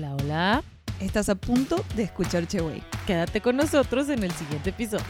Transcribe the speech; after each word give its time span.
Hola, 0.00 0.14
hola. 0.14 0.62
Estás 0.98 1.28
a 1.28 1.34
punto 1.34 1.84
de 1.94 2.04
escuchar 2.04 2.46
Cheway. 2.46 2.82
Quédate 3.06 3.42
con 3.42 3.54
nosotros 3.54 4.08
en 4.08 4.24
el 4.24 4.30
siguiente 4.30 4.70
episodio. 4.70 5.04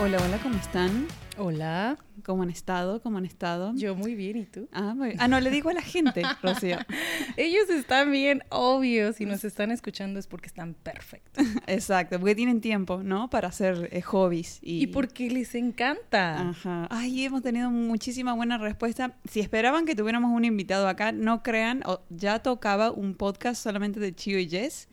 Hola, 0.00 0.18
hola, 0.20 0.38
¿cómo 0.42 0.56
están? 0.56 1.06
Hola. 1.36 1.98
¿Cómo 2.24 2.44
han 2.44 2.50
estado? 2.50 3.02
¿Cómo 3.02 3.18
han 3.18 3.26
estado? 3.26 3.72
Yo 3.74 3.96
muy 3.96 4.14
bien, 4.14 4.36
¿y 4.36 4.44
tú? 4.44 4.68
Ah, 4.72 4.94
muy 4.94 5.08
bien. 5.08 5.20
Ah, 5.20 5.26
no, 5.26 5.40
le 5.40 5.50
digo 5.50 5.68
a 5.68 5.72
la 5.74 5.82
gente, 5.82 6.22
Rocío. 6.42 6.78
Ellos 7.36 7.68
están 7.70 8.12
bien, 8.12 8.44
obvio. 8.50 9.12
Si 9.12 9.26
nos 9.26 9.42
están 9.44 9.72
escuchando 9.72 10.20
es 10.20 10.28
porque 10.28 10.46
están 10.46 10.74
perfectos. 10.74 11.44
Exacto, 11.66 12.20
porque 12.20 12.36
tienen 12.36 12.60
tiempo, 12.60 13.02
¿no? 13.02 13.28
Para 13.30 13.48
hacer 13.48 13.88
eh, 13.90 14.00
hobbies. 14.00 14.60
Y... 14.62 14.84
y 14.84 14.86
porque 14.86 15.28
les 15.28 15.56
encanta. 15.56 16.50
Ajá. 16.50 16.86
Ay, 16.88 17.24
hemos 17.24 17.42
tenido 17.42 17.68
muchísima 17.68 18.32
buena 18.32 18.56
respuesta. 18.56 19.16
Si 19.28 19.40
esperaban 19.40 19.84
que 19.86 19.96
tuviéramos 19.96 20.30
un 20.30 20.44
invitado 20.44 20.86
acá, 20.86 21.10
no 21.10 21.42
crean, 21.42 21.82
o- 21.84 22.00
ya 22.10 22.38
tocaba 22.38 22.92
un 22.92 23.16
podcast 23.16 23.60
solamente 23.60 23.98
de 23.98 24.14
Chio 24.14 24.38
y 24.38 24.48
Jess. 24.48 24.88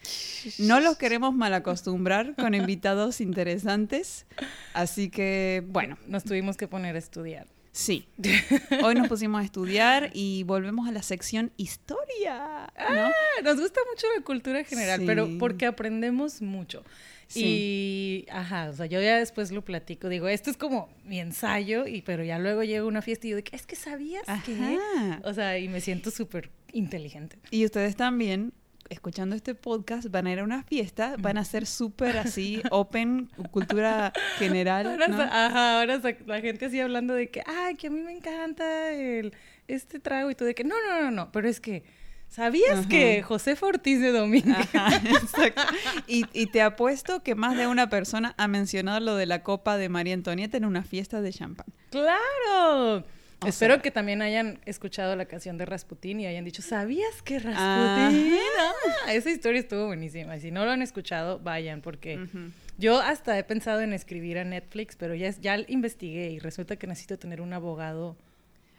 No 0.58 0.80
los 0.80 0.98
queremos 0.98 1.36
malacostumbrar 1.36 2.36
con 2.36 2.56
invitados 2.56 3.22
interesantes. 3.22 4.26
Así 4.74 5.10
que, 5.12 5.64
bueno, 5.68 5.98
Nos 6.08 6.24
tuvimos 6.32 6.56
que 6.56 6.66
poner 6.70 6.96
a 6.96 7.00
estudiar. 7.00 7.46
sí. 7.74 8.08
Hoy 8.86 8.96
nos 8.96 9.10
pusimos 9.10 9.42
a 9.42 9.44
estudiar 9.44 10.12
y 10.14 10.44
volvemos 10.44 10.88
a 10.88 10.94
la 10.94 11.04
sección 11.04 11.52
historia, 11.58 12.72
¿no? 12.78 13.08
Ah, 13.08 13.12
Nos 13.44 13.60
gusta 13.60 13.82
mucho 13.92 14.08
la 14.18 14.24
cultura 14.24 14.64
general, 14.64 15.02
Sí. 15.02 15.06
pero 15.06 15.28
porque 15.38 15.66
aprendemos 15.66 16.42
mucho. 16.42 16.86
Sí. 17.28 17.44
Y, 17.46 18.32
ajá, 18.32 18.70
o 18.70 18.74
sea, 18.74 18.86
yo 18.86 19.02
ya 19.02 19.18
después 19.18 19.52
lo 19.52 19.64
platico. 19.66 20.08
Digo, 20.08 20.30
esto 20.30 20.50
es 20.50 20.56
como 20.56 20.88
mi 21.04 21.20
ensayo, 21.20 21.86
y, 21.86 22.02
pero 22.02 22.24
ya 22.24 22.40
luego 22.40 22.64
llega 22.64 22.86
una 22.86 23.02
fiesta 23.02 23.28
y 23.28 23.32
yo 23.32 23.44
que, 23.44 23.54
es 23.56 23.66
que 23.66 23.76
sabías 23.76 24.24
que... 24.46 24.54
Ajá. 24.54 25.20
O 25.26 25.34
sea, 25.34 25.58
y 25.60 25.68
me 25.68 25.82
siento 25.82 26.12
súper 26.12 26.50
inteligente. 26.72 27.38
Y 27.50 27.66
ustedes 27.66 27.98
también, 27.98 28.54
escuchando 28.92 29.36
este 29.36 29.56
podcast, 29.56 30.10
van 30.10 30.28
a 30.28 30.34
ir 30.34 30.40
a 30.40 30.44
una 30.44 30.64
fiesta, 30.64 31.16
van 31.18 31.38
a 31.38 31.46
ser 31.46 31.66
súper 31.66 32.18
así, 32.18 32.62
open, 32.72 33.30
cultura 33.52 34.12
general. 34.38 34.86
Ahora, 34.86 35.08
¿no? 35.08 35.22
ajá, 35.22 35.80
ahora 35.80 36.02
la 36.26 36.42
gente 36.42 36.66
así 36.66 36.80
hablando 36.80 37.14
de 37.14 37.30
que, 37.30 37.42
ay, 37.46 37.76
que 37.76 37.88
a 37.88 37.90
mí 37.90 38.02
me 38.02 38.12
encanta 38.12 38.92
el, 38.92 39.34
este 39.68 40.00
trago 40.00 40.30
y 40.30 40.36
tú 40.36 40.44
de 40.44 40.54
que, 40.54 40.64
no, 40.64 40.76
no, 40.88 41.02
no, 41.04 41.12
no, 41.12 41.32
pero 41.32 41.48
es 41.48 41.62
que, 41.62 41.84
¿sabías 42.28 42.80
Ajá. 42.80 42.90
que 42.90 43.24
José 43.24 43.56
Ortiz 43.62 44.02
de 44.02 44.12
Domínguez? 44.12 44.68
Ajá, 44.76 44.98
exacto. 44.98 45.62
Y, 46.08 46.26
y 46.34 46.48
te 46.48 46.62
apuesto 46.62 47.24
que 47.24 47.34
más 47.34 47.56
de 47.56 47.68
una 47.68 47.90
persona 47.90 48.36
ha 48.38 48.48
mencionado 48.50 49.00
lo 49.00 49.16
de 49.16 49.26
la 49.26 49.42
copa 49.42 49.78
de 49.78 49.88
María 49.88 50.14
Antonieta 50.14 50.58
en 50.58 50.66
una 50.66 50.84
fiesta 50.84 51.22
de 51.22 51.32
champán. 51.32 51.68
¡Claro! 51.90 53.06
O 53.44 53.48
Espero 53.48 53.74
sea- 53.76 53.82
que 53.82 53.90
también 53.90 54.22
hayan 54.22 54.60
escuchado 54.66 55.16
la 55.16 55.26
canción 55.26 55.58
de 55.58 55.66
Rasputín 55.66 56.20
y 56.20 56.28
hayan 56.28 56.46
dicho, 56.46 56.62
¿sabías 56.62 57.22
que 57.24 57.40
Rasputín? 57.40 57.58
Ajá. 57.58 58.74
Ah, 59.08 59.14
esa 59.14 59.32
historia 59.32 59.60
estuvo 59.60 59.88
buenísima. 59.88 60.38
Y 60.38 60.42
si 60.42 60.52
no 60.52 60.64
lo 60.64 60.72
han 60.72 60.82
escuchado, 60.84 61.40
vayan, 61.40 61.82
porque 61.82 62.20
yo 62.78 63.00
hasta 63.02 63.38
he 63.40 63.44
pensado 63.44 63.82
en 63.82 63.94
escribir 63.94 64.38
a 64.38 64.44
Netflix, 64.44 64.96
pero 64.96 65.16
ya, 65.16 65.32
ya 65.32 65.58
investigué 65.68 66.30
y 66.30 66.40
resulta 66.40 66.76
que 66.76 66.86
necesito 66.86 67.18
tener 67.18 67.42
un 67.42 67.52
abogado 67.54 68.16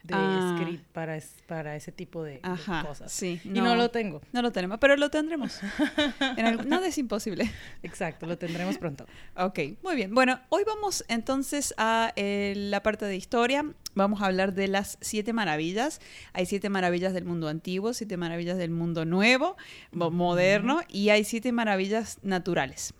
de 0.03 0.14
Ah. 0.14 0.56
script 0.58 0.84
para, 0.92 1.17
es- 1.17 1.34
para 1.47 1.77
ese 1.77 1.92
tipo 1.92 2.22
de, 2.25 2.41
cosas. 2.86 3.12
sí, 3.12 3.41
Y 3.45 3.48
no 3.48 3.75
lo 3.77 3.91
tengo. 3.91 4.20
No 4.33 4.42
lo 4.42 4.50
tenemos, 4.53 4.78
pero 4.78 4.97
lo 4.97 5.11
tendremos. 5.11 5.61
En 6.36 6.69
nada 6.69 6.86
es 6.86 6.98
imposible. 6.98 7.50
Exacto, 7.83 8.27
lo 8.27 8.36
tendremos 8.39 8.78
pronto. 8.78 9.06
Ok, 9.36 9.58
muy 9.83 9.95
bien. 9.97 10.14
Bueno, 10.14 10.41
hoy 10.48 10.62
vamos 10.67 11.05
entonces 11.08 11.75
a 11.77 12.12
eh, 12.17 12.55
la 12.56 12.83
parte 12.83 13.05
de 13.05 13.17
historia. 13.17 13.64
Vamos 13.95 14.23
a 14.23 14.27
hablar 14.27 14.55
de 14.55 14.69
las 14.69 14.98
siete 15.00 15.33
maravillas. 15.33 16.00
Hay 16.33 16.47
siete 16.47 16.69
maravillas 16.70 17.12
del 17.12 17.25
mundo 17.25 17.48
antiguo, 17.48 17.92
siete 17.92 18.17
maravillas 18.17 18.56
del 18.58 18.70
mundo 18.70 19.05
nuevo, 19.05 19.57
mo- 19.92 20.11
moderno, 20.11 20.80
y 20.89 21.11
hay 21.11 21.24
siete 21.24 21.52
maravillas 21.52 22.19
naturales. 22.23 22.95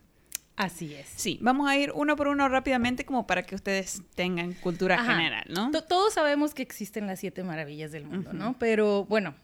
Así 0.57 0.95
es. 0.95 1.09
Sí, 1.17 1.39
vamos 1.41 1.69
a 1.69 1.77
ir 1.77 1.93
uno 1.95 2.15
por 2.15 2.29
uno 2.29 2.49
rápidamente 2.49 3.05
como 3.05 3.27
para 3.27 3.43
que 3.43 3.55
ustedes 3.55 4.03
tengan 4.15 4.53
cultura 4.55 4.97
Ajá. 4.97 5.15
general, 5.17 5.45
¿no? 5.49 5.71
To- 5.71 5.83
Todos 5.85 6.13
sabemos 6.15 6.55
que 6.55 6.63
existen 6.63 7.07
las 7.07 7.21
siete 7.21 7.43
maravillas 7.43 7.91
del 7.93 8.05
mundo, 8.05 8.33
¿no? 8.33 8.55
Pero 8.59 9.05
bueno, 9.07 9.35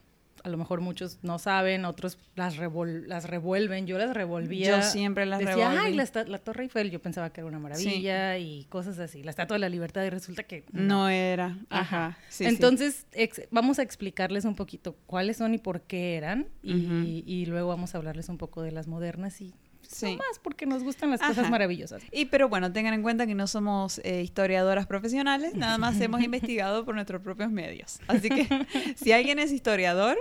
a 0.44 0.50
lo 0.50 0.56
mejor 0.58 0.80
muchos 0.80 1.18
no 1.22 1.38
saben, 1.38 1.84
otros 1.84 2.16
las, 2.36 2.56
revol- 2.56 3.06
las 3.06 3.24
revuelven. 3.28 3.86
Yo 3.86 3.98
las 3.98 4.14
revolvía. 4.14 4.76
Yo 4.76 4.82
siempre 4.82 5.26
las 5.26 5.40
Decía, 5.40 5.70
revolví. 5.70 5.78
ay, 5.78 5.94
la, 5.94 6.24
la 6.24 6.38
Torre 6.38 6.62
Eiffel, 6.64 6.90
yo 6.90 7.00
pensaba 7.02 7.30
que 7.30 7.40
era 7.40 7.48
una 7.48 7.58
maravilla 7.58 8.38
y 8.38 8.64
cosas 8.66 8.98
así. 9.00 9.22
La 9.24 9.30
Estatua 9.30 9.56
de 9.56 9.60
la 9.60 9.68
Libertad 9.68 10.04
y 10.04 10.10
resulta 10.10 10.42
que 10.44 10.64
No 10.72 11.08
era. 11.08 11.58
Ajá. 11.70 12.18
Sí. 12.28 12.44
Entonces, 12.44 13.06
vamos 13.50 13.78
a 13.78 13.82
explicarles 13.82 14.44
un 14.44 14.54
poquito 14.54 14.94
cuáles 15.06 15.38
son 15.38 15.54
y 15.54 15.58
por 15.58 15.80
qué 15.80 16.16
eran. 16.16 16.46
Y, 16.62 17.24
y 17.26 17.46
luego 17.46 17.68
vamos 17.70 17.94
a 17.94 17.98
hablarles 17.98 18.28
un 18.28 18.38
poco 18.38 18.62
de 18.62 18.70
las 18.72 18.86
modernas 18.86 19.40
y 19.40 19.54
Sí. 19.88 20.12
no 20.12 20.18
más 20.18 20.38
porque 20.42 20.66
nos 20.66 20.82
gustan 20.82 21.10
las 21.10 21.20
cosas 21.20 21.50
maravillosas. 21.50 22.02
Y 22.12 22.26
pero 22.26 22.48
bueno, 22.48 22.72
tengan 22.72 22.92
en 22.92 23.02
cuenta 23.02 23.26
que 23.26 23.34
no 23.34 23.46
somos 23.46 24.00
eh, 24.04 24.22
historiadoras 24.22 24.86
profesionales, 24.86 25.54
nada 25.54 25.78
más 25.78 26.00
hemos 26.00 26.22
investigado 26.22 26.84
por 26.84 26.94
nuestros 26.94 27.22
propios 27.22 27.50
medios. 27.50 27.98
Así 28.06 28.28
que 28.28 28.46
si 28.96 29.12
alguien 29.12 29.38
es 29.38 29.50
historiador, 29.50 30.18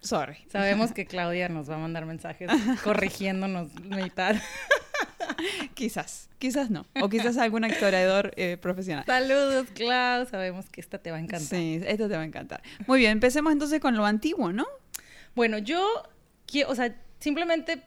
sorry. 0.00 0.38
Sabemos 0.48 0.92
que 0.94 1.06
Claudia 1.06 1.48
nos 1.48 1.70
va 1.70 1.76
a 1.76 1.78
mandar 1.78 2.06
mensajes 2.06 2.50
corrigiéndonos 2.82 3.72
mitad. 3.84 4.36
Quizás, 5.74 6.28
quizás 6.38 6.70
no. 6.70 6.84
O 7.00 7.08
quizás 7.08 7.38
algún 7.38 7.64
historiador 7.64 8.32
eh, 8.36 8.56
profesional. 8.60 9.04
Saludos, 9.06 9.68
Clau. 9.74 10.26
Sabemos 10.26 10.68
que 10.70 10.80
esta 10.80 10.98
te 10.98 11.10
va 11.10 11.16
a 11.16 11.20
encantar. 11.20 11.48
Sí, 11.58 11.80
esto 11.86 12.08
te 12.08 12.16
va 12.16 12.22
a 12.22 12.26
encantar. 12.26 12.62
Muy 12.86 12.98
bien, 12.98 13.12
empecemos 13.12 13.52
entonces 13.52 13.80
con 13.80 13.96
lo 13.96 14.04
antiguo, 14.04 14.52
¿no? 14.52 14.66
Bueno, 15.34 15.58
yo 15.58 16.04
o 16.66 16.74
sea, 16.74 16.94
simplemente 17.18 17.82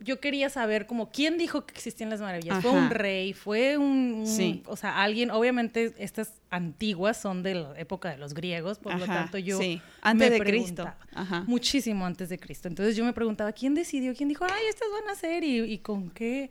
yo 0.00 0.20
quería 0.20 0.50
saber 0.50 0.86
como 0.86 1.10
quién 1.10 1.38
dijo 1.38 1.64
que 1.66 1.72
existían 1.74 2.10
las 2.10 2.20
maravillas. 2.20 2.60
¿Fue 2.62 2.70
un 2.72 2.90
rey? 2.90 3.32
¿Fue 3.32 3.78
un, 3.78 4.14
un- 4.20 4.26
Sí. 4.26 4.62
o 4.66 4.76
sea, 4.76 5.02
alguien? 5.02 5.30
Obviamente 5.30 5.94
estas 5.98 6.32
antiguas 6.50 7.16
son 7.20 7.42
de 7.42 7.54
la 7.54 7.78
época 7.78 8.10
de 8.10 8.18
los 8.18 8.34
griegos, 8.34 8.78
por 8.78 8.94
lo 8.98 9.06
tanto 9.06 9.38
yo 9.38 9.58
sí, 9.58 9.80
antes 10.02 10.30
me 10.30 10.38
de 10.38 10.44
Cristo. 10.44 10.92
Ajá. 11.14 11.44
muchísimo 11.46 12.04
antes 12.06 12.28
de 12.28 12.38
Cristo. 12.38 12.68
Entonces 12.68 12.96
yo 12.96 13.04
me 13.04 13.12
preguntaba, 13.12 13.52
¿quién 13.52 13.74
decidió? 13.74 14.14
¿Quién 14.14 14.28
dijo, 14.28 14.44
ay, 14.44 14.62
estas 14.68 14.88
van 15.00 15.10
a 15.10 15.14
ser? 15.14 15.42
¿Y, 15.44 15.60
y 15.60 15.78
con 15.78 16.10
qué, 16.10 16.50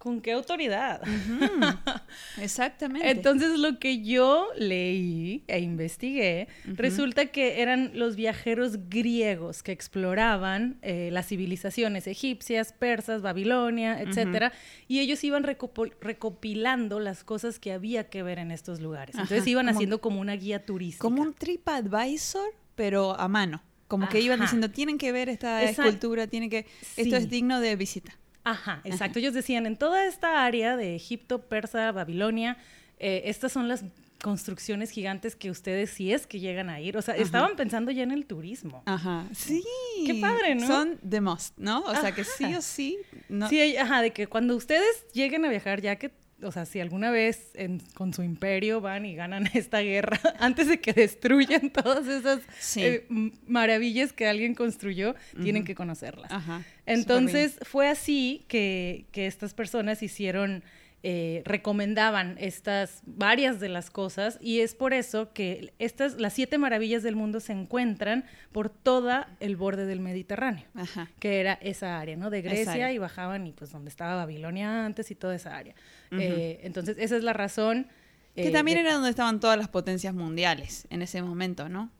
con 0.00 0.22
qué 0.22 0.32
autoridad? 0.32 1.02
Exactamente. 2.40 3.10
Entonces 3.10 3.58
lo 3.58 3.78
que 3.78 4.02
yo 4.02 4.48
leí 4.56 5.44
e 5.46 5.60
investigué, 5.60 6.48
resulta 6.64 7.26
que 7.26 7.60
eran 7.60 7.90
los 7.94 8.16
viajeros 8.16 8.88
griegos 8.88 9.62
que 9.62 9.72
exploraban 9.72 10.78
eh, 10.82 11.10
las 11.12 11.26
civilizaciones 11.28 12.06
egipcias, 12.06 12.72
persas, 12.72 13.20
Babilonia, 13.22 14.00
etcétera, 14.00 14.52
y 14.88 15.00
ellos 15.00 15.22
iban 15.22 15.44
recopilando 15.44 16.98
las 16.98 17.22
cosas 17.22 17.58
que 17.58 17.72
había 17.72 18.08
que 18.08 18.22
ver 18.22 18.38
en 18.38 18.50
estos 18.50 18.80
lugares. 18.80 19.14
Entonces 19.16 19.40
Ajá, 19.42 19.50
iban 19.50 19.66
como- 19.66 19.76
haciendo 19.76 20.00
como 20.00 20.20
una 20.20 20.32
guía 20.34 20.64
turística. 20.64 21.02
como 21.02 21.22
un 21.22 21.34
TripAdvisor, 21.34 22.54
pero 22.74 23.18
a 23.20 23.28
mano. 23.28 23.62
Como 23.86 24.08
que 24.08 24.20
iban 24.20 24.40
diciendo, 24.40 24.70
tienen 24.70 24.98
que 24.98 25.10
ver 25.10 25.28
esta 25.28 25.62
escultura, 25.64 26.28
tienen 26.28 26.48
que... 26.48 26.58
Esto 26.96 27.16
Sí. 27.16 27.22
es 27.24 27.28
digno 27.28 27.60
de 27.60 27.74
visita. 27.74 28.16
Ajá, 28.44 28.80
exacto. 28.84 29.18
Ellos 29.18 29.34
decían, 29.34 29.66
en 29.66 29.76
toda 29.76 30.06
esta 30.06 30.44
área 30.44 30.76
de 30.76 30.96
Egipto, 30.96 31.42
Persa, 31.42 31.92
Babilonia, 31.92 32.56
eh, 32.98 33.22
estas 33.26 33.52
son 33.52 33.68
las 33.68 33.84
construcciones 34.22 34.90
gigantes 34.90 35.34
que 35.34 35.50
ustedes, 35.50 35.90
si 35.90 36.12
es 36.12 36.26
que 36.26 36.40
llegan 36.40 36.68
a 36.68 36.80
ir, 36.80 36.96
o 36.96 37.02
sea, 37.02 37.16
estaban 37.16 37.56
pensando 37.56 37.90
ya 37.90 38.02
en 38.02 38.10
el 38.10 38.26
turismo. 38.26 38.82
Ajá, 38.86 39.26
sí. 39.34 39.64
Qué 40.06 40.14
padre, 40.20 40.54
¿no? 40.54 40.66
Son 40.66 40.98
the 41.08 41.20
must, 41.20 41.56
¿no? 41.56 41.80
O 41.80 41.94
sea 41.94 42.12
que 42.12 42.24
sí 42.24 42.54
o 42.54 42.62
sí. 42.62 42.98
No, 43.28 43.48
Sí, 43.48 43.76
ajá, 43.76 44.02
de 44.02 44.12
que 44.12 44.26
cuando 44.26 44.56
ustedes 44.56 45.06
lleguen 45.12 45.44
a 45.44 45.48
viajar, 45.48 45.80
ya 45.80 45.96
que, 45.96 46.12
o 46.42 46.52
sea, 46.52 46.64
si 46.66 46.80
alguna 46.80 47.10
vez 47.10 47.50
en- 47.54 47.80
con 47.94 48.12
su 48.14 48.22
imperio 48.22 48.80
van 48.80 49.06
y 49.06 49.14
ganan 49.14 49.44
esta 49.54 49.80
guerra, 49.80 50.18
antes 50.38 50.68
de 50.68 50.80
que 50.80 50.92
destruyan 50.92 51.70
todas 51.70 52.06
esas 52.06 52.40
Sí. 52.58 52.82
eh, 52.82 53.06
maravillas 53.46 54.12
que 54.12 54.26
alguien 54.26 54.54
construyó, 54.54 55.14
tienen 55.42 55.64
que 55.64 55.74
conocerlas. 55.74 56.30
Ajá. 56.30 56.62
Entonces 56.86 57.58
fue 57.62 57.88
así 57.88 58.44
que, 58.48 59.04
que 59.12 59.26
estas 59.26 59.54
personas 59.54 60.02
hicieron, 60.02 60.62
eh, 61.02 61.42
recomendaban 61.46 62.36
estas 62.38 63.00
varias 63.06 63.58
de 63.58 63.68
las 63.70 63.90
cosas 63.90 64.38
y 64.40 64.60
es 64.60 64.74
por 64.74 64.92
eso 64.92 65.32
que 65.32 65.72
estas, 65.78 66.20
las 66.20 66.32
siete 66.34 66.58
maravillas 66.58 67.02
del 67.02 67.16
mundo 67.16 67.40
se 67.40 67.52
encuentran 67.52 68.24
por 68.52 68.68
toda 68.68 69.28
el 69.40 69.56
borde 69.56 69.86
del 69.86 70.00
Mediterráneo. 70.00 70.66
Ajá. 70.74 71.08
que 71.18 71.40
era 71.40 71.54
esa 71.62 71.98
área, 72.00 72.16
¿no? 72.16 72.28
De 72.30 72.42
Grecia 72.42 72.92
y 72.92 72.98
bajaban 72.98 73.46
y 73.46 73.52
pues 73.52 73.70
donde 73.72 73.88
estaba 73.88 74.14
Babilonia 74.16 74.84
antes 74.84 75.10
y 75.10 75.14
toda 75.14 75.34
esa 75.34 75.56
área. 75.56 75.74
Eh, 76.12 76.60
entonces 76.64 76.96
esa 76.98 77.16
es 77.16 77.22
la 77.22 77.32
razón. 77.32 77.86
Que 78.34 78.48
eh, 78.48 78.50
también 78.50 78.76
de- 78.76 78.82
era 78.82 78.94
donde 78.94 79.10
estaban 79.10 79.40
todas 79.40 79.56
las 79.58 79.68
potencias 79.68 80.14
mundiales 80.14 80.86
en 80.90 81.02
ese 81.02 81.22
momento, 81.22 81.68
¿no? 81.68 81.90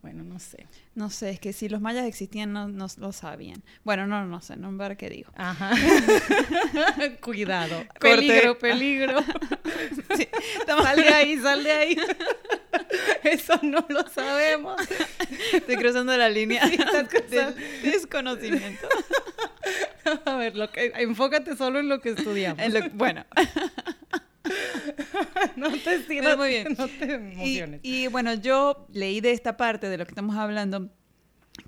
Bueno, 0.00 0.22
no 0.22 0.38
sé. 0.38 0.66
No 0.94 1.10
sé, 1.10 1.30
es 1.30 1.40
que 1.40 1.52
si 1.52 1.68
los 1.68 1.80
mayas 1.80 2.06
existían 2.06 2.52
no, 2.52 2.68
no 2.68 2.86
lo 2.98 3.12
sabían. 3.12 3.62
Bueno, 3.82 4.06
no, 4.06 4.24
no 4.26 4.40
sé, 4.40 4.56
no 4.56 4.74
ver 4.76 4.96
qué 4.96 5.10
digo. 5.10 5.32
Ajá. 5.34 5.72
Cuidado. 7.20 7.84
Peligro, 8.00 8.58
peligro. 8.58 9.18
Sí, 10.16 10.26
sal 10.66 10.96
de 10.96 11.08
ahí, 11.08 11.38
sal 11.38 11.62
de 11.62 11.70
ahí. 11.72 11.96
Eso 13.22 13.58
no 13.62 13.84
lo 13.88 14.08
sabemos. 14.08 14.80
Estoy 15.52 15.76
cruzando 15.76 16.16
la 16.16 16.28
línea 16.28 16.66
Sí, 16.66 16.76
desconocimiento. 17.82 18.88
A 20.24 20.36
ver, 20.36 20.56
lo 20.56 20.70
que, 20.70 20.92
enfócate 20.96 21.56
solo 21.56 21.78
en 21.78 21.88
lo 21.88 22.00
que 22.00 22.10
estudiamos. 22.10 22.60
En 22.64 22.74
lo- 22.74 22.90
bueno, 22.94 23.24
No 25.56 25.70
te 25.70 26.36
muy 26.36 26.48
bien. 26.48 26.76
No 26.78 26.88
te 26.88 27.06
y, 27.06 27.12
emociones. 27.12 27.80
y, 27.82 28.06
bueno, 28.08 28.34
yo 28.34 28.86
leí 28.92 29.20
de 29.20 29.32
esta 29.32 29.56
parte 29.56 29.88
de 29.88 29.98
lo 29.98 30.04
que 30.04 30.10
estamos 30.12 30.36
hablando 30.36 30.90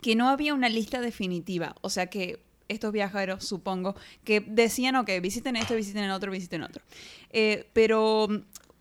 que 0.03 0.15
no 0.15 0.29
había 0.29 0.55
una 0.55 0.69
lista 0.69 1.01
definitiva. 1.01 1.75
O 1.81 1.91
sea 1.91 2.07
que 2.07 2.43
estos 2.69 2.93
viajeros, 2.93 3.45
supongo, 3.45 3.97
que 4.25 4.41
decían, 4.41 4.95
ok, 4.97 5.11
visiten 5.21 5.57
esto, 5.57 5.75
visiten 5.75 6.05
el 6.05 6.13
otro, 6.13 6.31
visiten 6.31 6.63
otro. 6.63 6.83
Eh, 7.31 7.69
pero 7.73 8.29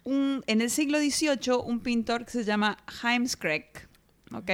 un- 0.04 0.44
en 0.46 0.62
el 0.62 0.70
siglo 0.70 1.00
XVIII, 1.00 1.54
un 1.66 1.80
pintor 1.80 2.26
que 2.26 2.32
se 2.32 2.44
llama 2.44 2.78
Heimskreck, 3.04 3.88
¿ok? 4.32 4.52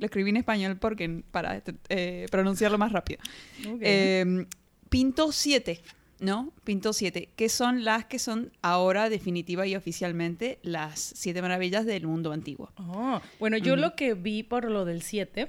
Lo 0.00 0.06
escribí 0.06 0.30
en 0.30 0.38
español 0.38 0.78
porque 0.78 1.22
para 1.30 1.62
eh, 1.90 2.26
pronunciarlo 2.30 2.78
más 2.78 2.92
rápido. 2.92 3.20
Ok. 3.68 3.80
Eh, 3.82 4.46
pintó 4.88 5.32
siete, 5.32 5.82
¿no? 6.20 6.52
Pintó 6.64 6.92
siete, 6.92 7.28
que 7.36 7.48
son 7.48 7.84
las 7.84 8.04
que 8.06 8.18
son 8.18 8.52
ahora 8.62 9.08
definitiva 9.08 9.66
y 9.66 9.76
oficialmente 9.76 10.58
las 10.62 11.00
siete 11.00 11.42
maravillas 11.42 11.86
del 11.86 12.06
mundo 12.06 12.32
antiguo. 12.32 12.72
Oh, 12.76 13.20
bueno, 13.38 13.56
yo 13.56 13.76
lo 13.76 13.94
que 13.94 14.14
vi 14.14 14.42
por 14.42 14.70
lo 14.70 14.84
del 14.84 15.02
7, 15.02 15.48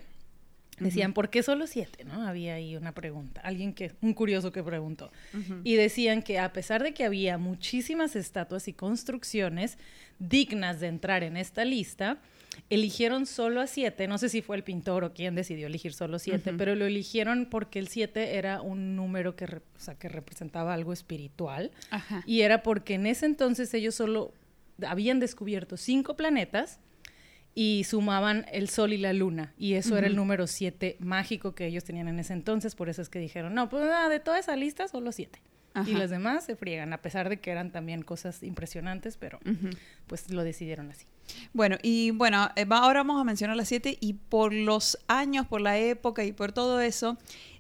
decían, 0.80 1.14
¿por 1.14 1.30
qué 1.30 1.44
solo 1.44 1.68
7? 1.68 2.06
¿No? 2.06 2.28
Había 2.28 2.56
ahí 2.56 2.76
una 2.76 2.94
pregunta, 2.94 3.42
alguien 3.42 3.74
que, 3.74 3.94
un 4.02 4.14
curioso 4.14 4.52
que 4.52 4.64
preguntó. 4.64 5.12
Y 5.64 5.76
decían 5.76 6.22
que 6.22 6.40
a 6.40 6.54
pesar 6.54 6.84
de 6.84 6.94
que 6.94 7.04
había 7.04 7.38
muchísimas 7.38 8.16
estatuas 8.16 8.68
y 8.68 8.74
construcciones 8.74 9.78
dignas 10.20 10.80
de 10.80 10.88
entrar 10.88 11.24
en 11.24 11.38
esta 11.38 11.66
lista, 11.66 12.20
eligieron 12.70 13.26
solo 13.26 13.62
a 13.62 13.68
7, 13.68 14.08
no 14.08 14.18
sé 14.18 14.30
si 14.30 14.42
fue 14.42 14.56
el 14.56 14.64
pintor 14.64 15.04
o 15.04 15.14
quién 15.14 15.36
decidió 15.36 15.68
elegir 15.68 15.94
solo 15.94 16.20
7, 16.20 16.54
pero 16.58 16.76
lo 16.76 16.86
eligieron 16.86 17.48
porque 17.50 17.80
el 17.80 17.88
7 17.88 18.36
era 18.38 18.62
un 18.62 18.96
número 18.96 19.36
que, 19.36 19.48
re- 19.48 19.58
o 19.76 19.80
sea, 19.80 19.96
que 19.96 20.10
representaba 20.10 20.74
algo 20.74 20.94
espiritual. 20.94 21.72
Ajá. 21.90 22.24
Y 22.26 22.42
era 22.42 22.62
porque 22.64 22.96
en 22.96 23.06
ese 23.08 23.26
entonces 23.26 23.74
ellos 23.74 23.96
solo 23.96 24.34
habían 24.86 25.20
descubierto 25.20 25.78
cinco 25.78 26.16
planetas 26.16 26.80
y 27.56 27.84
sumaban 27.86 28.46
el 28.52 28.70
Sol 28.70 28.94
y 28.94 28.98
la 28.98 29.12
Luna. 29.14 29.54
Y 29.58 29.74
eso 29.74 29.98
era 29.98 30.08
el 30.08 30.16
número 30.16 30.46
siete 30.48 30.96
mágico 31.00 31.56
que 31.56 31.66
ellos 31.66 31.84
tenían 31.84 32.08
en 32.08 32.20
ese 32.20 32.34
entonces. 32.34 32.76
Por 32.76 32.88
eso 32.90 33.02
es 33.02 33.10
que 33.10 33.20
dijeron, 33.20 33.54
no, 33.56 33.68
pues 33.70 33.84
nada, 33.84 34.08
de 34.10 34.20
toda 34.20 34.40
esa 34.40 34.56
lista, 34.56 34.88
solo 34.88 35.12
siete. 35.12 35.42
Ajá. 35.74 35.90
Y 35.90 35.94
los 35.94 36.10
demás 36.10 36.46
se 36.46 36.56
friegan, 36.56 36.94
a 36.94 37.02
pesar 37.02 37.30
de 37.30 37.40
que 37.40 37.52
eran 37.52 37.72
también 37.72 38.02
cosas 38.02 38.44
impresionantes, 38.44 39.18
pero 39.18 39.40
pues 40.08 40.32
lo 40.32 40.44
decidieron 40.44 40.90
así. 40.90 41.06
Bueno, 41.54 41.78
y 41.82 42.12
bueno, 42.12 42.50
eh, 42.56 42.66
ahora 42.70 43.02
vamos 43.02 43.22
a 43.22 43.24
mencionar 43.24 43.56
las 43.56 43.68
siete 43.68 43.98
y 44.00 44.14
por 44.14 44.54
los 44.54 44.98
años, 45.08 45.48
por 45.48 45.62
la 45.62 45.78
época 45.78 46.24
y 46.24 46.32
por 46.32 46.52
todo 46.52 46.82
eso, 46.82 47.18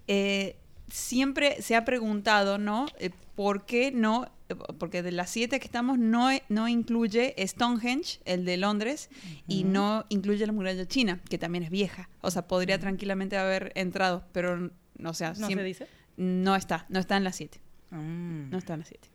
eh, 0.07 0.56
siempre 0.89 1.61
se 1.61 1.75
ha 1.75 1.85
preguntado, 1.85 2.57
¿no? 2.57 2.88
Eh, 3.00 3.11
¿Por 3.35 3.65
qué 3.65 3.91
no? 3.91 4.31
Porque 4.79 5.03
de 5.03 5.12
las 5.12 5.29
siete 5.29 5.59
que 5.59 5.65
estamos 5.65 6.00
no, 6.00 6.29
no 6.50 6.67
incluye 6.67 7.35
Stonehenge, 7.38 8.19
el 8.25 8.45
de 8.45 8.57
Londres, 8.57 9.09
y 9.47 9.63
no 9.63 10.05
incluye 10.09 10.45
la 10.47 10.51
muralla 10.51 10.88
china, 10.88 11.21
que 11.29 11.38
también 11.38 11.63
es 11.63 11.69
vieja. 11.69 12.09
O 12.21 12.31
sea, 12.31 12.47
podría 12.47 12.79
tranquilamente 12.79 13.38
haber 13.38 13.71
entrado, 13.75 14.23
pero, 14.31 14.71
o 15.05 15.13
sea, 15.13 15.33
¿No 15.38 15.47
se 15.47 15.63
dice? 15.63 15.88
no 16.17 16.55
está, 16.55 16.88
no 16.89 17.00
está 17.00 17.15
en 17.15 17.23
las 17.23 17.35
siete. 17.35 17.62
Mm. 17.91 18.50
No 18.50 18.57
está 18.57 18.74
en 18.74 18.86
siete. 18.86 19.07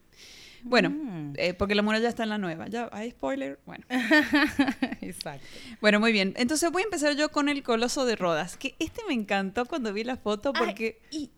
Bueno, 0.63 0.91
Mm. 0.91 1.33
eh, 1.37 1.53
porque 1.55 1.75
la 1.75 1.83
muralla 1.83 2.09
está 2.09 2.23
en 2.23 2.31
la 2.31 2.39
nueva. 2.39 2.69
Ya, 2.69 2.89
hay 2.93 3.11
spoiler. 3.11 3.59
Bueno. 3.67 3.85
Exacto. 5.01 5.47
Bueno, 5.81 6.01
muy 6.01 6.13
bien. 6.13 6.33
Entonces 6.37 6.71
voy 6.71 6.83
a 6.83 6.85
empezar 6.87 7.15
yo 7.17 7.29
con 7.31 7.49
el 7.49 7.63
Coloso 7.63 8.07
de 8.07 8.17
Rodas, 8.17 8.57
que 8.57 8.75
este 8.79 9.03
me 9.07 9.15
encantó 9.15 9.67
cuando 9.67 9.93
vi 9.93 10.05
la 10.05 10.17
foto 10.17 10.53
porque... 10.53 10.99
Ay, 11.13 11.19
y- 11.19 11.31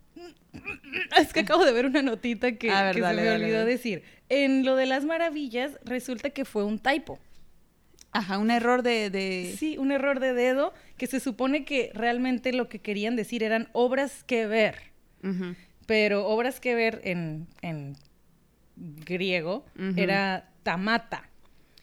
es 1.18 1.32
que 1.32 1.40
acabo 1.40 1.64
de 1.64 1.72
ver 1.72 1.86
una 1.86 2.00
notita 2.02 2.52
que, 2.52 2.70
ver, 2.70 2.94
que 2.94 3.00
dale, 3.02 3.18
se 3.18 3.24
me 3.24 3.30
dale, 3.30 3.44
olvidó 3.44 3.58
dale. 3.58 3.70
decir. 3.70 4.02
En 4.28 4.64
lo 4.64 4.74
de 4.76 4.86
las 4.86 5.04
maravillas, 5.04 5.72
resulta 5.84 6.30
que 6.30 6.44
fue 6.44 6.64
un 6.64 6.78
typo. 6.78 7.18
Ajá, 8.12 8.38
un 8.38 8.50
error 8.50 8.82
de... 8.82 9.10
de- 9.10 9.54
Sí, 9.58 9.76
un 9.76 9.90
error 9.92 10.20
de 10.20 10.32
dedo 10.32 10.72
que 10.96 11.06
se 11.06 11.20
supone 11.20 11.64
que 11.64 11.90
realmente 11.94 12.52
lo 12.52 12.68
que 12.68 12.78
querían 12.78 13.16
decir 13.16 13.42
eran 13.42 13.68
obras 13.72 14.24
que 14.24 14.46
ver. 14.46 14.76
Ujú. 15.22 15.54
Pero 15.86 16.26
obras 16.26 16.60
que 16.60 16.74
ver 16.74 17.00
en, 17.04 17.46
en 17.62 17.96
griego 18.76 19.64
era 19.96 20.50
tamata. 20.62 21.28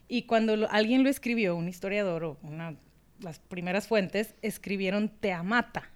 Y 0.08 0.24
cuando 0.24 0.56
lo- 0.56 0.70
alguien 0.72 1.04
lo 1.04 1.10
escribió, 1.10 1.56
un 1.56 1.68
historiador 1.68 2.24
o 2.24 2.38
una, 2.44 2.76
las 3.20 3.40
primeras 3.40 3.88
fuentes, 3.88 4.36
escribieron 4.42 5.10
teamata. 5.10 5.90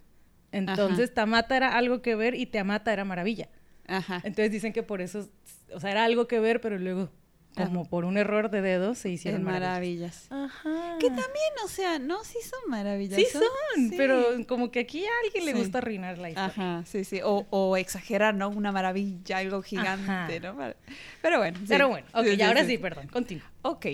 Entonces, 0.51 1.13
tamata 1.13 1.57
era 1.57 1.77
algo 1.77 2.01
que 2.01 2.15
ver 2.15 2.33
y 2.35 2.45
teamata 2.45 2.93
era 2.93 3.03
maravilla. 3.05 3.49
Ajá. 3.87 4.21
Entonces 4.23 4.51
dicen 4.51 4.73
que 4.73 4.81
por 4.83 5.01
eso, 5.01 5.29
o 5.73 5.79
sea, 5.79 5.91
era 5.91 6.05
algo 6.05 6.27
que 6.27 6.39
ver, 6.39 6.61
pero 6.61 6.77
luego, 6.79 7.09
como 7.65 7.85
por 7.89 8.05
un 8.05 8.17
error 8.17 8.49
de 8.49 8.61
dedo, 8.61 8.95
se 8.95 9.09
hicieron 9.09 9.43
maravillas. 9.43 10.27
maravillas. 10.29 10.53
Ajá. 10.55 10.97
Que 10.99 11.07
también, 11.07 11.53
o 11.65 11.67
sea, 11.67 11.99
no, 11.99 12.23
sí 12.23 12.37
son 12.43 12.69
maravillas. 12.69 13.19
Sí 13.19 13.25
son, 13.31 13.43
Sí. 13.75 13.93
pero 13.97 14.23
como 14.47 14.71
que 14.71 14.79
aquí 14.81 15.03
a 15.05 15.09
alguien 15.25 15.45
le 15.45 15.53
gusta 15.53 15.79
arruinar 15.79 16.17
la 16.17 16.29
historia. 16.29 16.45
Ajá, 16.47 16.83
sí, 16.85 17.03
sí. 17.03 17.19
O, 17.23 17.45
o 17.49 17.77
exagerar, 17.77 18.33
¿no? 18.35 18.49
Una 18.49 18.71
maravilla, 18.71 19.37
algo 19.39 19.61
gigante, 19.61 20.09
Ajá. 20.11 20.21
¿no? 20.23 20.27
Pero 21.21 21.37
bueno. 21.39 21.57
sí. 21.59 21.65
Pero 21.67 21.89
bueno, 21.89 22.07
ok, 22.13 22.25
Sí, 22.25 22.35
y 22.37 22.41
ahora 22.41 22.61
sí. 22.63 22.67
sí, 22.71 22.77
perdón, 22.77 23.07
continúa. 23.07 23.51
Ok, 23.63 23.85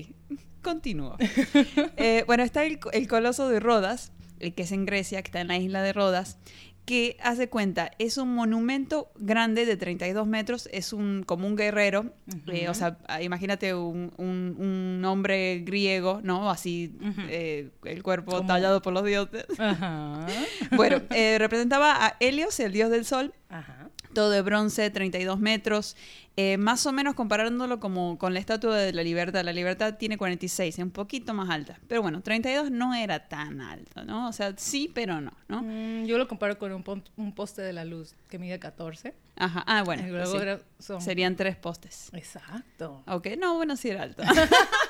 continúo. 0.62 1.18
Eh, 1.98 2.24
bueno, 2.28 2.44
está 2.44 2.64
el, 2.66 2.80
el 2.92 3.08
Coloso 3.08 3.50
de 3.50 3.60
Rodas, 3.60 4.12
el 4.40 4.54
que 4.54 4.64
es 4.64 4.72
en 4.72 4.86
Grecia, 4.86 5.22
que 5.22 5.28
está 5.30 5.42
en 5.42 5.48
la 5.48 5.58
isla 5.58 5.82
de 5.82 5.94
Rodas, 5.94 6.38
que 6.86 7.16
hace 7.24 7.48
cuenta, 7.48 7.92
es 7.98 8.18
un 8.18 8.36
monumento 8.36 9.10
grande 9.16 9.66
de 9.66 9.78
32 9.78 10.28
metros, 10.28 10.68
es 10.74 10.92
un 10.92 11.24
como 11.24 11.48
un 11.48 11.56
guerrero, 11.56 12.14
eh, 12.48 12.68
o 12.68 12.74
sea, 12.74 12.98
ah, 13.08 13.22
imagínate 13.22 13.74
un, 13.74 14.12
un- 14.18 14.56
un 14.60 15.06
hombre 15.06 15.60
griego, 15.66 16.20
¿no? 16.24 16.50
Así, 16.52 16.94
eh, 17.30 17.70
el 17.86 18.04
cuerpo 18.04 18.46
tallado 18.46 18.82
por 18.82 18.92
los 18.94 19.06
dioses. 19.06 19.46
Ajá. 19.58 20.26
Bueno, 20.76 21.02
eh, 21.12 21.38
representaba 21.40 22.06
a 22.06 22.16
Helios, 22.20 22.60
el 22.60 22.74
dios 22.74 22.90
del 22.90 23.06
sol, 23.06 23.34
Ajá. 23.50 23.90
Todo 24.14 24.30
de 24.30 24.42
bronce, 24.42 24.90
32 24.90 25.40
metros, 25.40 25.96
eh, 26.36 26.58
más 26.58 26.86
o 26.86 26.92
menos 26.92 27.16
comparándolo 27.16 27.80
como 27.80 28.18
con 28.18 28.34
la 28.34 28.40
estatua 28.40 28.78
de 28.78 28.94
la 28.94 29.04
libertad. 29.04 29.44
La 29.44 29.54
libertad 29.54 29.96
tiene 29.98 30.18
46, 30.18 30.78
es 30.78 30.84
un 30.84 30.92
poquito 30.92 31.34
más 31.34 31.50
alta. 31.50 31.80
Pero 31.88 32.02
bueno, 32.02 32.22
32 32.22 32.72
no 32.72 32.94
era 32.94 33.28
tan 33.28 33.62
alto, 33.62 34.04
¿no? 34.04 34.30
O 34.30 34.34
sea, 34.34 34.54
sí, 34.58 34.90
pero 34.94 35.22
no, 35.22 35.34
¿no? 35.48 35.62
Mm, 35.64 36.06
yo 36.06 36.18
lo 36.18 36.28
comparo 36.28 36.58
con 36.58 36.72
un, 36.72 37.04
un 37.18 37.36
poste 37.36 37.62
de 37.62 37.74
la 37.74 37.86
luz 37.86 38.16
que 38.30 38.40
mide 38.40 38.60
14. 38.60 39.14
Ajá, 39.36 39.64
ah, 39.66 39.84
bueno, 39.84 40.04
sí. 40.26 40.38
son... 40.80 41.02
serían 41.02 41.36
tres 41.36 41.56
postes. 41.56 42.10
Exacto. 42.14 43.04
Ok, 43.08 43.30
no, 43.40 43.56
bueno, 43.56 43.76
sí 43.76 43.90
era 43.90 44.04
alto. 44.04 44.24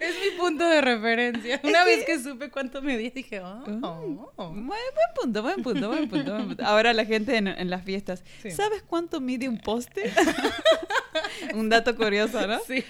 Es 0.00 0.14
mi 0.20 0.36
punto 0.38 0.66
de 0.68 0.80
referencia. 0.80 1.60
Una 1.62 1.84
vez 1.84 2.04
que 2.04 2.18
supe 2.18 2.50
cuánto 2.50 2.82
medía, 2.82 3.10
dije, 3.10 3.40
oh, 3.40 3.62
oh. 4.36 4.48
buen, 4.50 4.66
buen 4.66 4.78
punto, 5.20 5.42
buen 5.42 5.62
punto, 5.62 5.88
buen 5.88 6.08
punto, 6.08 6.32
buen 6.32 6.46
punto. 6.48 6.64
Ahora 6.66 6.92
la 6.92 7.04
gente 7.04 7.36
en, 7.36 7.46
en 7.46 7.70
las 7.70 7.84
fiestas, 7.84 8.24
Sí. 8.42 8.50
¿sabes 8.50 8.82
cuánto 8.82 9.20
mide 9.20 9.48
un 9.48 9.58
poste? 9.58 10.12
un 11.54 11.68
dato 11.68 11.94
curioso, 11.96 12.46
¿no? 12.46 12.58
Sí. 12.66 12.84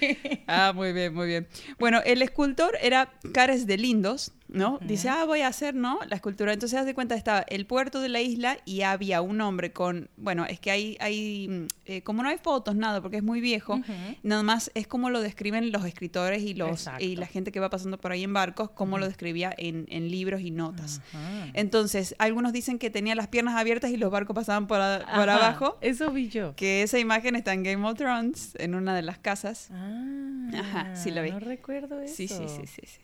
Ah, 0.47 0.71
muy 0.73 0.93
bien, 0.93 1.13
muy 1.13 1.27
bien. 1.27 1.47
Bueno, 1.79 2.01
el 2.05 2.21
escultor 2.21 2.77
era 2.81 3.11
Cares 3.33 3.67
de 3.67 3.77
Lindos, 3.77 4.31
¿no? 4.53 4.79
Dice, 4.81 5.09
ah, 5.09 5.25
voy 5.25 5.41
a 5.41 5.47
hacer, 5.47 5.75
¿no? 5.75 5.99
La 6.07 6.15
escultura. 6.15 6.53
Entonces, 6.53 6.79
haz 6.79 6.85
de 6.85 6.93
cuenta, 6.93 7.15
estaba 7.15 7.41
el 7.49 7.65
puerto 7.65 7.99
de 7.99 8.07
la 8.07 8.21
isla 8.21 8.57
y 8.65 8.81
había 8.83 9.21
un 9.21 9.41
hombre 9.41 9.73
con, 9.73 10.09
bueno, 10.15 10.45
es 10.45 10.59
que 10.59 10.71
hay, 10.71 10.95
hay 11.01 11.47
mm, 11.49 11.67
eh, 11.85 12.01
como 12.03 12.23
no 12.23 12.29
hay 12.29 12.37
fotos, 12.37 12.75
nada, 12.75 13.01
porque 13.01 13.17
es 13.17 13.23
muy 13.23 13.41
viejo, 13.41 13.81
nada 14.23 14.43
más 14.43 14.71
es 14.75 14.87
como 14.87 15.09
lo 15.09 15.19
describen 15.21 15.71
los 15.71 15.83
escritores 15.85 16.43
y, 16.43 16.53
los, 16.53 16.69
Exacto. 16.69 17.03
y 17.03 17.15
la 17.15 17.25
gente 17.25 17.51
que 17.51 17.59
va 17.59 17.69
pasando 17.69 17.97
por 17.99 18.11
ahí 18.11 18.23
en 18.23 18.31
barcos, 18.33 18.69
como 18.71 18.97
lo 18.97 19.07
describía 19.07 19.53
en, 19.57 19.85
en 19.89 20.09
libros 20.09 20.41
y 20.41 20.51
notas. 20.51 21.01
Entonces, 21.53 22.15
algunos 22.19 22.53
dicen 22.53 22.79
que 22.79 22.89
tenía 22.89 23.15
las 23.15 23.27
piernas 23.27 23.55
abiertas 23.55 23.91
y 23.91 23.97
los 23.97 24.11
barcos 24.11 24.35
pasaban 24.35 24.67
por, 24.67 24.79
a- 24.81 25.05
por 25.15 25.29
abajo. 25.29 25.77
Eso 25.81 26.11
vi 26.11 26.29
yo. 26.29 26.55
Que 26.55 26.83
esa 26.83 26.99
imagen 26.99 27.35
está 27.35 27.53
en 27.53 27.63
Game 27.63 27.85
of 27.87 27.97
Thrones, 27.97 28.53
en 28.59 28.75
una 28.75 28.95
de 28.95 29.01
las 29.01 29.17
casas. 29.17 29.69
Ah, 29.71 30.49
Ajá, 30.59 30.95
sí 30.95 31.11
lo 31.11 31.21
vi. 31.23 31.31
No 31.31 31.39
recuerdo 31.39 31.99
eso. 32.01 32.13
Sí, 32.15 32.27
sí, 32.27 32.43
sí, 32.47 32.67
sí. 32.67 32.81
sí. 32.85 32.99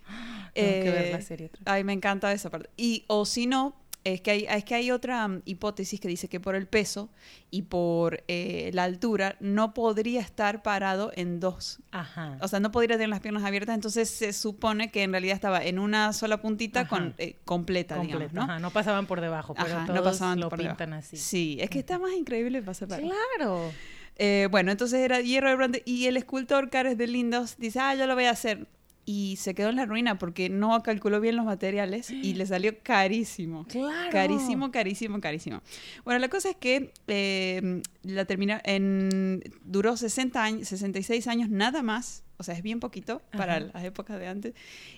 Tengo 0.53 0.83
que 0.83 0.91
ver 0.91 1.05
Eh, 1.05 1.11
la 1.13 1.21
serie 1.21 1.38
Ay, 1.65 1.83
me 1.83 1.93
encanta 1.93 2.31
esa 2.31 2.49
parte. 2.49 2.69
Y, 2.77 3.03
o 3.07 3.25
si 3.25 3.47
no, 3.47 3.75
es 4.03 4.21
que 4.21 4.31
hay, 4.31 4.45
es 4.49 4.63
que 4.63 4.75
hay 4.75 4.91
otra 4.91 5.27
mm, 5.27 5.41
hipótesis 5.45 5.99
que 5.99 6.07
dice 6.07 6.29
que 6.29 6.39
por 6.39 6.55
el 6.55 6.67
peso 6.67 7.09
y 7.51 7.63
por 7.63 8.23
eh, 8.27 8.71
la 8.73 8.85
altura 8.85 9.35
no 9.39 9.73
podría 9.73 10.21
estar 10.21 10.63
parado 10.63 11.11
en 11.15 11.39
dos. 11.39 11.79
Ajá. 11.91 12.37
O 12.41 12.47
sea, 12.47 12.59
no 12.59 12.71
podría 12.71 12.95
tener 12.95 13.09
las 13.09 13.19
piernas 13.19 13.43
abiertas, 13.43 13.75
entonces 13.75 14.09
se 14.09 14.33
supone 14.33 14.91
que 14.91 15.03
en 15.03 15.11
realidad 15.11 15.35
estaba 15.35 15.63
en 15.63 15.79
una 15.79 16.13
sola 16.13 16.41
puntita 16.41 16.81
Ajá. 16.81 16.89
con, 16.89 17.15
eh, 17.17 17.35
completa, 17.45 17.99
digamos, 17.99 18.33
¿no? 18.33 18.43
Ajá, 18.43 18.59
no 18.59 18.71
pasaban 18.71 19.05
por 19.05 19.21
debajo, 19.21 19.53
pero 19.53 19.67
Ajá, 19.67 19.85
todos 19.85 19.99
no 19.99 20.03
pasaban 20.03 20.39
lo 20.39 20.49
por 20.49 20.59
pintan 20.59 20.91
debajo. 20.91 20.99
así. 20.99 21.17
Sí, 21.17 21.57
es 21.59 21.69
que 21.69 21.79
está 21.79 21.99
más 21.99 22.13
increíble 22.13 22.61
pasar 22.61 22.87
para 22.87 23.01
Claro. 23.01 23.71
Eh, 24.15 24.47
bueno, 24.51 24.71
entonces 24.71 24.99
era 24.99 25.21
hierro 25.21 25.49
de 25.49 25.55
bronce 25.55 25.83
y 25.85 26.05
el 26.07 26.17
escultor 26.17 26.69
Cares 26.69 26.97
de 26.97 27.07
Lindos 27.07 27.55
dice, 27.57 27.79
ah, 27.79 27.95
yo 27.95 28.05
lo 28.05 28.15
voy 28.15 28.25
a 28.25 28.31
hacer. 28.31 28.67
Y 29.11 29.37
se 29.37 29.55
quedó 29.55 29.69
en 29.69 29.77
la 29.77 29.87
ruina 29.87 30.19
porque 30.19 30.49
no 30.49 30.83
calculó 30.83 31.19
bien 31.19 31.35
los 31.35 31.43
materiales 31.43 32.11
y 32.11 32.35
le 32.35 32.45
salió 32.45 32.77
carísimo. 32.83 33.65
Claro. 33.65 34.11
Carísimo, 34.11 34.71
carísimo, 34.71 35.19
carísimo. 35.19 35.63
Bueno, 36.05 36.19
la 36.19 36.27
cosa 36.29 36.51
es 36.51 36.55
que 36.57 36.93
eh, 37.07 37.81
la 38.03 38.25
termina 38.25 38.61
en 38.63 39.41
duró 39.63 39.97
60 39.97 40.43
años, 40.43 40.67
66 40.67 41.27
años 41.27 41.49
nada 41.49 41.81
más. 41.81 42.23
O 42.37 42.43
sea, 42.43 42.53
es 42.53 42.61
bien 42.61 42.79
poquito 42.79 43.23
para 43.31 43.55
Ajá. 43.55 43.69
las 43.73 43.83
épocas 43.83 44.19
de 44.19 44.27
antes. 44.27 44.53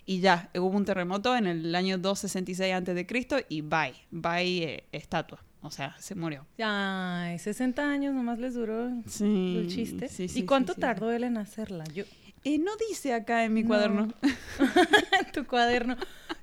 Y 0.06 0.20
ya, 0.20 0.50
hubo 0.56 0.68
un 0.77 0.84
terremoto 0.84 1.34
en 1.38 1.48
el 1.48 1.74
año 1.74 1.98
266 1.98 2.74
antes 2.74 2.94
de 2.94 3.06
Cristo 3.08 3.38
y 3.48 3.62
bye, 3.62 3.94
bye 4.12 4.63
eh, 4.63 4.84
estatua. 4.91 5.41
O 5.63 5.70
sea, 5.72 5.96
se 6.00 6.15
murió. 6.15 6.46
Ay, 6.62 7.39
60 7.39 7.88
años 7.88 8.13
nomás 8.13 8.39
les 8.39 8.56
duró 8.56 8.89
Sí. 9.08 9.56
el 9.60 9.68
chiste. 9.70 10.10
sí, 10.10 10.27
sí, 10.27 10.39
¿Y 10.39 10.44
cuánto 10.44 10.74
tardó 10.75 11.12
él 11.12 11.24
en 11.24 11.38
hacerla? 11.38 11.84
Yo, 11.94 12.03
Eh, 12.43 12.57
no 12.57 12.71
dice 12.89 13.13
acá 13.13 13.43
en 13.45 13.53
mi 13.53 13.62
No. 13.63 13.67
cuaderno. 13.69 14.13
en 15.19 15.31
tu 15.31 15.45
cuaderno. 15.45 15.95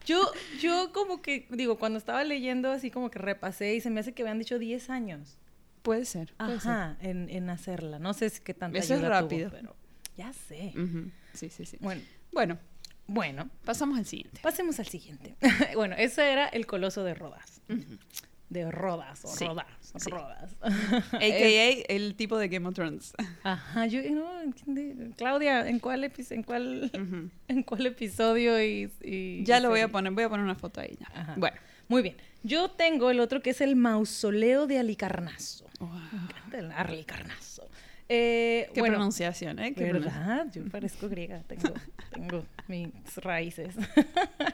Yo, 0.07 0.21
yo 0.61 0.93
como 0.93 1.21
que, 1.23 1.47
digo, 1.51 1.79
cuando 1.79 1.99
estaba 1.99 2.23
leyendo 2.25 2.71
así 2.71 2.91
como 2.91 3.11
que 3.11 3.19
repasé 3.19 3.75
y 3.75 3.81
se 3.81 3.91
me 3.91 4.01
hace 4.01 4.13
que 4.15 4.23
habían 4.23 4.39
dicho 4.39 4.59
10 4.59 4.91
años. 4.91 5.39
Puede 5.83 6.05
ser. 6.05 6.35
Puede 6.37 6.61
ser. 6.61 6.71
Ajá, 6.71 6.97
en, 7.01 7.29
en 7.31 7.51
hacerla. 7.51 7.99
No 7.99 8.15
sé 8.15 8.31
si 8.31 8.41
qué 8.41 8.55
tanta 8.55 8.79
Eso 8.79 8.95
es 8.95 9.01
ayuda 9.01 9.19
tuvo, 9.21 9.29
rápido. 9.29 9.51
pero 9.51 9.77
ya 10.17 10.33
sé. 10.33 10.73
Ujú. 10.77 11.11
Sí, 11.35 11.51
sí, 11.51 11.67
sí. 11.67 11.77
Bueno, 11.81 12.03
Bueno, 12.33 12.59
bueno, 13.07 13.51
pasamos 13.65 13.99
al 13.99 14.07
siguiente. 14.07 14.41
pasemos 14.43 14.79
al 14.79 14.87
siguiente. 14.87 15.35
bueno, 15.75 15.95
ese 15.99 16.31
era 16.31 16.47
el 16.47 16.67
coloso 16.67 17.05
de 17.05 17.15
Rodas. 17.15 17.61
De 18.51 18.71
Rodas, 18.71 19.25
o 19.25 19.29
Sí, 19.29 19.45
Rodas, 19.47 19.67
sí. 19.81 20.11
Rodas. 20.11 20.57
AKA 21.13 21.85
el 21.89 22.15
tipo 22.17 22.39
de 22.39 22.49
Game 22.49 22.67
of 22.67 22.75
Thrones. 22.75 23.13
Ajá, 23.43 23.87
yo, 23.87 24.01
no, 24.11 24.27
¿quién- 24.65 25.13
Claudia, 25.17 25.69
¿en 25.69 25.79
cuál, 25.81 26.05
en 26.31 26.43
cuál, 26.43 26.91
en 27.49 27.63
cuál 27.63 27.87
episodio 27.87 28.63
y, 28.63 28.91
y- 29.03 29.45
Ya 29.45 29.61
lo 29.61 29.69
voy 29.69 29.81
a 29.81 29.89
poner, 29.89 30.13
voy 30.13 30.25
a 30.25 30.29
poner 30.29 30.45
una 30.45 30.55
foto 30.55 30.81
ahí 30.81 30.97
ya. 30.99 31.07
Ajá. 31.21 31.35
Bueno. 31.37 31.57
Muy 31.89 32.03
bien. 32.03 32.17
Yo 32.43 32.71
tengo 32.71 33.11
el 33.11 33.19
otro 33.19 33.41
que 33.41 33.49
es 33.51 33.63
el 33.63 33.75
mausoleo 33.75 34.67
de 34.67 34.79
Alicarnaso. 34.79 35.67
Me 35.81 35.87
encanta 36.23 36.59
el 36.59 36.71
Alicarnaso. 36.73 37.48
Eh, 38.09 38.71
Qué 38.73 38.81
bueno, 38.81 38.97
pronunciación, 38.97 39.59
¿eh? 39.59 39.75
Qué 39.75 39.85
pronunciación. 39.85 40.27
¿Verdad? 40.27 40.53
Yo 40.53 40.65
parezco 40.71 41.09
griega, 41.09 41.43
tengo, 41.47 41.75
tengo 42.11 42.45
mis 42.67 42.91
raíces. 43.17 43.75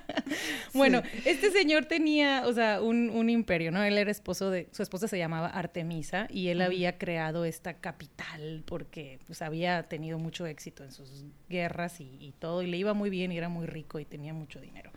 bueno, 0.74 1.02
este 1.24 1.52
señor 1.52 1.84
tenía, 1.84 2.46
o 2.46 2.52
sea, 2.52 2.82
un, 2.82 3.10
un 3.10 3.30
imperio, 3.30 3.70
¿no? 3.70 3.82
Él 3.84 3.96
era 3.96 4.10
esposo 4.10 4.50
de, 4.50 4.68
su 4.72 4.82
esposa 4.82 5.06
se 5.06 5.18
llamaba 5.18 5.46
Artemisa 5.48 6.26
y 6.30 6.48
él 6.48 6.62
había 6.62 6.98
creado 6.98 7.44
esta 7.44 7.74
capital 7.74 8.64
porque 8.66 9.20
pues 9.26 9.40
había 9.40 9.84
tenido 9.84 10.18
mucho 10.18 10.46
éxito 10.46 10.82
en 10.82 10.90
sus 10.90 11.24
guerras 11.48 12.00
y, 12.00 12.16
y 12.20 12.32
todo, 12.32 12.62
y 12.62 12.66
le 12.66 12.76
iba 12.76 12.92
muy 12.92 13.08
bien 13.08 13.30
y 13.30 13.38
era 13.38 13.48
muy 13.48 13.66
rico 13.66 14.00
y 14.00 14.04
tenía 14.04 14.34
mucho 14.34 14.60
dinero. 14.60 14.90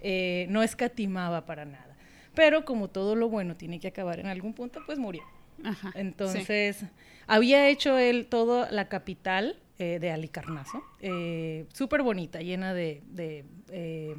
Eh, 0.00 0.46
no 0.48 0.62
escatimaba 0.62 1.44
para 1.44 1.64
nada. 1.64 1.96
Pero 2.34 2.64
como 2.64 2.88
todo 2.88 3.16
lo 3.16 3.28
bueno 3.28 3.56
tiene 3.56 3.80
que 3.80 3.88
acabar 3.88 4.20
en 4.20 4.26
algún 4.26 4.54
punto, 4.54 4.80
pues 4.86 4.98
murió. 4.98 5.22
Ajá. 5.64 5.92
Entonces, 5.94 6.84
había 7.26 7.68
hecho 7.68 7.98
él 7.98 8.26
toda 8.26 8.70
la 8.70 8.88
capital 8.88 9.56
eh, 9.78 9.98
de 10.00 10.10
Alicarnaso, 10.10 10.82
eh, 11.00 11.66
súper 11.72 12.02
bonita, 12.02 12.40
llena 12.40 12.74
de, 12.74 13.02
de, 13.06 13.44
eh, 13.70 14.16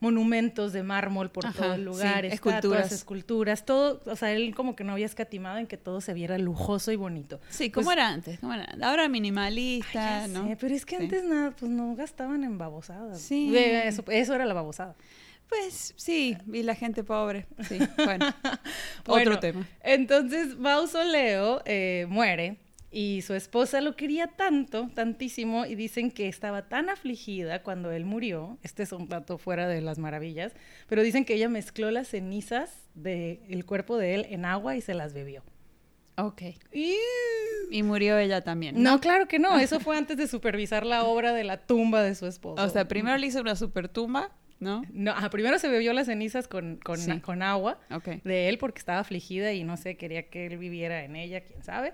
monumentos 0.00 0.72
de 0.72 0.82
mármol 0.82 1.30
por 1.30 1.46
Ajá, 1.46 1.62
todo 1.62 1.74
el 1.74 1.84
lugar, 1.84 2.22
sí, 2.24 2.26
estatuas, 2.34 2.54
esculturas. 2.60 2.92
esculturas, 2.92 3.64
todo, 3.64 4.02
o 4.06 4.16
sea, 4.16 4.32
él 4.32 4.54
como 4.54 4.76
que 4.76 4.84
no 4.84 4.92
había 4.92 5.06
escatimado 5.06 5.58
en 5.58 5.66
que 5.66 5.76
todo 5.78 6.00
se 6.00 6.12
viera 6.12 6.36
lujoso 6.36 6.92
y 6.92 6.96
bonito. 6.96 7.40
Sí, 7.48 7.70
Pues, 7.70 7.84
¿cómo 7.84 7.92
era 7.92 8.08
antes? 8.08 8.38
¿Cómo 8.40 8.52
era? 8.52 8.66
Ahora 8.82 9.08
minimalista, 9.08 10.26
ya 10.26 10.28
¿no? 10.28 10.46
sé, 10.48 10.56
pero 10.60 10.74
es 10.74 10.84
que 10.84 10.96
Sí. 10.98 11.04
antes 11.04 11.24
nada, 11.24 11.52
pues 11.52 11.70
no 11.70 11.94
gastaban 11.94 12.44
en 12.44 12.58
babosadas. 12.58 13.20
Sí. 13.20 13.56
Eso, 13.56 14.04
eso 14.08 14.34
era 14.34 14.44
la 14.44 14.54
babosada. 14.54 14.94
Pues 15.48 15.94
sí, 15.96 16.36
y 16.52 16.62
la 16.62 16.74
gente 16.74 17.04
pobre. 17.04 17.46
Sí, 17.68 17.78
bueno. 18.04 18.26
Bueno, 19.06 19.30
Otro 19.32 19.40
tema. 19.40 19.68
Entonces 19.82 20.56
Mausoleo 20.56 21.60
eh, 21.66 22.06
muere 22.08 22.56
y 22.90 23.20
su 23.22 23.34
esposa 23.34 23.80
lo 23.82 23.96
quería 23.96 24.28
tanto, 24.28 24.88
tantísimo, 24.94 25.66
y 25.66 25.74
dicen 25.74 26.10
que 26.10 26.26
estaba 26.28 26.68
tan 26.68 26.88
afligida 26.88 27.62
cuando 27.62 27.90
él 27.92 28.04
murió, 28.04 28.56
este 28.62 28.82
es 28.84 28.92
un 28.92 29.08
dato 29.08 29.36
fuera 29.36 29.68
de 29.68 29.80
las 29.82 29.98
maravillas, 29.98 30.52
pero 30.88 31.02
dicen 31.02 31.24
que 31.24 31.34
ella 31.34 31.48
mezcló 31.48 31.90
las 31.90 32.08
cenizas 32.08 32.70
del 32.94 33.64
cuerpo 33.66 33.98
de 33.98 34.14
él 34.14 34.26
en 34.30 34.44
agua 34.44 34.76
y 34.76 34.80
se 34.80 34.94
las 34.94 35.12
bebió. 35.12 35.42
Ok. 36.16 36.42
Y- 36.72 36.96
Y 37.70 37.82
murió 37.82 38.16
ella 38.18 38.42
también. 38.42 38.80
No, 38.82 39.00
claro 39.00 39.26
que 39.26 39.38
no, 39.40 39.58
eso 39.58 39.80
fue 39.80 39.96
antes 39.96 40.16
de 40.16 40.28
supervisar 40.28 40.86
la 40.86 41.04
obra 41.04 41.32
de 41.32 41.42
la 41.44 41.58
tumba 41.66 42.02
de 42.02 42.14
su 42.14 42.26
esposo. 42.26 42.62
O 42.62 42.68
sea, 42.68 42.86
primero 42.86 43.16
le 43.18 43.26
hizo 43.26 43.40
una 43.40 43.56
super 43.56 43.88
tumba, 43.88 44.30
¿no? 44.64 44.82
No, 44.92 45.12
ajá, 45.12 45.30
primero 45.30 45.58
se 45.60 45.68
bebió 45.68 45.92
las 45.92 46.06
cenizas 46.06 46.48
con, 46.48 46.76
con, 46.82 46.98
Sí. 46.98 47.20
con 47.20 47.42
agua 47.42 47.78
de 48.24 48.48
él 48.48 48.58
porque 48.58 48.80
estaba 48.80 48.98
afligida 48.98 49.52
y 49.52 49.62
no 49.62 49.76
sé, 49.76 49.96
quería 49.96 50.28
que 50.28 50.46
él 50.46 50.58
viviera 50.58 51.04
en 51.04 51.14
ella, 51.14 51.42
quién 51.42 51.62
sabe. 51.62 51.92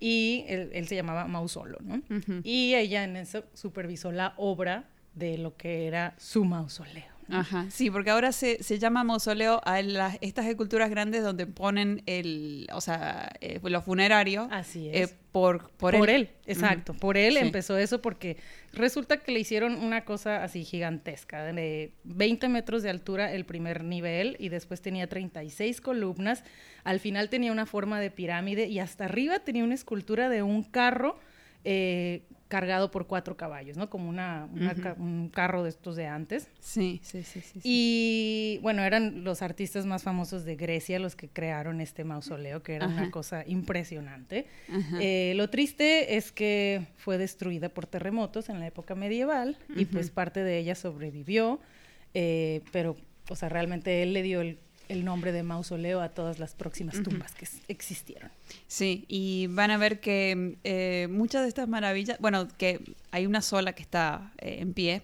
Y 0.00 0.44
él, 0.48 0.70
él 0.74 0.86
se 0.88 0.94
llamaba 0.96 1.26
Mausolo, 1.26 1.78
¿no? 1.80 2.02
Y 2.44 2.74
ella 2.74 3.04
en 3.04 3.16
eso 3.16 3.44
supervisó 3.54 4.12
la 4.12 4.34
obra 4.36 4.84
de 5.14 5.38
lo 5.38 5.56
que 5.56 5.86
era 5.86 6.14
su 6.18 6.44
mausoleo. 6.44 7.17
Ajá, 7.30 7.66
sí, 7.70 7.90
porque 7.90 8.10
ahora 8.10 8.32
se, 8.32 8.62
se 8.62 8.78
llama 8.78 9.04
mausoleo 9.04 9.60
a 9.64 9.82
las, 9.82 10.16
estas 10.20 10.46
esculturas 10.46 10.88
grandes 10.90 11.22
donde 11.22 11.46
ponen 11.46 12.02
el, 12.06 12.66
o 12.72 12.80
sea, 12.80 13.30
eh, 13.40 13.60
lo 13.62 13.82
funerario 13.82 14.48
Así 14.50 14.88
eh, 14.88 15.02
es. 15.02 15.14
por, 15.32 15.70
por, 15.72 15.94
por, 15.96 16.08
él. 16.10 16.22
él. 16.22 16.30
exacto. 16.46 16.94
Por 16.94 17.16
él 17.16 17.34
Sí. 17.34 17.40
empezó 17.40 17.76
eso 17.76 18.00
porque 18.00 18.36
resulta 18.72 19.18
que 19.18 19.32
le 19.32 19.40
hicieron 19.40 19.74
una 19.76 20.04
cosa 20.04 20.42
así 20.42 20.64
gigantesca, 20.64 21.44
de 21.44 21.92
20 22.04 22.48
metros 22.48 22.82
de 22.82 22.90
altura 22.90 23.32
el 23.32 23.44
primer 23.44 23.84
nivel 23.84 24.36
y 24.38 24.48
después 24.48 24.80
tenía 24.80 25.06
36 25.08 25.80
columnas. 25.80 26.44
Al 26.84 26.98
final 27.00 27.28
tenía 27.28 27.52
una 27.52 27.66
forma 27.66 28.00
de 28.00 28.10
pirámide 28.10 28.66
y 28.68 28.78
hasta 28.78 29.04
arriba 29.04 29.40
tenía 29.40 29.64
una 29.64 29.74
escultura 29.74 30.28
de 30.28 30.42
un 30.42 30.62
carro 30.62 31.18
eh, 31.64 32.22
cargado 32.48 32.90
por 32.90 33.06
cuatro 33.06 33.36
caballos, 33.36 33.76
¿no? 33.76 33.90
Como 33.90 34.08
una, 34.08 34.48
una 34.52 34.74
ca- 34.74 34.96
un 34.98 35.28
carro 35.28 35.62
de 35.62 35.68
estos 35.68 35.96
de 35.96 36.06
antes. 36.06 36.48
Sí, 36.60 36.98
sí, 37.04 37.22
sí, 37.22 37.40
sí. 37.42 37.60
sí. 37.60 37.60
Y 37.62 38.58
bueno, 38.62 38.82
eran 38.82 39.22
los 39.22 39.42
artistas 39.42 39.84
más 39.84 40.02
famosos 40.02 40.44
de 40.44 40.56
Grecia 40.56 40.98
los 40.98 41.14
que 41.14 41.28
crearon 41.28 41.80
este 41.82 42.04
mausoleo, 42.04 42.62
que 42.62 42.74
era 42.76 42.86
Ajá. 42.86 43.02
una 43.02 43.10
cosa 43.10 43.44
impresionante. 43.46 44.46
Eh, 44.98 45.34
lo 45.36 45.50
triste 45.50 46.16
es 46.16 46.32
que 46.32 46.86
fue 46.96 47.18
destruida 47.18 47.68
por 47.68 47.86
terremotos 47.86 48.48
en 48.48 48.60
la 48.60 48.66
época 48.66 48.94
medieval 48.94 49.58
y 49.76 49.84
pues 49.84 50.10
parte 50.10 50.42
de 50.42 50.58
ella 50.58 50.74
sobrevivió, 50.74 51.60
eh, 52.14 52.62
pero, 52.72 52.96
o 53.28 53.36
sea, 53.36 53.48
realmente 53.50 54.02
él 54.02 54.14
le 54.14 54.22
dio 54.22 54.40
el, 54.40 54.58
el 54.88 55.04
nombre 55.04 55.32
de 55.32 55.42
mausoleo 55.42 56.00
a 56.00 56.08
todas 56.10 56.38
las 56.38 56.54
próximas 56.54 57.02
tumbas 57.02 57.34
que 57.34 57.46
existieron. 57.68 58.30
Sí, 58.66 59.04
y 59.08 59.46
van 59.48 59.70
a 59.70 59.76
ver 59.76 60.00
que 60.00 60.56
eh, 60.64 61.08
muchas 61.10 61.42
de 61.42 61.48
estas 61.48 61.68
maravillas, 61.68 62.18
bueno, 62.20 62.48
que 62.56 62.80
hay 63.10 63.26
una 63.26 63.42
sola 63.42 63.72
que 63.74 63.82
está 63.82 64.32
eh, 64.38 64.58
en 64.60 64.74
pie 64.74 65.02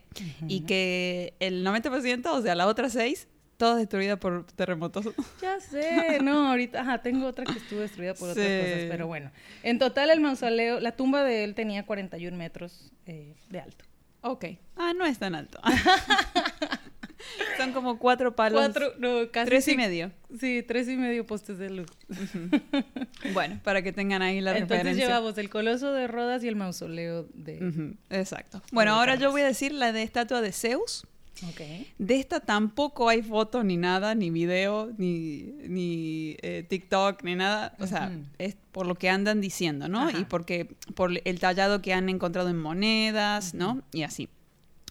y 0.49 0.61
que 0.61 1.35
el 1.41 1.65
90%, 1.65 2.27
o 2.27 2.43
sea, 2.43 2.55
la 2.55 2.67
otra 2.67 2.89
seis, 2.89 3.29
todas 3.57 3.79
destruidas 3.79 4.19
por 4.19 4.45
terremotos. 4.45 5.07
Ya 5.41 5.61
sé, 5.61 6.21
no, 6.23 6.49
ahorita, 6.49 6.81
ajá, 6.81 7.03
tengo 7.03 7.27
otra 7.27 7.45
que 7.45 7.59
estuvo 7.59 7.81
destruida 7.81 8.15
por 8.15 8.31
otras 8.31 8.47
cosas, 8.47 8.85
pero 8.89 9.07
bueno. 9.07 9.31
En 9.63 9.79
total 9.79 10.11
el 10.11 10.21
mausoleo, 10.21 10.81
la 10.81 10.93
tumba 10.93 11.23
de 11.23 11.45
él 11.45 11.55
tenía 11.55 11.85
41 11.85 12.37
metros 12.37 12.93
eh, 13.07 13.35
de 13.51 13.61
alto. 13.61 13.85
ok. 14.23 14.45
Ah, 14.77 14.93
no 14.97 15.05
es 15.05 15.19
tan 15.19 15.35
alto. 15.35 15.61
Son 17.59 17.73
como 17.73 17.99
cuatro 17.99 18.35
palos. 18.35 18.61
Cuatro, 18.61 18.93
no, 18.99 19.31
casi. 19.31 19.47
tres 19.49 19.69
y 19.69 19.77
medio. 19.77 20.11
Sí, 20.39 20.65
tres 20.67 20.89
y 20.89 20.97
medio 20.97 21.27
postes 21.27 21.59
de 21.59 21.71
luz. 21.71 21.87
Bueno, 23.33 23.59
para 23.65 23.83
que 23.83 23.93
tengan 23.93 24.21
ahí 24.23 24.41
la 24.41 24.53
Entonces 24.53 24.79
referencia. 24.79 25.07
llevamos 25.07 25.39
el 25.39 25.49
coloso 25.49 25.93
de 25.93 26.07
Rodas 26.07 26.45
y 26.45 26.49
el 26.49 26.57
mausoleo 26.57 27.27
de... 27.33 27.67
Ujú, 27.67 27.95
Exacto. 28.11 28.61
Bueno, 28.71 28.95
ahora 28.95 29.15
yo 29.17 29.31
voy 29.31 29.41
a 29.43 29.47
decir 29.47 29.73
la 29.73 29.93
de 29.93 30.03
estatua 30.03 30.41
de 30.43 30.53
Zeus. 30.53 31.07
Ok. 31.49 31.61
De 31.99 32.17
esta 32.17 32.41
tampoco 32.41 33.09
hay 33.09 33.23
fotos 33.23 33.65
ni 33.65 33.77
nada, 33.77 34.15
ni 34.15 34.31
video, 34.31 34.93
ni, 34.99 35.43
ni 35.67 36.37
eh, 36.43 36.65
TikTok, 36.69 37.23
ni 37.25 37.35
nada. 37.35 37.75
O 37.81 37.87
sea, 37.87 38.11
Ujú. 38.15 38.25
es 38.39 38.57
por 38.73 38.87
lo 38.87 38.95
que 38.95 39.09
andan 39.09 39.41
diciendo, 39.41 39.89
¿no? 39.89 40.01
Ajá. 40.09 40.19
Y 40.19 40.25
porque 40.27 40.67
por 40.95 41.11
el 41.25 41.41
tallado 41.41 41.83
que 41.83 41.93
han 41.93 42.09
encontrado 42.09 42.51
en 42.51 42.59
monedas, 42.59 43.55
¿no? 43.55 43.83
Y 43.93 44.03
así. 44.03 44.29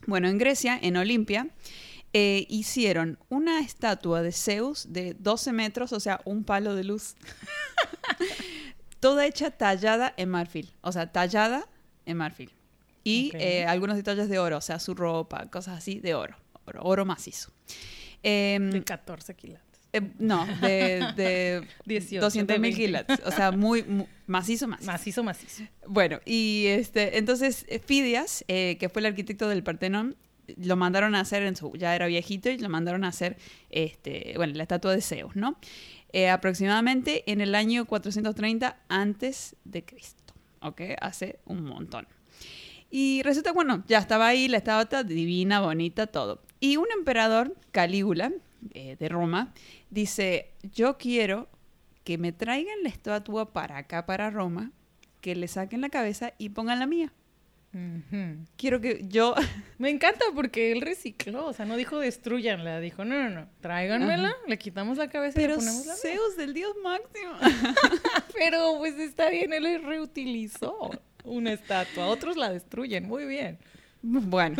Bueno, 0.05 0.27
en 0.27 0.37
Grecia, 0.37 0.77
en 0.81 0.97
Olimpia, 0.97 1.47
eh, 2.13 2.45
hicieron 2.49 3.17
una 3.29 3.59
estatua 3.59 4.21
de 4.21 4.31
Zeus 4.31 4.93
de 4.93 5.15
12 5.19 5.51
metros, 5.51 5.93
o 5.93 5.99
sea, 5.99 6.21
un 6.25 6.43
palo 6.43 6.75
de 6.75 6.83
luz. 6.83 7.15
Toda 8.99 9.25
hecha 9.25 9.51
tallada 9.51 10.13
en 10.17 10.29
marfil. 10.29 10.71
O 10.81 10.91
sea, 10.91 11.11
tallada 11.11 11.67
en 12.05 12.17
marfil. 12.17 12.51
Y 13.03 13.31
eh, 13.35 13.65
algunos 13.65 13.97
detalles 13.97 14.29
de 14.29 14.39
oro, 14.39 14.57
o 14.57 14.61
sea, 14.61 14.79
su 14.79 14.93
ropa, 14.95 15.47
cosas 15.51 15.77
así 15.77 15.99
de 15.99 16.15
oro. 16.15 16.37
Oro, 16.65 16.79
oro 16.83 17.05
macizo. 17.05 17.51
Em, 18.21 18.69
De 18.71 18.81
14 18.83 19.33
quilates. 19.35 19.81
Eh, 19.91 20.01
no, 20.19 20.45
de, 20.61 21.05
de 21.17 21.67
18, 21.85 22.23
200 22.23 22.55
de 22.55 22.59
mil 22.59 22.71
20. 22.71 22.85
quilates. 22.85 23.19
O 23.25 23.31
sea, 23.31 23.51
muy, 23.51 23.83
mu- 23.83 24.07
macizo, 24.25 24.67
macizo. 24.69 24.89
Macizo, 24.91 25.23
macizo. 25.23 25.63
Bueno, 25.85 26.21
y 26.25 26.67
este, 26.67 27.17
entonces 27.17 27.65
Fidias, 27.85 28.45
que 28.47 28.89
fue 28.91 29.01
el 29.01 29.07
arquitecto 29.07 29.49
del 29.49 29.63
Partenón, 29.63 30.15
lo 30.57 30.75
mandaron 30.75 31.15
a 31.15 31.21
hacer 31.21 31.43
en 31.43 31.55
su, 31.55 31.73
ya 31.75 31.95
era 31.95 32.07
viejito 32.07 32.49
y 32.49 32.57
lo 32.57 32.69
mandaron 32.69 33.03
a 33.03 33.09
hacer, 33.09 33.37
este, 33.69 34.33
bueno, 34.35 34.53
la 34.55 34.63
estatua 34.63 34.93
de 34.93 35.01
Zeus, 35.01 35.35
¿no? 35.35 35.57
Eh, 36.11 36.29
aproximadamente 36.29 37.29
en 37.31 37.41
el 37.41 37.55
año 37.55 37.85
430 37.85 38.77
antes 38.87 39.55
de 39.63 39.83
Cristo, 39.83 40.33
¿ok? 40.61 40.81
Hace 41.01 41.39
un 41.45 41.63
montón. 41.63 42.07
Y 42.91 43.23
resulta, 43.23 43.51
bueno, 43.51 43.83
ya 43.87 43.97
estaba 43.97 44.27
ahí 44.27 44.47
la 44.47 44.57
estatua 44.57 45.03
divina, 45.03 45.61
bonita, 45.61 46.05
todo. 46.07 46.43
Y 46.59 46.77
un 46.77 46.85
emperador, 46.95 47.55
Calígula, 47.71 48.31
eh, 48.73 48.95
de 48.99 49.09
Roma, 49.09 49.53
dice, 49.89 50.51
yo 50.61 50.97
quiero 50.97 51.49
que 52.03 52.17
me 52.17 52.31
traigan 52.31 52.83
la 52.83 52.89
estatua 52.89 53.51
para 53.51 53.77
acá, 53.77 54.05
para 54.05 54.29
Roma, 54.29 54.71
que 55.21 55.35
le 55.35 55.47
saquen 55.47 55.81
la 55.81 55.89
cabeza 55.89 56.33
y 56.37 56.49
pongan 56.49 56.79
la 56.79 56.85
mía. 56.85 57.11
Quiero 58.55 58.79
que 58.79 59.05
yo... 59.07 59.33
Me 59.79 59.89
encanta 59.89 60.23
porque 60.35 60.71
él 60.71 60.81
recicló, 60.81 61.47
o 61.47 61.53
sea, 61.53 61.65
no 61.65 61.75
dijo 61.75 61.99
destruyanla, 61.99 62.79
dijo, 62.79 63.03
no, 63.03 63.15
no, 63.23 63.29
no, 63.29 63.47
tráiganmela, 63.61 64.29
Ajá. 64.29 64.37
le 64.47 64.57
quitamos 64.57 64.97
la 64.97 65.09
cabeza 65.09 65.39
y 65.39 65.43
Pero 65.43 65.55
le 65.55 65.59
ponemos 65.59 65.85
la 65.87 65.93
mía". 65.93 66.01
Zeus, 66.01 66.37
el 66.37 66.53
dios 66.53 66.73
máximo. 66.83 67.31
Pero 68.35 68.75
pues 68.77 68.95
está 68.99 69.29
bien, 69.29 69.53
él 69.53 69.83
reutilizó 69.83 70.91
una 71.23 71.53
estatua, 71.53 72.07
otros 72.07 72.37
la 72.37 72.49
destruyen, 72.51 73.07
muy 73.07 73.25
bien. 73.25 73.57
bueno, 74.03 74.57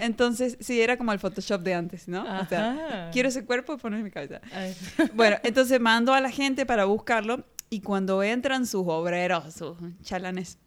entonces 0.00 0.56
sí, 0.60 0.80
era 0.80 0.96
como 0.96 1.12
el 1.12 1.18
Photoshop 1.18 1.62
de 1.62 1.74
antes, 1.74 2.08
¿no? 2.08 2.22
O 2.40 2.46
sea, 2.46 2.70
Ajá. 2.72 3.10
quiero 3.12 3.28
ese 3.28 3.44
cuerpo, 3.44 3.76
poner 3.78 4.02
mi 4.02 4.10
cabeza. 4.10 4.40
Ay, 4.52 4.74
Bueno, 5.14 5.36
entonces 5.44 5.78
mandó 5.80 6.14
a 6.14 6.20
la 6.20 6.30
gente 6.30 6.66
para 6.66 6.84
buscarlo 6.86 7.44
y 7.68 7.80
cuando 7.82 8.22
entran 8.22 8.66
sus 8.66 8.84
obreros, 8.86 9.54
sus 9.54 9.76
chalanes, 10.02 10.58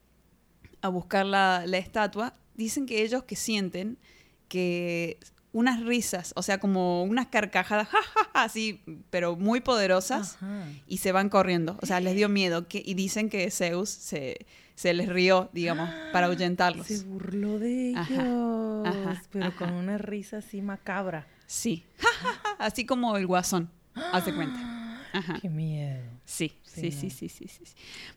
a 0.83 0.89
buscar 0.89 1.25
la, 1.25 1.63
la 1.65 1.77
estatua, 1.79 2.35
dicen 2.55 2.85
que 2.85 3.01
ellos 3.01 3.23
que 3.23 3.35
sienten 3.35 3.97
que 4.47 5.17
unas 5.53 5.81
risas, 5.81 6.33
o 6.35 6.41
sea, 6.43 6.59
como 6.59 7.03
unas 7.03 7.27
carcajadas, 7.27 7.87
ja, 7.91 7.97
ja, 8.01 8.23
ja, 8.33 8.43
así, 8.43 8.81
pero 9.09 9.35
muy 9.35 9.61
poderosas, 9.61 10.35
Ajá. 10.35 10.65
y 10.87 10.97
se 10.97 11.11
van 11.11 11.29
corriendo. 11.29 11.77
O 11.81 11.85
sea, 11.85 11.99
les 11.99 12.15
dio 12.15 12.27
miedo 12.29 12.67
que, 12.67 12.81
y 12.85 12.95
dicen 12.95 13.29
que 13.29 13.49
Zeus 13.51 13.89
se, 13.89 14.45
se 14.75 14.93
les 14.93 15.07
rió, 15.09 15.49
digamos, 15.53 15.89
para 16.11 16.27
ahuyentarlos. 16.27 16.87
Se 16.87 17.03
burló 17.03 17.59
de 17.59 17.91
ellos, 17.91 18.07
Ajá, 18.85 18.89
ajá, 19.11 19.23
pero 19.31 19.55
con 19.55 19.71
una 19.73 19.97
risa 19.97 20.37
así 20.37 20.61
macabra. 20.61 21.27
Sí, 21.45 21.83
Ja, 21.99 22.07
ja, 22.21 22.33
ja, 22.43 22.55
así 22.65 22.85
como 22.85 23.15
el 23.15 23.25
guasón, 23.27 23.69
hace 24.11 24.33
cuenta. 24.33 24.59
Ajá. 25.13 25.37
Qué 25.39 25.47
miedo. 25.49 26.01
Sí, 26.25 26.53
sí, 26.63 26.91
Sí, 26.91 27.09
sí, 27.09 27.27
sí, 27.29 27.47
sí. 27.47 27.61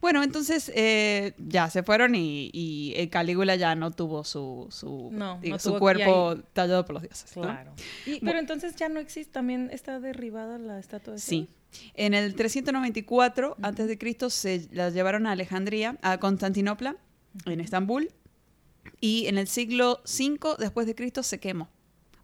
Bueno, 0.01 0.23
entonces 0.23 0.71
eh, 0.75 1.35
ya 1.39 1.69
se 1.71 1.83
fueron 1.83 2.15
y, 2.15 2.51
y 2.53 2.95
el 2.97 3.11
Calígula 3.11 3.57
ya 3.57 3.75
no 3.75 3.91
tuvo 3.91 4.23
su, 4.25 4.69
su, 4.71 5.11
No, 5.13 5.39
digo, 5.41 5.57
no 5.57 5.59
su 5.59 5.71
tuvo- 5.71 5.79
cuerpo 5.81 6.37
tallado 6.53 6.85
por 6.85 6.95
los 6.95 7.03
dioses. 7.03 7.37
¿no? 7.37 7.43
Claro. 7.43 7.73
Pero 8.05 8.39
entonces 8.39 8.77
ya 8.77 8.89
no 8.89 9.01
existe, 9.01 9.33
también 9.33 9.71
está 9.73 9.99
derribada 10.01 10.57
la 10.59 10.79
estatua 10.79 11.15
de 11.15 11.19
Sí. 11.21 11.49
En 11.95 12.15
el 12.15 12.35
394 12.37 13.57
antes 13.61 13.89
de 13.89 13.99
Cristo 13.99 14.31
se 14.31 14.69
la 14.73 14.89
llevaron 14.91 15.27
a 15.27 15.33
Alejandría, 15.33 15.99
a 16.01 16.19
Constantinopla, 16.19 16.97
en 17.45 17.61
Estambul, 17.61 18.11
y 19.01 19.27
en 19.27 19.37
el 19.37 19.49
siglo 19.49 20.01
V 20.05 20.39
después 20.59 20.87
de 20.87 20.95
Cristo 20.95 21.23
se 21.23 21.39
quemó. 21.41 21.69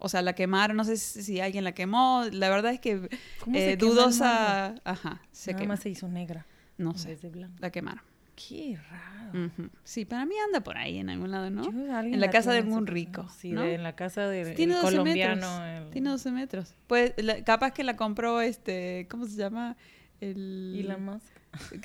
O 0.05 0.09
sea, 0.09 0.21
la 0.21 0.33
quemaron, 0.35 0.77
no 0.77 0.83
sé 0.85 0.97
si 0.97 1.41
alguien 1.41 1.63
la 1.63 1.73
quemó, 1.73 2.25
la 2.33 2.49
verdad 2.51 2.73
es 2.73 2.81
que 2.81 3.09
¿Cómo 3.39 3.57
eh, 3.57 3.71
se 3.73 3.79
quema 3.79 3.91
dudosa, 3.93 4.75
ajá, 4.85 5.23
se 5.31 5.53
Nada 5.53 5.61
quemó. 5.61 5.73
más 5.75 5.81
se 5.81 5.91
hizo 5.91 6.09
negra. 6.09 6.45
No 6.77 6.99
sé, 6.99 7.17
la 7.61 7.71
quemaron. 7.71 8.03
Qué 8.35 8.77
raro. 8.91 9.51
Sí, 9.85 10.05
para 10.05 10.27
mí 10.27 10.35
anda 10.47 10.61
por 10.63 10.77
ahí 10.77 10.99
en 10.99 11.09
algún 11.11 11.31
lado, 11.31 11.51
¿no? 11.51 11.63
En 12.03 12.19
la 12.21 12.31
casa 12.31 12.51
de 12.51 12.59
algún 12.59 12.87
rico, 12.89 13.29
Sí, 13.39 13.53
¿no? 13.53 13.63
de- 13.63 13.75
en 13.75 13.83
la 13.85 13.95
casa 13.95 14.27
del 14.29 14.55
Tiene 14.57 14.75
12 14.75 14.85
colombiano. 14.91 15.65
el- 15.65 15.91
Tiene 15.91 16.11
12 16.11 16.31
metros. 16.33 16.75
Pues 16.89 17.15
la- 17.19 17.45
capaz 17.45 17.71
que 17.73 17.85
la 17.85 17.97
compró 17.97 18.41
este, 18.41 19.07
¿cómo 19.11 19.27
se 19.27 19.37
llama? 19.37 19.77
El... 20.21 20.77
Elon 20.81 21.05
Musk. 21.05 21.32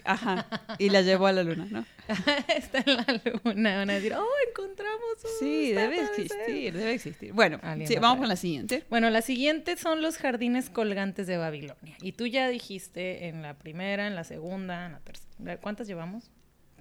Ajá. 0.04 0.48
Y 0.78 0.90
la 0.90 1.02
llevó 1.02 1.28
a 1.28 1.34
la 1.34 1.44
luna, 1.44 1.68
¿no? 1.70 1.86
está 2.56 2.80
en 2.80 2.96
la 2.96 3.22
luna. 3.44 3.78
Van 3.78 3.90
a 3.90 3.94
decir, 3.94 4.14
oh, 4.14 4.26
encontramos 4.50 5.02
un 5.24 5.30
Sí, 5.40 5.74
debe 5.74 6.02
existir, 6.02 6.74
debe 6.74 6.94
existir. 6.94 7.34
Bueno, 7.34 7.60
sí, 7.86 7.96
vamos 7.96 8.20
con 8.20 8.28
la 8.28 8.36
siguiente. 8.36 8.84
Bueno, 8.90 9.10
la 9.10 9.22
siguiente 9.22 9.76
son 9.78 10.02
los 10.02 10.18
jardines 10.18 10.70
colgantes 10.70 11.28
de 11.28 11.38
Babilonia. 11.38 11.98
Y 12.02 12.14
tú 12.14 12.26
ya 12.28 12.48
dijiste 12.50 13.28
en 13.28 13.42
la 13.42 13.58
primera, 13.58 14.08
en 14.08 14.16
la 14.16 14.24
segunda, 14.24 14.86
en 14.86 14.94
la 14.94 15.00
tercera. 15.00 15.58
¿Cuántas 15.58 15.88
llevamos? 15.88 16.32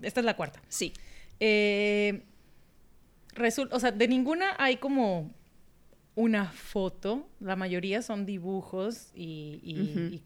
Esta 0.02 0.20
es 0.20 0.26
la 0.26 0.36
cuarta. 0.36 0.60
Sí. 0.68 0.92
Eh, 1.40 2.22
o 3.70 3.80
sea, 3.80 3.90
de 3.90 4.08
ninguna 4.08 4.54
hay 4.58 4.76
como 4.76 5.34
una 6.14 6.46
foto. 6.46 7.28
La 7.40 7.56
mayoría 7.56 8.02
son 8.02 8.26
dibujos 8.26 9.10
y, 9.14 10.22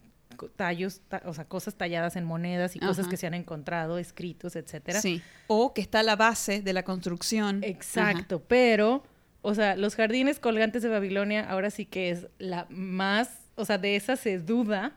tallos, 0.48 1.00
ta- 1.08 1.22
o 1.26 1.34
sea, 1.34 1.44
cosas 1.44 1.74
talladas 1.76 2.16
en 2.16 2.24
monedas 2.24 2.76
y 2.76 2.80
cosas 2.80 3.06
que 3.08 3.16
se 3.16 3.26
han 3.26 3.34
encontrado, 3.34 3.98
escritos, 3.98 4.56
etcétera. 4.56 5.00
Sí. 5.00 5.20
O 5.46 5.74
que 5.74 5.80
está 5.80 6.02
la 6.02 6.16
base 6.16 6.62
de 6.62 6.72
la 6.72 6.82
construcción. 6.84 7.62
Exacto, 7.62 8.42
pero, 8.46 9.02
o 9.42 9.54
sea, 9.54 9.76
los 9.76 9.94
jardines 9.94 10.38
colgantes 10.38 10.82
de 10.82 10.88
Babilonia 10.88 11.48
ahora 11.48 11.70
sí 11.70 11.84
que 11.84 12.10
es 12.10 12.26
la 12.38 12.66
más, 12.70 13.30
o 13.56 13.64
sea, 13.64 13.78
de 13.78 13.96
esa 13.96 14.16
se 14.16 14.38
duda 14.38 14.96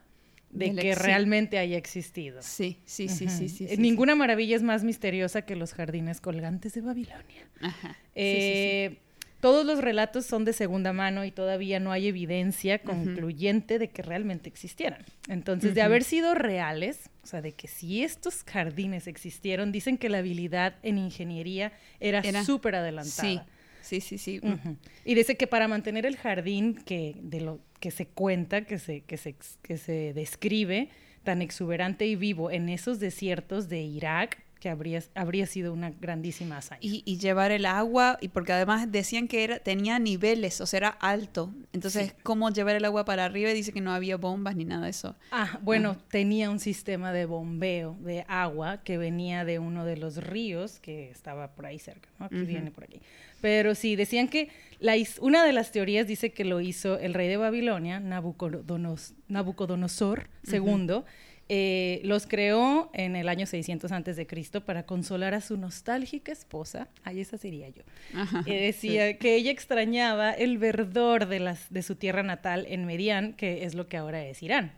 de 0.49 0.75
que 0.75 0.93
realmente 0.95 1.57
haya 1.57 1.77
existido. 1.77 2.41
Sí, 2.43 2.79
sí, 2.85 3.09
sí, 3.09 3.27
sí, 3.27 3.49
sí, 3.49 3.67
sí, 3.67 3.77
Ninguna 3.77 4.13
maravilla 4.15 4.55
es 4.55 4.61
más 4.61 4.83
misteriosa 4.83 5.41
que 5.41 5.55
los 5.55 5.73
jardines 5.73 6.21
colgantes 6.21 6.73
de 6.73 6.81
Babilonia. 6.81 7.47
Ajá. 7.59 7.93
Sí. 7.93 7.97
Eh, 8.15 8.99
Todos 9.43 9.65
los 9.65 9.79
relatos 9.81 10.25
son 10.25 10.45
de 10.45 10.53
segunda 10.53 10.93
mano 10.93 11.25
y 11.25 11.31
todavía 11.31 11.81
no 11.81 11.91
hay 11.91 12.07
evidencia 12.07 12.79
concluyente 12.79 13.77
de 13.77 13.89
que 13.89 14.01
realmente 14.01 14.47
existieran. 14.47 15.03
Entonces, 15.27 15.75
de 15.75 15.81
haber 15.81 16.05
sido 16.05 16.33
reales, 16.33 17.09
o 17.23 17.27
sea, 17.27 17.41
de 17.41 17.51
que 17.51 17.67
si 17.67 18.05
estos 18.05 18.45
jardines 18.45 19.05
existieron, 19.05 19.73
dicen 19.73 19.97
que 19.97 20.07
la 20.07 20.19
habilidad 20.19 20.75
en 20.81 20.97
ingeniería 20.97 21.73
era 21.99 22.21
Era- 22.21 22.45
súper 22.45 22.73
Sí, 22.73 22.77
adelantada. 22.77 23.45
sí, 23.81 23.99
sí, 23.99 24.17
sí. 24.17 24.39
Ujú. 24.41 24.77
Y 25.03 25.13
dice 25.13 25.35
que 25.35 25.45
para 25.45 25.67
mantener 25.67 26.05
el 26.05 26.15
jardín 26.15 26.75
que 26.75 27.17
de 27.21 27.41
lo 27.41 27.59
que 27.81 27.91
se 27.91 28.05
cuenta, 28.05 28.61
que 28.61 28.79
se, 28.79 29.01
que 29.01 29.17
se, 29.17 29.35
que 29.61 29.77
se 29.77 30.13
describe 30.13 30.87
tan 31.25 31.41
exuberante 31.41 32.05
y 32.07 32.15
vivo 32.15 32.49
en 32.49 32.69
esos 32.69 33.01
desiertos 33.01 33.67
de 33.67 33.81
Irak, 33.81 34.41
que 34.63 34.69
habría, 34.69 35.03
habría 35.13 35.45
sido 35.45 35.73
una 35.73 35.89
grandísima 35.91 36.55
hazaña. 36.57 36.79
Y, 36.81 37.03
y 37.05 37.17
llevar 37.17 37.51
el 37.51 37.65
agua, 37.65 38.17
y 38.21 38.29
porque 38.29 38.53
además 38.53 38.89
decían 38.89 39.27
que 39.27 39.43
era, 39.43 39.59
tenía 39.59 39.99
niveles, 39.99 40.61
o 40.61 40.65
sea, 40.65 40.77
era 40.77 40.87
alto. 40.87 41.53
Entonces, 41.73 42.07
Sí. 42.07 42.13
¿cómo 42.23 42.49
llevar 42.49 42.77
el 42.77 42.85
agua 42.85 43.03
para 43.03 43.25
arriba? 43.25 43.51
Y 43.51 43.55
dice 43.55 43.73
que 43.73 43.81
no 43.81 43.91
había 43.91 44.15
bombas 44.15 44.55
ni 44.55 44.63
nada 44.63 44.85
de 44.85 44.91
eso. 44.91 45.17
Ah, 45.31 45.59
bueno, 45.63 45.97
tenía 46.09 46.49
un 46.49 46.61
sistema 46.61 47.11
de 47.11 47.25
bombeo 47.25 47.97
de 47.99 48.23
agua 48.29 48.83
que 48.85 48.97
venía 48.97 49.43
de 49.43 49.59
uno 49.59 49.83
de 49.83 49.97
los 49.97 50.15
ríos 50.23 50.79
que 50.79 51.09
estaba 51.11 51.51
por 51.55 51.65
ahí 51.65 51.77
cerca, 51.77 52.07
¿no? 52.17 52.27
Aquí 52.27 52.43
viene 52.43 52.71
por 52.71 52.85
aquí. 52.85 53.01
Pero 53.41 53.75
sí, 53.75 53.97
decían 53.97 54.29
que 54.29 54.47
la, 54.79 54.93
una 55.19 55.43
de 55.43 55.51
las 55.51 55.73
teorías 55.73 56.07
dice 56.07 56.31
que 56.31 56.45
lo 56.45 56.61
hizo 56.61 56.97
el 56.99 57.13
rey 57.13 57.27
de 57.27 57.35
Babilonia, 57.35 57.99
Nabucodonos- 57.99 59.13
Nabucodonosor 59.27 60.29
II. 60.49 61.03
Eh, 61.49 61.99
los 62.03 62.25
creó 62.27 62.89
en 62.93 63.15
el 63.15 63.27
año 63.29 63.45
600 63.45 63.91
antes 63.91 64.15
de 64.15 64.25
Cristo 64.27 64.63
para 64.65 64.85
consolar 64.85 65.33
a 65.33 65.41
su 65.41 65.57
nostálgica 65.57 66.31
esposa. 66.31 66.87
Ay, 67.03 67.19
esa 67.19 67.37
sería 67.37 67.69
yo. 67.69 67.83
Ajá. 68.15 68.43
que 68.43 68.61
decía 68.61 69.17
que 69.17 69.35
ella 69.35 69.51
extrañaba 69.51 70.31
el 70.31 70.57
verdor 70.57 71.27
de, 71.27 71.39
las, 71.39 71.71
de 71.71 71.83
su 71.83 71.95
tierra 71.95 72.23
natal 72.23 72.65
en 72.69 72.85
Medián, 72.85 73.33
que 73.33 73.65
es 73.65 73.75
lo 73.75 73.87
que 73.87 73.97
ahora 73.97 74.23
es 74.25 74.41
Irán. 74.43 74.71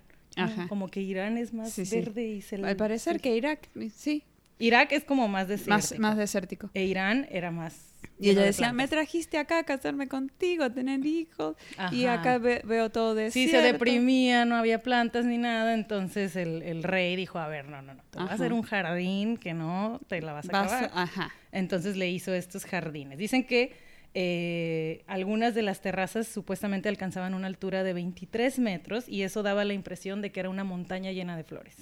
Como 0.67 0.89
que 0.89 0.99
Irán 1.01 1.37
es 1.37 1.53
más 1.53 1.71
Sí, 1.71 1.85
sí. 1.85 1.95
verde 1.95 2.27
y 2.27 2.41
se 2.41 2.57
Al 2.57 2.75
parecer 2.75 3.21
que 3.21 3.35
Irak, 3.37 3.69
sí, 3.95 4.23
Irak 4.59 4.91
es 4.93 5.03
como 5.03 5.27
más 5.27 5.47
desértico. 5.47 5.69
más, 5.75 5.99
más 5.99 6.17
desértico. 6.17 6.69
E 6.73 6.85
Irán 6.85 7.27
era 7.29 7.51
más... 7.51 7.91
Y 8.17 8.29
ella 8.29 8.41
de 8.41 8.45
decía, 8.47 8.67
me 8.67 8.75
plantas". 8.87 8.89
trajiste 8.91 9.37
acá 9.37 9.59
a 9.59 9.63
casarme 9.63 10.07
contigo, 10.07 10.63
a 10.63 10.69
tener 10.69 11.05
hijos. 11.05 11.57
Y 11.91 12.05
acá 12.05 12.37
ve- 12.37 12.61
veo 12.63 12.89
todo 12.89 13.13
Sí, 13.13 13.23
desierto. 13.47 13.57
se 13.57 13.61
deprimía, 13.73 14.45
no 14.45 14.55
había 14.55 14.81
plantas 14.81 15.25
ni 15.25 15.37
nada, 15.37 15.73
entonces 15.73 16.35
el, 16.37 16.61
el 16.61 16.83
rey 16.83 17.17
dijo, 17.17 17.39
a 17.39 17.47
ver, 17.49 17.67
no, 17.67 17.81
no, 17.81 17.93
no, 17.93 18.03
te 18.11 18.19
voy 18.19 18.29
a 18.29 18.31
hacer 18.31 18.53
un 18.53 18.61
jardín 18.61 19.35
que 19.37 19.53
no 19.53 19.99
te 20.07 20.21
la 20.21 20.31
vas 20.31 20.47
a 20.47 20.51
Vas- 20.51 20.71
acabar. 20.71 20.91
ajá. 20.93 21.31
Entonces 21.51 21.97
le 21.97 22.09
hizo 22.09 22.33
estos 22.33 22.63
jardines. 22.63 23.17
Dicen 23.17 23.45
que 23.45 23.73
eh, 24.17 25.03
algunas 25.07 25.53
de 25.53 25.61
las 25.61 25.81
terrazas 25.81 26.25
supuestamente 26.25 26.87
alcanzaban 26.87 27.33
una 27.33 27.47
altura 27.47 27.83
de 27.83 27.91
23 27.91 28.59
metros 28.59 29.09
y 29.09 29.23
eso 29.23 29.43
daba 29.43 29.65
la 29.65 29.73
impresión 29.73 30.21
de 30.21 30.31
que 30.31 30.39
era 30.39 30.49
una 30.49 30.63
montaña 30.63 31.11
llena 31.11 31.35
de 31.35 31.43
flores. 31.43 31.75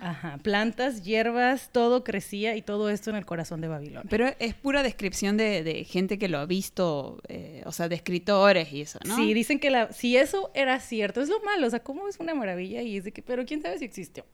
Ajá, 0.00 0.38
plantas, 0.38 1.02
hierbas, 1.02 1.68
todo 1.70 2.02
crecía 2.02 2.56
y 2.56 2.62
todo 2.62 2.88
esto 2.88 3.10
en 3.10 3.16
el 3.16 3.26
corazón 3.26 3.60
de 3.60 3.68
Babilonia. 3.68 4.08
Pero 4.08 4.28
es 4.38 4.54
pura 4.54 4.82
descripción 4.82 5.36
de, 5.36 5.62
de 5.62 5.84
gente 5.84 6.18
que 6.18 6.28
lo 6.28 6.38
ha 6.38 6.46
visto, 6.46 7.20
eh, 7.28 7.62
o 7.66 7.72
sea, 7.72 7.90
de 7.90 7.96
escritores 7.96 8.72
y 8.72 8.80
eso, 8.80 8.98
¿no? 9.04 9.14
Sí, 9.14 9.34
dicen 9.34 9.58
que 9.58 9.68
la, 9.68 9.92
si 9.92 10.16
eso 10.16 10.50
era 10.54 10.80
cierto, 10.80 11.20
es 11.20 11.28
lo 11.28 11.40
malo, 11.42 11.66
o 11.66 11.70
sea, 11.70 11.80
¿cómo 11.80 12.08
es 12.08 12.18
una 12.20 12.34
maravilla? 12.34 12.80
Y 12.80 12.96
es 12.96 13.04
de 13.04 13.12
que, 13.12 13.20
pero 13.20 13.44
quién 13.44 13.60
sabe 13.60 13.78
si 13.78 13.84
existió. 13.84 14.24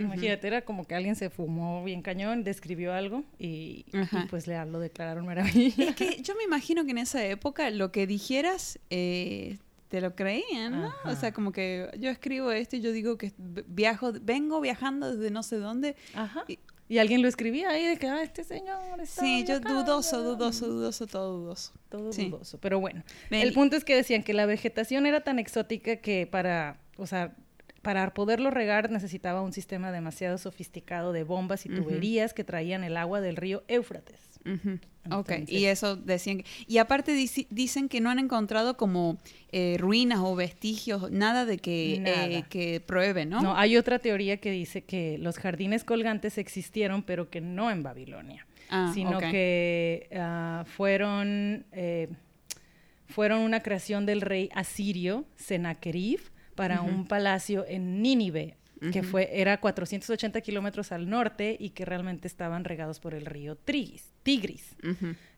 Imagínate, 0.00 0.46
era 0.46 0.62
como 0.62 0.86
que 0.86 0.94
alguien 0.94 1.16
se 1.16 1.30
fumó 1.30 1.84
bien 1.84 2.02
cañón, 2.02 2.44
describió 2.44 2.92
algo 2.92 3.24
y, 3.38 3.84
y 3.92 4.26
pues 4.30 4.46
le, 4.46 4.64
lo 4.66 4.78
declararon 4.80 5.26
maravilla. 5.26 5.90
Es 5.90 5.96
que 5.96 6.22
yo 6.22 6.34
me 6.36 6.44
imagino 6.44 6.84
que 6.84 6.90
en 6.92 6.98
esa 6.98 7.24
época 7.26 7.70
lo 7.70 7.92
que 7.92 8.06
dijeras 8.06 8.78
eh, 8.90 9.58
te 9.88 10.00
lo 10.00 10.14
creían, 10.14 10.80
¿no? 10.82 10.92
O 11.04 11.14
sea, 11.16 11.32
como 11.32 11.50
que 11.52 11.90
yo 11.98 12.10
escribo 12.10 12.50
esto 12.52 12.76
y 12.76 12.80
yo 12.80 12.92
digo 12.92 13.16
que 13.18 13.32
viajo, 13.66 14.12
vengo 14.20 14.60
viajando 14.60 15.14
desde 15.16 15.30
no 15.30 15.42
sé 15.42 15.56
dónde. 15.56 15.96
Ajá. 16.14 16.44
Y, 16.46 16.58
y 16.90 16.98
alguien 16.98 17.20
lo 17.20 17.28
escribía 17.28 17.68
ahí 17.70 17.84
de 17.86 17.96
que, 17.98 18.06
ah, 18.06 18.22
este 18.22 18.44
señor 18.44 19.00
está 19.00 19.20
Sí, 19.22 19.44
yo 19.46 19.56
acá, 19.56 19.70
dudoso, 19.72 20.22
dudoso, 20.22 20.66
dudoso, 20.68 21.06
todo 21.06 21.38
dudoso. 21.38 21.72
Todo 21.90 22.12
Sí. 22.12 22.28
dudoso. 22.30 22.58
Pero 22.58 22.80
bueno, 22.80 23.02
Ven, 23.30 23.42
el 23.42 23.52
punto 23.52 23.76
es 23.76 23.84
que 23.84 23.94
decían 23.94 24.22
que 24.22 24.32
la 24.34 24.46
vegetación 24.46 25.04
era 25.06 25.22
tan 25.22 25.38
exótica 25.38 25.96
que 25.96 26.26
para, 26.26 26.80
o 26.96 27.06
sea, 27.06 27.34
para 27.82 28.12
poderlo 28.12 28.50
regar 28.50 28.90
necesitaba 28.90 29.40
un 29.42 29.52
sistema 29.52 29.92
demasiado 29.92 30.36
sofisticado 30.38 31.12
de 31.12 31.22
bombas 31.22 31.64
y 31.64 31.68
tuberías 31.68 32.34
que 32.34 32.44
traían 32.44 32.82
el 32.84 32.96
agua 32.96 33.20
del 33.20 33.36
río 33.36 33.62
Éufrates. 33.68 34.18
Entonces- 35.04 35.50
y 35.50 35.64
eso 35.66 35.96
decían. 35.96 36.38
que- 36.38 36.44
Y 36.66 36.78
aparte 36.78 37.12
dicen 37.50 37.88
que 37.88 38.00
no 38.00 38.10
han 38.10 38.18
encontrado 38.18 38.76
como 38.76 39.18
eh, 39.52 39.76
ruinas 39.78 40.18
o 40.22 40.34
vestigios, 40.36 41.10
nada 41.10 41.46
de 41.46 41.56
que, 41.58 41.98
Nada. 42.00 42.26
eh, 42.26 42.44
que 42.50 42.80
pruebe, 42.80 43.24
¿no? 43.24 43.40
¿no? 43.40 43.56
hay 43.56 43.76
otra 43.78 43.98
teoría 43.98 44.36
que 44.38 44.50
dice 44.50 44.82
que 44.82 45.16
los 45.18 45.38
jardines 45.38 45.84
colgantes 45.84 46.36
existieron, 46.36 47.02
pero 47.02 47.30
que 47.30 47.40
no 47.40 47.70
en 47.70 47.82
Babilonia, 47.82 48.46
Ah, 48.68 48.90
sino 48.94 49.18
que 49.18 50.08
ah, 50.14 50.64
fueron, 50.76 51.64
eh, 51.72 52.08
fueron 53.06 53.40
una 53.40 53.60
creación 53.60 54.04
del 54.04 54.20
rey 54.20 54.50
asirio, 54.54 55.24
Sennacherib, 55.36 56.20
para 56.58 56.82
un 56.82 57.06
palacio 57.06 57.64
en 57.66 58.02
Nínive, 58.02 58.56
que 58.92 59.02
fue, 59.02 59.28
era 59.40 59.58
480 59.60 60.40
kilómetros 60.40 60.92
al 60.92 61.08
norte 61.08 61.56
y 61.58 61.70
que 61.70 61.84
realmente 61.84 62.28
estaban 62.28 62.64
regados 62.64 63.00
por 63.00 63.14
el 63.14 63.26
río 63.26 63.56
Trigis, 63.56 64.12
Tigris. 64.22 64.76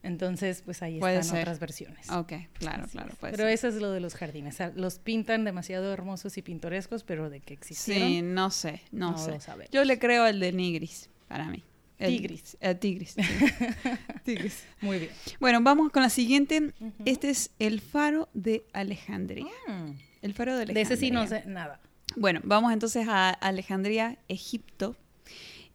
Entonces, 0.03 0.63
pues 0.63 0.83
ahí 0.83 0.99
Puede 0.99 1.19
están 1.21 1.37
ser. 1.37 1.43
otras 1.43 1.59
versiones. 1.59 2.11
Ok, 2.11 2.33
claro, 2.55 2.85
Así 2.85 2.93
claro. 2.93 3.11
es. 3.13 3.17
puede 3.17 3.31
Pero 3.33 3.45
ser. 3.45 3.53
eso 3.53 3.69
es 3.69 3.75
lo 3.77 3.93
de 3.93 4.01
los 4.01 4.15
jardines. 4.15 4.55
O 4.55 4.57
sea, 4.57 4.73
los 4.75 4.99
pintan 4.99 5.45
demasiado 5.45 5.93
hermosos 5.93 6.37
y 6.39 6.43
pintorescos, 6.43 7.03
pero 7.05 7.31
de 7.31 7.41
que 7.41 7.55
existieron. 7.55 8.09
Sí, 8.09 8.23
no 8.23 8.51
sé, 8.51 8.83
no, 8.93 9.13
No 9.13 9.19
sé. 9.19 9.39
Yo 9.71 9.85
le 9.85 9.99
creo 9.99 10.25
al 10.25 10.41
de 10.41 10.53
Nigris, 10.53 11.09
para 11.29 11.47
mí. 11.47 11.63
El- 11.99 12.17
Tigris. 12.17 12.57
el 12.61 12.79
tigris. 12.79 13.11
sí. 13.11 13.21
tigris. 14.25 14.65
Muy 14.81 14.99
bien. 15.01 15.11
Bueno, 15.39 15.61
vamos 15.63 15.93
con 15.93 16.03
la 16.03 16.09
siguiente. 16.09 16.73
Este 17.05 17.29
es 17.29 17.51
el 17.59 17.81
faro 17.83 18.29
de 18.33 18.65
Alejandría. 18.73 19.47
Mm. 19.67 19.91
El 20.23 20.35
faro 20.35 20.53
de 20.53 20.59
De 20.59 20.63
Alejandría. 20.73 20.83
ese 20.83 20.97
sí 20.97 21.11
no 21.11 21.27
sé 21.27 21.45
nada. 21.47 21.81
Bueno, 22.17 22.41
vamos 22.43 22.73
entonces 22.73 23.07
a 23.09 23.31
Alejandría, 23.31 24.19
Egipto. 24.29 24.97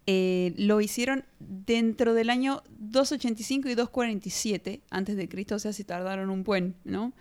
Eh, 0.07 0.53
lo 0.57 0.81
hicieron 0.81 1.25
dentro 1.39 2.13
del 2.13 2.29
año 2.29 2.61
285 2.77 3.69
y 3.69 3.75
247 3.75 4.81
antes 4.91 5.17
de 5.17 5.27
Cristo, 5.27 5.55
o 5.55 5.59
sea, 5.59 5.73
si 5.73 5.83
tardaron 5.83 6.29
un 6.29 6.43
buen, 6.43 6.75
¿no? 6.83 7.13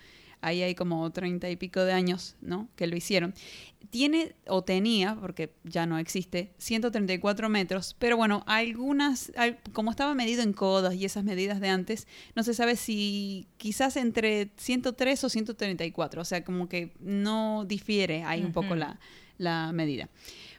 Ahí 0.45 0.63
hay 0.63 0.75
como 0.75 1.11
treinta 1.11 1.49
y 1.51 1.57
pico 1.57 1.81
de 1.81 1.93
años, 1.93 2.37
¿no? 2.41 2.69
Que 2.77 2.87
lo 2.87 2.97
hicieron. 2.97 3.33
Tiene, 3.91 4.35
o 4.49 4.63
tenía, 4.65 5.15
porque 5.21 5.53
ya 5.63 5.87
no 5.87 5.99
existe, 5.99 6.53
134 6.59 7.49
metros, 7.49 7.95
pero 7.99 8.17
bueno, 8.17 8.43
algunas, 8.47 9.31
al- 9.37 9.59
como 9.73 9.91
estaba 9.91 10.15
medido 10.15 10.43
en 10.43 10.53
codas 10.53 10.95
y 10.95 11.05
esas 11.05 11.23
medidas 11.23 11.61
de 11.61 11.69
antes, 11.69 12.09
no 12.35 12.43
se 12.43 12.55
sabe 12.55 12.75
si 12.77 13.47
quizás 13.57 13.97
entre 13.97 14.51
103 14.57 15.23
o 15.25 15.29
134, 15.29 16.23
o 16.23 16.25
sea, 16.25 16.45
como 16.45 16.69
que 16.69 16.93
no 16.99 17.65
difiere 17.67 18.25
ahí 18.25 18.43
un 18.43 18.53
poco 18.53 18.75
la, 18.75 18.99
la 19.39 19.71
medida. 19.73 20.09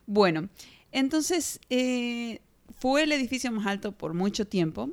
Bueno, 0.08 0.48
entonces 0.94 1.60
eh, 1.70 2.40
fue 2.80 3.04
el 3.04 3.12
edificio 3.12 3.52
más 3.52 3.66
alto 3.68 3.92
por 3.92 4.14
mucho 4.14 4.48
tiempo, 4.48 4.92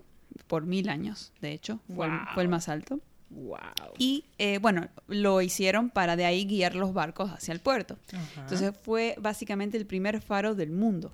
por 0.49 0.67
mil 0.67 0.89
años, 0.89 1.33
de 1.41 1.53
hecho, 1.53 1.79
fue, 1.95 2.07
el, 2.07 2.13
fue 2.35 2.43
el 2.43 2.49
Wow. 2.49 2.51
más 2.57 2.69
alto. 2.69 2.99
Wow. 3.35 3.95
Y 3.99 4.25
eh, 4.38 4.59
bueno, 4.59 4.88
lo 5.09 5.40
hicieron 5.42 5.90
para 5.90 6.16
de 6.16 6.25
ahí 6.25 6.45
guiar 6.45 6.75
los 6.75 6.92
barcos 6.92 7.31
hacia 7.31 7.53
el 7.53 7.61
puerto. 7.61 7.99
Entonces 8.37 8.73
fue 8.83 9.14
básicamente 9.18 9.77
el 9.79 9.87
primer 9.87 10.21
faro 10.21 10.55
del 10.55 10.71
mundo. 10.71 11.12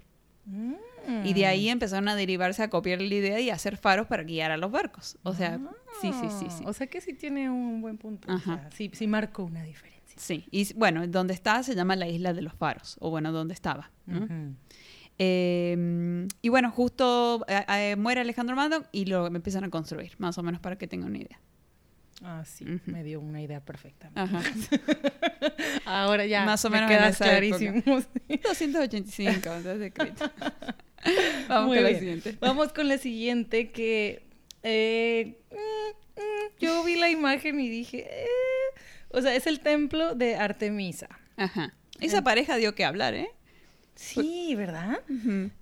Y 1.24 1.32
de 1.32 1.46
ahí 1.46 1.68
empezaron 1.68 2.08
a 2.08 2.16
derivarse 2.16 2.62
a 2.62 2.68
copiar 2.68 3.00
la 3.00 3.14
idea 3.14 3.40
y 3.40 3.50
hacer 3.50 3.76
faros 3.76 4.06
para 4.06 4.24
guiar 4.24 4.50
a 4.50 4.56
los 4.56 4.70
barcos. 4.70 5.16
O 5.22 5.34
sea, 5.34 5.58
sí, 6.00 6.12
sí, 6.12 6.28
sí, 6.38 6.46
sí. 6.50 6.64
O 6.66 6.72
sea 6.72 6.86
que 6.86 7.00
sí 7.00 7.14
tiene 7.14 7.48
un 7.50 7.80
buen 7.80 7.98
punto. 7.98 8.28
O 8.28 8.32
Ajá. 8.34 8.60
sea, 8.60 8.70
sí, 8.72 8.90
sí 8.92 9.06
marcó 9.06 9.44
una 9.44 9.62
diferencia. 9.62 9.98
Sí, 10.16 10.44
y 10.50 10.72
bueno, 10.74 11.06
donde 11.06 11.32
está 11.32 11.62
se 11.62 11.74
llama 11.74 11.94
la 11.94 12.08
isla 12.08 12.32
de 12.34 12.42
los 12.42 12.52
faros, 12.54 12.96
o 13.00 13.10
bueno, 13.10 13.30
donde 13.30 13.54
estaba. 13.54 13.90
Eh, 15.18 16.26
y 16.42 16.48
bueno, 16.48 16.70
justo 16.70 17.44
eh, 17.48 17.64
eh, 17.68 17.96
muere 17.96 18.20
Alejandro 18.20 18.54
Magno 18.56 18.84
y 18.92 19.06
lo 19.06 19.26
empiezan 19.26 19.64
a 19.64 19.70
construir, 19.70 20.14
más 20.18 20.38
o 20.38 20.42
menos 20.42 20.60
para 20.60 20.76
que 20.76 20.86
tengan 20.86 21.10
una 21.10 21.18
idea. 21.18 21.40
Ah, 22.24 22.44
sí, 22.44 22.64
me 22.86 23.04
dio 23.04 23.20
una 23.20 23.40
idea 23.40 23.60
perfecta. 23.60 24.10
Ajá. 24.14 24.42
Ahora 25.84 26.26
ya 26.26 26.44
Más 26.44 26.64
o 26.64 26.70
me 26.70 26.76
menos 26.78 26.90
quedas 26.90 27.14
esa 27.14 27.24
clarísimo. 27.24 27.82
285 28.28 29.50
antes 29.50 29.78
de 29.78 29.92
Cristo. 29.92 30.30
Vamos 31.48 31.68
Muy 31.68 31.76
con 31.78 31.84
la 31.92 31.98
siguiente. 31.98 32.36
Vamos 32.40 32.72
con 32.72 32.88
la 32.88 32.98
siguiente 32.98 33.70
que 33.70 34.22
eh, 34.64 35.38
mm, 35.52 36.20
mm, 36.20 36.58
yo 36.58 36.82
vi 36.84 36.96
la 36.96 37.08
imagen 37.08 37.60
y 37.60 37.68
dije, 37.68 38.06
eh, 38.10 38.26
o 39.10 39.22
sea, 39.22 39.34
es 39.34 39.46
el 39.46 39.60
templo 39.60 40.14
de 40.16 40.34
Artemisa. 40.36 41.08
Ajá. 41.36 41.72
Esa 42.00 42.22
pareja 42.22 42.56
dio 42.56 42.74
que 42.74 42.84
hablar, 42.84 43.14
¿eh? 43.14 43.28
Sí, 43.94 44.54
¿verdad? 44.54 45.00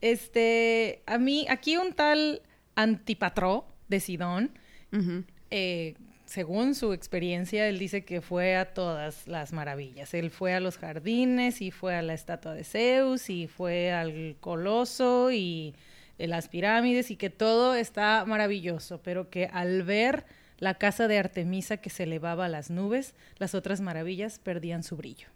Este, 0.03 1.03
a 1.07 1.16
mí, 1.19 1.47
aquí 1.49 1.77
un 1.79 1.92
tal 1.95 2.42
Antipatró 2.75 3.66
de 3.88 4.01
Sidón, 4.01 4.51
Ujú. 4.92 5.25
eh, 5.51 5.95
según 6.27 6.75
su 6.75 6.93
experiencia, 6.93 7.69
él 7.69 7.79
dice 7.79 8.05
que 8.05 8.21
fue 8.21 8.57
a 8.57 8.75
todas 8.75 9.27
las 9.27 9.53
maravillas. 9.53 10.12
Él 10.15 10.31
fue 10.31 10.55
a 10.55 10.61
los 10.61 10.77
jardines 10.79 11.62
y 11.62 11.71
fue 11.71 11.95
a 11.95 12.03
la 12.03 12.15
estatua 12.15 12.53
de 12.55 12.65
Zeus 12.65 13.31
y 13.31 13.47
fue 13.47 13.93
al 13.93 14.37
coloso 14.41 15.31
y 15.33 15.75
las 16.19 16.49
pirámides 16.49 17.11
y 17.11 17.17
que 17.17 17.31
todo 17.31 17.75
está 17.75 18.25
maravilloso, 18.27 19.01
pero 19.03 19.31
que 19.31 19.47
al 19.53 19.83
ver 19.83 20.25
la 20.59 20.75
casa 20.75 21.07
de 21.09 21.19
Artemisa 21.19 21.77
que 21.77 21.91
se 21.91 22.05
elevaba 22.05 22.47
a 22.47 22.49
las 22.49 22.71
nubes, 22.71 23.15
las 23.39 23.55
otras 23.55 23.81
maravillas 23.81 24.39
perdían 24.39 24.83
su 24.83 24.97
brillo. 24.97 25.29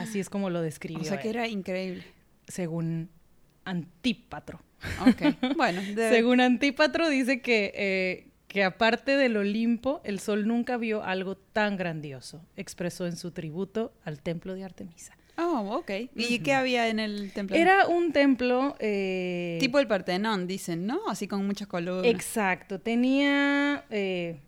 Así 0.00 0.18
es 0.20 0.30
como 0.30 0.50
lo 0.50 0.62
describió 0.62 1.02
O 1.02 1.04
sea 1.04 1.20
que 1.20 1.30
él, 1.30 1.36
era 1.36 1.48
increíble. 1.48 2.04
según 2.46 3.10
Antípatro. 3.64 4.60
Ok. 5.06 5.54
Bueno, 5.56 5.82
de- 5.94 6.08
Según 6.10 6.40
Antípatro 6.40 7.08
dice 7.08 7.42
que, 7.42 7.72
eh, 7.74 8.27
que 8.48 8.64
aparte 8.64 9.16
del 9.16 9.36
Olimpo, 9.36 10.00
el 10.04 10.18
sol 10.18 10.46
nunca 10.48 10.76
vio 10.76 11.04
algo 11.04 11.36
tan 11.36 11.76
grandioso, 11.76 12.44
expresó 12.56 13.06
en 13.06 13.16
su 13.16 13.30
tributo 13.30 13.92
al 14.04 14.20
templo 14.20 14.54
de 14.54 14.64
Artemisa. 14.64 15.16
Oh, 15.36 15.76
ok. 15.76 15.90
¿Y 16.16 16.40
qué 16.40 16.54
había 16.54 16.88
en 16.88 16.98
el 16.98 17.30
templo? 17.32 17.56
Era 17.56 17.86
un 17.86 18.12
templo... 18.12 18.74
eh, 18.80 19.58
tipo 19.60 19.78
el 19.78 19.86
Partenón, 19.86 20.48
dicen, 20.48 20.84
¿no? 20.84 21.08
Así 21.08 21.28
con 21.28 21.46
muchas 21.46 21.68
columnas. 21.68 22.06
Exacto, 22.06 22.80
tenía... 22.80 23.84
eh, 23.90 24.40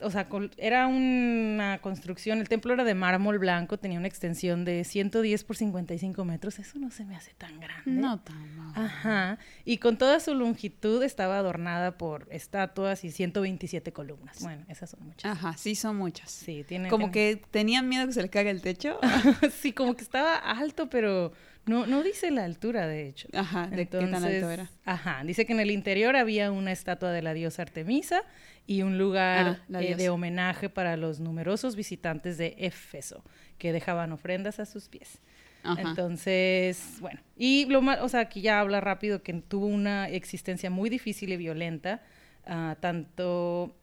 o 0.00 0.10
sea, 0.10 0.28
era 0.58 0.86
una 0.86 1.78
construcción, 1.82 2.38
el 2.38 2.48
templo 2.48 2.72
era 2.72 2.84
de 2.84 2.94
mármol 2.94 3.38
blanco, 3.38 3.78
tenía 3.78 3.98
una 3.98 4.06
extensión 4.06 4.64
de 4.64 4.84
110 4.84 5.42
por 5.44 5.56
55 5.56 6.24
metros, 6.24 6.58
eso 6.58 6.78
no 6.78 6.90
se 6.90 7.04
me 7.04 7.16
hace 7.16 7.34
tan 7.34 7.58
grande. 7.58 7.90
No 7.90 8.20
tan 8.20 8.56
mal. 8.56 8.72
Ajá. 8.76 9.38
Y 9.64 9.78
con 9.78 9.98
toda 9.98 10.20
su 10.20 10.34
longitud 10.34 11.02
estaba 11.02 11.38
adornada 11.38 11.98
por 11.98 12.28
estatuas 12.30 13.02
y 13.04 13.10
127 13.10 13.92
columnas. 13.92 14.40
Bueno, 14.42 14.64
esas 14.68 14.90
son 14.90 15.04
muchas. 15.04 15.32
Ajá, 15.32 15.56
sí 15.56 15.74
son 15.74 15.96
muchas. 15.96 16.30
Sí, 16.30 16.64
tiene. 16.66 16.88
Como 16.88 17.10
tiene- 17.10 17.40
que 17.40 17.46
tenían 17.50 17.88
miedo 17.88 18.06
que 18.06 18.12
se 18.12 18.22
les 18.22 18.30
caiga 18.30 18.50
el 18.50 18.62
techo. 18.62 18.98
sí, 19.50 19.72
como 19.72 19.96
que 19.96 20.02
estaba 20.02 20.36
alto, 20.36 20.88
pero 20.88 21.32
no, 21.66 21.86
no 21.86 22.02
dice 22.02 22.30
la 22.30 22.44
altura, 22.44 22.86
de 22.86 23.08
hecho. 23.08 23.28
Ajá, 23.32 23.66
de 23.66 23.86
qué 23.86 23.98
tan 23.98 24.14
alto 24.14 24.50
era. 24.50 24.70
Ajá, 24.84 25.22
dice 25.24 25.44
que 25.46 25.52
en 25.52 25.60
el 25.60 25.72
interior 25.72 26.14
había 26.14 26.52
una 26.52 26.70
estatua 26.70 27.10
de 27.10 27.22
la 27.22 27.34
diosa 27.34 27.62
Artemisa 27.62 28.22
y 28.66 28.82
un 28.82 28.98
lugar 28.98 29.60
Ah, 29.72 29.82
eh, 29.82 29.96
de 29.96 30.08
homenaje 30.08 30.68
para 30.68 30.96
los 30.96 31.18
numerosos 31.18 31.74
visitantes 31.74 32.38
de 32.38 32.54
Éfeso 32.58 33.24
que 33.58 33.72
dejaban 33.72 34.12
ofrendas 34.12 34.60
a 34.60 34.66
sus 34.66 34.88
pies. 34.88 35.20
Ajá. 35.64 35.80
Entonces, 35.82 36.98
bueno, 37.00 37.20
y 37.36 37.66
lo 37.66 37.82
más, 37.82 38.00
o 38.00 38.08
sea, 38.08 38.20
aquí 38.20 38.40
ya 38.40 38.60
habla 38.60 38.80
rápido 38.80 39.22
que 39.24 39.32
tuvo 39.32 39.66
una 39.66 40.08
existencia 40.08 40.70
muy 40.70 40.88
difícil 40.88 41.32
y 41.32 41.36
violenta, 41.36 42.00
ah, 42.46 42.76
tanto 42.78 43.74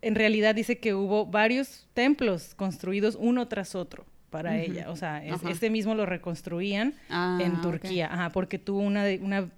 en 0.00 0.16
realidad 0.16 0.56
dice 0.56 0.78
que 0.78 0.94
hubo 0.94 1.26
varios 1.26 1.86
templos 1.94 2.56
construidos 2.56 3.16
uno 3.20 3.46
tras 3.46 3.76
otro 3.76 4.04
para 4.32 4.58
ella. 4.58 4.90
O 4.90 4.96
sea, 4.96 5.24
es- 5.24 5.40
este 5.44 5.70
mismo 5.70 5.94
lo 5.94 6.04
reconstruían 6.06 6.94
Ah, 7.08 7.38
en. 7.40 7.60
Turquía, 7.60 8.08
Ajá, 8.12 8.30
porque 8.30 8.58
tuvo 8.58 8.80
una, 8.80 9.04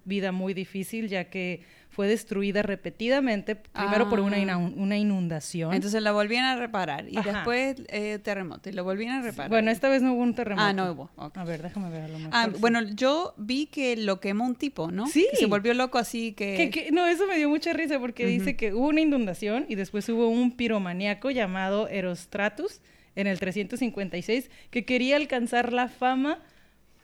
vida 0.03 0.31
muy 0.31 0.53
difícil 0.53 1.07
ya 1.07 1.23
que 1.25 1.63
fue 1.89 2.07
destruida 2.09 2.61
repetidamente, 2.61 3.55
primero 3.55 4.09
por 4.09 4.19
una, 4.19 4.35
Ah. 4.53 4.57
una 4.57 4.97
inundación. 4.97 5.73
Entonces 5.73 6.01
la 6.03 6.11
volvían 6.11 6.43
a 6.43 6.57
reparar 6.57 7.07
y 7.09 7.15
Ajá. 7.15 7.31
después 7.31 7.77
eh, 7.87 8.19
terremoto 8.21 8.69
y 8.69 8.73
lo 8.73 8.83
volvían 8.83 9.19
a 9.19 9.21
reparar. 9.21 9.49
bueno, 9.49 9.71
esta 9.71 9.87
vez 9.87 10.01
no 10.01 10.13
hubo 10.13 10.21
un 10.21 10.35
terremoto. 10.35 10.67
Ah, 10.67 10.73
no 10.73 10.91
hubo. 10.91 11.09
A 11.17 11.43
ver, 11.45 11.61
déjame 11.63 11.89
ver 11.89 12.01
a 12.03 12.07
lo 12.09 12.17
mejor. 12.19 12.31
Ah, 12.33 12.49
sí. 12.53 12.57
bueno, 12.59 12.81
yo 12.83 13.33
vi 13.37 13.67
que 13.67 13.95
lo 13.95 14.19
quemó 14.19 14.43
un 14.45 14.55
tipo, 14.55 14.91
¿no? 14.91 15.07
Sí. 15.07 15.25
Que 15.31 15.37
se 15.37 15.45
volvió 15.45 15.73
loco 15.73 15.97
así 15.97 16.33
que... 16.33 16.57
Que- 16.57 16.69
que- 16.69 16.91
no, 16.91 17.07
eso 17.07 17.27
me 17.27 17.37
dio 17.37 17.47
mucha 17.47 17.71
risa 17.71 17.97
porque 17.97 18.25
dice 18.25 18.57
que 18.57 18.73
hubo 18.73 18.89
una 18.89 18.99
inundación 18.99 19.65
y 19.69 19.75
después 19.75 20.07
hubo 20.09 20.27
un 20.27 20.51
piromaníaco 20.51 21.31
llamado 21.31 21.87
Erostratus 21.87 22.81
en 23.15 23.27
el 23.27 23.39
356 23.39 24.49
que 24.69 24.85
quería 24.85 25.15
alcanzar 25.15 25.73
la 25.73 25.87
fama 25.87 26.39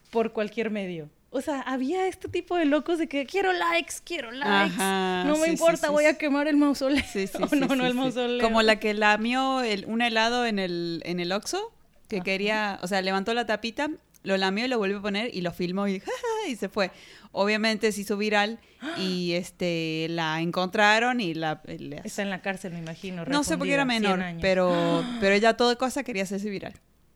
por 0.10 0.34
cualquier 0.34 0.70
medio. 0.70 1.10
O 1.34 1.40
sea, 1.40 1.62
había 1.62 2.08
este 2.08 2.28
tipo 2.28 2.58
de 2.58 2.66
locos 2.66 3.00
de 3.00 3.08
que 3.08 3.26
quiero 3.26 3.54
likes, 3.54 3.96
quiero 4.04 4.32
likes. 4.32 4.76
Ajá, 4.76 5.24
no 5.26 5.38
me 5.38 5.46
sí, 5.46 5.52
importa, 5.52 5.88
sí, 5.88 5.94
voy 5.94 6.04
a 6.06 6.18
quemar 6.18 6.50
el 6.50 6.58
mausoleo. 6.58 7.02
Sí, 7.10 7.26
sí, 7.26 7.38
Oh, 7.52 7.56
no, 7.56 7.74
no 7.74 7.86
el 7.86 7.94
mausoleo. 7.94 8.42
Como 8.42 8.62
la 8.62 8.80
que 8.80 8.94
lamió 8.94 9.62
el, 9.62 9.86
un 9.86 10.02
helado 10.02 10.46
en 10.46 10.60
el, 10.60 11.02
en 11.06 11.22
el 11.22 11.32
Oxxo, 11.32 11.72
que 12.10 12.18
Ajá. 12.18 12.24
quería, 12.26 12.80
o 12.82 12.88
sea, 12.88 13.02
levantó 13.02 13.34
la 13.34 13.46
tapita, 13.46 13.90
lo 14.24 14.38
lamió 14.38 14.66
y 14.66 14.68
lo 14.68 14.78
volvió 14.78 15.00
a 15.00 15.02
poner 15.02 15.34
y 15.34 15.42
lo 15.42 15.52
filmó 15.52 15.88
y, 15.88 16.02
y 16.48 16.56
se 16.56 16.70
fue. 16.70 16.92
Obviamente 17.32 17.92
se 17.92 18.02
hizo 18.02 18.18
viral 18.18 18.60
y 18.98 19.32
este 19.36 20.08
la 20.10 20.42
encontraron 20.42 21.20
y 21.22 21.34
la... 21.34 21.62
le- 21.66 22.02
Está 22.04 22.22
en 22.22 22.30
la 22.30 22.42
cárcel, 22.42 22.74
me 22.74 22.80
imagino. 22.80 23.26
no 23.26 23.44
sé 23.44 23.58
por 23.58 23.68
qué 23.68 23.74
era 23.74 23.84
refundida, 23.86 24.10
100 24.16 24.20
menor, 24.20 24.42
pero, 24.42 25.04
pero 25.20 25.36
ella 25.36 25.56
toda 25.58 25.76
cosa 25.76 26.04
quería 26.04 26.24
hacerse 26.24 26.50
viral. 26.50 26.74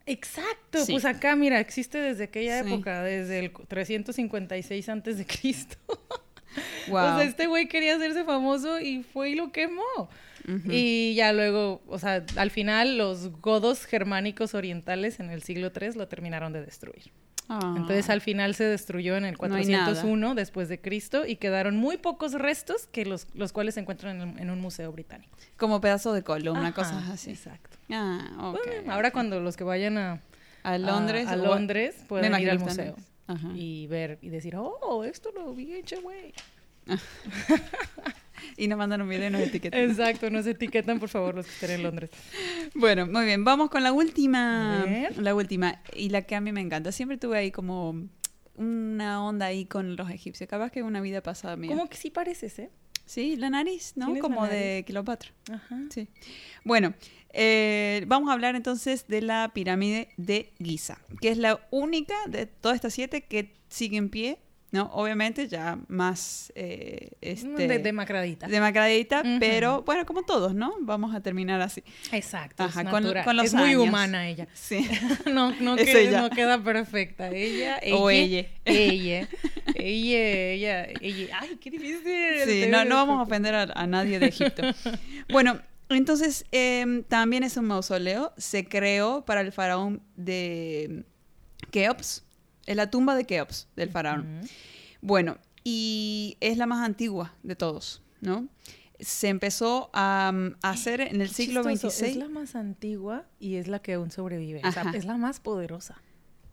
Exacto, 0.07 0.85
Sí. 0.85 0.91
pues 0.91 1.03
acá, 1.05 1.35
mira, 1.35 1.59
existe 1.59 1.97
desde 1.97 2.25
aquella 2.25 2.61
Sí. 2.63 2.67
época, 2.71 3.01
desde 3.03 3.39
el 3.39 3.51
356 3.67 4.89
antes 4.89 5.17
de 5.17 5.25
Cristo. 5.25 5.77
Wow. 6.87 6.97
O 7.15 7.17
sea, 7.17 7.23
este 7.23 7.47
güey 7.47 7.67
quería 7.67 7.95
hacerse 7.95 8.23
famoso 8.23 8.79
y 8.79 9.03
fue 9.03 9.31
y 9.31 9.35
lo 9.35 9.51
quemó. 9.51 9.81
Y 10.69 11.15
ya 11.15 11.33
luego, 11.33 11.81
o 11.87 11.97
sea, 11.99 12.23
al 12.35 12.51
final 12.51 12.97
los 12.97 13.31
godos 13.41 13.85
germánicos 13.85 14.53
orientales 14.53 15.19
en 15.19 15.29
el 15.31 15.41
siglo 15.41 15.71
III 15.79 15.93
lo 15.95 16.07
terminaron 16.07 16.53
de 16.53 16.63
destruir. 16.63 17.11
Ah. 17.47 17.75
Entonces 17.77 18.09
al 18.09 18.21
final 18.21 18.55
se 18.55 18.63
destruyó 18.63 19.17
en 19.17 19.25
el 19.25 19.35
No 19.39 19.55
hay 19.55 19.65
nada. 19.65 19.85
401 19.85 20.35
después 20.35 20.67
de 20.67 20.79
Cristo 20.81 21.25
y 21.27 21.35
quedaron 21.35 21.77
muy 21.77 21.97
pocos 21.97 22.33
restos 22.33 22.87
que 22.87 23.05
los, 23.05 23.27
los 23.35 23.53
cuales 23.53 23.75
se 23.75 23.81
encuentran 23.81 24.19
en, 24.21 24.39
en 24.39 24.49
un 24.49 24.59
museo 24.59 24.91
británico. 24.91 25.35
Como 25.57 25.79
pedazo 25.79 26.13
de 26.13 26.23
columna, 26.23 26.67
Ajá, 26.69 26.73
cosas 26.73 27.09
así. 27.09 27.31
Exacto. 27.31 27.77
Ah, 27.91 28.51
ok. 28.51 28.59
Bueno, 28.65 28.93
ahora 28.93 29.11
cuando 29.11 29.39
los 29.41 29.57
que 29.57 29.63
vayan 29.63 29.97
a, 29.97 30.21
A 30.63 30.77
Londres. 30.77 31.27
a, 31.27 31.33
a 31.33 31.35
Londres 31.35 31.95
pueden 32.07 32.39
ir 32.39 32.49
al 32.49 32.59
museo 32.59 32.95
Ajá. 33.27 33.49
y 33.53 33.85
ver 33.87 34.17
y 34.21 34.29
decir, 34.29 34.55
oh, 34.57 35.03
esto 35.03 35.31
lo 35.31 35.53
vi 35.53 35.73
en 35.73 36.01
güey. 36.01 36.33
Y 38.57 38.67
nos 38.67 38.77
mandan 38.77 39.01
un 39.01 39.09
video 39.09 39.27
y 39.27 39.31
nos 39.31 39.41
etiquetan. 39.41 39.79
Exacto, 39.79 40.29
nos 40.29 40.45
etiquetan 40.45 40.99
por 40.99 41.09
favor 41.09 41.35
los 41.35 41.45
que 41.45 41.51
estén 41.51 41.71
en 41.71 41.83
Londres. 41.83 42.09
Bueno, 42.75 43.05
muy 43.05 43.25
bien, 43.25 43.43
vamos 43.43 43.69
con 43.69 43.83
la 43.83 43.93
última. 43.93 44.81
A 44.81 44.85
ver. 44.85 45.17
La 45.17 45.33
última, 45.35 45.81
y 45.95 46.09
la 46.09 46.23
que 46.23 46.35
a 46.35 46.41
mí 46.41 46.51
me 46.51 46.61
encanta. 46.61 46.91
Siempre 46.91 47.17
tuve 47.17 47.37
ahí 47.37 47.51
como 47.51 48.07
una 48.55 49.23
onda 49.23 49.47
ahí 49.47 49.65
con 49.65 49.95
los 49.95 50.09
egipcios. 50.09 50.49
Capaz 50.49 50.71
que 50.71 50.83
una 50.83 51.01
vida 51.01 51.21
pasada 51.21 51.55
mía. 51.55 51.69
Como 51.69 51.87
que 51.89 51.97
sí 51.97 52.09
pareces, 52.09 52.59
¿eh? 52.59 52.69
Sí, 53.05 53.35
la 53.35 53.49
nariz, 53.49 53.93
¿no? 53.95 54.17
Como 54.19 54.47
de. 54.47 54.83
Cleopatra. 54.85 55.31
Ajá. 55.51 55.79
Sí. 55.89 56.07
Bueno, 56.63 56.95
eh, 57.37 58.03
vamos 58.07 58.29
a 58.29 58.33
hablar 58.33 58.55
entonces 58.55 59.07
de 59.07 59.21
la 59.21 59.51
pirámide 59.53 60.09
de 60.17 60.53
Giza, 60.57 60.97
que 61.21 61.29
es 61.29 61.37
la 61.37 61.67
única 61.69 62.15
de 62.27 62.45
todas 62.45 62.75
estas 62.75 62.93
siete 62.93 63.21
que 63.21 63.53
sigue 63.69 63.97
en 63.97 64.09
pie, 64.09 64.39
¿no? 64.75 64.89
Obviamente 64.93 65.47
ya 65.47 65.79
más 65.87 66.51
eh, 66.55 67.11
este, 67.21 67.67
De, 67.67 67.79
demacradita. 67.79 68.47
demacradita, 68.47 69.23
pero 69.39 69.81
bueno, 69.83 70.05
como 70.05 70.23
todos, 70.23 70.53
¿no? 70.53 70.73
Vamos 70.81 71.15
a 71.15 71.21
terminar 71.21 71.61
así. 71.61 71.83
Exacto. 72.11 72.63
Ajá, 72.63 72.81
es 72.81 72.89
con- 72.89 73.13
con 73.23 73.37
los 73.37 73.45
es 73.47 73.53
muy 73.53 73.75
humana 73.75 74.27
ella. 74.27 74.47
Sí. 74.53 74.87
No, 75.25 75.51
no, 75.59 75.75
queda, 75.75 75.99
ella. 75.99 76.21
no 76.21 76.29
queda 76.29 76.63
perfecta. 76.63 77.29
Ella, 77.29 77.79
ella. 77.81 77.95
O 77.97 78.09
ella. 78.09 78.45
Ella. 78.65 79.27
Ella, 79.77 80.17
ella, 80.53 80.87
ella. 81.01 81.37
Ay, 81.41 81.57
qué 81.59 81.69
difícil. 81.69 82.01
Sí, 82.45 82.65
no, 82.69 82.85
no 82.85 82.95
vamos 82.95 83.19
a 83.19 83.23
ofender 83.23 83.53
a, 83.55 83.63
a 83.63 83.87
nadie 83.87 84.19
de 84.19 84.27
Egipto. 84.27 84.63
Bueno, 85.29 85.59
entonces 85.89 86.45
em, 86.51 87.03
también 87.03 87.43
es 87.43 87.57
un 87.57 87.65
mausoleo. 87.65 88.33
Se 88.37 88.65
creó 88.67 89.25
para 89.25 89.41
el 89.41 89.51
faraón 89.51 90.01
de 90.15 91.03
Keops. 91.71 92.24
Es 92.65 92.75
la 92.75 92.89
tumba 92.89 93.15
de 93.15 93.25
Keops, 93.25 93.67
del 93.75 93.89
faraón. 93.89 94.41
Bueno, 95.01 95.37
y 95.63 96.37
es 96.41 96.57
la 96.57 96.65
más 96.65 96.85
antigua 96.85 97.33
de 97.43 97.55
todos, 97.55 98.01
¿no? 98.21 98.47
Se 98.99 99.27
empezó 99.27 99.89
a, 99.93 100.31
a 100.61 100.69
hacer 100.69 101.01
en 101.01 101.21
el 101.21 101.29
siglo 101.29 101.63
XXVI. 101.63 101.87
Es 102.07 102.15
la 102.15 102.29
más 102.29 102.55
antigua 102.55 103.25
y 103.39 103.55
es 103.55 103.67
la 103.67 103.79
que 103.79 103.93
aún 103.93 104.09
sobrevive. 104.09 104.61
O 104.63 104.71
sea, 104.71 104.83
Ajá. 104.83 104.91
es 104.95 105.05
la 105.05 105.17
más 105.17 105.39
poderosa. 105.39 106.01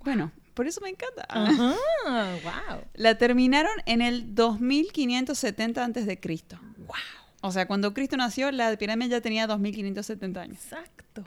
Bueno, 0.04 0.32
por 0.54 0.66
eso 0.66 0.80
me 0.80 0.88
encanta. 0.88 1.24
Ajá, 1.28 1.74
wow. 2.04 2.80
La 2.94 3.16
terminaron 3.16 3.72
en 3.86 4.02
el 4.02 4.34
2570 4.34 5.84
antes 5.84 6.06
de 6.06 6.18
Cristo. 6.18 6.58
Wow. 6.78 6.96
O 7.42 7.52
sea, 7.52 7.66
cuando 7.66 7.94
Cristo 7.94 8.16
nació, 8.16 8.50
la 8.50 8.76
pirámide 8.76 9.10
ya 9.10 9.20
tenía 9.20 9.46
2570 9.46 10.40
años. 10.40 10.58
Exacto. 10.62 11.24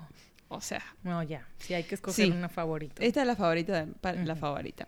O 0.55 0.61
sea, 0.61 0.83
No, 1.03 1.21
ya. 1.23 1.47
Sí, 1.59 1.73
hay 1.73 1.83
que 1.83 1.95
escoger 1.95 2.25
Sí. 2.25 2.31
una 2.31 2.49
favorita. 2.49 3.03
esta 3.03 3.21
es 3.21 3.27
la 3.27 3.35
favorita, 3.35 3.85
de- 3.85 4.25
la 4.25 4.35
favorita. 4.35 4.87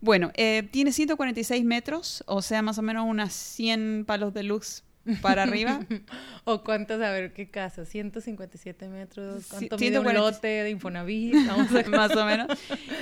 Bueno, 0.00 0.30
eh, 0.34 0.68
tiene 0.70 0.92
146 0.92 1.64
metros, 1.64 2.24
o 2.26 2.42
sea, 2.42 2.62
más 2.62 2.78
o 2.78 2.82
menos 2.82 3.04
unas 3.06 3.32
100 3.32 4.04
palos 4.06 4.34
de 4.34 4.42
luz 4.42 4.82
para 5.20 5.42
arriba. 5.44 5.80
¿O 6.44 6.62
cuántos? 6.64 7.00
A 7.02 7.10
ver, 7.10 7.32
¿qué 7.32 7.50
casa? 7.50 7.84
157 7.84 8.88
metros. 8.88 9.46
¿Cuánto 9.48 9.76
mide 9.78 9.98
un 9.98 10.04
140. 10.04 10.20
lote 10.20 10.46
de 10.48 10.70
Infonavit? 10.70 11.34
Vamos 11.46 11.68
a 11.74 11.88
más 11.90 12.16
o 12.16 12.24
menos. 12.24 12.46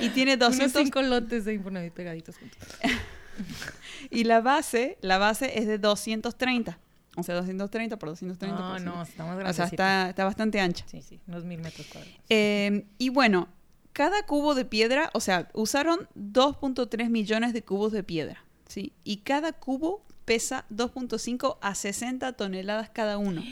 Y 0.01 0.09
tiene 0.09 0.35
Unos 0.35 0.49
200 0.49 0.81
cinco 0.83 1.01
lotes 1.01 1.45
de 1.45 1.53
Infonavit 1.53 1.93
pegaditos 1.93 2.37
juntos. 2.37 2.59
y 4.09 4.23
la 4.23 4.41
base, 4.41 4.97
la 5.01 5.17
base 5.17 5.57
es 5.59 5.67
de 5.67 5.77
230. 5.77 6.77
O 7.17 7.23
sea, 7.23 7.35
230 7.35 7.97
por 7.97 8.09
230 8.09 8.57
No, 8.59 8.71
por 8.71 8.81
no, 8.81 8.91
100. 8.93 9.01
está 9.01 9.25
más 9.25 9.49
O 9.49 9.53
sea, 9.53 9.65
está, 9.65 10.09
está 10.09 10.25
bastante 10.25 10.59
ancha. 10.61 10.85
Sí, 10.87 11.01
sí, 11.01 11.19
unos 11.27 11.43
mil 11.43 11.59
metros 11.59 11.87
cuadrados. 11.87 12.17
Eh, 12.29 12.85
y 12.97 13.09
bueno, 13.09 13.49
cada 13.93 14.25
cubo 14.25 14.55
de 14.55 14.65
piedra, 14.65 15.09
o 15.13 15.19
sea, 15.19 15.49
usaron 15.53 16.07
2.3 16.15 17.09
millones 17.09 17.53
de 17.53 17.63
cubos 17.63 17.91
de 17.91 18.03
piedra, 18.03 18.43
¿sí? 18.67 18.93
Y 19.03 19.17
cada 19.17 19.51
cubo 19.51 20.05
pesa 20.23 20.65
2.5 20.69 21.57
a 21.61 21.75
60 21.75 22.33
toneladas 22.33 22.89
cada 22.89 23.17
uno. 23.17 23.43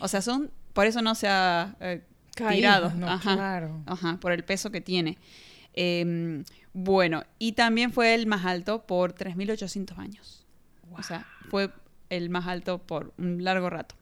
O 0.00 0.08
sea, 0.08 0.20
son, 0.20 0.50
por 0.72 0.86
eso 0.86 1.00
no 1.00 1.14
se 1.14 1.28
ha 1.28 1.76
eh, 1.80 2.02
tirado. 2.34 2.92
No, 2.94 3.08
Ajá. 3.08 3.34
claro. 3.34 3.82
Ajá, 3.86 4.18
por 4.20 4.32
el 4.32 4.44
peso 4.44 4.70
que 4.72 4.80
tiene. 4.80 5.18
Eh, 5.74 6.42
bueno, 6.72 7.22
y 7.38 7.52
también 7.52 7.92
fue 7.92 8.14
el 8.14 8.26
más 8.26 8.44
alto 8.44 8.86
por 8.86 9.14
3.800 9.14 9.98
años. 9.98 10.46
O 10.92 11.02
sea, 11.02 11.26
fue 11.50 11.70
el 12.10 12.30
más 12.30 12.46
alto 12.46 12.78
por 12.78 13.12
un 13.18 13.44
largo 13.44 13.70
rato. 13.70 13.94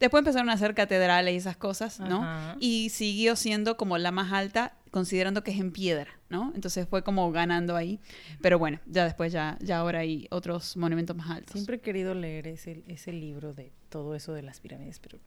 Después 0.00 0.22
empezaron 0.22 0.48
a 0.48 0.54
hacer 0.54 0.74
catedrales 0.74 1.34
y 1.34 1.36
esas 1.36 1.58
cosas, 1.58 2.00
¿no? 2.00 2.22
Ajá. 2.22 2.56
Y 2.58 2.88
siguió 2.88 3.36
siendo 3.36 3.76
como 3.76 3.98
la 3.98 4.10
más 4.10 4.32
alta, 4.32 4.72
considerando 4.90 5.44
que 5.44 5.50
es 5.50 5.60
en 5.60 5.72
piedra, 5.72 6.08
¿no? 6.30 6.52
Entonces 6.54 6.88
fue 6.88 7.02
como 7.02 7.30
ganando 7.32 7.76
ahí. 7.76 8.00
Pero 8.40 8.58
bueno, 8.58 8.80
ya 8.86 9.04
después, 9.04 9.30
ya, 9.30 9.58
ya 9.60 9.78
ahora 9.78 9.98
hay 9.98 10.26
otros 10.30 10.78
monumentos 10.78 11.14
más 11.14 11.28
altos. 11.28 11.52
Siempre 11.52 11.76
he 11.76 11.80
querido 11.80 12.14
leer 12.14 12.46
ese, 12.46 12.82
ese 12.88 13.12
libro 13.12 13.52
de 13.52 13.72
todo 13.90 14.14
eso 14.14 14.32
de 14.32 14.40
las 14.40 14.60
pirámides, 14.60 15.00
pero 15.00 15.18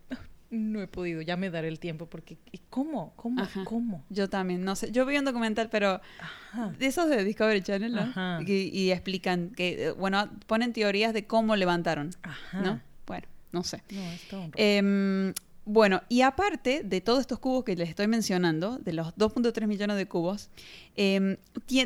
no 0.54 0.82
he 0.82 0.88
podido. 0.88 1.22
Ya 1.22 1.36
me 1.36 1.50
daré 1.50 1.68
el 1.68 1.80
tiempo 1.80 2.06
porque 2.06 2.38
¿y 2.52 2.60
¿cómo? 2.70 3.14
¿Cómo? 3.16 3.42
Ajá. 3.42 3.64
¿Cómo? 3.66 4.04
Yo 4.10 4.30
también, 4.30 4.64
no 4.64 4.76
sé. 4.76 4.92
Yo 4.92 5.06
vi 5.06 5.18
un 5.18 5.26
documental, 5.26 5.70
pero 5.70 6.00
Ajá. 6.20 6.74
de 6.78 6.86
esos 6.86 7.10
de 7.10 7.24
Discovery 7.24 7.62
Channel, 7.62 7.94
¿no? 7.94 8.42
Y, 8.42 8.70
y 8.74 8.92
explican 8.92 9.50
que, 9.50 9.88
eh, 9.88 9.92
bueno, 9.92 10.30
ponen 10.48 10.74
teorías 10.74 11.14
de 11.14 11.26
cómo 11.26 11.56
levantaron, 11.56 12.12
Ajá. 12.22 12.62
¿no? 12.62 12.82
Bueno, 13.06 13.28
no 13.52 13.64
sé. 13.64 13.84
No, 13.92 14.02
es 14.12 14.28
todo 14.28 14.42
un. 14.42 14.52
Em, 14.56 15.34
bueno, 15.66 16.02
y 16.10 16.22
aparte 16.22 16.84
de 16.84 17.00
todos 17.00 17.22
estos 17.22 17.40
cubos 17.40 17.64
que 17.64 17.76
les 17.76 17.88
estoy 17.88 18.08
mencionando, 18.08 18.78
de 18.80 18.92
los 18.94 19.16
2.3 19.16 19.66
millones 19.66 19.96
de 19.96 20.06
cubos, 20.08 20.50
em, 20.96 21.38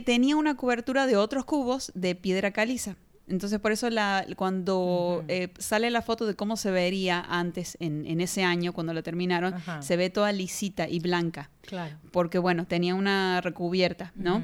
tenía 0.04 0.36
una 0.36 0.56
cobertura 0.58 1.06
de 1.06 1.16
otros 1.16 1.46
cubos 1.46 1.92
de 1.94 2.16
piedra 2.16 2.52
caliza. 2.52 2.96
Entonces, 3.28 3.60
por 3.60 3.72
eso 3.72 3.90
la, 3.90 4.26
cuando 4.38 5.26
eh, 5.28 5.50
sale 5.60 5.90
la 5.90 6.02
foto 6.02 6.26
de 6.26 6.36
cómo 6.36 6.56
se 6.56 6.72
vería 6.72 7.20
antes, 7.28 7.78
en, 7.80 8.06
en 8.06 8.22
ese 8.22 8.44
año, 8.44 8.72
cuando 8.74 8.94
la 8.94 9.02
terminaron, 9.02 9.54
Ajá. 9.54 9.82
se 9.82 9.98
ve 9.98 10.10
toda 10.10 10.32
lisita 10.32 10.88
y 10.88 11.00
blanca. 11.00 11.50
Claro. 11.62 11.98
Porque, 12.12 12.40
bueno, 12.40 12.66
tenía 12.66 12.96
una 12.96 13.42
recubierta, 13.42 14.14
¿no? 14.16 14.42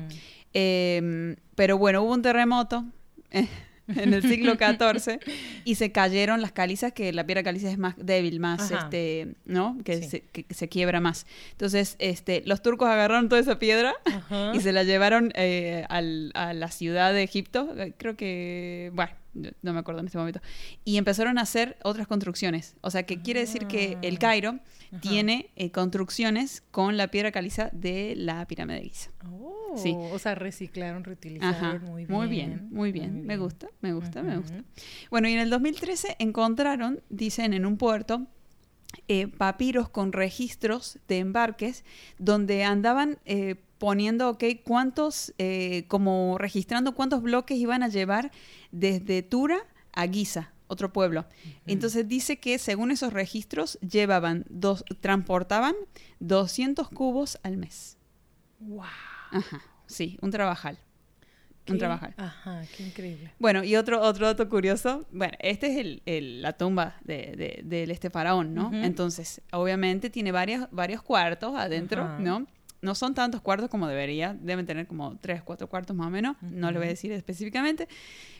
Em, 0.53 1.37
pero 1.55 1.77
bueno, 1.77 2.03
hubo 2.03 2.13
un 2.13 2.21
terremoto. 2.21 2.85
en 3.95 4.13
el 4.13 4.21
siglo 4.21 4.53
XIV 4.59 5.19
y 5.65 5.75
se 5.75 5.91
cayeron 5.91 6.41
las 6.41 6.51
calizas, 6.51 6.93
que 6.93 7.11
la 7.13 7.25
piedra 7.25 7.43
caliza 7.43 7.69
es 7.69 7.77
más 7.77 7.95
débil, 7.97 8.39
más, 8.39 8.71
Ajá. 8.71 8.85
este, 8.85 9.35
¿no? 9.45 9.77
Que, 9.83 9.97
Sí. 10.03 10.09
se, 10.09 10.21
que 10.21 10.45
se 10.53 10.69
quiebra 10.69 10.99
más. 11.01 11.25
Entonces, 11.51 11.95
este, 11.99 12.43
los 12.45 12.61
turcos 12.61 12.87
agarraron 12.89 13.29
toda 13.29 13.41
esa 13.41 13.59
piedra 13.59 13.93
Ajá. 14.05 14.51
y 14.55 14.59
se 14.61 14.71
la 14.71 14.83
llevaron 14.83 15.31
eh, 15.35 15.85
al- 15.89 16.31
a 16.35 16.53
la 16.53 16.69
ciudad 16.71 17.13
de 17.13 17.23
Egipto, 17.23 17.73
eh, 17.77 17.93
creo 17.97 18.15
que, 18.15 18.91
bueno, 18.93 19.11
no 19.63 19.73
me 19.73 19.79
acuerdo 19.79 19.99
en 20.01 20.05
este 20.05 20.17
momento, 20.19 20.41
y 20.85 20.97
empezaron 20.97 21.37
a 21.39 21.41
hacer 21.41 21.75
otras 21.83 22.05
construcciones. 22.07 22.75
O 22.81 22.91
sea, 22.91 23.03
que 23.03 23.21
quiere 23.21 23.39
decir 23.39 23.65
que 23.65 23.97
el 24.03 24.15
Ah. 24.15 24.19
Cairo 24.19 24.59
tiene 25.01 25.49
eh, 25.55 25.71
construcciones 25.71 26.61
con 26.69 26.97
la 26.97 27.07
piedra 27.07 27.31
caliza 27.31 27.69
de 27.73 28.13
la 28.15 28.45
pirámide 28.45 28.79
de 28.81 28.83
Giza. 28.89 29.09
Oh, 29.25 29.62
Sí. 29.77 29.95
O 30.11 30.19
sea, 30.19 30.35
reciclaron, 30.35 31.03
reutilizaron. 31.03 31.55
Ajá, 31.55 31.79
muy 31.79 32.05
bien. 32.05 32.11
muy 32.11 32.27
bien, 32.27 32.67
muy 32.71 32.91
bien. 32.91 33.25
Me 33.25 33.37
gusta, 33.37 33.67
me 33.81 33.93
gusta, 33.93 34.23
me 34.23 34.37
gusta. 34.37 34.63
Bueno, 35.09 35.27
y 35.27 35.33
en 35.33 35.39
el 35.39 35.49
2013 35.49 36.17
encontraron, 36.19 37.01
dicen 37.09 37.53
en 37.53 37.65
un 37.65 37.77
puerto, 37.77 38.27
eh, 39.07 39.27
papiros 39.27 39.89
con 39.89 40.13
registros 40.13 40.99
de 41.07 41.19
embarques 41.19 41.83
donde 42.19 42.63
andaban 42.63 43.17
eh, 43.25 43.55
poniendo, 43.79 44.29
ok, 44.29 44.43
cuántos, 44.63 45.33
eh, 45.37 45.85
como 45.87 46.37
registrando 46.37 46.93
cuántos 46.93 47.21
bloques 47.21 47.57
iban 47.57 47.83
a 47.83 47.89
llevar 47.89 48.31
desde 48.71 49.23
Tura 49.23 49.65
a 49.93 50.07
Giza, 50.07 50.53
otro 50.67 50.93
pueblo. 50.93 51.25
Entonces 51.65 52.07
dice 52.07 52.37
que 52.39 52.59
según 52.59 52.91
esos 52.91 53.11
registros 53.11 53.79
llevaban, 53.81 54.45
dos, 54.49 54.85
transportaban 55.01 55.75
200 56.19 56.87
cubos 56.89 57.39
al 57.43 57.57
mes. 57.57 57.97
Wow. 58.59 58.85
Ajá, 59.33 59.61
sí, 59.87 60.17
un 60.21 60.31
trabajal. 60.31 60.77
Un 61.69 61.77
trabajal. 61.77 62.13
Ajá, 62.17 62.61
qué 62.75 62.83
increíble. 62.83 63.31
Bueno, 63.39 63.63
y 63.63 63.77
otro, 63.77 64.01
otro 64.01 64.25
dato 64.25 64.49
curioso, 64.49 65.05
bueno, 65.11 65.33
este 65.39 65.67
es 65.67 65.77
el, 65.77 66.01
el- 66.05 66.41
la 66.41 66.53
tumba 66.57 66.97
de, 67.05 67.33
de- 67.37 67.61
del 67.63 67.89
este 67.91 68.09
faraón, 68.09 68.53
¿no? 68.53 68.69
Entonces, 68.83 69.41
obviamente 69.53 70.09
tiene 70.09 70.33
varios, 70.33 70.67
varios 70.71 71.01
cuartos 71.01 71.55
adentro. 71.55 72.03
¿no? 72.19 72.47
No 72.81 72.95
son 72.95 73.13
tantos 73.13 73.39
cuartos 73.39 73.69
como 73.69 73.87
debería, 73.87 74.35
deben 74.41 74.65
tener 74.65 74.87
como 74.87 75.15
tres, 75.21 75.41
cuatro 75.41 75.69
cuartos 75.69 75.95
más 75.95 76.07
o 76.07 76.09
menos, 76.09 76.35
no 76.41 76.69
le 76.69 76.79
voy 76.79 76.87
a 76.87 76.89
decir 76.89 77.13
específicamente, 77.13 77.87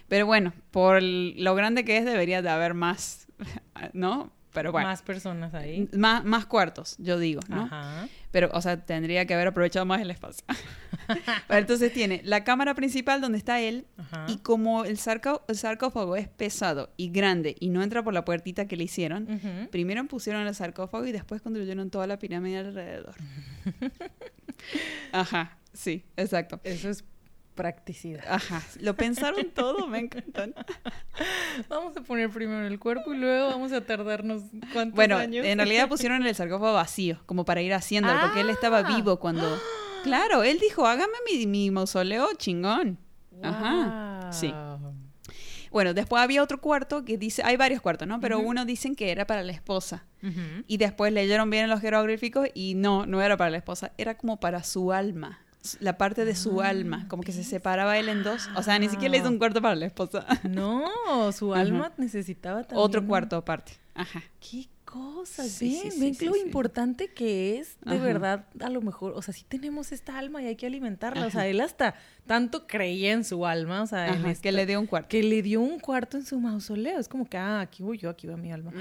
pero 0.10 0.26
bueno, 0.26 0.52
por 0.72 1.02
lo 1.02 1.56
grande 1.56 1.86
que 1.86 1.96
es 1.98 2.04
debería 2.04 2.42
de 2.42 2.50
haber 2.50 2.74
más, 2.74 3.28
¿no? 3.94 4.34
Pero 4.54 4.72
bueno, 4.72 4.88
Más 4.88 5.02
personas 5.02 5.54
ahí. 5.56 5.90
más, 5.94 6.24
más 6.24 6.46
cuartos, 6.46 6.96
yo 7.00 7.18
digo, 7.20 7.42
¿no? 7.50 7.64
Ajá. 7.64 8.08
Pero, 8.32 8.50
o 8.54 8.62
sea, 8.62 8.78
tendría 8.86 9.26
que 9.26 9.34
haber 9.34 9.48
aprovechado 9.48 9.86
más 9.86 10.00
el 10.02 10.12
espacio. 10.12 10.46
Pero 11.48 11.60
entonces 11.60 11.92
tiene 11.92 12.22
la 12.24 12.44
cámara 12.44 12.76
principal 12.76 13.20
donde 13.20 13.38
está 13.40 13.60
él, 13.60 13.86
Ajá. 13.98 14.26
y 14.30 14.38
como 14.38 14.86
el, 14.86 14.98
sarco- 14.98 15.42
el 15.48 15.58
sarcófago 15.58 16.16
es 16.16 16.28
pesado 16.28 16.94
y 16.98 17.10
grande 17.10 17.56
y 17.60 17.70
no 17.70 17.82
entra 17.84 18.04
por 18.04 18.14
la 18.14 18.24
puertita 18.26 18.68
que 18.68 18.78
le 18.78 18.84
hicieron, 18.86 19.28
primero 19.72 20.06
pusieron 20.06 20.46
el 20.48 20.54
sarcófago 20.56 21.06
y 21.08 21.12
después 21.12 21.42
construyeron 21.42 21.90
toda 21.90 22.06
la 22.08 22.20
pirámide 22.20 22.60
alrededor. 22.60 23.16
Ajá, 25.12 25.58
sí, 25.74 26.06
exacto. 26.18 26.60
Eso 26.64 26.90
es 26.90 27.04
practicidad. 27.56 28.24
Ajá, 28.30 28.62
lo 28.80 28.96
pensaron 28.96 29.50
todo, 29.54 29.88
me 29.88 30.00
encantan. 30.00 30.54
Vamos 31.70 31.96
a 31.98 32.02
poner 32.02 32.30
primero 32.30 32.66
el 32.68 32.80
cuerpo 32.80 33.14
y 33.14 33.18
luego 33.18 33.48
vamos 33.50 33.72
a 33.72 33.82
tardarnos 33.82 34.42
cuántos 34.74 34.96
Bueno, 34.96 35.18
años. 35.18 35.46
en 35.46 35.58
realidad 35.60 35.88
pusieron 35.90 36.26
el 36.26 36.34
sarcófago 36.36 36.74
vacío, 36.74 37.20
como 37.26 37.46
para 37.46 37.62
ir 37.62 37.74
haciéndolo, 37.74 38.20
porque 38.22 38.42
él 38.42 38.50
estaba 38.50 38.80
Ah. 38.80 38.96
vivo 38.96 39.20
cuando... 39.20 39.58
Claro, 40.04 40.44
él 40.44 40.60
dijo, 40.60 40.86
hágame 40.86 41.14
mi, 41.32 41.48
mi 41.48 41.72
mausoleo 41.72 42.28
chingón. 42.38 42.98
Ajá, 43.42 44.32
sí. 44.34 44.54
Bueno, 45.72 45.94
después 45.94 46.22
había 46.22 46.44
otro 46.44 46.60
cuarto 46.62 47.06
que 47.06 47.18
dice, 47.18 47.42
hay 47.44 47.56
varios 47.58 47.82
cuartos, 47.82 48.08
¿no? 48.08 48.20
Pero 48.20 48.40
uno 48.40 48.66
dicen 48.66 48.96
que 48.96 49.12
era 49.12 49.26
para 49.26 49.44
la 49.44 49.54
esposa. 49.54 50.06
Y 50.68 50.78
después 50.78 51.12
leyeron 51.14 51.50
bien 51.50 51.70
los 51.70 51.80
jeroglíficos 51.82 52.48
y 52.54 52.76
no, 52.76 53.06
no 53.06 53.22
era 53.22 53.38
para 53.38 53.50
la 53.50 53.58
esposa, 53.58 53.92
era 53.98 54.16
como 54.18 54.40
para 54.40 54.64
su 54.64 54.92
alma, 54.92 55.40
la 55.80 55.98
parte 55.98 56.26
de 56.26 56.36
su 56.36 56.62
Ah, 56.62 56.70
alma, 56.70 57.08
como 57.08 57.24
que 57.24 57.32
se 57.32 57.44
separaba 57.44 57.98
él 57.98 58.10
en 58.10 58.24
dos. 58.24 58.50
O 58.56 58.64
sea, 58.64 58.78
ni 58.80 58.90
siquiera 58.90 59.12
le 59.14 59.18
hizo 59.20 59.30
un 59.30 59.38
cuarto 59.38 59.62
para 59.62 59.76
la 59.76 59.86
esposa. 59.86 60.26
No, 60.50 61.32
su 61.32 61.54
Ajá. 61.54 61.62
alma 61.62 61.92
necesitaba 61.98 62.64
también. 62.64 62.80
Otro 62.86 63.06
cuarto 63.06 63.36
aparte. 63.38 63.74
Ajá. 63.96 64.22
Qué 64.40 64.68
cosas, 64.86 65.48
Sí, 65.50 65.80
ven, 65.84 65.92
sí, 65.92 66.00
ven 66.00 66.16
sí, 66.16 66.26
lo 66.26 66.36
importante 66.36 67.08
que 67.14 67.58
es, 67.58 67.78
de 67.86 67.96
Ajá. 67.96 68.04
verdad, 68.04 68.46
a 68.60 68.70
lo 68.70 68.82
mejor, 68.82 69.14
o 69.16 69.22
sea, 69.24 69.34
sí 69.34 69.44
tenemos 69.48 69.92
esta 69.92 70.20
alma 70.20 70.44
y 70.44 70.48
hay 70.48 70.56
que 70.56 70.68
alimentarla, 70.68 71.26
o 71.26 71.32
sea, 71.32 71.48
él 71.48 71.62
hasta 71.62 71.96
tanto 72.28 72.68
creía 72.68 73.12
en 73.14 73.24
su 73.24 73.46
alma, 73.48 73.82
o 73.82 73.88
sea, 73.88 74.10
en 74.10 74.20
Ajá, 74.20 74.30
esta- 74.32 74.44
que 74.44 74.52
le 74.52 74.66
dio 74.68 74.80
un 74.80 74.86
cuarto. 74.86 75.10
que 75.10 75.24
le 75.24 75.42
dio 75.42 75.62
un 75.62 75.80
cuarto 75.80 76.18
en 76.18 76.26
su 76.26 76.40
mausoleo, 76.40 77.00
es 77.00 77.08
como 77.08 77.26
que, 77.28 77.38
ah, 77.38 77.62
aquí 77.62 77.82
voy 77.82 77.98
yo, 77.98 78.10
aquí 78.12 78.28
va 78.28 78.38
mi 78.38 78.52
alma. 78.52 78.72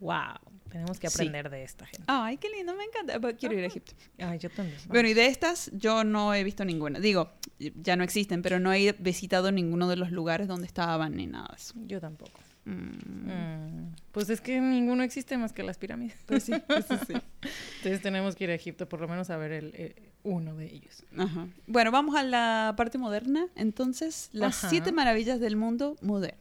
Wow, 0.00 0.14
tenemos 0.76 0.98
que 1.00 1.08
Sí. 1.10 1.16
aprender 1.16 1.50
de 1.50 1.62
esta 1.64 1.86
gente. 1.86 2.04
Ay, 2.06 2.36
qué 2.38 2.48
lindo, 2.48 2.74
me 2.74 2.84
encanta. 2.84 3.18
Pero 3.20 3.36
Quiero 3.36 3.54
ir 3.56 3.64
a 3.64 3.66
Egipto. 3.66 3.92
Ay, 4.18 4.38
yo 4.38 4.50
también. 4.50 4.78
Bueno, 4.88 5.08
y 5.08 5.14
de 5.14 5.26
estas 5.26 5.70
yo 5.74 6.04
no 6.04 6.34
he 6.34 6.44
visto 6.44 6.64
ninguna. 6.64 6.98
Digo, 7.00 7.30
ya 7.58 7.96
no 7.96 8.04
existen, 8.04 8.42
pero 8.42 8.58
no 8.60 8.72
he 8.72 8.92
visitado 8.98 9.50
ninguno 9.52 9.88
de 9.88 9.96
los 9.96 10.10
lugares 10.10 10.48
donde 10.48 10.66
estaban 10.66 11.16
ni 11.16 11.26
nada 11.26 11.48
de 11.50 11.56
eso. 11.56 11.74
Yo 11.86 12.00
tampoco. 12.00 12.40
Mm, 12.64 13.30
Mm, 13.30 13.94
Pues 14.12 14.28
es 14.30 14.40
que 14.40 14.60
ninguno 14.60 15.02
existe 15.04 15.36
más 15.38 15.52
que 15.52 15.62
las 15.62 15.78
pirámides. 15.78 16.16
Pues 16.26 16.42
sí, 16.44 16.52
eso 16.52 16.98
sí. 17.06 17.12
Entonces 17.78 18.02
tenemos 18.02 18.34
que 18.34 18.44
ir 18.44 18.50
a 18.50 18.54
Egipto 18.54 18.88
por 18.88 19.00
lo 19.00 19.06
menos 19.08 19.30
a 19.30 19.36
ver 19.36 19.52
el, 19.52 19.72
eh, 19.74 19.94
uno 20.24 20.54
de 20.56 20.66
ellos. 20.66 21.04
Ajá. 21.16 21.46
Bueno, 21.68 21.90
vamos 21.92 22.16
a 22.16 22.22
la 22.24 22.74
parte 22.76 22.98
moderna. 22.98 23.46
Entonces, 23.54 24.30
las 24.32 24.58
Ajá. 24.58 24.70
siete 24.70 24.90
maravillas 24.90 25.38
del 25.38 25.54
mundo 25.56 25.96
moderno. 26.02 26.38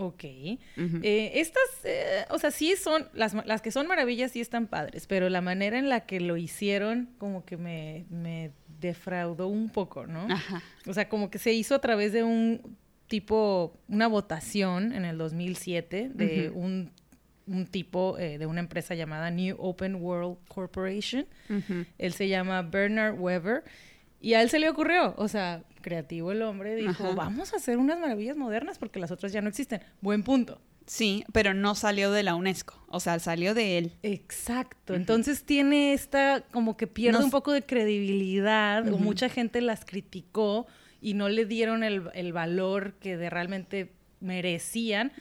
Ok. 0.00 0.24
Eh, 0.24 0.58
estas, 1.34 1.64
eh, 1.84 2.24
o 2.30 2.38
sea, 2.38 2.52
sí 2.52 2.74
son, 2.76 3.08
las, 3.14 3.34
las 3.46 3.62
que 3.62 3.72
son 3.72 3.88
maravillas 3.88 4.30
sí 4.30 4.40
están 4.40 4.68
padres, 4.68 5.08
pero 5.08 5.28
la 5.28 5.40
manera 5.40 5.76
en 5.76 5.88
la 5.88 6.06
que 6.06 6.20
lo 6.20 6.36
hicieron 6.36 7.10
como 7.18 7.44
que 7.44 7.56
me, 7.56 8.06
me 8.08 8.52
defraudó 8.80 9.48
un 9.48 9.70
poco, 9.70 10.06
¿no? 10.06 10.28
Ajá. 10.30 10.62
O 10.86 10.94
sea, 10.94 11.08
como 11.08 11.30
que 11.30 11.38
se 11.38 11.52
hizo 11.52 11.74
a 11.74 11.80
través 11.80 12.12
de 12.12 12.22
un 12.22 12.76
tipo, 13.08 13.76
una 13.88 14.06
votación 14.06 14.92
en 14.92 15.04
el 15.04 15.18
2007 15.18 16.12
de 16.14 16.50
un, 16.54 16.92
un 17.48 17.66
tipo 17.66 18.16
eh, 18.18 18.38
de 18.38 18.46
una 18.46 18.60
empresa 18.60 18.94
llamada 18.94 19.32
New 19.32 19.56
Open 19.58 19.96
World 19.96 20.38
Corporation. 20.46 21.26
Él 21.98 22.12
se 22.12 22.28
llama 22.28 22.62
Bernard 22.62 23.18
Weber. 23.18 23.64
Y 24.20 24.34
a 24.34 24.42
él 24.42 24.50
se 24.50 24.58
le 24.58 24.68
ocurrió, 24.68 25.14
o 25.16 25.28
sea, 25.28 25.62
creativo 25.80 26.32
el 26.32 26.42
hombre, 26.42 26.74
dijo, 26.76 26.90
Ajá. 27.04 27.14
vamos 27.14 27.52
a 27.52 27.56
hacer 27.56 27.78
unas 27.78 27.98
maravillas 27.98 28.36
modernas 28.36 28.78
porque 28.78 28.98
las 29.00 29.10
otras 29.10 29.32
ya 29.32 29.40
no 29.42 29.48
existen. 29.48 29.80
Buen 30.00 30.22
punto. 30.22 30.60
Sí, 30.86 31.22
pero 31.34 31.52
no 31.52 31.74
salió 31.74 32.10
de 32.12 32.22
la 32.22 32.34
UNESCO. 32.34 32.82
O 32.88 32.98
sea, 33.00 33.18
salió 33.18 33.52
de 33.52 33.76
él. 33.76 33.92
Exacto. 34.02 34.94
Entonces 34.94 35.44
tiene 35.44 35.92
esta, 35.92 36.42
como 36.50 36.76
que 36.78 36.86
pierde 36.86 37.18
Nos- 37.18 37.26
un 37.26 37.30
poco 37.30 37.52
de 37.52 37.62
credibilidad, 37.66 38.90
o 38.92 38.96
mucha 38.98 39.28
gente 39.28 39.60
las 39.60 39.84
criticó 39.84 40.66
y 41.02 41.12
no 41.14 41.28
le 41.28 41.44
dieron 41.44 41.84
el, 41.84 42.04
el 42.14 42.32
valor 42.32 42.94
que 42.94 43.16
de 43.18 43.28
realmente 43.30 43.92
merecían 44.20 45.12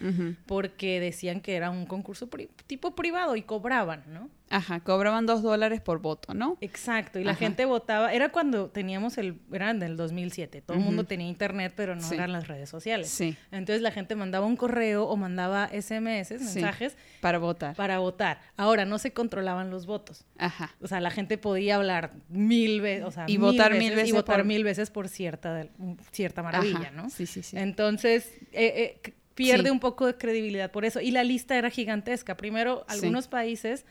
porque 0.46 1.00
decían 1.00 1.42
que 1.42 1.56
era 1.56 1.70
un 1.70 1.86
concurso 1.86 2.30
pri- 2.30 2.50
tipo 2.66 2.96
privado 2.96 3.36
y 3.36 3.44
cobraban, 3.44 4.04
¿no? 4.08 4.30
Ajá, 4.50 4.80
cobraban 4.80 5.26
dos 5.26 5.42
dólares 5.44 5.82
por 5.82 6.00
voto, 6.00 6.34
¿no? 6.34 6.58
Exacto, 6.62 7.20
y 7.20 7.24
la 7.26 7.32
Ajá. 7.32 7.40
gente 7.40 7.66
votaba, 7.66 8.14
era 8.14 8.30
cuando 8.30 8.70
teníamos 8.70 9.18
el, 9.18 9.40
era 9.52 9.72
en 9.72 9.84
el 9.84 9.98
2007, 9.98 10.62
todo 10.62 10.78
el 10.78 10.84
mundo 10.84 11.04
tenía 11.04 11.28
internet, 11.28 11.74
pero 11.76 11.96
no 11.96 12.02
Sí. 12.02 12.16
eran 12.16 12.32
las 12.32 12.48
redes 12.48 12.70
sociales. 12.70 13.10
Sí, 13.10 13.36
Entonces 13.52 13.82
la 13.82 13.92
gente 13.92 14.16
mandaba 14.16 14.46
un 14.46 14.56
correo 14.56 15.06
o 15.06 15.18
mandaba 15.18 15.70
SMS, 15.74 16.38
Sí. 16.40 16.46
mensajes, 16.46 16.96
para 17.20 17.40
votar. 17.40 17.76
para 17.76 18.00
votar. 18.00 18.40
Ahora, 18.56 18.86
no 18.86 19.00
se 19.00 19.12
controlaban 19.12 19.70
los 19.70 19.86
votos. 19.86 20.26
Ajá. 20.38 20.74
O 20.82 20.88
sea, 20.88 21.02
la 21.02 21.12
gente 21.12 21.38
podía 21.38 21.76
hablar 21.76 22.14
mil 22.30 22.80
veces, 22.82 23.04
o 23.06 23.12
sea, 23.12 23.26
Y 23.28 23.38
votar 23.38 23.74
mil 23.74 23.92
y 23.92 23.96
veces 23.96 24.14
votar 24.14 24.38
por- 24.38 24.46
mil 24.46 24.64
veces 24.64 24.90
por 24.92 25.10
cierta, 25.10 25.54
del- 25.54 25.72
cierta 26.12 26.42
maravilla, 26.42 26.80
Ajá. 26.80 26.92
¿no? 26.92 27.10
Sí, 27.10 27.26
sí, 27.26 27.44
sí. 27.44 27.58
Entonces, 27.58 28.32
eh, 28.54 29.00
eh, 29.06 29.14
pierde 29.36 29.70
un 29.72 29.80
poco 29.80 30.08
de 30.08 30.16
credibilidad 30.18 30.72
por 30.72 30.86
eso. 30.86 31.00
Y 31.02 31.12
la 31.12 31.24
lista 31.24 31.58
era 31.58 31.70
gigantesca. 31.70 32.38
Primero, 32.38 32.86
algunos 32.88 33.28
países 33.28 33.86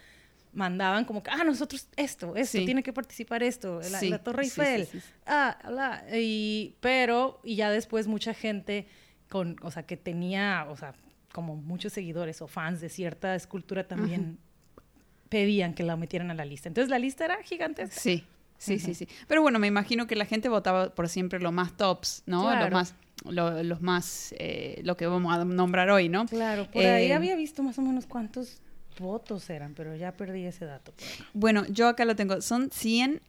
mandaban 0.57 1.05
como 1.05 1.23
que, 1.23 1.31
ah, 1.31 1.45
nosotros 1.45 1.87
esto, 1.97 2.35
esto, 2.35 2.59
Sí. 2.59 2.65
tiene 2.65 2.83
que 2.83 2.93
participar 2.93 3.43
esto, 3.43 3.81
la, 3.91 4.01
Sí, 4.01 4.09
la 4.09 4.19
Torre 4.23 4.45
Eiffel, 4.45 4.87
sí, 4.87 4.99
ah, 5.27 5.57
la, 5.71 6.05
y, 6.19 6.75
pero, 6.81 7.41
y 7.45 7.57
ya 7.57 7.71
después 7.71 8.07
mucha 8.09 8.33
gente 8.35 8.87
con, 9.29 9.57
o 9.63 9.71
sea, 9.71 9.85
que 9.85 9.97
tenía, 9.97 10.67
o 10.71 10.77
sea, 10.77 10.95
como 11.33 11.57
muchos 11.57 11.93
seguidores 11.93 12.41
o 12.43 12.47
fans 12.49 12.81
de 12.81 12.89
cierta 12.89 13.35
escultura 13.35 13.87
también 13.87 14.39
pedían 15.29 15.75
que 15.75 15.83
la 15.83 15.97
metieran 15.97 16.31
a 16.31 16.35
la 16.35 16.45
lista. 16.45 16.69
Entonces 16.69 16.89
la 16.91 16.99
lista 16.99 17.25
era 17.27 17.43
gigantesca. 17.43 18.01
Sí, 18.01 18.25
sí, 18.59 18.79
sí, 18.79 18.95
sí. 18.95 19.09
Pero 19.29 19.43
bueno, 19.43 19.59
me 19.59 19.67
imagino 19.67 20.07
que 20.07 20.17
la 20.17 20.25
gente 20.25 20.49
votaba 20.49 20.95
por 20.95 21.09
siempre 21.09 21.41
lo 21.41 21.53
más 21.53 21.77
tops, 21.77 22.23
¿no? 22.27 22.43
Claro. 22.43 22.65
Los 22.67 22.73
más, 22.73 22.95
lo- 23.27 23.63
los 23.63 23.81
más, 23.83 24.35
eh, 24.39 24.81
lo 24.85 24.97
que 24.97 25.07
vamos 25.07 25.35
a 25.37 25.45
nombrar 25.45 25.91
hoy, 25.91 26.09
¿no? 26.09 26.27
Claro, 26.27 26.71
por 26.71 26.83
ahí 26.85 27.09
Eh, 27.11 27.15
había 27.15 27.35
visto 27.37 27.63
más 27.63 27.79
o 27.79 27.83
menos 27.83 28.07
cuántos 28.07 28.63
votos 28.99 29.49
eran, 29.51 29.75
pero 29.75 29.95
ya 29.97 30.13
perdí 30.13 30.45
ese 30.45 30.65
dato. 30.65 30.93
acá. 30.93 31.05
Bueno, 31.35 31.65
yo 31.69 31.89
acá 31.89 32.05
lo 32.05 32.17
tengo. 32.17 32.41
Son 32.41 32.71
100 32.73 33.21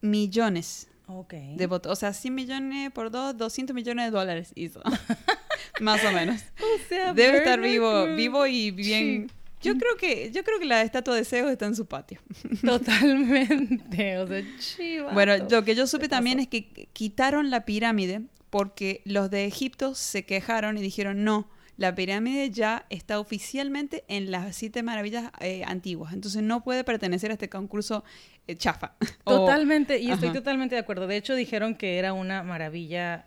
millones 0.00 0.88
Ok. 1.06 1.34
de 1.56 1.66
votos. 1.66 1.92
O 1.92 1.96
sea, 1.96 2.12
100 2.12 2.34
millones 2.34 2.90
por 2.92 3.10
dos, 3.10 3.36
200 3.36 3.74
millones 3.74 4.06
de 4.06 4.10
dólares 4.10 4.52
hizo. 4.54 4.82
Más 5.80 6.04
o 6.04 6.12
menos. 6.12 6.40
O 6.62 6.88
sea, 6.88 7.14
Debe 7.14 7.38
estar 7.38 7.60
vivo, 7.60 8.04
Cruz. 8.04 8.16
vivo 8.16 8.46
y 8.46 8.70
bien. 8.70 9.28
Sí. 9.28 9.34
Yo 9.62 9.78
creo 9.78 9.96
que, 9.96 10.30
yo 10.32 10.42
creo 10.42 10.58
que 10.58 10.64
la 10.64 10.82
estatua 10.82 11.14
de 11.14 11.24
Zeus 11.24 11.50
está 11.50 11.66
en 11.66 11.76
su 11.76 11.86
patio. 11.86 12.20
Totalmente. 12.64 14.18
O 14.18 14.26
sea, 14.26 14.42
chivato. 14.58 15.14
Bueno, 15.14 15.32
lo 15.48 15.64
que 15.64 15.74
yo 15.74 15.86
supe 15.86 16.08
también 16.08 16.40
es 16.40 16.48
que 16.48 16.88
quitaron 16.92 17.50
la 17.50 17.64
pirámide 17.64 18.22
porque 18.50 19.02
los 19.04 19.30
de 19.30 19.44
Egipto 19.46 19.94
se 19.94 20.24
quejaron 20.24 20.76
y 20.78 20.82
dijeron 20.82 21.24
no. 21.24 21.48
La 21.78 21.94
pirámide 21.94 22.50
ya 22.50 22.84
está 22.90 23.18
oficialmente 23.18 24.04
en 24.08 24.30
las 24.30 24.54
siete 24.56 24.82
maravillas 24.82 25.30
eh, 25.40 25.64
antiguas, 25.66 26.12
entonces 26.12 26.42
no 26.42 26.62
puede 26.62 26.84
pertenecer 26.84 27.30
a 27.30 27.34
este 27.34 27.48
concurso 27.48 28.04
eh, 28.46 28.56
chafa. 28.56 28.94
O- 29.24 29.36
Totalmente, 29.38 29.98
y 29.98 30.10
estoy 30.10 30.28
Ajá. 30.28 30.38
totalmente 30.38 30.74
de 30.74 30.80
acuerdo. 30.82 31.06
De 31.06 31.16
hecho, 31.16 31.34
dijeron 31.34 31.74
que 31.74 31.98
era 31.98 32.12
una 32.12 32.42
maravilla 32.42 33.26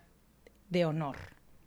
de 0.70 0.86
honor. 0.86 1.18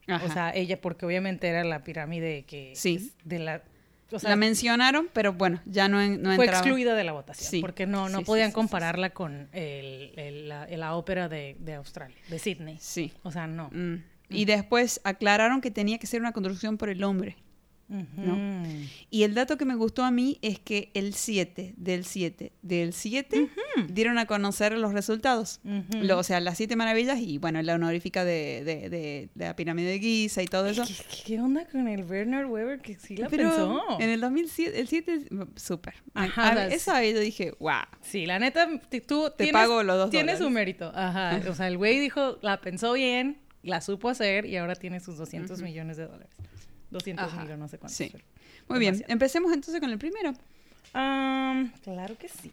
Ajá. 0.06 0.24
O 0.24 0.32
sea, 0.32 0.54
ella, 0.54 0.80
porque 0.80 1.04
obviamente 1.04 1.48
era 1.48 1.64
la 1.64 1.82
pirámide 1.84 2.44
que 2.44 2.72
Sí. 2.74 3.12
de 3.24 3.38
la. 3.40 3.62
O 4.10 4.18
sea, 4.18 4.30
la 4.30 4.36
mencionaron, 4.36 5.08
pero 5.12 5.34
bueno, 5.34 5.60
ya 5.66 5.86
no, 5.88 6.00
en- 6.00 6.22
no 6.22 6.34
fue 6.34 6.46
entraba. 6.46 6.60
excluida 6.66 6.94
de 6.94 7.04
la 7.04 7.12
votación. 7.12 7.50
Sí. 7.50 7.60
Porque 7.60 7.86
no, 7.86 8.08
no 8.08 8.20
Sí, 8.20 8.24
podían 8.24 8.48
sí, 8.50 8.54
compararla 8.54 9.10
con 9.10 9.48
el- 9.52 10.12
el- 10.16 10.48
la, 10.48 10.66
la 10.66 10.94
ópera 10.94 11.28
de, 11.28 11.56
de 11.58 11.74
Australia, 11.74 12.16
de 12.28 12.38
Sydney. 12.38 12.78
Sí. 12.80 13.12
O 13.22 13.30
sea, 13.30 13.46
no. 13.46 13.68
Mm. 13.70 13.96
Y 14.30 14.44
después 14.44 15.00
aclararon 15.04 15.60
que 15.60 15.70
tenía 15.70 15.98
que 15.98 16.06
ser 16.06 16.20
una 16.20 16.32
construcción 16.32 16.76
por 16.78 16.88
el 16.90 17.02
hombre. 17.04 17.36
Ujú. 17.90 18.36
Y 19.08 19.22
el 19.22 19.32
dato 19.32 19.56
que 19.56 19.64
me 19.64 19.74
gustó 19.74 20.04
a 20.04 20.10
mí 20.10 20.38
es 20.42 20.58
que 20.58 20.90
el 20.92 21.14
7 21.14 21.72
del 21.78 22.04
7 22.04 22.52
del 22.60 22.92
7 22.92 23.48
dieron 23.88 24.18
a 24.18 24.26
conocer 24.26 24.76
los 24.76 24.92
resultados. 24.92 25.60
Ujú. 25.64 26.02
Lo- 26.04 26.18
o 26.18 26.22
sea, 26.22 26.38
las 26.40 26.58
siete 26.58 26.76
maravillas 26.76 27.18
y 27.18 27.38
bueno, 27.38 27.62
la 27.62 27.76
honorífica 27.76 28.26
de, 28.26 28.62
de- 28.62 28.90
de- 28.90 29.30
de 29.34 29.44
la 29.46 29.56
pirámide 29.56 29.92
de 29.92 30.00
Giza 30.00 30.42
y 30.42 30.46
todo 30.46 30.66
eso. 30.66 30.84
¿Qué, 30.86 30.94
qué- 31.24 31.40
onda 31.40 31.66
con 31.66 31.88
el 31.88 32.04
Bernard 32.04 32.44
Weber 32.50 32.80
que 32.82 32.96
sí 32.98 33.16
la 33.16 33.30
Pero 33.30 33.44
pensó? 33.48 34.00
en 34.00 34.10
el 34.10 34.20
2007, 34.20 34.78
el 34.78 34.86
7 34.88 35.14
es 35.14 35.32
mm, 35.32 35.42
súper. 35.56 35.94
Eso 36.70 36.92
ahí 36.92 37.14
yo 37.14 37.20
dije, 37.20 37.54
wow. 37.58 37.72
Sí, 38.02 38.26
la 38.26 38.38
neta, 38.38 38.68
tú 39.06 39.30
Te 39.34 39.44
tienes- 39.44 39.52
pago 39.54 39.82
los 39.82 39.96
dos 39.96 40.10
Tiene 40.10 40.36
su 40.36 40.50
mérito. 40.50 40.92
Ajá. 40.94 41.40
O 41.48 41.54
sea, 41.54 41.68
el 41.68 41.78
güey 41.78 41.98
dijo, 42.00 42.38
la 42.42 42.60
pensó 42.60 42.92
bien, 42.92 43.38
la 43.62 43.80
supo 43.80 44.08
hacer 44.08 44.44
y 44.46 44.56
ahora 44.56 44.74
tiene 44.74 45.00
sus 45.00 45.16
200 45.16 45.60
millones 45.62 45.96
de 45.96 46.06
dólares. 46.06 46.34
200 46.90 47.26
Ajá. 47.26 47.36
millones, 47.42 47.58
no 47.58 47.68
sé 47.68 47.78
cuántos. 47.78 47.96
Sí. 47.96 48.08
pero 48.12 48.24
Muy 48.68 48.78
bien, 48.78 49.04
empecemos 49.08 49.52
entonces 49.52 49.80
con 49.80 49.90
el 49.90 49.98
primero. 49.98 50.32
Claro 50.92 52.16
que 52.18 52.28
sí. 52.28 52.52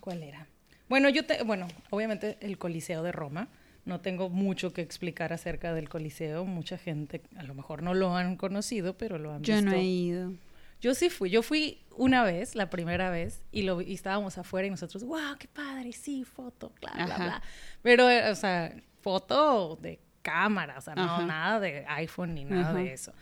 ¿Cuál 0.00 0.22
era? 0.22 0.46
Bueno, 0.88 1.08
yo 1.08 1.24
te, 1.24 1.42
bueno, 1.42 1.68
obviamente 1.90 2.36
el 2.40 2.58
Coliseo 2.58 3.02
de 3.02 3.12
Roma. 3.12 3.48
No 3.84 4.00
tengo 4.00 4.28
mucho 4.28 4.72
que 4.72 4.80
explicar 4.80 5.32
acerca 5.32 5.74
del 5.74 5.88
Coliseo. 5.88 6.44
Mucha 6.44 6.78
gente 6.78 7.20
a 7.36 7.42
lo 7.42 7.54
mejor 7.54 7.82
no 7.82 7.94
lo 7.94 8.14
han 8.16 8.36
conocido, 8.36 8.96
pero 8.96 9.18
lo 9.18 9.32
han 9.32 9.42
Yo 9.42 9.54
visto. 9.56 9.70
no 9.70 9.76
he 9.76 9.82
ido. 9.82 10.32
Yo 10.80 10.94
sí 10.94 11.10
fui, 11.10 11.30
yo 11.30 11.42
fui 11.42 11.80
una 11.96 12.22
vez, 12.24 12.54
la 12.54 12.68
primera 12.70 13.10
vez, 13.10 13.42
y, 13.52 13.62
lo, 13.62 13.80
y 13.80 13.92
estábamos 13.94 14.36
afuera 14.38 14.66
y 14.66 14.70
nosotros, 14.70 15.04
wow, 15.04 15.36
qué 15.38 15.46
padre, 15.48 15.92
sí, 15.92 16.24
foto, 16.24 16.72
bla, 16.80 16.92
bla, 16.92 17.04
Ajá. 17.04 17.24
bla. 17.24 17.42
Pero, 17.82 18.10
eh, 18.10 18.30
o 18.30 18.34
sea, 18.34 18.74
foto 19.02 19.76
de 19.80 20.00
cámara, 20.22 20.76
o 20.78 20.80
sea, 20.80 20.94
no 20.94 21.02
Ajá. 21.02 21.26
nada 21.26 21.60
de 21.60 21.84
iPhone 21.88 22.34
ni 22.34 22.44
nada 22.44 22.70
Ajá. 22.70 22.74
de 22.74 22.92
eso. 22.92 23.12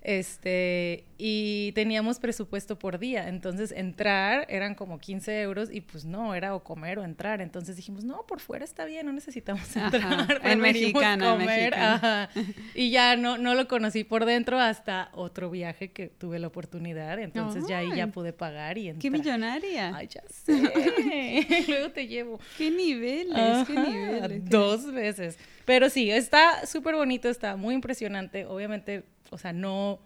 Este, 0.00 1.04
y 1.18 1.72
teníamos 1.72 2.20
presupuesto 2.20 2.78
por 2.78 2.98
día, 3.00 3.28
entonces 3.28 3.72
entrar 3.72 4.46
eran 4.48 4.74
como 4.76 5.00
15 5.00 5.40
euros 5.42 5.68
y 5.72 5.80
pues 5.80 6.04
no, 6.04 6.34
era 6.36 6.54
o 6.54 6.62
comer 6.62 6.98
o 7.00 7.04
entrar. 7.04 7.40
Entonces 7.40 7.74
dijimos, 7.76 8.04
no, 8.04 8.24
por 8.26 8.38
fuera 8.40 8.64
está 8.64 8.84
bien, 8.84 9.06
no 9.06 9.12
necesitamos 9.12 9.76
entrar. 9.76 10.40
En 10.44 10.60
mexicana, 10.60 11.32
en 11.34 11.38
comer. 11.40 11.74
Ajá. 11.74 12.30
Y 12.74 12.90
ya 12.90 13.16
no, 13.16 13.38
no 13.38 13.54
lo 13.54 13.66
conocí 13.66 14.04
por 14.04 14.24
dentro 14.24 14.58
hasta 14.60 15.10
otro 15.14 15.50
viaje 15.50 15.90
que 15.90 16.06
tuve 16.08 16.38
la 16.38 16.46
oportunidad. 16.46 17.18
Entonces 17.18 17.64
ya 17.68 17.78
ahí 17.78 17.90
ya 17.96 18.06
pude 18.06 18.32
pagar 18.32 18.78
y 18.78 18.84
¡Qué 18.84 19.08
entrar. 19.08 19.12
millonaria! 19.12 19.92
Ay, 19.96 20.06
ya 20.08 20.22
sé. 20.28 20.52
Luego 21.68 21.90
te 21.90 22.06
llevo. 22.06 22.38
¡Qué 22.56 22.70
niveles! 22.70 23.66
¡Qué 23.66 23.72
niveles! 23.74 24.42
qué- 24.44 24.48
Dos 24.48 24.92
veces. 24.92 25.36
Pero 25.64 25.90
sí, 25.90 26.10
está 26.10 26.64
súper 26.66 26.94
bonito, 26.94 27.28
está 27.28 27.56
muy 27.56 27.74
impresionante. 27.74 28.46
Obviamente, 28.46 29.04
o 29.30 29.38
sea, 29.38 29.52
no. 29.52 29.98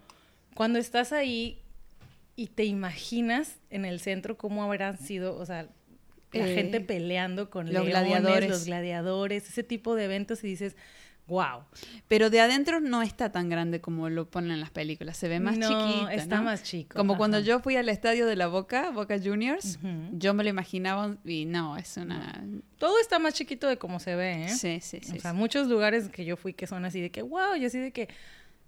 Cuando 0.55 0.79
estás 0.79 1.11
ahí 1.13 1.59
y 2.35 2.47
te 2.47 2.65
imaginas 2.65 3.57
en 3.69 3.85
el 3.85 3.99
centro 3.99 4.37
cómo 4.37 4.63
habrán 4.63 4.97
sido, 4.97 5.37
o 5.37 5.45
sea, 5.45 5.67
la 6.33 6.47
Eh, 6.47 6.55
gente 6.55 6.81
peleando 6.81 7.49
con 7.49 7.65
los 7.65 7.73
leones, 7.85 7.91
gladiadores. 7.91 8.49
los 8.49 8.65
gladiadores, 8.65 9.47
ese 9.47 9.63
tipo 9.63 9.93
de 9.95 10.05
eventos 10.05 10.43
y 10.43 10.47
dices, 10.47 10.75
wow. 11.27 11.61
Pero 12.07 12.29
de 12.31 12.41
adentro 12.41 12.79
no 12.81 13.01
está 13.03 13.31
tan 13.31 13.49
grande 13.49 13.81
como 13.81 14.09
lo 14.09 14.29
ponen 14.29 14.51
en 14.51 14.59
las 14.59 14.71
películas. 14.71 15.15
Se 15.15 15.27
ve 15.27 15.39
más 15.39 15.57
no, 15.59 16.09
está 16.09 16.37
¿no? 16.37 16.43
más 16.43 16.63
chico. 16.63 16.97
Como 16.97 17.17
cuando 17.17 17.37
ajá. 17.37 17.45
yo 17.45 17.59
fui 17.59 17.75
al 17.77 17.87
estadio 17.87 18.25
de 18.25 18.35
la 18.35 18.47
Boca, 18.47 18.89
Boca 18.89 19.17
Juniors, 19.23 19.77
Ujú. 19.77 19.89
yo 20.17 20.33
me 20.33 20.43
lo 20.43 20.49
imaginaba 20.49 21.15
y 21.23 21.45
no, 21.45 21.77
es 21.77 21.95
una... 21.97 22.43
Todo 22.79 22.99
está 22.99 23.19
más 23.19 23.35
chiquito 23.35 23.67
de 23.67 23.77
como 23.77 23.99
se 23.99 24.15
ve, 24.15 24.45
¿eh? 24.45 24.49
Sí, 24.49 24.79
sí, 24.81 24.99
sí. 25.03 25.17
o 25.17 25.21
sea, 25.21 25.31
sí. 25.31 25.37
muchos 25.37 25.67
lugares 25.67 26.09
que 26.09 26.25
yo 26.25 26.35
fui 26.35 26.53
que 26.53 26.65
son 26.67 26.83
así 26.83 26.99
de 26.99 27.11
que, 27.11 27.21
wow, 27.21 27.55
y 27.57 27.65
así 27.65 27.77
de 27.77 27.91
que, 27.91 28.09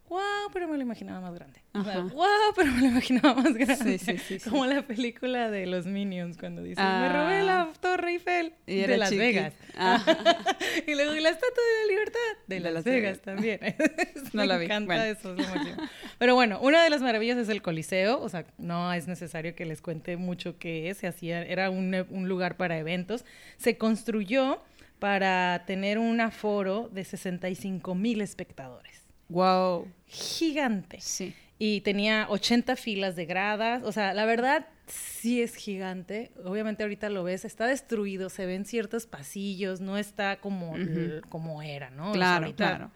wow, 0.09 0.19
pero 0.53 0.67
me 0.67 0.75
lo 0.77 0.83
imaginaba 0.83 1.19
más 1.21 1.33
grande. 1.33 1.61
Ajá. 1.73 2.01
wow, 2.03 2.25
pero 2.55 2.71
me 2.71 2.81
lo 2.81 2.87
imaginaba 2.87 3.33
más 3.35 3.53
grande. 3.53 3.97
Sí, 3.97 4.17
sí, 4.17 4.39
sí. 4.39 4.49
Como 4.49 4.65
la 4.65 4.81
película 4.83 5.49
de 5.51 5.65
los 5.65 5.85
Minions 5.85 6.37
cuando 6.37 6.61
dice, 6.63 6.79
me 6.81 6.87
Ah. 6.87 7.11
robé 7.13 7.43
la 7.43 7.69
Torre 7.81 8.11
Eiffel 8.11 8.53
Y 8.67 8.77
de 8.81 8.97
Las. 8.97 9.15
Vegas. 9.15 9.53
Ah. 9.75 10.01
y 10.87 10.93
luego 10.95 11.11
la 11.13 11.29
Estatua 11.29 11.63
de 11.63 11.81
la 11.81 11.91
Libertad 11.91 12.19
de, 12.47 12.55
De 12.55 12.61
Las, 12.61 12.73
Las 12.73 12.83
Vegas, 12.85 13.01
Vegas. 13.03 13.21
también. 13.21 13.59
No 14.33 14.41
me 14.41 14.47
la 14.47 14.57
vi. 14.57 14.65
encanta 14.65 14.95
Bueno. 14.95 15.03
eso, 15.03 15.33
es 15.35 15.37
lo. 15.37 15.83
Pero 16.17 16.35
bueno, 16.35 16.59
una 16.61 16.83
de 16.83 16.89
las 16.89 17.01
maravillas 17.01 17.37
es 17.37 17.49
el 17.49 17.61
Coliseo, 17.61 18.19
o 18.21 18.29
sea, 18.29 18.45
no 18.57 18.93
es 18.93 19.07
necesario 19.07 19.55
que 19.55 19.65
les 19.65 19.81
cuente 19.81 20.17
mucho 20.17 20.57
qué 20.59 20.89
es, 20.89 20.97
se 20.97 21.07
hacía, 21.07 21.41
era 21.43 21.69
un, 21.69 21.93
un 22.09 22.27
lugar 22.29 22.57
para 22.57 22.77
eventos. 22.77 23.25
Se 23.57 23.77
construyó 23.77 24.61
para 24.99 25.63
tener 25.67 25.97
un 25.99 26.21
aforo 26.21 26.89
de 26.91 27.03
65 27.03 27.95
mil 27.95 28.21
espectadores. 28.21 29.04
Wow. 29.30 29.88
Gigante. 30.07 30.99
Sí. 31.01 31.34
Y 31.57 31.82
tenía 31.82 32.28
80 32.30 32.76
filas 32.76 33.15
de 33.15 33.26
gradas. 33.26 33.82
O 33.84 33.91
sea, 33.91 34.13
la 34.13 34.26
verdad 34.26 34.67
sí 34.88 35.41
es 35.41 35.55
gigante. 35.55 36.32
Obviamente 36.43 36.84
ahorita 36.84 37.09
lo 37.09 37.23
ves, 37.23 37.45
está 37.45 37.65
destruido, 37.65 38.30
se 38.30 38.45
ven 38.45 38.65
ciertos 38.65 39.07
pasillos, 39.07 39.80
no 39.82 39.97
está 39.97 40.38
como, 40.38 40.76
como 41.30 41.61
era, 41.61 41.89
¿no? 41.89 42.11
O 42.11 42.13
sea, 42.13 42.39
Claro, 42.39 42.55
claro. 42.55 42.91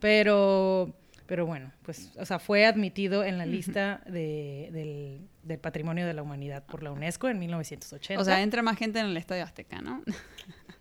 Pero, 0.00 0.94
pero 1.26 1.46
bueno, 1.46 1.72
pues, 1.82 2.12
o 2.18 2.24
sea, 2.24 2.38
fue 2.38 2.66
admitido 2.66 3.24
en 3.24 3.38
la 3.38 3.46
lista 3.46 4.02
de- 4.06 4.68
del, 4.72 5.20
del 5.42 5.58
Patrimonio 5.58 6.06
de 6.06 6.14
la 6.14 6.22
Humanidad 6.22 6.64
por 6.64 6.82
la 6.82 6.92
UNESCO 6.92 7.28
en 7.28 7.38
1980. 7.38 8.20
O 8.20 8.24
sea, 8.24 8.42
entra 8.42 8.62
más 8.62 8.76
gente 8.78 8.98
en 9.00 9.06
el 9.06 9.16
Estadio 9.16 9.42
Azteca, 9.44 9.80
¿no? 9.80 10.02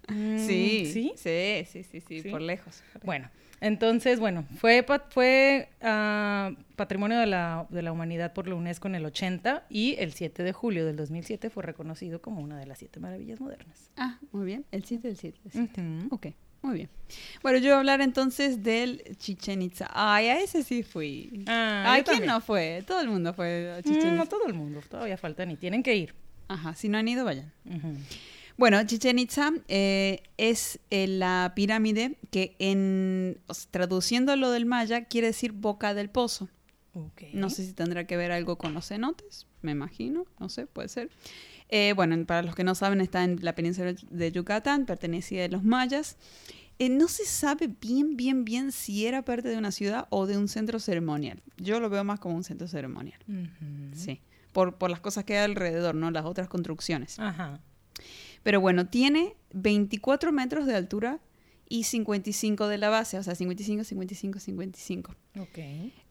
Mm, 0.10 0.38
Sí. 0.48 0.86
¿Sí? 0.92 1.14
Sí, 1.16 1.66
sí, 1.72 1.84
sí, 1.84 2.02
sí, 2.02 2.22
¿Sí? 2.22 2.30
por 2.30 2.42
lejos. 2.42 2.84
Bueno, 3.04 3.30
entonces, 3.64 4.20
bueno, 4.20 4.46
fue, 4.60 4.86
fue 5.10 5.70
ah, 5.82 6.52
Patrimonio 6.76 7.18
de 7.20 7.26
la, 7.26 7.66
de 7.70 7.82
la 7.82 7.92
Humanidad 7.92 8.34
por 8.34 8.48
la 8.48 8.56
UNESCO 8.56 8.88
en 8.88 8.96
el 8.96 9.06
80 9.06 9.66
y 9.70 9.96
el 10.00 10.14
7 10.14 10.44
de 10.44 10.54
julio 10.54 10.86
del 10.86 10.96
2007 10.98 11.50
fue 11.50 11.64
reconocido 11.64 12.22
como 12.22 12.42
una 12.42 12.58
de 12.60 12.66
las 12.66 12.78
siete 12.80 13.00
maravillas 13.00 13.40
modernas. 13.40 13.90
Ah, 13.98 14.20
muy 14.32 14.46
bien. 14.46 14.66
El 14.72 14.84
7 14.84 15.08
del 15.08 15.18
7. 15.18 15.40
del 15.44 15.52
7. 15.68 15.82
Ujú. 15.82 16.16
Ok, 16.16 16.28
muy 16.62 16.76
bien. 16.76 16.90
Bueno, 17.42 17.58
yo 17.60 17.66
voy 17.66 17.74
a 17.76 17.78
hablar 17.80 18.02
entonces 18.02 18.64
del 18.64 19.02
Chichen 19.18 19.62
Itza. 19.62 19.90
Ay, 19.94 20.28
a 20.28 20.40
ese 20.40 20.64
sí 20.64 20.84
fui. 20.84 21.44
Ah, 21.48 21.84
Ay, 21.88 22.04
¿quién 22.04 22.18
también. 22.18 22.34
no 22.34 22.42
fue? 22.42 22.84
Todo 22.86 23.02
el 23.02 23.10
mundo 23.10 23.34
fue 23.34 23.72
a 23.72 23.80
Mm, 23.80 23.84
Chichen 23.84 24.16
no 24.18 24.24
Itza. 24.24 24.30
todo 24.38 24.46
el 24.48 24.54
mundo, 24.54 24.82
todavía 24.90 25.18
faltan 25.18 25.52
y 25.52 25.56
tienen 25.58 25.84
que 25.84 25.96
ir. 25.96 26.14
Ajá, 26.50 26.74
si 26.76 26.90
no 26.90 26.98
han 26.98 27.08
ido, 27.08 27.24
vayan. 27.26 27.52
Bueno, 28.58 28.84
Chichen 28.86 29.20
Itza 29.20 29.52
eh, 29.68 30.24
es 30.38 30.80
eh, 30.90 31.08
la 31.08 31.54
pirámide 31.56 32.18
que 32.30 32.56
en 32.60 33.40
traduciendo 33.72 34.36
lo 34.36 34.52
del 34.52 34.66
maya 34.66 35.06
quiere 35.06 35.28
decir 35.28 35.52
boca 35.52 35.94
del 35.94 36.10
pozo. 36.10 36.50
No 37.34 37.50
sé 37.50 37.66
si 37.66 37.74
tendrá 37.74 38.06
que 38.06 38.18
ver 38.18 38.32
algo 38.32 38.58
con 38.58 38.76
los 38.76 38.88
cenotes, 38.88 39.48
me 39.64 39.72
imagino, 39.72 40.28
no 40.40 40.50
sé, 40.50 40.68
puede 40.68 40.90
ser. 40.90 41.10
Eh, 41.70 41.94
bueno, 41.96 42.24
para 42.28 42.44
los 42.44 42.54
que 42.54 42.64
no 42.64 42.76
saben, 42.76 43.02
está 43.02 43.24
en 43.24 43.40
la 43.42 43.56
península 43.56 43.96
de 44.12 44.32
Yucatán, 44.32 44.86
pertenecía 44.86 45.46
a 45.46 45.48
los 45.48 45.64
mayas. 45.64 46.18
Eh, 46.78 46.90
no 46.90 47.08
se 47.08 47.26
sabe 47.26 47.68
bien, 47.82 48.16
bien, 48.16 48.46
bien 48.46 48.72
si 48.72 49.08
era 49.08 49.24
parte 49.24 49.50
de 49.50 49.58
una 49.58 49.72
ciudad 49.72 50.08
o 50.12 50.28
de 50.28 50.38
un 50.38 50.48
centro 50.48 50.80
ceremonial. 50.80 51.42
Yo 51.58 51.80
lo 51.80 51.90
veo 51.90 52.04
más 52.04 52.20
como 52.20 52.36
un 52.36 52.44
centro 52.44 52.68
ceremonial, 52.68 53.20
sí. 53.96 54.22
Por, 54.52 54.78
por 54.78 54.92
las 54.92 55.00
cosas 55.00 55.24
que 55.24 55.36
hay 55.36 55.46
alrededor, 55.46 55.96
¿no? 55.96 56.12
Las 56.12 56.26
otras 56.26 56.48
construcciones. 56.48 57.18
Ajá. 57.18 57.60
Pero 58.44 58.60
bueno, 58.62 58.88
tiene 58.88 59.36
24 59.54 60.32
metros 60.32 60.66
de 60.66 60.76
altura 60.76 61.20
y 61.70 61.84
55 61.84 62.68
de 62.68 62.78
la 62.78 62.90
base, 62.90 63.18
o 63.18 63.24
sea, 63.24 63.36
55, 63.36 63.84
55, 63.84 64.40
55. 64.40 65.16
Ok. 65.40 65.58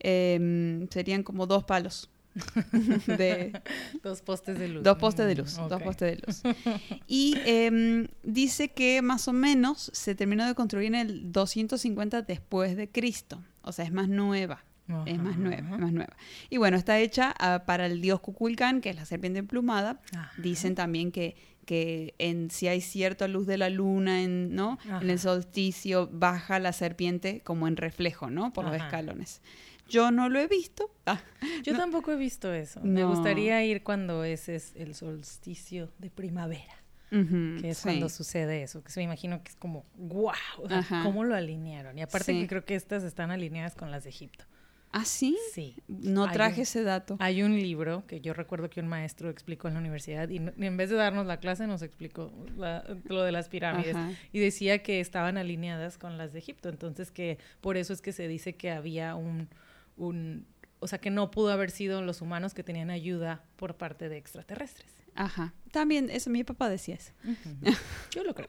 Em, 0.01 0.89
serían 0.89 1.22
como 1.22 1.47
dos 1.47 1.64
palos. 1.64 2.09
de 3.07 3.53
dos 4.03 4.22
postes 4.22 4.59
de 4.59 4.68
luz. 4.68 4.83
Dos 4.83 4.97
postes 4.99 5.26
de 5.26 5.35
luz, 5.35 5.59
Mm, 5.59 5.68
dos 5.68 5.72
ok. 5.80 5.83
postes 5.85 6.16
de 6.16 6.26
luz. 6.26 6.43
Y 7.07 7.37
em, 7.45 8.07
dice 8.22 8.68
que 8.70 9.03
más 9.03 9.28
o 9.28 9.33
menos 9.35 9.91
se 9.93 10.14
terminó 10.14 10.47
de 10.47 10.55
construir 10.55 10.87
en 10.89 10.95
el 10.95 11.30
250 11.33 12.22
después 12.22 12.76
de 12.76 12.89
Cristo. 12.89 13.43
O 13.62 13.72
sea, 13.72 13.85
es 13.85 13.93
más 13.93 14.09
nueva. 14.09 14.64
Es 15.07 15.18
más 15.18 15.39
nueva, 15.39 15.68
Ajá. 15.68 15.78
más 15.78 15.93
nueva. 15.93 16.14
Y 16.51 16.59
bueno, 16.59 16.76
está 16.76 16.99
hecha 16.99 17.35
ah, 17.39 17.62
para 17.66 17.87
el 17.87 18.03
dios 18.03 18.20
Kukulcán, 18.20 18.80
que 18.83 18.91
es 18.91 18.97
la 18.97 19.07
serpiente 19.07 19.39
emplumada. 19.39 20.01
Ajá. 20.12 20.33
Dicen 20.39 20.74
también 20.74 21.12
que, 21.12 21.35
que 21.66 22.14
en, 22.18 22.50
si 22.50 22.66
hay 22.68 22.80
cierta 22.80 23.28
luz 23.28 23.46
de 23.46 23.56
la 23.58 23.70
luna, 23.70 24.22
en, 24.22 24.54
¿no? 24.54 24.78
en 25.00 25.08
el 25.10 25.18
solsticio, 25.18 26.08
baja 26.12 26.58
la 26.58 26.72
serpiente 26.72 27.40
como 27.42 27.68
en 27.68 27.76
reflejo, 27.76 28.30
¿no? 28.30 28.52
Por 28.52 28.64
los 28.64 28.74
escalones. 28.74 29.40
Yo 29.88 30.10
no 30.10 30.28
lo 30.28 30.38
he 30.40 30.46
visto. 30.48 30.90
Ah, 31.04 31.20
Yo 31.64 31.72
no. 31.72 31.80
tampoco 31.80 32.12
he 32.12 32.16
visto 32.16 32.52
eso. 32.54 32.80
Me 32.84 33.04
gustaría 33.04 33.64
ir 33.64 33.82
cuando 33.82 34.22
ese 34.22 34.54
es 34.54 34.72
el 34.76 34.94
solsticio 34.94 35.90
de 35.98 36.10
primavera, 36.10 36.74
que 37.10 37.70
es 37.70 37.78
sí. 37.78 37.82
cuando 37.82 38.08
sucede 38.08 38.62
eso, 38.62 38.84
que 38.84 38.92
se 38.92 39.00
me 39.00 39.04
imagino 39.04 39.42
que 39.42 39.50
es 39.50 39.56
como, 39.56 39.84
wow, 39.96 40.30
Ajá. 40.70 41.02
cómo 41.02 41.24
lo 41.24 41.34
alinearon. 41.34 41.98
Y 41.98 42.02
aparte 42.02 42.32
Sí. 42.32 42.40
que 42.40 42.46
creo 42.46 42.64
que 42.64 42.76
estas 42.76 43.02
están 43.02 43.32
alineadas 43.32 43.74
con 43.74 43.90
las 43.90 44.04
de 44.04 44.10
Egipto. 44.10 44.44
¿Ah, 44.93 45.05
sí? 45.07 45.38
Sí. 45.55 45.74
No 45.88 46.30
traje 46.30 46.57
un- 46.57 46.62
ese 46.62 46.82
dato. 46.82 47.16
Hay 47.18 47.43
un 47.43 47.59
libro 47.59 48.05
que 48.07 48.20
yo 48.20 48.34
recuerdo 48.34 48.68
que 48.68 48.80
un 48.80 48.88
maestro 48.88 49.30
explicó 49.30 49.68
en 49.68 49.74
la 49.74 49.80
universidad 49.80 50.28
y, 50.28 50.38
no- 50.38 50.53
y 50.57 50.66
en 50.66 50.76
vez 50.76 50.90
de 50.90 50.97
darnos 50.97 51.26
la 51.26 51.38
clase 51.40 51.66
nos 51.66 51.80
explicó 51.82 52.30
la- 52.57 52.84
lo 53.05 53.22
de 53.22 53.32
las 53.32 53.49
pirámides 53.49 53.97
Ajá. 53.97 54.11
y 54.32 54.38
decía 54.38 54.82
que 54.82 55.01
estaban 55.01 55.38
alineadas 55.38 55.97
con 55.99 56.18
las 56.18 56.32
de 56.34 56.40
Egipto, 56.40 56.68
entonces 56.68 57.11
que 57.11 57.38
por 57.62 57.76
eso 57.78 57.93
es 57.95 58.03
que 58.03 58.12
se 58.12 58.28
dice 58.28 58.53
que 58.55 58.70
había 58.70 59.14
un, 59.14 59.49
un 59.97 60.47
o 60.80 60.86
sea 60.88 60.99
que 60.99 61.11
no 61.11 61.30
pudo 61.30 61.53
haber 61.53 61.70
sido 61.70 62.03
los 62.03 62.20
humanos 62.20 62.55
que 62.55 62.62
tenían 62.62 62.90
ayuda 62.90 63.45
por 63.57 63.76
parte 63.76 64.09
de 64.09 64.16
extraterrestres. 64.18 64.90
Ajá. 65.14 65.55
También, 65.70 66.11
eso 66.11 66.28
mi 66.28 66.43
papá 66.45 66.68
decía 66.68 66.97
eso. 66.97 67.12
Yo 68.11 68.24
lo 68.24 68.34
creo. 68.34 68.49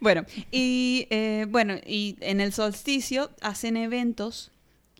Bueno, 0.00 0.24
y 0.50 1.06
eh, 1.10 1.46
bueno, 1.48 1.74
y 1.86 2.16
en 2.20 2.40
el 2.40 2.52
solsticio 2.52 3.30
hacen 3.40 3.76
eventos 3.76 4.50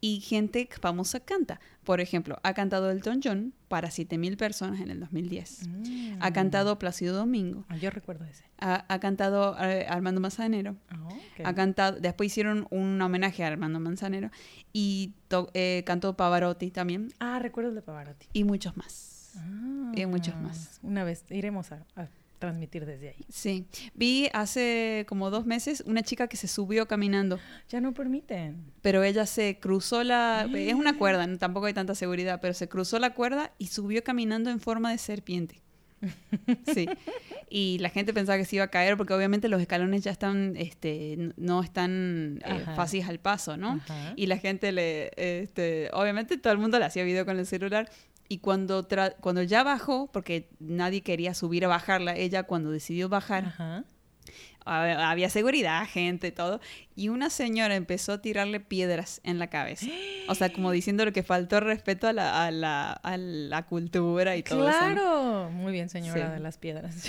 y 0.06 0.20
gente 0.20 0.68
famosa 0.82 1.20
canta. 1.20 1.60
Por 1.82 2.02
ejemplo, 2.02 2.38
ha 2.42 2.52
cantado 2.52 2.90
Elton 2.90 3.20
John 3.24 3.54
para 3.68 3.90
7000 3.90 4.36
personas 4.36 4.80
en 4.80 4.90
el 4.90 5.00
2010. 5.00 5.62
Ha 6.20 6.30
cantado 6.32 6.78
Plácido 6.78 7.16
Domingo. 7.16 7.64
Ah, 7.70 7.76
yo 7.78 7.88
recuerdo 7.90 8.26
ese. 8.26 8.44
Ha, 8.58 8.84
ha 8.86 9.00
cantado 9.00 9.56
eh, 9.62 9.86
Armando 9.88 10.20
Manzanero. 10.20 10.76
Ah, 10.90 11.06
ok. 11.08 11.46
Ha 11.46 11.54
cantado, 11.54 11.98
después 12.00 12.26
hicieron 12.26 12.66
un 12.70 13.00
homenaje 13.00 13.44
a 13.44 13.46
Armando 13.46 13.80
Manzanero 13.80 14.30
y 14.74 15.14
to- 15.28 15.50
eh, 15.54 15.82
cantó 15.86 16.16
Pavarotti 16.18 16.70
también 16.70 17.08
Ah, 17.20 17.38
recuerdo 17.38 17.70
el 17.70 17.76
de 17.76 17.82
Pavarotti. 17.82 18.26
y 18.34 18.44
muchos 18.44 18.76
más. 18.76 19.32
Ah, 19.38 19.92
Y 19.96 20.04
muchos 20.04 20.36
más. 20.36 20.80
Una 20.82 21.02
vez 21.04 21.24
iremos 21.30 21.72
a, 21.72 21.84
a 21.96 22.08
transmitir 22.44 22.84
desde 22.86 23.08
ahí. 23.10 23.24
Sí, 23.28 23.66
vi 23.94 24.28
hace 24.32 25.04
como 25.08 25.30
dos 25.30 25.46
meses 25.46 25.82
una 25.86 26.02
chica 26.02 26.28
que 26.28 26.36
se 26.36 26.46
subió 26.48 26.86
caminando, 26.86 27.38
Ya 27.68 27.80
no 27.80 27.92
permiten. 27.94 28.72
pero 28.82 29.02
ella 29.02 29.26
se 29.26 29.58
cruzó 29.58 30.04
la... 30.04 30.48
Es 30.54 30.74
una 30.74 30.96
cuerda, 30.98 31.26
tampoco 31.38 31.66
hay 31.66 31.74
tanta 31.74 31.94
seguridad, 31.94 32.40
pero 32.42 32.54
se 32.54 32.68
cruzó 32.68 32.98
la 32.98 33.14
cuerda 33.14 33.52
y 33.58 33.68
subió 33.68 34.04
caminando 34.04 34.50
en 34.50 34.60
forma 34.60 34.90
de 34.90 34.98
serpiente. 34.98 35.62
Sí. 36.74 36.86
Y 37.48 37.78
la 37.78 37.88
gente 37.88 38.12
pensaba 38.12 38.36
que 38.36 38.44
se 38.44 38.56
iba 38.56 38.64
a 38.64 38.68
caer 38.68 38.96
porque 38.96 39.14
obviamente 39.14 39.48
los 39.48 39.60
escalones 39.60 40.02
ya 40.02 40.10
están, 40.10 40.54
este, 40.56 41.32
no 41.36 41.62
están 41.62 42.40
eh, 42.44 42.64
fáciles 42.76 43.08
al 43.08 43.20
paso, 43.20 43.56
¿no? 43.56 43.80
Ajá. 43.84 44.12
Y 44.16 44.26
la 44.26 44.36
gente 44.36 44.70
le, 44.72 45.10
este, 45.16 45.88
obviamente 45.94 46.36
todo 46.36 46.52
el 46.52 46.58
mundo 46.58 46.78
le 46.78 46.84
hacía 46.84 47.04
video 47.04 47.24
con 47.24 47.38
el 47.38 47.46
celular. 47.46 47.88
Y 48.34 48.38
cuando, 48.38 48.82
tra- 48.88 49.14
cuando 49.20 49.44
ya 49.44 49.62
bajó, 49.62 50.08
porque 50.12 50.48
nadie 50.58 51.02
quería 51.02 51.34
subir 51.34 51.64
a 51.64 51.68
bajarla, 51.68 52.16
ella 52.16 52.42
cuando 52.42 52.72
decidió 52.72 53.08
bajar. 53.08 53.84
Hab- 54.64 54.98
había 54.98 55.30
seguridad, 55.30 55.86
gente, 55.88 56.32
todo. 56.32 56.60
Y 56.96 57.08
una 57.08 57.28
señora 57.28 57.74
empezó 57.74 58.12
a 58.12 58.22
tirarle 58.22 58.60
piedras 58.60 59.20
en 59.24 59.38
la 59.38 59.48
cabeza. 59.48 59.86
O 60.28 60.34
sea, 60.34 60.52
como 60.52 60.70
diciéndole 60.72 61.12
que 61.12 61.22
faltó 61.22 61.60
respeto 61.60 62.06
a 62.06 62.12
la, 62.12 62.46
a 62.46 62.50
la, 62.50 62.92
a 62.92 63.16
la 63.16 63.62
cultura 63.66 64.36
y 64.36 64.42
todo 64.42 64.68
eso. 64.68 64.80
¿no? 64.88 64.94
Claro, 64.94 65.50
muy 65.50 65.72
bien 65.72 65.88
señora 65.88 66.26
Sí. 66.28 66.32
de 66.34 66.40
las 66.40 66.58
piedras. 66.58 67.08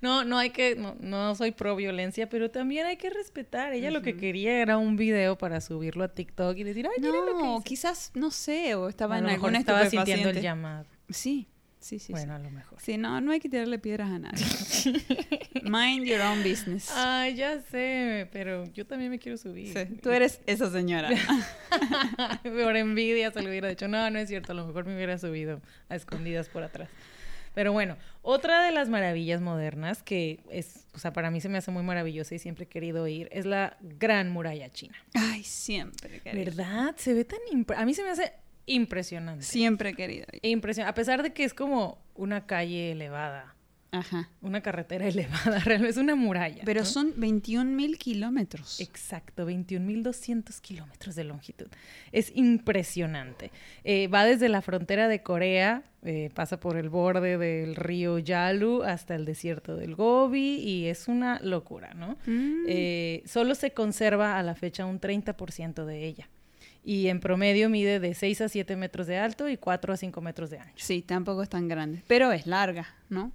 No, 0.00 0.24
no 0.24 0.36
hay 0.38 0.50
que, 0.50 0.76
no, 0.76 0.96
no 1.00 1.34
soy 1.34 1.52
pro 1.52 1.76
violencia, 1.76 2.28
pero 2.28 2.50
también 2.50 2.86
hay 2.86 2.96
que 2.96 3.08
respetar. 3.10 3.72
Ella 3.72 3.90
lo 3.90 4.02
que 4.02 4.16
quería 4.16 4.60
era 4.60 4.76
un 4.76 4.96
video 4.96 5.38
para 5.38 5.60
subirlo 5.60 6.04
a 6.04 6.08
TikTok 6.08 6.56
y 6.58 6.64
decir, 6.64 6.86
ay, 6.86 7.00
miren 7.02 7.26
lo 7.26 7.36
que 7.38 7.42
No, 7.44 7.54
hice". 7.56 7.64
quizás, 7.64 8.10
no 8.14 8.30
sé, 8.30 8.74
o 8.74 8.88
estaba 8.88 9.14
a 9.14 9.18
en 9.18 9.24
lo 9.24 9.30
mejor 9.30 9.46
alguna 9.48 9.58
estaba 9.60 9.88
sintiendo 9.88 10.28
el 10.30 10.40
llamado. 10.42 10.84
Sí, 11.08 11.48
sí, 11.82 11.98
sí. 11.98 12.12
bueno, 12.12 12.34
sí. 12.34 12.40
a 12.40 12.44
lo 12.44 12.50
mejor. 12.50 12.78
Sí, 12.80 12.96
no, 12.96 13.20
no 13.20 13.32
hay 13.32 13.40
que 13.40 13.48
tirarle 13.48 13.78
piedras 13.78 14.10
a 14.10 14.18
nadie. 14.18 14.44
Mind 15.62 16.06
your 16.06 16.20
own 16.20 16.42
business. 16.42 16.90
Ay, 16.94 17.34
ya 17.34 17.60
sé, 17.60 18.28
pero 18.32 18.64
yo 18.72 18.86
también 18.86 19.10
me 19.10 19.18
quiero 19.18 19.36
subir. 19.36 19.72
Sí, 19.72 19.96
tú 19.96 20.10
eres 20.10 20.40
esa 20.46 20.70
señora. 20.70 21.10
por 22.42 22.76
envidia 22.76 23.30
se 23.32 23.42
lo 23.42 23.50
hubiera 23.50 23.68
dicho. 23.68 23.88
No, 23.88 24.08
no 24.10 24.18
es 24.18 24.28
cierto, 24.28 24.52
a 24.52 24.54
lo 24.54 24.66
mejor 24.66 24.86
me 24.86 24.94
hubiera 24.94 25.18
subido 25.18 25.60
a 25.88 25.96
escondidas 25.96 26.48
por 26.48 26.62
atrás. 26.62 26.88
Pero 27.54 27.72
bueno, 27.72 27.98
otra 28.22 28.64
de 28.64 28.72
las 28.72 28.88
maravillas 28.88 29.40
modernas 29.40 30.02
que 30.02 30.40
es, 30.50 30.86
o 30.94 30.98
sea, 30.98 31.12
para 31.12 31.30
mí 31.30 31.40
se 31.40 31.48
me 31.48 31.58
hace 31.58 31.70
muy 31.70 31.82
maravillosa 31.82 32.34
y 32.34 32.38
siempre 32.38 32.64
he 32.64 32.68
querido 32.68 33.06
ir, 33.06 33.28
es 33.30 33.44
la 33.44 33.76
Gran 33.80 34.30
Muralla 34.30 34.70
China. 34.70 34.96
Ay, 35.14 35.42
siempre 35.44 36.20
querido. 36.20 36.44
¿Verdad? 36.44 36.94
Se 36.96 37.12
ve 37.12 37.24
tan... 37.24 37.38
A 37.76 37.84
mí 37.84 37.92
se 37.92 38.02
me 38.02 38.10
hace 38.10 38.32
impresionante. 38.66 39.44
Siempre 39.44 39.90
he 39.90 39.94
querido. 39.94 40.26
ir. 40.32 40.40
Impresionante. 40.42 40.90
A 40.90 40.94
pesar 40.94 41.22
de 41.22 41.32
que 41.32 41.44
es 41.44 41.54
como 41.54 41.98
una 42.14 42.46
calle 42.46 42.92
elevada, 42.92 43.54
Ajá. 43.90 44.30
una 44.40 44.62
carretera 44.62 45.06
elevada, 45.08 45.58
realmente 45.60 45.90
es 45.90 45.96
una 45.98 46.14
muralla. 46.14 46.62
Pero 46.64 46.80
¿no? 46.80 46.86
son 46.86 47.12
21 47.16 47.70
mil 47.70 47.98
kilómetros. 47.98 48.80
Exacto, 48.80 49.48
21.200 49.48 50.60
kilómetros 50.60 51.14
de 51.14 51.24
longitud. 51.24 51.66
Es 52.10 52.32
impresionante. 52.34 53.50
Eh, 53.84 54.08
va 54.08 54.24
desde 54.24 54.48
la 54.48 54.62
frontera 54.62 55.08
de 55.08 55.22
Corea, 55.22 55.82
eh, 56.04 56.30
pasa 56.34 56.58
por 56.58 56.76
el 56.76 56.88
borde 56.88 57.36
del 57.38 57.76
río 57.76 58.18
Yalu 58.18 58.82
hasta 58.82 59.14
el 59.14 59.24
desierto 59.24 59.76
del 59.76 59.94
Gobi 59.94 60.56
y 60.56 60.86
es 60.86 61.06
una 61.06 61.38
locura, 61.40 61.92
¿no? 61.94 62.16
Mm. 62.26 62.64
Eh, 62.66 63.22
solo 63.26 63.54
se 63.54 63.72
conserva 63.72 64.38
a 64.38 64.42
la 64.42 64.54
fecha 64.54 64.86
un 64.86 65.00
30% 65.00 65.84
de 65.84 66.06
ella. 66.06 66.28
Y 66.84 67.08
en 67.08 67.20
promedio 67.20 67.68
mide 67.68 68.00
de 68.00 68.14
6 68.14 68.40
a 68.40 68.48
7 68.48 68.76
metros 68.76 69.06
de 69.06 69.18
alto 69.18 69.48
y 69.48 69.56
4 69.56 69.92
a 69.92 69.96
5 69.96 70.20
metros 70.20 70.50
de 70.50 70.58
ancho. 70.58 70.84
Sí, 70.84 71.02
tampoco 71.02 71.42
es 71.42 71.48
tan 71.48 71.68
grande. 71.68 72.02
Pero 72.08 72.32
es 72.32 72.46
larga, 72.46 72.88
¿no? 73.08 73.32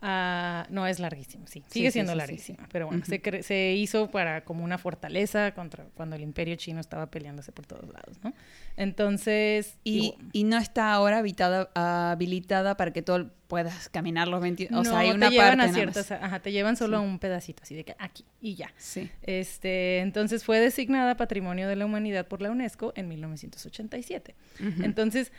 Ah, 0.00 0.66
no, 0.70 0.86
es 0.86 1.00
larguísimo, 1.00 1.46
sí. 1.46 1.64
Sigue 1.68 1.88
sí, 1.88 1.94
siendo 1.94 2.12
sí, 2.12 2.18
larguísima. 2.18 2.58
sí. 2.58 2.68
Pero 2.70 2.86
bueno, 2.86 3.04
se, 3.04 3.72
hizo 3.72 4.10
para 4.10 4.44
como 4.44 4.62
una 4.62 4.78
fortaleza 4.78 5.52
contra 5.54 5.86
cuando 5.94 6.14
el 6.14 6.22
imperio 6.22 6.54
chino 6.56 6.80
estaba 6.80 7.06
peleándose 7.10 7.50
por 7.50 7.66
todos 7.66 7.88
lados, 7.92 8.18
¿no? 8.22 8.32
Entonces, 8.76 9.76
Y, 9.82 10.14
y 10.32 10.44
no 10.44 10.56
está 10.56 10.92
ahora 10.92 11.18
habitada, 11.18 11.70
habilitada 11.74 12.76
para 12.76 12.92
que 12.92 13.02
tú 13.02 13.28
puedas 13.48 13.88
caminar 13.88 14.28
los 14.28 14.40
21. 14.40 14.78
O 14.78 14.84
sea, 14.84 14.98
hay 14.98 15.10
una 15.10 15.28
te 15.28 15.32
llevan 15.34 15.58
parte 15.58 15.70
a 15.70 15.74
ciertas, 15.74 16.10
ajá, 16.12 16.40
te 16.40 16.52
llevan 16.52 16.76
solo 16.76 16.98
a 16.98 17.00
un 17.00 17.18
pedacito, 17.18 17.62
así 17.64 17.74
de 17.74 17.84
que 17.84 17.96
aquí 17.98 18.24
y 18.40 18.54
ya. 18.54 18.72
Sí. 18.76 19.10
Este, 19.22 19.98
entonces 19.98 20.44
fue 20.44 20.60
designada 20.60 21.16
Patrimonio 21.16 21.66
de 21.66 21.74
la 21.74 21.86
Humanidad 21.86 22.28
por 22.28 22.40
la 22.40 22.50
UNESCO 22.50 22.92
en 22.94 23.08
1987. 23.08 24.36
Ujú. 24.60 24.84
Entonces, 24.84 25.32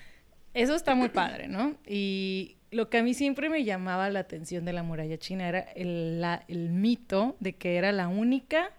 eso 0.54 0.76
está 0.76 0.96
muy 0.96 1.10
padre, 1.10 1.48
¿no? 1.48 1.76
Y 1.88 2.56
lo 2.72 2.90
que 2.90 2.98
a 3.00 3.04
mí 3.04 3.14
siempre 3.14 3.50
me 3.50 3.64
llamaba 3.64 4.10
la 4.10 4.20
atención 4.20 4.66
de 4.66 4.74
la 4.74 4.84
muralla 4.84 5.18
china 5.18 5.48
era 5.48 5.60
el, 5.60 6.22
la- 6.22 6.44
el 6.48 6.70
mito 6.70 7.36
de 7.40 7.54
que 7.56 7.76
era 7.78 7.92
la 7.92 8.08
única, 8.08 8.72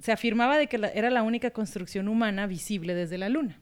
se 0.00 0.12
afirmaba 0.12 0.56
de 0.58 0.66
que 0.66 0.78
la- 0.78 0.88
era 0.88 1.10
la 1.10 1.22
única 1.22 1.50
construcción 1.50 2.08
humana 2.08 2.46
visible 2.46 2.94
desde 2.94 3.18
la 3.18 3.28
luna. 3.28 3.58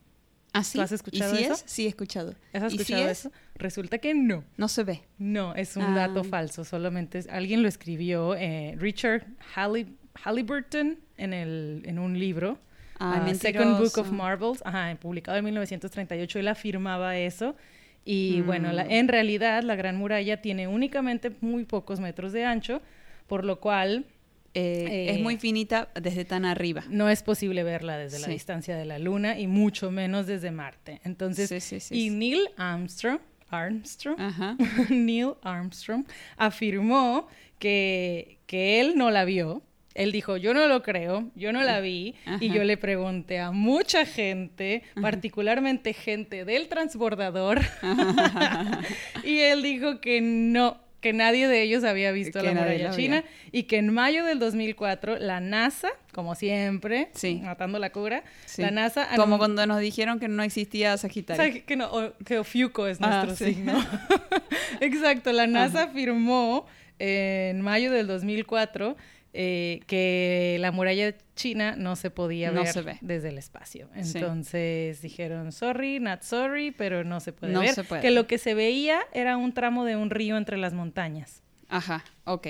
¿Ah, 0.54 0.62
sí? 0.64 0.76
¿Tú 0.76 0.82
has 0.82 0.92
escuchado 0.92 1.34
¿Y 1.34 1.38
si 1.38 1.44
eso? 1.44 1.54
es? 1.54 1.64
Sí, 1.66 1.86
he 1.86 1.88
escuchado. 1.88 2.34
¿Has 2.52 2.72
¿Y 2.74 2.76
si 2.76 2.82
escuchado 2.82 3.08
es? 3.08 3.20
eso? 3.20 3.32
Resulta 3.54 3.98
que 3.98 4.12
no. 4.14 4.44
No 4.58 4.68
se 4.68 4.84
ve. 4.84 5.02
No, 5.18 5.54
es 5.54 5.76
un 5.76 5.84
Ah. 5.84 5.94
dato 5.94 6.24
falso. 6.24 6.62
Solamente 6.64 7.18
es- 7.18 7.28
alguien 7.28 7.62
lo 7.62 7.68
escribió, 7.68 8.34
eh, 8.36 8.74
Richard 8.78 9.24
Halli- 9.54 9.96
Halliburton, 10.22 10.98
en, 11.16 11.32
el, 11.32 11.82
en 11.86 11.98
un 11.98 12.18
libro. 12.18 12.58
Ah, 13.02 13.34
Second 13.34 13.78
Book 13.78 13.98
of. 13.98 14.10
Marvels, 14.12 14.62
ajá, 14.64 14.96
publicado 15.00 15.38
en 15.38 15.44
1938, 15.44 16.38
él 16.38 16.48
afirmaba 16.48 17.16
eso. 17.18 17.56
Y 18.04 18.38
Mm. 18.42 18.46
bueno, 18.46 18.72
la- 18.72 18.84
en 18.86 19.08
realidad 19.08 19.62
la 19.62 19.76
Gran 19.76 19.96
Muralla 19.96 20.40
tiene 20.42 20.66
únicamente 20.68 21.30
muy 21.40 21.64
pocos 21.64 22.00
metros 22.00 22.32
de 22.32 22.44
ancho, 22.44 22.80
por 23.26 23.44
lo 23.44 23.60
cual 23.60 24.06
Eh, 24.54 24.86
Eh, 25.08 25.10
es 25.14 25.20
muy 25.22 25.38
finita 25.38 25.88
desde 25.98 26.26
tan 26.26 26.44
arriba. 26.44 26.84
no 26.90 27.08
es 27.08 27.22
posible 27.22 27.62
verla 27.62 27.96
desde 27.96 28.18
la 28.18 28.26
Sí. 28.26 28.32
distancia 28.32 28.76
de 28.76 28.84
la 28.84 28.98
Luna 28.98 29.38
y 29.38 29.46
mucho 29.46 29.90
menos 29.90 30.26
desde 30.26 30.50
Marte. 30.50 31.00
Entonces, 31.04 31.48
Sí, 31.64 31.80
sí, 31.80 31.94
y. 31.98 32.10
Neil 32.10 32.50
Armstrong, 32.58 33.18
Armstrong, 33.48 34.20
Ajá. 34.20 34.56
Neil 34.90 35.30
Armstrong 35.42 36.04
afirmó 36.36 37.28
que, 37.58 38.40
que 38.46 38.80
él 38.80 38.92
no 38.96 39.10
la 39.10 39.24
vio, 39.24 39.62
Él 39.94 40.10
dijo, 40.12 40.36
yo 40.36 40.54
no 40.54 40.66
lo 40.68 40.82
creo, 40.82 41.30
yo 41.34 41.52
no 41.52 41.62
la 41.62 41.80
vi, 41.80 42.14
y 42.40 42.50
yo 42.50 42.64
le 42.64 42.76
pregunté 42.76 43.38
a 43.40 43.50
mucha 43.50 44.06
gente, 44.06 44.82
particularmente 45.00 45.92
gente 45.92 46.44
del 46.44 46.68
transbordador, 46.68 47.60
y 49.24 49.38
él 49.40 49.62
dijo 49.62 50.00
que 50.00 50.20
no, 50.20 50.78
que 51.00 51.12
nadie 51.12 51.48
de 51.48 51.62
ellos 51.62 51.84
había 51.84 52.12
visto 52.12 52.40
Que 52.40 52.46
la 52.46 52.52
muralla 52.60 52.90
la 52.90 52.96
china 52.96 53.16
había. 53.18 53.30
y 53.50 53.64
que 53.64 53.76
en 53.78 53.92
mayo 53.92 54.24
del 54.24 54.38
2004 54.38 55.18
la 55.18 55.40
NASA, 55.40 55.88
como 56.12 56.34
siempre, 56.34 57.08
Sí. 57.14 57.40
matando 57.42 57.78
la 57.78 57.90
cura, 57.90 58.22
Sí. 58.46 58.62
la 58.62 58.70
NASA 58.70 59.08
Como 59.16 59.36
cuando 59.38 59.66
nos 59.66 59.80
dijeron 59.80 60.20
que 60.20 60.28
no 60.28 60.42
existía 60.42 60.96
Sagitario. 60.96 61.64
que, 61.66 61.76
no, 61.76 61.86
o- 61.92 62.12
que 62.24 62.38
Ofiuco 62.38 62.86
es 62.86 62.98
Ah, 63.00 63.24
nuestro 63.24 63.46
sí. 63.46 63.54
signo. 63.54 63.74
Exacto, 64.80 65.32
la 65.32 65.46
NASA 65.46 65.84
afirmó 65.84 66.66
en 66.98 67.60
mayo 67.62 67.90
del 67.90 68.06
2004 68.06 68.96
eh, 69.34 69.80
que 69.86 70.56
la 70.60 70.72
muralla 70.72 71.14
china 71.34 71.74
no 71.76 71.96
se 71.96 72.10
podía 72.10 72.50
No 72.50 72.60
ver 72.62 72.72
se 72.72 72.82
ve. 72.82 72.98
desde 73.00 73.30
el 73.30 73.38
espacio. 73.38 73.88
Sí. 74.02 74.18
Entonces 74.18 75.00
dijeron, 75.02 75.52
sorry, 75.52 76.00
not 76.00 76.22
sorry, 76.22 76.70
pero 76.70 77.02
no 77.04 77.20
se 77.20 77.32
puede 77.32 77.52
No 77.52 77.60
ver. 77.60 77.70
se 77.74 77.84
puede. 77.84 78.02
Que 78.02 78.10
lo 78.10 78.26
que 78.26 78.36
se 78.38 78.54
veía 78.54 79.00
era 79.12 79.36
un 79.36 79.52
tramo 79.54 79.84
de 79.84 79.96
un 79.96 80.10
río 80.10 80.36
entre 80.36 80.56
las 80.58 80.74
montañas. 80.74 81.42
Ajá, 81.68 82.04
ok. 82.24 82.48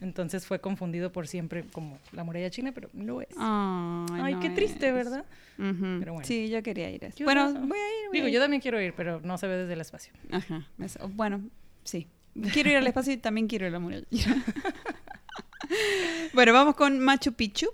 Entonces 0.00 0.46
fue 0.46 0.58
confundido 0.58 1.12
por 1.12 1.28
siempre 1.28 1.64
como 1.70 1.98
la 2.12 2.24
muralla 2.24 2.48
china, 2.48 2.72
pero 2.72 2.88
no 2.94 3.20
es. 3.20 3.28
Ay, 3.36 4.06
Ay, 4.22 4.34
no 4.36 4.40
qué 4.40 4.48
triste, 4.48 4.88
es. 4.88 4.94
¿verdad? 4.94 5.26
Pero 5.58 6.14
bueno. 6.14 6.24
Sí, 6.26 6.48
yo 6.48 6.62
quería 6.62 6.90
ir. 6.90 7.12
Yo 7.14 7.26
Bueno, 7.26 7.50
no. 7.52 7.60
voy 7.66 7.78
a 7.78 7.86
ir. 7.88 8.08
voy 8.08 8.12
Digo, 8.12 8.24
a 8.24 8.28
ir. 8.30 8.34
yo 8.34 8.40
también 8.40 8.62
quiero 8.62 8.80
ir, 8.80 8.94
pero 8.94 9.20
no 9.20 9.36
se 9.36 9.46
ve 9.48 9.58
desde 9.58 9.74
el 9.74 9.82
espacio. 9.82 10.14
Ajá. 10.32 10.66
Bueno, 11.10 11.42
sí. 11.82 12.08
Quiero 12.54 12.70
ir 12.70 12.76
al 12.78 12.86
espacio 12.86 13.12
y 13.12 13.18
también 13.18 13.46
quiero 13.48 13.66
ir 13.66 13.68
a 13.68 13.72
la 13.74 13.78
muralla. 13.80 14.06
bueno, 16.34 16.52
vamos 16.52 16.74
con 16.74 16.98
Machu 17.00 17.32
Picchu. 17.32 17.66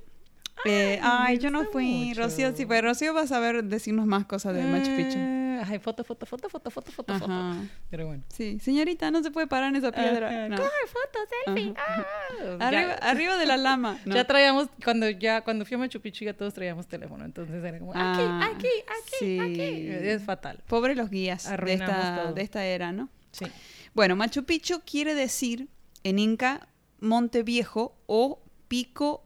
Eh, 0.66 1.00
ay, 1.02 1.36
me 1.36 1.42
yo 1.42 1.50
no 1.50 1.64
fui. 1.64 2.06
mucho. 2.08 2.22
Rocío, 2.22 2.54
sí, 2.54 2.66
pero 2.66 2.88
Rocío 2.88 3.14
va 3.14 3.22
a 3.22 3.26
saber 3.26 3.64
decirnos 3.64 4.06
más 4.06 4.26
cosas 4.26 4.54
de 4.54 4.62
Machu 4.62 4.94
Picchu. 4.96 5.18
Ah, 5.18 5.40
Ay, 5.68 5.78
foto, 5.78 6.04
foto, 6.04 6.24
foto, 6.24 6.48
foto, 6.48 6.70
foto, 6.70 6.90
foto, 6.90 7.18
foto. 7.18 7.54
Pero 7.90 8.06
bueno. 8.06 8.22
Sí, 8.28 8.58
señorita, 8.60 9.10
no 9.10 9.22
se 9.22 9.30
puede 9.30 9.46
parar 9.46 9.68
en 9.68 9.76
esa 9.76 9.92
piedra. 9.92 10.48
No. 10.48 10.56
Coge 10.56 10.70
foto, 10.86 11.18
selfie. 11.44 11.74
Ah. 11.76 12.96
Arriba, 13.02 13.36
de 13.36 13.44
la 13.46 13.56
lama. 13.58 13.98
No. 14.06 14.14
Ya 14.14 14.24
traíamos, 14.26 14.68
cuando 14.82 15.08
ya, 15.10 15.42
cuando 15.42 15.66
fui 15.66 15.74
a 15.74 15.78
Machu 15.78 16.00
Picchu 16.00 16.24
ya 16.24 16.32
todos 16.34 16.54
traíamos 16.54 16.86
teléfono, 16.86 17.24
entonces 17.26 17.62
era 17.62 17.78
como, 17.78 17.92
aquí, 17.92 18.00
Ah, 18.22 18.50
aquí, 18.54 18.68
aquí, 18.68 19.16
sí. 19.18 19.38
aquí. 19.38 19.88
Es 19.88 20.22
fatal. 20.24 20.62
Pobres 20.66 20.96
los 20.96 21.10
guías 21.10 21.44
de 21.48 21.72
esta, 21.74 22.22
todo. 22.22 22.32
de 22.32 22.42
esta 22.42 22.64
era, 22.64 22.92
¿no? 22.92 23.10
Sí. 23.32 23.44
Bueno, 23.92 24.16
Machu 24.16 24.44
Picchu 24.44 24.80
quiere 24.84 25.14
decir 25.14 25.68
en 26.04 26.18
inca 26.18 26.68
Monte 27.00 27.42
Viejo 27.42 27.98
o 28.06 28.42
Pico 28.70 29.24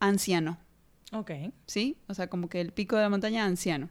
Anciano, 0.00 0.58
Ok. 1.12 1.30
¿sí? 1.66 1.96
O 2.08 2.14
sea, 2.14 2.28
como 2.28 2.48
que 2.48 2.60
el 2.60 2.72
pico 2.72 2.96
de 2.96 3.02
la 3.02 3.08
montaña 3.08 3.44
anciano. 3.44 3.90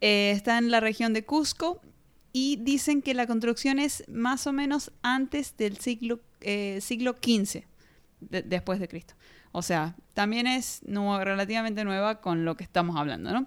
Eh, 0.00 0.30
está 0.34 0.56
en 0.56 0.70
la 0.70 0.80
región 0.80 1.12
de 1.12 1.24
Cusco 1.24 1.80
y 2.32 2.56
dicen 2.56 3.02
que 3.02 3.12
la 3.12 3.26
construcción 3.26 3.78
es 3.78 4.02
más 4.08 4.46
o 4.46 4.52
menos 4.52 4.92
antes 5.02 5.56
del 5.58 5.76
siglo, 5.78 6.20
eh, 6.40 6.78
siglo 6.80 7.16
XV 7.22 7.64
de- 8.20 8.42
después 8.42 8.80
de 8.80 8.88
Cristo. 8.88 9.14
O 9.52 9.60
sea, 9.62 9.94
también 10.14 10.46
es 10.46 10.80
relativamente 10.86 11.84
nueva 11.84 12.20
con 12.22 12.44
lo 12.46 12.56
que 12.56 12.64
estamos 12.64 12.96
hablando, 12.96 13.30
¿no? 13.32 13.46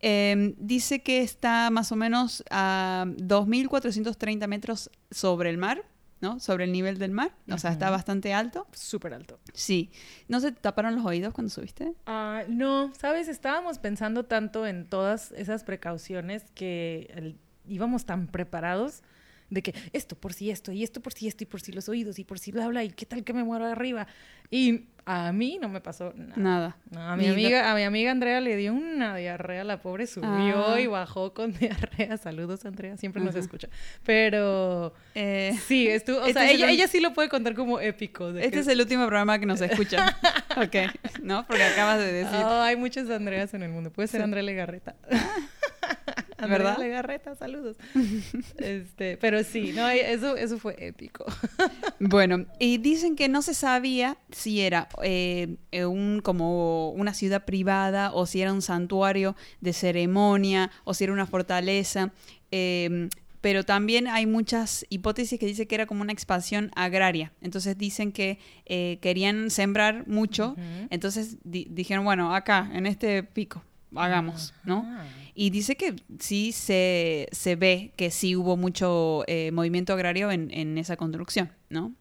Eh, 0.00 0.54
dice 0.58 1.02
que 1.02 1.20
está 1.22 1.68
más 1.70 1.92
o 1.92 1.96
menos 1.96 2.42
a 2.50 3.04
2.430 3.18 4.46
metros 4.46 4.90
sobre 5.10 5.50
el 5.50 5.58
mar, 5.58 5.84
¿no? 6.20 6.38
Sobre 6.40 6.64
el 6.64 6.72
nivel 6.72 6.98
del 6.98 7.10
mar. 7.12 7.32
O 7.50 7.58
sea, 7.58 7.70
está 7.72 7.90
bastante 7.90 8.32
alto. 8.34 8.66
Súper 8.72 9.14
alto. 9.14 9.38
Sí. 9.54 9.90
¿No 10.28 10.40
se 10.40 10.52
taparon 10.52 10.94
los 10.96 11.04
oídos 11.06 11.32
cuando 11.32 11.50
subiste? 11.50 11.94
Ah, 12.06 12.42
no, 12.48 12.92
sabes, 12.98 13.28
estábamos 13.28 13.78
pensando 13.78 14.24
tanto 14.24 14.66
en 14.66 14.86
todas 14.86 15.32
esas 15.32 15.64
precauciones 15.64 16.44
que 16.54 17.10
el- 17.14 17.38
íbamos 17.68 18.04
tan 18.04 18.26
preparados 18.26 19.02
de 19.48 19.62
que 19.62 19.74
esto 19.92 20.14
por 20.16 20.32
si 20.32 20.50
esto 20.50 20.70
y 20.72 20.82
esto 20.84 21.00
por 21.00 21.12
si 21.12 21.26
esto 21.26 21.42
y 21.42 21.46
por 21.46 21.60
si 21.60 21.72
los 21.72 21.88
oídos 21.88 22.18
y 22.20 22.24
por 22.24 22.38
si 22.38 22.52
bla 22.52 22.68
bla 22.68 22.84
y 22.84 22.90
qué 22.90 23.04
tal 23.04 23.24
que 23.24 23.32
me 23.32 23.42
muero 23.42 23.64
arriba 23.66 24.06
y 24.48 24.86
a 25.12 25.32
mí 25.32 25.58
no 25.60 25.68
me 25.68 25.80
pasó 25.80 26.12
nada. 26.16 26.34
Nada. 26.36 26.76
No, 26.90 27.00
a 27.00 27.16
mi 27.16 27.24
Ni- 27.24 27.30
amiga, 27.30 27.70
a 27.70 27.74
mi 27.74 27.82
amiga 27.82 28.10
Andrea 28.10 28.40
le 28.40 28.56
dio 28.56 28.72
una 28.72 29.16
diarrea, 29.16 29.64
la 29.64 29.80
pobre 29.82 30.06
subió 30.06 30.74
Ah. 30.74 30.80
y 30.80 30.86
bajó 30.86 31.34
con 31.34 31.52
diarrea. 31.58 32.16
Saludos, 32.16 32.64
Andrea, 32.64 32.96
siempre 32.96 33.22
nos 33.22 33.34
escucha. 33.34 33.68
Pero 34.04 34.92
Eh, 35.14 35.58
sí, 35.66 35.88
estuvo, 35.88 36.18
o 36.18 36.26
Este 36.26 36.34
sea, 36.34 36.44
es 36.46 36.54
ella, 36.54 36.70
ella 36.70 36.86
sí 36.88 37.00
lo 37.00 37.12
puede 37.14 37.28
contar 37.28 37.54
como 37.54 37.80
épico. 37.80 38.32
de 38.32 38.40
Este 38.40 38.52
que- 38.52 38.58
es 38.60 38.68
el 38.68 38.80
último 38.80 39.06
programa 39.06 39.38
que 39.38 39.46
nos 39.46 39.60
escucha. 39.60 40.16
ok, 40.56 40.76
¿no? 41.22 41.46
Porque 41.46 41.62
acabas 41.64 41.98
de 41.98 42.12
decir. 42.12 42.36
Oh, 42.44 42.60
hay 42.60 42.76
muchas 42.76 43.08
Andreas 43.10 43.52
en 43.54 43.62
el 43.62 43.70
mundo. 43.70 43.90
Puede 43.90 44.08
ser. 44.08 44.22
Andrea 44.22 44.42
Legarreta. 44.42 44.94
Andrea 46.40 46.58
¿Verdad? 46.58 46.78
Legarreta, 46.78 47.34
saludos. 47.34 47.76
este, 48.58 49.16
pero 49.18 49.42
sí, 49.44 49.72
no, 49.74 49.88
eso, 49.88 50.36
eso 50.36 50.58
fue 50.58 50.76
épico. 50.78 51.24
Bueno, 52.02 52.46
y 52.58 52.78
dicen 52.78 53.14
que 53.14 53.28
no 53.28 53.42
se 53.42 53.52
sabía 53.54 54.16
si 54.32 54.60
era 54.62 54.88
eh, 55.02 55.56
eh, 55.70 55.84
un, 55.84 56.20
como 56.22 56.90
una 56.92 57.12
ciudad 57.12 57.44
privada 57.44 58.12
o 58.14 58.24
si 58.26 58.40
era 58.40 58.52
un 58.54 58.62
santuario 58.62 59.36
de 59.60 59.72
ceremonia 59.74 60.70
o 60.84 60.94
si 60.94 61.04
era 61.04 61.12
una 61.12 61.26
fortaleza. 61.26 62.12
eh, 62.50 63.08
pero 63.42 63.64
también 63.64 64.06
hay 64.06 64.26
muchas 64.26 64.84
hipótesis 64.90 65.40
que 65.40 65.46
dicen 65.46 65.66
que 65.66 65.74
era 65.74 65.86
como 65.86 66.02
una 66.02 66.12
expansión 66.12 66.70
agraria. 66.76 67.32
Entonces 67.40 67.78
dicen 67.78 68.12
que 68.12 68.38
eh, 68.66 68.98
querían 69.00 69.48
sembrar 69.50 70.06
mucho. 70.06 70.56
Entonces 70.90 71.38
di- 71.42 71.66
dijeron, 71.70 72.04
bueno, 72.04 72.34
acá, 72.34 72.70
en 72.74 72.84
este 72.84 73.22
pico, 73.22 73.62
hagamos, 73.94 74.54
¿no? 74.64 74.86
Y 75.34 75.50
dice 75.50 75.76
que 75.76 75.96
sí 76.18 76.52
se, 76.52 77.28
se 77.32 77.56
ve 77.56 77.92
que 77.96 78.10
sí 78.10 78.36
hubo 78.36 78.56
mucho 78.56 79.24
eh, 79.26 79.50
movimiento 79.52 79.92
agrario 79.92 80.30
en, 80.30 80.50
en 80.52 80.78
esa 80.78 80.96
construcción, 80.96 81.50
¿no? 81.68 81.94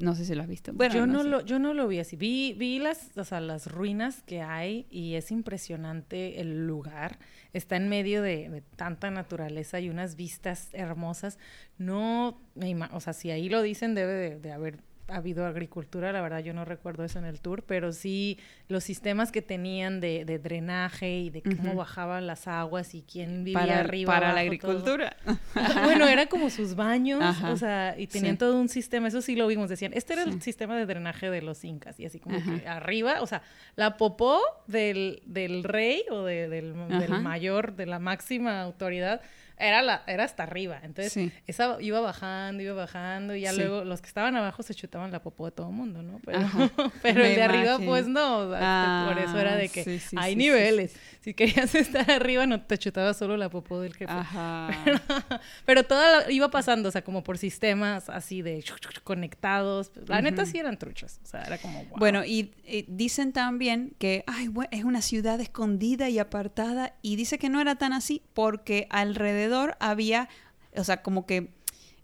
No 0.00 0.14
sé 0.14 0.24
si 0.24 0.34
lo 0.34 0.42
has 0.42 0.48
visto. 0.48 0.72
Bueno, 0.72 0.94
yo, 0.94 1.06
no 1.06 1.22
sé. 1.22 1.28
lo, 1.28 1.44
yo 1.44 1.58
no 1.58 1.74
lo 1.74 1.86
vi 1.86 1.98
así. 1.98 2.16
Vi, 2.16 2.54
vi 2.54 2.78
las, 2.78 3.10
o 3.18 3.24
sea, 3.24 3.40
las 3.40 3.70
ruinas 3.70 4.22
que 4.22 4.40
hay 4.40 4.86
y 4.90 5.14
es 5.14 5.30
impresionante 5.30 6.40
el 6.40 6.66
lugar. 6.66 7.18
Está 7.52 7.76
en 7.76 7.88
medio 7.90 8.22
de, 8.22 8.48
de 8.48 8.62
tanta 8.62 9.10
naturaleza 9.10 9.78
y 9.78 9.90
unas 9.90 10.16
vistas 10.16 10.70
hermosas. 10.72 11.38
No, 11.76 12.40
me 12.54 12.74
o 12.92 13.00
sea, 13.00 13.12
si 13.12 13.30
ahí 13.30 13.50
lo 13.50 13.60
dicen, 13.60 13.94
debe 13.94 14.14
de, 14.14 14.40
de 14.40 14.52
haber 14.52 14.78
habido 15.16 15.46
agricultura. 15.46 16.12
La 16.12 16.20
verdad, 16.20 16.40
yo 16.40 16.52
no 16.54 16.64
recuerdo 16.64 17.04
eso 17.04 17.18
en 17.18 17.24
el 17.24 17.40
tour, 17.40 17.62
pero 17.62 17.92
sí 17.92 18.38
los 18.68 18.84
sistemas 18.84 19.32
que 19.32 19.42
tenían 19.42 20.00
de, 20.00 20.24
de 20.24 20.38
drenaje 20.38 21.18
y 21.18 21.30
de 21.30 21.42
cómo 21.42 21.74
bajaban 21.74 22.26
las 22.26 22.46
aguas 22.48 22.94
y 22.94 23.02
quién 23.02 23.44
vivía 23.44 23.60
para, 23.60 23.80
arriba. 23.80 24.12
para 24.12 24.26
la 24.28 24.32
abajo, 24.40 24.46
agricultura. 24.46 25.16
Bueno, 25.84 26.06
era 26.08 26.26
como 26.26 26.50
sus 26.50 26.74
baños, 26.76 27.20
Ajá, 27.22 27.50
o 27.50 27.56
sea, 27.56 27.94
y 27.98 28.06
tenían 28.06 28.34
sí. 28.34 28.38
todo 28.38 28.58
un 28.60 28.68
sistema, 28.68 29.08
eso 29.08 29.20
sí 29.22 29.34
lo 29.36 29.46
vimos, 29.46 29.68
decían, 29.68 29.92
este 29.94 30.12
era 30.14 30.24
Sí. 30.24 30.30
el 30.30 30.42
sistema 30.42 30.76
de 30.76 30.86
drenaje 30.86 31.30
de 31.30 31.42
los 31.42 31.64
incas, 31.64 31.98
y 31.98 32.06
así 32.06 32.20
como 32.20 32.36
Ajá. 32.36 32.58
que 32.58 32.68
arriba, 32.68 33.20
o 33.22 33.26
sea, 33.26 33.42
la 33.76 33.96
popó 33.96 34.40
del, 34.66 35.22
del 35.26 35.64
rey 35.64 36.04
o 36.10 36.22
de- 36.24 36.48
del, 36.48 36.74
del 36.88 37.20
mayor, 37.22 37.74
de 37.74 37.86
la 37.86 37.98
máxima 37.98 38.62
autoridad, 38.62 39.20
era, 39.60 39.82
la, 39.82 40.02
era 40.06 40.24
hasta 40.24 40.42
arriba, 40.42 40.80
entonces 40.82 41.12
Sí. 41.12 41.30
esa 41.46 41.76
iba 41.80 42.00
bajando, 42.00 42.62
iba 42.62 42.74
bajando, 42.74 43.34
y 43.34 43.42
ya 43.42 43.52
Sí. 43.52 43.58
luego 43.58 43.84
los 43.84 44.00
que 44.00 44.08
estaban 44.08 44.34
abajo 44.36 44.62
se 44.62 44.74
chutaban 44.74 45.10
la 45.12 45.22
popó 45.22 45.46
de 45.46 45.52
todo 45.52 45.68
el 45.68 45.74
mundo, 45.74 46.02
¿no? 46.02 46.20
Pero, 46.24 46.40
pero 47.02 47.24
el 47.24 47.34
de 47.34 47.42
arriba, 47.42 47.78
pues 47.84 48.06
no, 48.08 48.38
o 48.48 48.50
sea, 48.56 49.04
por 49.08 49.18
eso 49.22 49.38
era 49.38 49.52
Ah, 49.52 49.56
de 49.56 49.68
que 49.68 49.98
sí, 50.00 50.16
hay 50.16 50.36
niveles, 50.36 50.94
si 51.20 51.34
querías 51.34 51.74
estar 51.74 52.10
arriba 52.10 52.46
no 52.46 52.62
te 52.62 52.78
chutabas 52.78 53.16
solo 53.16 53.36
la 53.36 53.48
popó 53.50 53.80
del 53.80 53.94
jefe. 53.94 54.10
Ajá. 54.12 54.70
Pero 55.66 55.84
toda 55.84 56.20
la- 56.26 56.30
iba 56.32 56.50
pasando, 56.50 56.88
o 56.88 56.92
sea, 56.92 57.02
como 57.02 57.22
por 57.22 57.36
sistemas 57.38 58.08
así 58.08 58.42
de 58.42 58.62
conectados. 59.04 59.90
La 60.06 60.22
neta 60.22 60.46
sí 60.46 60.58
eran 60.58 60.78
truchos. 60.78 61.18
O 61.22 61.26
sea, 61.26 61.42
era 61.42 61.58
como, 61.58 61.84
wow. 61.84 61.98
Bueno, 61.98 62.24
y, 62.24 62.52
y 62.66 62.86
dicen 62.88 63.32
también 63.32 63.94
que 63.98 64.24
ay, 64.26 64.46
bue- 64.48 64.68
es 64.70 64.84
una 64.84 65.02
ciudad 65.02 65.40
escondida 65.40 66.08
y 66.08 66.18
apartada, 66.18 66.94
y 67.02 67.16
dice 67.16 67.38
que 67.38 67.48
no 67.48 67.60
era 67.60 67.74
tan 67.76 67.92
así 67.92 68.22
porque 68.34 68.86
alrededor 68.90 69.49
había, 69.80 70.28
o 70.76 70.84
sea, 70.84 71.02
como 71.02 71.26
que, 71.26 71.52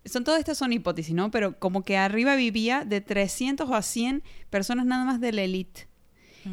son 0.04 0.24
todas 0.24 0.38
estas 0.38 0.58
son 0.58 0.72
hipótesis, 0.72 1.14
¿no? 1.14 1.30
Pero 1.30 1.58
como 1.58 1.82
que 1.82 1.96
arriba 1.96 2.36
vivía 2.36 2.84
de 2.84 3.00
300 3.00 3.70
a 3.70 3.82
100 3.82 4.22
personas 4.50 4.86
nada 4.86 5.04
más 5.04 5.20
de 5.20 5.32
la 5.32 5.42
élite. 5.42 5.88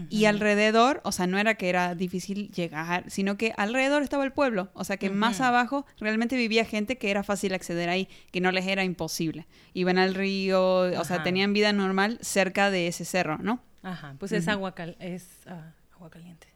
Y 0.09 0.25
alrededor, 0.25 1.01
o 1.03 1.11
sea, 1.11 1.27
no 1.27 1.37
era 1.37 1.53
que 1.53 1.69
era 1.69 1.93
difícil 1.93 2.49
llegar, 2.51 3.05
sino 3.11 3.37
que 3.37 3.53
alrededor 3.57 4.01
estaba 4.01 4.23
el 4.23 4.31
pueblo. 4.31 4.71
O 4.73 4.83
sea, 4.83 4.97
que 4.97 5.11
más 5.11 5.39
abajo 5.39 5.85
realmente 5.99 6.35
vivía 6.35 6.65
gente 6.65 6.97
que 6.97 7.11
era 7.11 7.21
fácil 7.21 7.53
acceder 7.53 7.89
ahí, 7.89 8.09
que 8.31 8.41
no 8.41 8.51
les 8.51 8.65
era 8.65 8.83
imposible. 8.83 9.45
Iban 9.73 9.99
al 9.99 10.15
río, 10.15 10.79
o 10.99 11.05
sea, 11.05 11.21
tenían 11.21 11.53
vida 11.53 11.73
normal 11.73 12.17
cerca 12.21 12.71
de 12.71 12.87
ese 12.87 13.05
cerro, 13.05 13.37
¿no? 13.37 13.61
Ajá, 13.83 14.15
pues 14.17 14.31
es 14.31 14.47
agua, 14.47 14.73
cal 14.73 14.95
es 14.99 15.27
ah, 15.45 15.73
agua 15.93 16.09
caliente. 16.09 16.47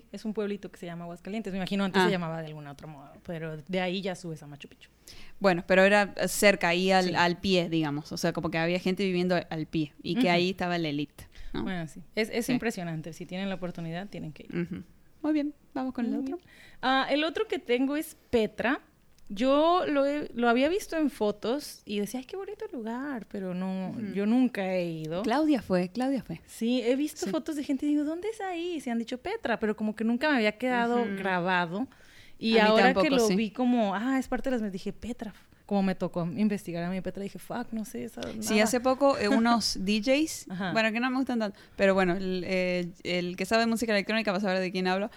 Sí. 0.00 0.04
Es 0.12 0.24
un 0.24 0.34
pueblito 0.34 0.70
que 0.70 0.78
se 0.78 0.86
llama 0.86 1.04
Aguascalientes. 1.04 1.52
Me 1.52 1.58
imagino 1.58 1.84
antes 1.84 2.02
Ah. 2.02 2.06
se 2.06 2.10
llamaba 2.10 2.40
de 2.40 2.46
algún 2.48 2.66
otro 2.66 2.88
modo, 2.88 3.12
pero 3.24 3.56
de 3.56 3.80
ahí 3.80 4.00
ya 4.02 4.14
subes 4.14 4.42
a 4.42 4.46
Machu 4.46 4.68
Picchu. 4.68 4.90
Bueno, 5.40 5.64
pero 5.66 5.82
era 5.84 6.14
cerca, 6.28 6.68
ahí 6.68 6.90
al, 6.90 7.04
Sí. 7.06 7.14
al 7.14 7.38
pie, 7.40 7.68
digamos. 7.68 8.12
O 8.12 8.16
sea, 8.16 8.32
como 8.32 8.50
que 8.50 8.58
había 8.58 8.78
gente 8.78 9.04
viviendo 9.04 9.36
al 9.50 9.66
pie 9.66 9.92
y 10.02 10.14
que 10.14 10.20
Ujú. 10.26 10.30
ahí 10.30 10.50
estaba 10.50 10.78
la 10.78 10.88
elite. 10.88 11.28
¿no? 11.52 11.62
Bueno, 11.62 11.86
sí. 11.86 12.02
Es, 12.14 12.28
es 12.32 12.46
Sí. 12.46 12.52
impresionante. 12.52 13.12
Si 13.12 13.24
tienen 13.26 13.48
la 13.48 13.54
oportunidad, 13.54 14.08
tienen 14.08 14.32
que 14.32 14.44
ir. 14.44 14.84
Muy 15.22 15.32
bien, 15.32 15.54
vamos 15.74 15.94
con 15.94 16.04
el 16.06 16.14
otro. 16.16 16.38
Ah, 16.82 17.06
el 17.10 17.24
otro 17.24 17.46
que 17.48 17.58
tengo 17.58 17.96
es 17.96 18.16
Petra. 18.30 18.80
Yo 19.28 19.84
lo, 19.86 20.06
he- 20.06 20.30
lo 20.34 20.48
había 20.48 20.68
visto 20.68 20.96
en 20.96 21.10
fotos 21.10 21.82
y 21.84 21.98
decía, 21.98 22.20
ay, 22.20 22.26
qué 22.26 22.36
bonito 22.36 22.64
lugar, 22.72 23.26
pero 23.30 23.54
no, 23.54 23.94
yo 24.14 24.24
nunca 24.24 24.72
he 24.74 24.84
ido. 24.88 25.22
Claudia 25.22 25.62
fue, 25.62 25.88
Claudia 25.88 26.22
fue. 26.22 26.40
Sí, 26.46 26.80
he 26.82 26.94
visto 26.94 27.26
Sí. 27.26 27.30
fotos 27.32 27.56
de 27.56 27.64
gente 27.64 27.86
y 27.86 27.88
digo, 27.88 28.04
¿dónde 28.04 28.28
es 28.28 28.40
ahí? 28.40 28.80
Se 28.80 28.90
han 28.90 28.98
dicho 28.98 29.18
Petra, 29.18 29.58
pero 29.58 29.74
como 29.76 29.96
que 29.96 30.04
nunca 30.04 30.30
me 30.30 30.36
había 30.36 30.52
quedado 30.58 31.04
grabado. 31.16 31.88
Y 32.38 32.58
A 32.58 32.66
ahora 32.66 32.92
que 32.94 33.10
lo 33.10 33.18
sí. 33.26 33.34
vi 33.34 33.50
como, 33.50 33.94
ah, 33.94 34.18
es 34.18 34.28
parte 34.28 34.50
de 34.50 34.56
las... 34.56 34.62
Me 34.62 34.70
dije, 34.70 34.92
Petra. 34.92 35.34
Como 35.66 35.82
me 35.82 35.94
tocó 35.96 36.22
investigar 36.24 36.84
a 36.84 36.90
mí 36.90 37.00
Petra, 37.00 37.22
dije, 37.24 37.38
fuck, 37.40 37.72
no 37.72 37.84
sé. 37.84 38.04
Esa, 38.04 38.22
Sí, 38.40 38.50
nada". 38.50 38.64
hace 38.64 38.78
poco 38.80 39.18
eh, 39.18 39.28
unos 39.28 39.76
DJs, 39.84 40.46
Ajá. 40.50 40.72
bueno, 40.72 40.92
que 40.92 41.00
no 41.00 41.10
me 41.10 41.16
gustan 41.16 41.40
tanto, 41.40 41.58
pero 41.76 41.92
bueno, 41.92 42.14
el, 42.14 42.44
eh, 42.46 42.88
el 43.02 43.36
que 43.36 43.44
sabe 43.46 43.66
música 43.66 43.92
electrónica 43.92 44.30
va 44.30 44.38
a 44.38 44.40
saber 44.40 44.60
de 44.60 44.70
quién 44.70 44.86
hablo, 44.86 45.10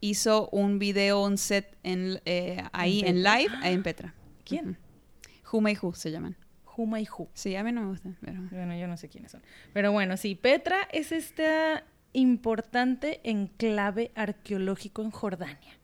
hizo 0.00 0.48
un 0.50 0.78
video, 0.78 1.22
un 1.24 1.38
set 1.38 1.76
en, 1.82 2.20
eh, 2.26 2.62
ahí 2.72 3.02
En 3.06 3.22
live 3.22 3.50
en 3.64 3.82
Petra. 3.82 4.12
¿Quién? 4.44 4.76
Who 5.50 5.60
May 5.62 5.78
Who 5.80 5.94
se 5.94 6.10
llaman. 6.10 6.36
Huma 6.76 7.00
y 7.00 7.06
Hu. 7.06 7.26
Sí, 7.32 7.56
a 7.56 7.64
mí 7.64 7.72
no 7.72 7.80
me 7.80 7.88
gustan, 7.88 8.18
pero... 8.20 8.38
Bueno, 8.50 8.76
yo 8.76 8.86
no 8.86 8.98
sé 8.98 9.08
quiénes 9.08 9.32
son. 9.32 9.42
Pero 9.72 9.92
bueno, 9.92 10.18
sí, 10.18 10.34
Petra 10.34 10.76
es 10.92 11.10
este 11.10 11.82
importante 12.12 13.20
enclave 13.24 14.10
arqueológico 14.14 15.00
en 15.00 15.10
Jordania. 15.10 15.75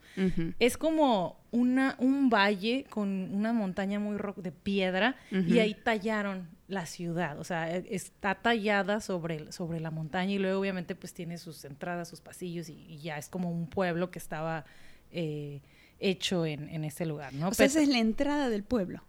Es 0.58 0.76
como 0.76 1.40
una, 1.50 1.96
un 1.98 2.28
valle 2.30 2.84
con 2.90 3.08
una 3.34 3.52
montaña 3.52 3.98
muy 3.98 4.16
ro- 4.18 4.34
de 4.36 4.52
piedra 4.52 5.16
y 5.30 5.58
ahí 5.58 5.74
tallaron 5.74 6.48
la 6.68 6.86
ciudad. 6.86 7.38
O 7.38 7.44
sea, 7.44 7.74
e- 7.76 7.86
está 7.90 8.34
tallada 8.34 9.00
sobre, 9.00 9.52
sobre 9.52 9.80
la 9.80 9.90
montaña 9.90 10.32
y 10.32 10.38
luego 10.38 10.60
obviamente 10.60 10.94
pues 10.94 11.12
tiene 11.14 11.38
sus 11.38 11.64
entradas, 11.64 12.08
sus 12.08 12.20
pasillos 12.20 12.68
y, 12.68 12.74
y 12.88 12.98
ya 13.00 13.18
es 13.18 13.28
como 13.28 13.50
un 13.50 13.66
pueblo 13.66 14.10
que 14.10 14.18
estaba 14.18 14.64
eh, 15.10 15.60
hecho 15.98 16.46
en, 16.46 16.68
en 16.70 16.84
ese 16.84 17.04
lugar, 17.06 17.32
¿no? 17.34 17.48
O 17.48 17.54
sea, 17.54 17.66
Pet- 17.66 17.70
esa 17.70 17.82
es 17.82 17.88
la 17.88 17.98
entrada 17.98 18.48
del 18.48 18.62
pueblo. 18.64 19.02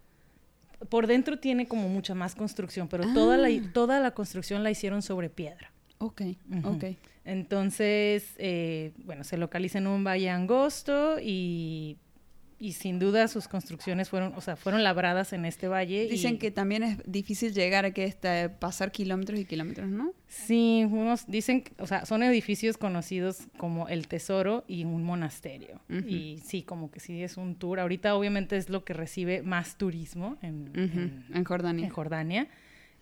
Por 0.90 1.06
dentro 1.06 1.38
tiene 1.38 1.66
como 1.66 1.88
mucha 1.88 2.14
más 2.14 2.34
construcción, 2.34 2.88
pero 2.88 3.04
toda, 3.14 3.36
la, 3.38 3.48
Ah. 3.48 3.70
toda 3.72 4.00
la 4.00 4.10
construcción 4.12 4.62
la 4.62 4.70
hicieron 4.70 5.00
sobre 5.02 5.30
piedra. 5.30 5.72
Ok, 5.98 6.22
Ujú. 6.50 6.68
ok. 6.68 6.84
Entonces, 7.24 8.34
eh, 8.38 8.92
bueno, 9.04 9.24
se 9.24 9.36
localiza 9.36 9.78
en 9.78 9.86
un 9.86 10.04
valle 10.04 10.28
angosto 10.30 11.16
y, 11.20 11.96
y 12.58 12.72
sin 12.72 12.98
duda 12.98 13.28
sus 13.28 13.48
construcciones 13.48 14.08
fueron, 14.08 14.32
o 14.36 14.40
sea, 14.40 14.56
fueron 14.56 14.82
labradas 14.82 15.32
en 15.32 15.44
este 15.44 15.68
valle. 15.68 16.06
Dicen 16.08 16.34
y- 16.34 16.38
que 16.38 16.50
también 16.50 16.82
es 16.82 16.98
difícil 17.06 17.52
llegar 17.52 17.84
a 17.84 17.92
que 17.92 18.04
este, 18.04 18.48
pasar 18.48 18.92
kilómetros 18.92 19.38
y 19.40 19.44
kilómetros, 19.44 19.88
¿no? 19.88 20.12
Sí, 20.26 20.86
unos 20.90 21.26
dicen, 21.26 21.64
o 21.78 21.86
sea, 21.86 22.06
son 22.06 22.22
edificios 22.22 22.76
conocidos 22.76 23.38
como 23.56 23.88
el 23.88 24.08
Tesoro 24.08 24.64
y 24.66 24.84
un 24.84 25.02
monasterio. 25.04 25.80
Y 25.88 26.40
sí, 26.44 26.62
como 26.62 26.90
que 26.90 27.00
sí 27.00 27.22
es 27.22 27.36
un 27.36 27.54
tour. 27.56 27.78
Ahorita 27.80 28.14
obviamente 28.16 28.56
es 28.56 28.68
lo 28.68 28.84
que 28.84 28.94
recibe 28.94 29.42
más 29.42 29.76
turismo 29.78 30.36
en, 30.42 30.68
Ujú, 30.70 30.80
en- 31.00 31.24
En 31.32 31.44
Jordania. 31.44 31.84
en 31.86 31.90
Jordania. 31.92 32.48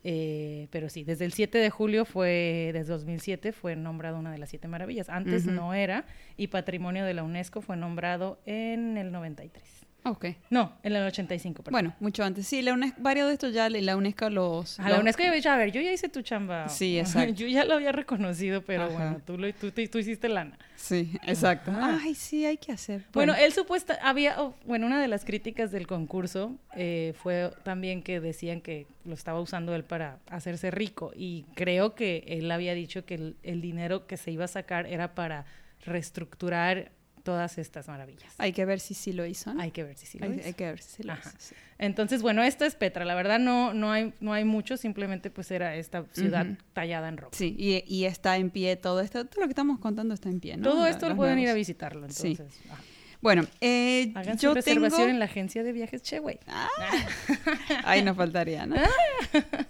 Eh, 0.05 0.69
pero 0.71 0.89
sí, 0.89 1.05
desde 1.05 1.25
el 1.25 1.33
7 1.33 1.59
de 1.59 1.71
julio 1.71 2.05
fue, 2.05 2.71
desde 2.73 2.93
2007 2.93 3.53
fue 3.53 3.77
nombrado 3.77 4.19
una 4.19 4.33
de 4.33 4.39
las 4.39 4.51
siete 4.51 4.69
maravillas. 4.69 5.09
Antes 5.09 5.47
no 5.47 5.75
era 5.75 6.07
y 6.37 6.49
Patrimonio 6.49 7.05
de 7.05 7.15
la 7.15 7.23
UNESCO 7.23 7.61
fue 7.61 7.77
nombrado 7.77 8.41
en 8.45 8.99
el 8.99 9.13
93. 9.13 9.82
Ok. 10.05 10.27
No, 10.51 10.73
en 10.83 10.97
el 10.97 11.05
85, 11.07 11.63
perdón. 11.63 11.73
Bueno, 11.73 11.95
mucho 12.01 12.25
antes. 12.25 12.47
Sí, 12.47 12.61
la 12.61 12.73
UNESCO, 12.73 13.01
varios 13.01 13.29
de 13.29 13.35
estos 13.35 13.53
ya 13.55 13.71
la 13.71 13.97
UNESCO 13.97 14.31
los... 14.31 14.81
A 14.81 14.85
la 14.85 14.89
los- 14.91 15.01
UNESCO 15.01 15.23
ya 15.41 15.55
a 15.55 15.57
ver, 15.57 15.71
yo 15.71 15.81
ya 15.81 15.93
hice 15.93 16.09
tu 16.09 16.23
chamba. 16.23 16.69
Sí, 16.69 16.99
exacto. 17.01 17.35
yo 17.35 17.47
ya 17.47 17.65
lo 17.65 17.75
había 17.75 17.93
reconocido, 17.93 18.63
pero 18.63 18.85
Ajá. 18.85 18.93
bueno, 18.93 19.21
tú, 19.25 19.39
lo, 19.39 19.53
tú, 19.55 19.71
tú- 19.71 19.87
tú 19.87 19.99
hiciste 19.99 20.29
lana. 20.29 20.59
Sí, 20.75 21.13
exacto. 21.23 21.71
Ajá. 21.71 22.01
Ay, 22.03 22.17
sí, 22.17 22.45
hay 22.45 22.57
que 22.57 22.73
hacer. 22.73 23.05
Bueno, 23.13 23.35
él 23.35 23.53
supuesta, 23.53 23.97
había, 24.03 24.43
oh, 24.43 24.57
bueno, 24.67 24.87
una 24.87 25.01
de 25.01 25.07
las 25.07 25.25
críticas 25.25 25.71
del 25.71 25.87
concurso 25.87 26.57
eh, 26.75 27.15
fue 27.23 27.53
también 27.63 28.03
que 28.03 28.19
decían 28.19 28.61
que 28.61 28.87
lo 29.05 29.15
estaba 29.15 29.41
usando 29.41 29.73
él 29.77 29.85
para 29.85 30.19
hacerse 30.29 30.73
rico 30.73 31.13
y 31.15 31.45
creo 31.55 31.95
que 31.95 32.25
él 32.27 32.51
había 32.51 32.75
dicho 32.75 33.05
que 33.05 33.15
el, 33.15 33.37
el 33.45 33.61
dinero 33.61 34.07
que 34.09 34.17
se 34.17 34.33
iba 34.33 34.45
a 34.47 34.49
sacar 34.49 34.87
era 34.87 35.15
para 35.15 35.45
reestructurar 35.85 36.91
todas 37.23 37.59
estas 37.59 37.89
maravillas. 37.89 38.33
hay 38.39 38.53
que 38.53 38.65
ver 38.65 38.81
si 38.81 38.95
sí 38.95 39.13
lo 39.13 39.25
hizo. 39.27 39.53
¿no? 39.55 39.61
Hay 39.63 39.71
que 39.71 39.85
ver 39.85 39.97
si 39.97 40.07
sí 40.07 40.19
lo 40.19 40.27
hay, 40.27 40.33
hizo. 40.39 40.47
hay 40.47 40.55
que 40.55 40.65
ver 40.67 40.79
si 40.81 40.97
sí 40.97 41.03
lo 41.03 41.13
Ajá. 41.13 41.29
hizo. 41.29 41.37
sí. 41.39 41.55
Entonces, 41.79 42.23
bueno, 42.23 42.43
esta 42.45 42.65
es 42.67 42.75
Petra. 42.77 43.05
La 43.05 43.15
verdad 43.17 43.39
no, 43.41 43.75
no, 43.75 43.91
hay, 43.91 44.13
no 44.21 44.33
hay 44.33 44.45
mucho, 44.45 44.77
simplemente 44.77 45.31
pues 45.31 45.51
era 45.51 45.75
esta 45.75 46.05
ciudad 46.13 46.47
tallada 46.75 47.09
en 47.09 47.17
roca. 47.17 47.37
Sí, 47.37 47.57
y, 47.59 47.83
y 47.93 48.05
está 48.05 48.37
en 48.37 48.51
pie 48.51 48.77
todo 48.77 49.01
esto. 49.01 49.25
Todo 49.27 49.41
lo 49.41 49.47
que 49.47 49.53
estamos 49.53 49.81
contando 49.81 50.15
está 50.15 50.29
en 50.29 50.39
pie, 50.41 50.57
¿no? 50.57 50.63
Todo 50.71 50.87
esto 50.87 51.09
lo 51.09 51.17
pueden 51.17 51.39
ir 51.41 51.49
a 51.49 51.55
visitarlo, 51.55 52.09
Sí. 52.11 52.33
entonces. 52.33 52.61
ajá. 52.71 52.81
Bueno, 53.21 53.47
eh, 53.61 54.11
Hagan 54.17 54.37
su 54.37 54.47
yo 54.47 54.55
reservación 54.55 54.99
tengo... 55.03 55.11
en 55.13 55.19
la 55.21 55.27
agencia 55.27 55.63
de 55.63 55.73
viajes 55.73 56.03
Cheway. 56.03 56.41
Ahí 57.85 58.03
nos 58.03 58.17
faltaría, 58.17 58.67
¿no? 58.67 58.75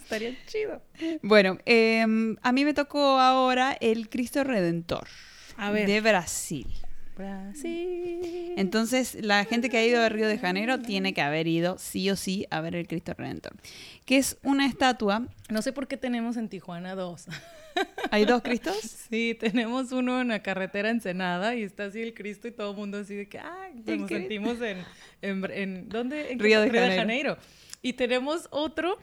Estaría 0.00 0.34
chido. 0.46 0.82
Bueno, 1.22 1.58
eh, 1.66 2.02
a 2.42 2.52
mí 2.52 2.64
me 2.64 2.72
tocó 2.74 3.18
ahora 3.20 3.76
el 3.80 4.08
Cristo 4.08 4.42
Redentor 4.44 5.06
A 5.58 5.70
ver. 5.70 5.86
de 5.86 6.00
Brasil. 6.00 6.66
Brasil. 7.16 8.54
Entonces, 8.56 9.16
la 9.20 9.44
gente 9.44 9.68
que 9.68 9.78
ha 9.78 9.84
ido 9.86 10.00
a 10.02 10.08
Río 10.08 10.26
de 10.28 10.38
Janeiro 10.38 10.78
tiene 10.80 11.12
que 11.14 11.20
haber 11.22 11.46
ido 11.46 11.76
sí 11.78 12.08
o 12.10 12.16
sí 12.16 12.46
a 12.50 12.60
ver 12.60 12.74
el 12.74 12.86
Cristo 12.86 13.14
Redentor, 13.16 13.52
que 14.04 14.16
es 14.18 14.38
una 14.42 14.66
estatua. 14.66 15.26
No 15.48 15.62
sé 15.62 15.72
por 15.72 15.88
qué 15.88 15.96
tenemos 15.96 16.36
en 16.36 16.48
Tijuana 16.48 16.94
dos. 16.94 17.26
¿Hay 18.10 18.24
dos 18.26 18.42
Cristos? 18.42 18.76
Sí, 19.10 19.36
tenemos 19.38 19.92
uno 19.92 20.20
en 20.20 20.28
la 20.28 20.42
carretera 20.42 20.90
Ensenada 20.90 21.54
y 21.54 21.62
está 21.62 21.84
así 21.86 22.02
el 22.02 22.12
Cristo 22.14 22.48
y 22.48 22.52
todo 22.52 22.72
el 22.72 22.76
mundo 22.76 22.98
así 22.98 23.14
de 23.14 23.28
que, 23.28 23.38
ah, 23.38 23.68
pues 23.84 23.98
nos 23.98 24.08
sentimos 24.08 24.60
en, 24.60 24.78
en, 25.22 25.50
en- 25.50 25.88
¿dónde? 25.88 26.32
En 26.32 26.38
Río 26.38 26.60
de 26.60 26.68
Río 26.68 26.80
de 26.82 26.96
Janeiro. 26.96 27.34
Janeiro. 27.34 27.36
Y 27.80 27.94
tenemos 27.94 28.46
otro 28.50 28.98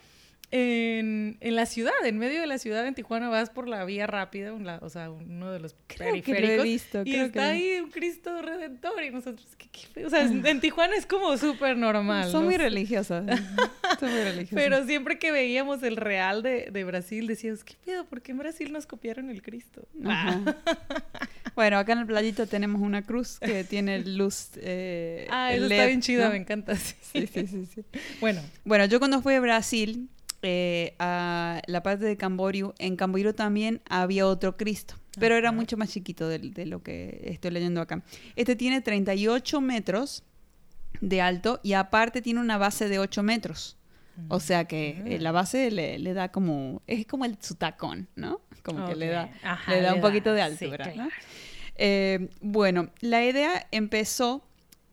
en, 0.52 1.38
en 1.42 1.56
la 1.56 1.66
ciudad, 1.66 1.94
en 2.04 2.18
medio 2.18 2.42
de 2.42 2.48
la 2.48 2.58
ciudad 2.58 2.86
en 2.88 2.96
Tijuana, 2.96 3.30
vas 3.30 3.50
por 3.50 3.68
la 3.68 3.86
vía 3.86 4.08
rápida, 4.08 4.52
un 4.54 4.66
la- 4.66 4.80
o 4.82 4.90
sea, 4.90 5.12
uno 5.12 5.52
de 5.52 5.60
los 5.60 5.76
Creo 5.88 6.00
que 6.00 6.06
lo 6.08 6.18
he 6.18 6.22
periféricos. 6.24 6.64
visto, 6.64 7.02
y 7.06 7.12
creo 7.12 7.26
está 7.26 7.40
que 7.44 7.46
ahí 7.50 7.80
un 7.82 7.92
Cristo 7.92 8.42
Redentor 8.42 9.04
y 9.04 9.12
nosotros, 9.12 9.48
¿qué, 9.58 9.68
qué 9.94 10.06
O 10.06 10.10
sea, 10.10 10.24
en 10.24 10.60
Tijuana 10.60 10.96
es 10.96 11.06
como 11.06 11.38
súper 11.38 11.78
normal. 11.78 12.32
Son 12.32 12.42
no 12.42 12.46
muy 12.48 12.58
religiosas. 12.58 13.26
Son 14.00 14.12
muy 14.12 14.24
religiosas. 14.24 14.56
Pero 14.56 14.86
siempre 14.86 15.20
que 15.20 15.32
veíamos 15.32 15.84
el 15.84 15.98
real 15.98 16.42
de, 16.44 16.70
de 16.72 16.84
Brasil, 16.84 17.28
decíamos, 17.28 17.64
¿qué 17.64 17.76
pedo? 17.86 18.06
¿Por 18.06 18.22
qué 18.22 18.32
en 18.32 18.38
Brasil 18.40 18.72
nos 18.72 18.86
copiaron 18.88 19.30
el 19.30 19.42
Cristo? 19.42 19.88
Ajá. 20.06 20.42
Bueno, 21.56 21.78
acá 21.78 21.92
en 21.92 22.00
el 22.00 22.06
playito 22.06 22.48
tenemos 22.48 22.80
una 22.82 23.02
cruz 23.02 23.38
que 23.40 23.66
tiene 23.66 24.00
luz. 24.00 24.52
Eh, 24.58 25.28
Ah, 25.30 25.52
eso 25.52 25.64
LED, 25.68 25.72
está 25.74 25.86
bien 25.88 26.00
chido, 26.02 26.24
¿no? 26.26 26.32
me 26.32 26.38
encanta. 26.38 26.74
sí. 26.78 26.94
Sí, 27.02 27.28
sí, 27.28 27.48
sí, 27.48 27.66
sí. 27.66 27.82
Bueno, 28.22 28.42
Bueno, 28.64 28.86
yo 28.86 29.00
cuando 29.00 29.22
fui 29.22 29.34
a 29.34 29.42
Brasil, 29.42 30.08
eh, 30.42 30.96
a 31.00 31.62
la 31.68 31.84
parte 31.84 32.06
de 32.06 32.18
Camboriú, 32.18 32.74
en 32.80 32.96
Camboriú 32.96 33.34
también 33.34 33.82
había 33.90 34.28
otro 34.28 34.58
Cristo, 34.58 34.96
pero 35.20 35.36
era 35.36 35.52
mucho 35.52 35.78
más 35.78 35.90
chiquito 35.92 36.28
de, 36.28 36.40
de 36.40 36.66
lo 36.66 36.82
que 36.82 37.22
estoy 37.26 37.52
leyendo 37.52 37.82
acá. 37.82 38.04
Este 38.36 38.56
tiene 38.56 38.82
38 38.82 39.62
metros 39.62 40.24
de 41.02 41.22
alto 41.22 41.60
y 41.64 41.74
aparte 41.74 42.22
tiene 42.22 42.40
una 42.40 42.58
base 42.58 42.90
de 42.90 43.00
8 43.00 43.24
metros. 43.24 43.78
O 44.28 44.40
sea 44.40 44.66
que 44.66 45.02
eh, 45.06 45.20
la 45.20 45.32
base 45.32 45.72
le, 45.72 45.98
le 45.98 46.14
da 46.14 46.30
como, 46.30 46.82
es 46.88 47.06
como 47.06 47.26
el 47.26 47.38
su 47.40 47.56
tacón, 47.56 48.10
¿no? 48.16 48.42
Como 48.64 48.86
que 48.86 48.96
le 48.96 49.08
da, 49.08 49.32
Ajá, 49.44 49.72
le 49.74 49.82
da 49.82 49.94
un 49.94 50.02
poquito 50.02 50.34
de 50.34 50.42
sí, 50.58 50.66
altura. 50.66 51.10
Eh, 51.76 52.30
bueno, 52.42 52.90
la 53.00 53.24
idea 53.24 53.68
empezó 53.72 54.44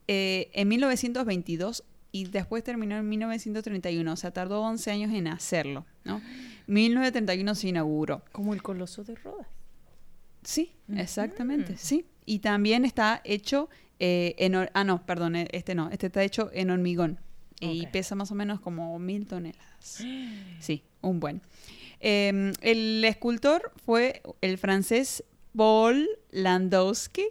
eh, 0.07 0.51
en 0.53 0.69
1922 0.69 1.83
y 2.17 2.25
después 2.25 2.65
terminó 2.65 2.97
en 2.97 3.07
1931, 3.07 4.11
o 4.11 4.17
sea, 4.17 4.31
tardó 4.31 4.63
11 4.63 4.91
años 4.91 5.13
en 5.13 5.29
hacerlo, 5.29 5.85
¿no? 6.05 6.23
1931 6.67 7.55
se 7.55 7.69
inauguró. 7.69 8.23
Como 8.33 8.55
el 8.55 8.63
coloso 8.63 9.05
de 9.05 9.17
Rodas. 9.17 9.47
Sí, 10.43 10.73
exactamente, 10.97 11.77
sí. 11.77 12.07
Y 12.25 12.39
también 12.39 12.87
está 12.87 13.21
hecho 13.23 13.69
eh, 13.99 14.35
en... 14.39 14.55
Ah, 14.73 14.85
no, 14.85 15.05
perdón, 15.05 15.37
eh, 15.37 15.49
este 15.53 15.75
no, 15.75 15.91
este 15.91 16.07
está 16.07 16.23
hecho 16.23 16.51
en 16.55 16.71
hormigón 16.71 17.21
y 17.61 17.87
pesa 17.89 18.15
más 18.15 18.31
o 18.31 18.35
menos 18.35 18.61
como 18.61 18.99
mil 18.99 19.27
toneladas. 19.27 20.03
Sí, 20.61 20.85
un 21.03 21.21
buen. 21.21 21.43
Eh, 22.01 22.53
el 22.63 23.05
escultor 23.05 23.73
fue 23.85 24.23
el 24.41 24.57
francés 24.57 25.23
Paul 25.55 26.09
Landowski, 26.31 27.27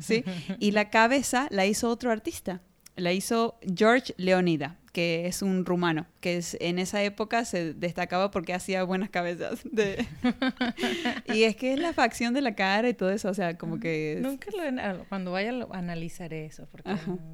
¿sí? 0.00 0.22
Y 0.60 0.70
la 0.70 0.90
cabeza 0.90 1.48
la 1.50 1.66
hizo 1.66 1.88
otro 1.88 2.12
artista, 2.12 2.62
la 2.98 3.12
hizo 3.12 3.58
George 3.74 4.14
Leonida, 4.16 4.76
que 4.92 5.26
es 5.26 5.42
un 5.42 5.64
rumano, 5.64 6.06
que 6.20 6.36
es, 6.36 6.56
en 6.60 6.78
esa 6.78 7.02
época 7.02 7.44
se 7.44 7.74
destacaba 7.74 8.30
porque 8.30 8.54
hacía 8.54 8.82
buenas 8.84 9.10
cabezas. 9.10 9.60
De... 9.64 10.06
y 11.26 11.44
es 11.44 11.56
que 11.56 11.72
es 11.72 11.80
la 11.80 11.92
facción 11.92 12.34
de 12.34 12.42
la 12.42 12.54
cara 12.54 12.88
y 12.88 12.94
todo 12.94 13.10
eso, 13.10 13.28
o 13.28 13.34
sea, 13.34 13.56
como 13.56 13.80
que... 13.80 14.18
Nunca 14.20 14.50
lo, 14.50 15.04
cuando 15.04 15.32
vaya 15.32 15.52
lo 15.52 15.72
analizaré 15.74 16.46
eso, 16.46 16.66
porque 16.70 16.90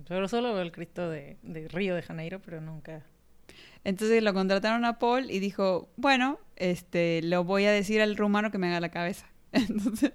yo 0.08 0.28
solo 0.28 0.52
veo 0.52 0.62
el 0.62 0.72
Cristo 0.72 1.08
de, 1.08 1.38
de 1.42 1.68
Río 1.68 1.94
de 1.94 2.02
Janeiro, 2.02 2.40
pero 2.44 2.60
nunca... 2.60 3.02
Entonces 3.84 4.22
lo 4.22 4.32
contrataron 4.32 4.84
a 4.86 4.98
Paul 4.98 5.30
y 5.30 5.40
dijo, 5.40 5.90
bueno, 5.96 6.38
este, 6.56 7.20
lo 7.22 7.44
voy 7.44 7.66
a 7.66 7.72
decir 7.72 8.00
al 8.00 8.16
rumano 8.16 8.50
que 8.50 8.58
me 8.58 8.68
haga 8.68 8.80
la 8.80 8.88
cabeza. 8.88 9.26
Entonces, 9.52 10.12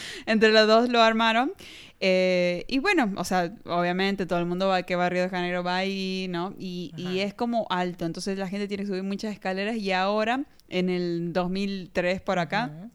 entre 0.26 0.52
los 0.52 0.66
dos 0.66 0.88
lo 0.88 1.00
armaron. 1.02 1.52
Eh, 2.00 2.64
y 2.68 2.78
bueno, 2.78 3.10
o 3.16 3.24
sea, 3.24 3.54
obviamente 3.64 4.26
todo 4.26 4.38
el 4.38 4.44
mundo 4.46 4.68
va 4.68 4.82
que 4.82 4.96
va 4.96 5.06
a 5.06 5.08
Río 5.08 5.22
de 5.22 5.28
Janeiro 5.30 5.64
va 5.64 5.76
ahí, 5.76 6.26
¿no? 6.28 6.54
Y, 6.58 6.92
y 6.96 7.20
es 7.20 7.32
como 7.32 7.66
alto, 7.70 8.04
entonces 8.04 8.36
la 8.38 8.48
gente 8.48 8.68
tiene 8.68 8.82
que 8.82 8.88
subir 8.88 9.02
muchas 9.02 9.32
escaleras 9.32 9.76
y 9.76 9.92
ahora, 9.92 10.44
en 10.68 10.90
el 10.90 11.32
2003 11.32 12.20
por 12.20 12.38
acá, 12.38 12.90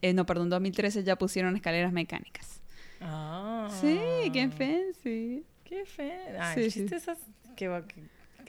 eh, 0.00 0.12
no, 0.12 0.26
perdón, 0.26 0.48
2013 0.48 1.02
ya 1.02 1.16
pusieron 1.16 1.56
escaleras 1.56 1.92
mecánicas. 1.92 2.60
Ah. 3.00 3.68
Sí, 3.80 3.98
qué 4.32 4.48
fancy. 4.48 5.44
Qué 5.64 5.84
fe. 5.84 6.12
Ah, 6.38 6.52
Sí, 6.54 6.70
sí. 6.70 6.80
chiste 6.80 6.96
es 6.96 7.08
as- 7.08 7.18
que 7.56 7.68
va 7.68 7.84
que 7.86 8.02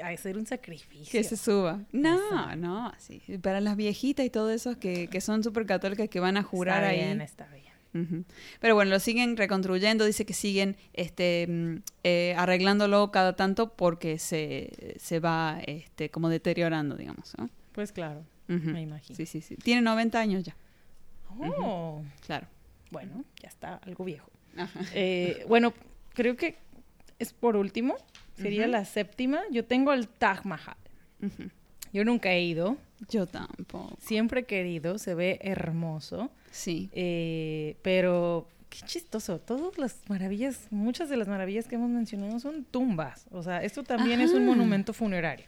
a 0.04 0.08
hacer 0.10 0.38
un 0.38 0.46
sacrificio. 0.46 1.12
Que 1.12 1.24
se 1.24 1.38
suba. 1.38 1.80
No, 1.92 2.56
no, 2.56 2.92
sí. 2.98 3.22
Para 3.42 3.62
las 3.62 3.76
viejitas 3.76 4.26
y 4.26 4.30
todo 4.30 4.52
eso 4.52 4.78
que, 4.80 5.08
que 5.08 5.22
son 5.22 5.44
súper 5.44 5.66
católicas 5.66 6.08
que 6.10 6.20
van 6.20 6.38
a 6.38 6.44
jurar 6.44 6.78
está 6.84 6.90
ahí. 6.90 6.98
Bien, 7.00 7.22
está 7.22 7.48
bien. 7.48 7.71
Pero 8.62 8.76
bueno, 8.76 8.92
lo 8.92 9.00
siguen 9.00 9.36
reconstruyendo, 9.38 10.06
dice 10.06 10.26
que 10.26 10.34
siguen 10.34 10.78
este, 10.94 11.46
mm, 11.50 11.76
eh, 12.04 12.34
arreglándolo 12.38 13.12
cada 13.12 13.36
tanto 13.36 13.74
porque 13.74 14.18
se, 14.20 14.96
se 14.98 15.20
va 15.20 15.60
este, 15.68 16.10
como 16.10 16.30
deteriorando, 16.30 16.96
digamos. 16.96 17.34
¿no? 17.38 17.50
Pues 17.74 17.92
claro, 17.92 18.24
me 18.48 18.82
imagino. 18.82 19.16
Sí, 19.16 19.26
sí, 19.26 19.42
sí. 19.42 19.56
Tiene 19.58 19.82
90 19.82 20.20
años 20.20 20.44
ya, 20.44 20.56
Oh, 21.40 22.04
claro. 22.26 22.48
bueno, 22.92 23.24
ya 23.42 23.48
está 23.50 23.76
algo 23.78 24.04
viejo. 24.06 24.30
Ajá. 24.58 24.82
Eh, 24.94 25.46
bueno, 25.48 25.74
creo 26.14 26.36
que 26.36 26.58
es 27.20 27.32
por 27.34 27.56
último, 27.56 27.96
sería 28.36 28.68
la 28.68 28.84
séptima. 28.86 29.42
Yo 29.52 29.64
tengo 29.66 29.94
el 29.94 30.08
Taj 30.08 30.44
Mahal. 30.46 30.76
Yo 31.94 32.04
nunca 32.06 32.32
he 32.32 32.42
ido, 32.44 32.78
Yo 33.10 33.28
tampoco. 33.28 33.96
siempre 34.00 34.42
he 34.42 34.44
querido, 34.46 34.98
se 34.98 35.14
ve 35.14 35.40
hermoso, 35.42 36.32
Sí. 36.52 36.90
eh, 36.94 37.78
pero 37.82 38.48
qué 38.70 38.80
chistoso. 38.86 39.40
Todas 39.40 39.78
las 39.78 39.98
maravillas, 40.08 40.68
muchas 40.70 41.10
de 41.10 41.18
las 41.18 41.28
maravillas 41.28 41.68
que 41.68 41.76
hemos 41.76 41.90
mencionado 41.90 42.40
son 42.40 42.64
tumbas. 42.64 43.26
O 43.32 43.44
sea, 43.44 43.64
esto 43.64 43.84
también 43.84 44.22
es 44.22 44.32
un 44.32 44.46
monumento 44.46 44.94
funerario. 44.94 45.46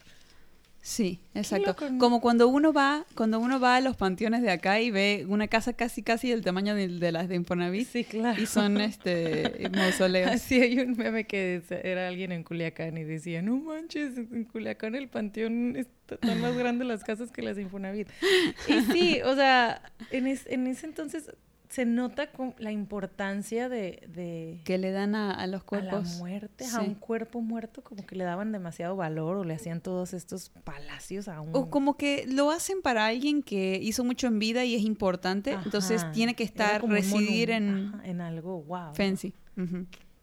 Sí, 0.86 1.22
exacto. 1.34 1.78
Como 1.98 2.20
cuando 2.20 2.50
uno 2.50 2.74
va, 2.74 3.06
cuando 3.16 3.40
uno 3.40 3.58
va 3.58 3.78
a 3.78 3.80
los 3.80 3.96
panteones 3.96 4.42
de 4.42 4.52
acá 4.52 4.82
y 4.82 4.92
ve 4.92 5.26
una 5.30 5.48
casa 5.48 5.72
casi 5.72 6.04
casi 6.04 6.30
del 6.30 6.42
tamaño 6.42 6.76
de, 6.76 6.90
de 6.90 7.12
las 7.14 7.30
de 7.30 7.36
Infonavit 7.36 7.88
Sí, 7.88 8.04
claro. 8.04 8.42
y 8.42 8.46
son 8.46 8.82
este 8.82 9.70
mausoleos. 9.74 10.30
Así 10.34 10.60
hay 10.60 10.80
un 10.80 10.98
meme 10.98 11.24
que 11.26 11.62
era 11.84 12.10
alguien 12.10 12.34
en 12.34 12.44
Culiacán 12.44 12.98
y 12.98 13.06
decía, 13.06 13.42
no 13.42 13.56
manches, 13.56 14.18
en 14.18 14.44
Culiacán 14.44 14.96
el 14.96 15.08
panteón 15.08 15.78
está 15.78 16.18
tan 16.18 16.42
más 16.42 16.54
grande 16.58 16.84
las 16.84 17.06
casas 17.06 17.32
que 17.32 17.42
las 17.44 17.58
Infonavit. 17.58 18.10
Y 18.68 18.82
sí, 18.92 19.22
o 19.24 19.36
sea, 19.36 19.82
en, 20.12 20.28
es- 20.28 20.48
en 20.48 20.68
ese 20.68 20.86
entonces 20.86 21.32
se 21.74 21.86
nota 21.86 22.30
la 22.60 22.72
importancia 22.72 23.68
de, 23.68 24.08
de 24.14 24.62
que 24.64 24.78
le 24.78 24.92
dan 24.92 25.16
a, 25.16 25.32
a 25.32 25.48
los 25.48 25.62
a 25.62 25.64
la 25.64 25.66
cuerpos. 25.66 26.22
a 26.22 26.64
Sí. 26.64 26.76
un 26.88 26.94
cuerpo 26.94 27.42
muerto, 27.42 27.82
como 27.84 28.06
que 28.06 28.16
le 28.16 28.24
daban 28.24 28.52
demasiado 28.52 28.96
valor 28.96 29.38
o 29.38 29.44
le 29.44 29.56
hacían 29.56 29.82
todos 29.82 30.14
estos 30.14 30.50
palacios 30.64 31.28
a 31.28 31.42
un... 31.42 31.50
O 31.54 31.72
como 31.72 31.98
que 31.98 32.26
lo 32.28 32.52
hacen 32.52 32.84
para 32.84 33.08
alguien 33.08 33.42
que 33.42 33.80
hizo 33.82 34.04
mucho 34.04 34.28
en 34.28 34.38
vida 34.38 34.64
y 34.66 34.76
es 34.76 34.84
importante, 34.84 35.54
entonces 35.66 36.06
tiene 36.12 36.36
que 36.36 36.44
estar, 36.44 36.88
residir 36.88 37.50
en 37.50 37.88
ajá, 37.96 38.06
en 38.08 38.22
algo, 38.22 38.62
wow. 38.62 38.94
fancy. 38.94 39.34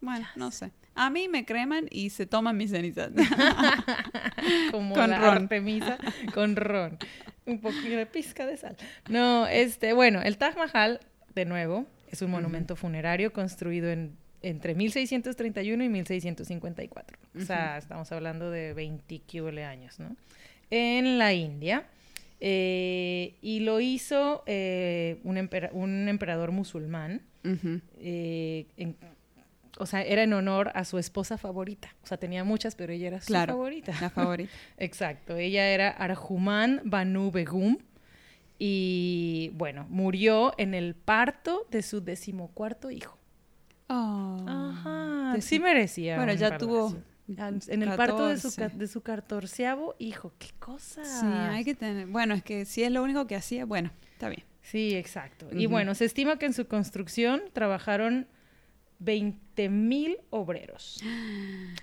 Bueno, 0.00 0.28
no 0.36 0.52
sé. 0.52 0.70
A 0.94 1.10
mí 1.10 1.26
me 1.28 1.44
creman 1.44 1.86
y 1.90 2.10
se 2.10 2.26
toman 2.26 2.56
mis 2.56 2.70
cenizas. 2.70 3.10
como 4.70 4.94
Con 4.94 5.10
la 5.10 5.18
ron. 5.18 5.42
Artemisa 5.42 5.98
con 6.32 6.54
ron. 6.54 6.96
Un 7.46 7.60
poquito 7.60 7.96
de 7.96 8.06
pizca 8.06 8.46
de 8.46 8.56
sal. 8.56 8.76
No, 9.08 9.46
este, 9.48 9.92
bueno, 9.94 10.22
el 10.22 10.36
Taj 10.38 10.56
Mahal, 10.56 11.00
de 11.34 11.44
nuevo, 11.44 11.86
es 12.10 12.22
un 12.22 12.30
monumento 12.30 12.76
funerario 12.76 13.32
construido 13.32 13.90
en, 13.90 14.16
entre 14.42 14.74
1631 14.74 15.84
y 15.84 15.88
1654. 15.88 17.18
O 17.36 17.40
sea, 17.40 17.78
estamos 17.78 18.10
hablando 18.12 18.50
de 18.50 18.72
20 18.74 19.18
quíbole 19.20 19.64
años, 19.64 19.98
¿no? 20.00 20.16
En 20.70 21.18
la 21.18 21.32
India. 21.32 21.86
Eh, 22.42 23.34
y 23.42 23.60
lo 23.60 23.80
hizo 23.80 24.42
eh, 24.46 25.20
un, 25.24 25.36
empera- 25.36 25.70
un 25.72 26.08
emperador 26.08 26.52
musulmán. 26.52 27.22
Eh, 27.98 28.66
en- 28.76 28.96
o 29.78 29.86
sea, 29.86 30.02
era 30.02 30.22
en 30.24 30.32
honor 30.32 30.70
a 30.74 30.84
su 30.84 30.98
esposa 30.98 31.38
favorita. 31.38 31.94
O 32.02 32.06
sea, 32.06 32.18
tenía 32.18 32.44
muchas, 32.44 32.74
pero 32.74 32.92
ella 32.92 33.08
era 33.08 33.20
su 33.20 33.28
Claro, 33.28 33.54
favorita. 33.54 33.92
La 34.00 34.10
favorita. 34.10 34.50
Exacto, 34.78 35.36
ella 35.36 35.68
era 35.68 35.88
Arjuman 35.90 36.80
Banu 36.84 37.30
Begum 37.30 37.78
y 38.62 39.50
bueno, 39.54 39.86
murió 39.88 40.52
en 40.58 40.74
el 40.74 40.94
parto 40.94 41.66
de 41.70 41.82
su 41.82 42.02
decimocuarto 42.02 42.90
hijo. 42.90 43.16
Oh. 43.88 44.36
Ajá, 44.46 45.40
sí 45.40 45.58
merecía. 45.58 46.16
Bueno, 46.16 46.34
ya 46.34 46.58
tuvo. 46.58 46.94
En 47.68 47.82
el 47.82 47.94
parto 47.96 48.26
de 48.26 48.36
su, 48.38 48.48
14. 48.48 48.56
ca- 48.56 48.68
de 48.78 48.86
su 48.88 49.00
catorceavo 49.02 49.94
hijo, 49.98 50.32
qué 50.38 50.48
cosa. 50.58 51.04
Sí, 51.04 51.24
hay 51.26 51.64
que 51.64 51.74
tener. 51.74 52.06
Bueno, 52.08 52.34
es 52.34 52.42
que 52.42 52.64
si 52.64 52.82
es 52.82 52.90
lo 52.92 53.02
único 53.02 53.26
que 53.26 53.36
hacía, 53.36 53.64
bueno, 53.64 53.90
está 54.12 54.28
bien. 54.28 54.44
Sí, 54.62 54.94
exacto. 54.94 55.48
Y 55.52 55.66
bueno, 55.66 55.94
se 55.94 56.04
estima 56.04 56.38
que 56.38 56.46
en 56.46 56.52
su 56.52 56.66
construcción 56.66 57.40
trabajaron 57.52 58.26
20 59.00 59.68
mil 59.68 60.18
obreros 60.30 61.02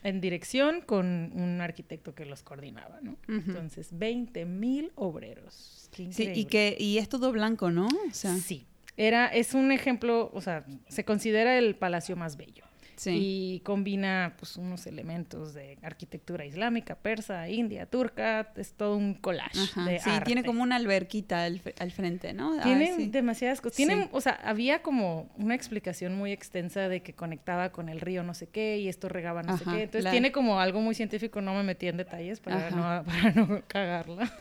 en 0.04 0.22
dirección 0.22 0.82
con 0.82 1.32
un 1.34 1.60
arquitecto 1.62 2.16
que 2.16 2.26
los 2.26 2.44
coordinaba, 2.44 3.00
¿no? 3.02 3.18
Entonces, 3.28 3.90
20 3.92 4.46
mil 4.46 4.92
obreros. 4.96 5.90
Qué 5.92 6.12
Sí, 6.14 6.32
y 6.34 6.46
que 6.46 6.78
y 6.80 7.00
es 7.00 7.10
todo 7.10 7.32
blanco, 7.32 7.72
¿no? 7.72 7.88
O 7.88 8.14
sea, 8.14 8.36
Sí. 8.38 8.66
Era, 9.00 9.28
es 9.28 9.54
un 9.54 9.72
ejemplo, 9.72 10.32
o 10.34 10.42
sea, 10.42 10.66
se 10.88 11.06
considera 11.06 11.60
el 11.60 11.76
palacio 11.76 12.16
más 12.16 12.36
bello. 12.36 12.64
Sí. 12.98 13.12
Y 13.20 13.60
combina 13.62 14.34
pues 14.38 14.58
unos 14.58 14.86
elementos 14.88 15.54
de 15.54 15.78
arquitectura 15.82 16.46
islámica, 16.46 16.96
persa, 16.96 17.48
india, 17.50 17.86
turca, 17.86 18.52
es 18.58 18.74
todo 18.74 18.98
un 18.98 19.14
collage 19.14 19.58
Ajá. 19.60 19.86
de 19.86 20.00
Sí, 20.00 20.10
arte. 20.10 20.26
tiene 20.26 20.44
como 20.44 20.62
una 20.64 20.76
alberquita 20.76 21.44
al, 21.46 21.62
al 21.80 21.92
frente, 21.92 22.34
¿no? 22.34 22.58
Ah, 22.60 22.64
Tienen 22.64 22.96
sí. 22.98 23.08
demasiadas 23.08 23.62
cosas. 23.62 23.78
Sí. 23.78 23.86
Tienen, 23.86 24.10
o 24.12 24.20
sea, 24.22 24.34
había 24.44 24.82
como 24.82 25.30
una 25.38 25.56
explicación 25.56 26.16
muy 26.16 26.32
extensa 26.32 26.90
de 26.90 27.02
que 27.02 27.14
conectaba 27.14 27.72
con 27.72 27.88
el 27.90 28.02
río 28.02 28.24
no 28.24 28.34
sé 28.34 28.48
qué 28.48 28.78
y 28.80 28.88
esto 28.90 29.08
regaba 29.10 29.44
no 29.44 29.58
sé 29.58 29.64
qué. 29.64 29.84
Entonces 29.84 30.12
tiene 30.12 30.32
como 30.32 30.60
algo 30.60 30.82
muy 30.82 30.94
científico, 30.96 31.40
no 31.42 31.54
me 31.54 31.64
metí 31.64 31.88
en 31.88 31.98
detalles 31.98 32.40
para, 32.40 32.70
no, 32.72 33.04
para 33.06 33.32
no 33.32 33.62
cagarla. 33.68 34.32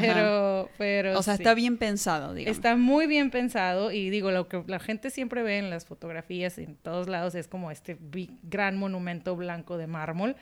pero, 0.00 0.68
pero 0.78 1.18
O 1.18 1.22
sea, 1.22 1.34
está 1.34 1.54
bien 1.54 1.76
pensado, 1.78 2.34
digamos. 2.34 2.56
Está 2.56 2.76
muy 2.76 3.06
bien 3.06 3.30
pensado 3.30 3.92
y 3.92 4.10
digo, 4.10 4.30
lo 4.30 4.48
que 4.48 4.62
la 4.66 4.78
gente 4.78 5.10
siempre 5.10 5.42
ve 5.42 5.58
en 5.58 5.70
las 5.70 5.86
fotografías 5.86 6.58
en 6.58 6.76
todos 6.76 7.08
lados 7.08 7.34
es 7.34 7.48
como 7.48 7.70
este 7.70 7.95
gran 8.42 8.76
monumento 8.78 9.34
blanco 9.36 9.76
de 9.78 9.86
mármol, 9.86 10.36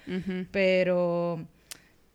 pero 0.51 1.47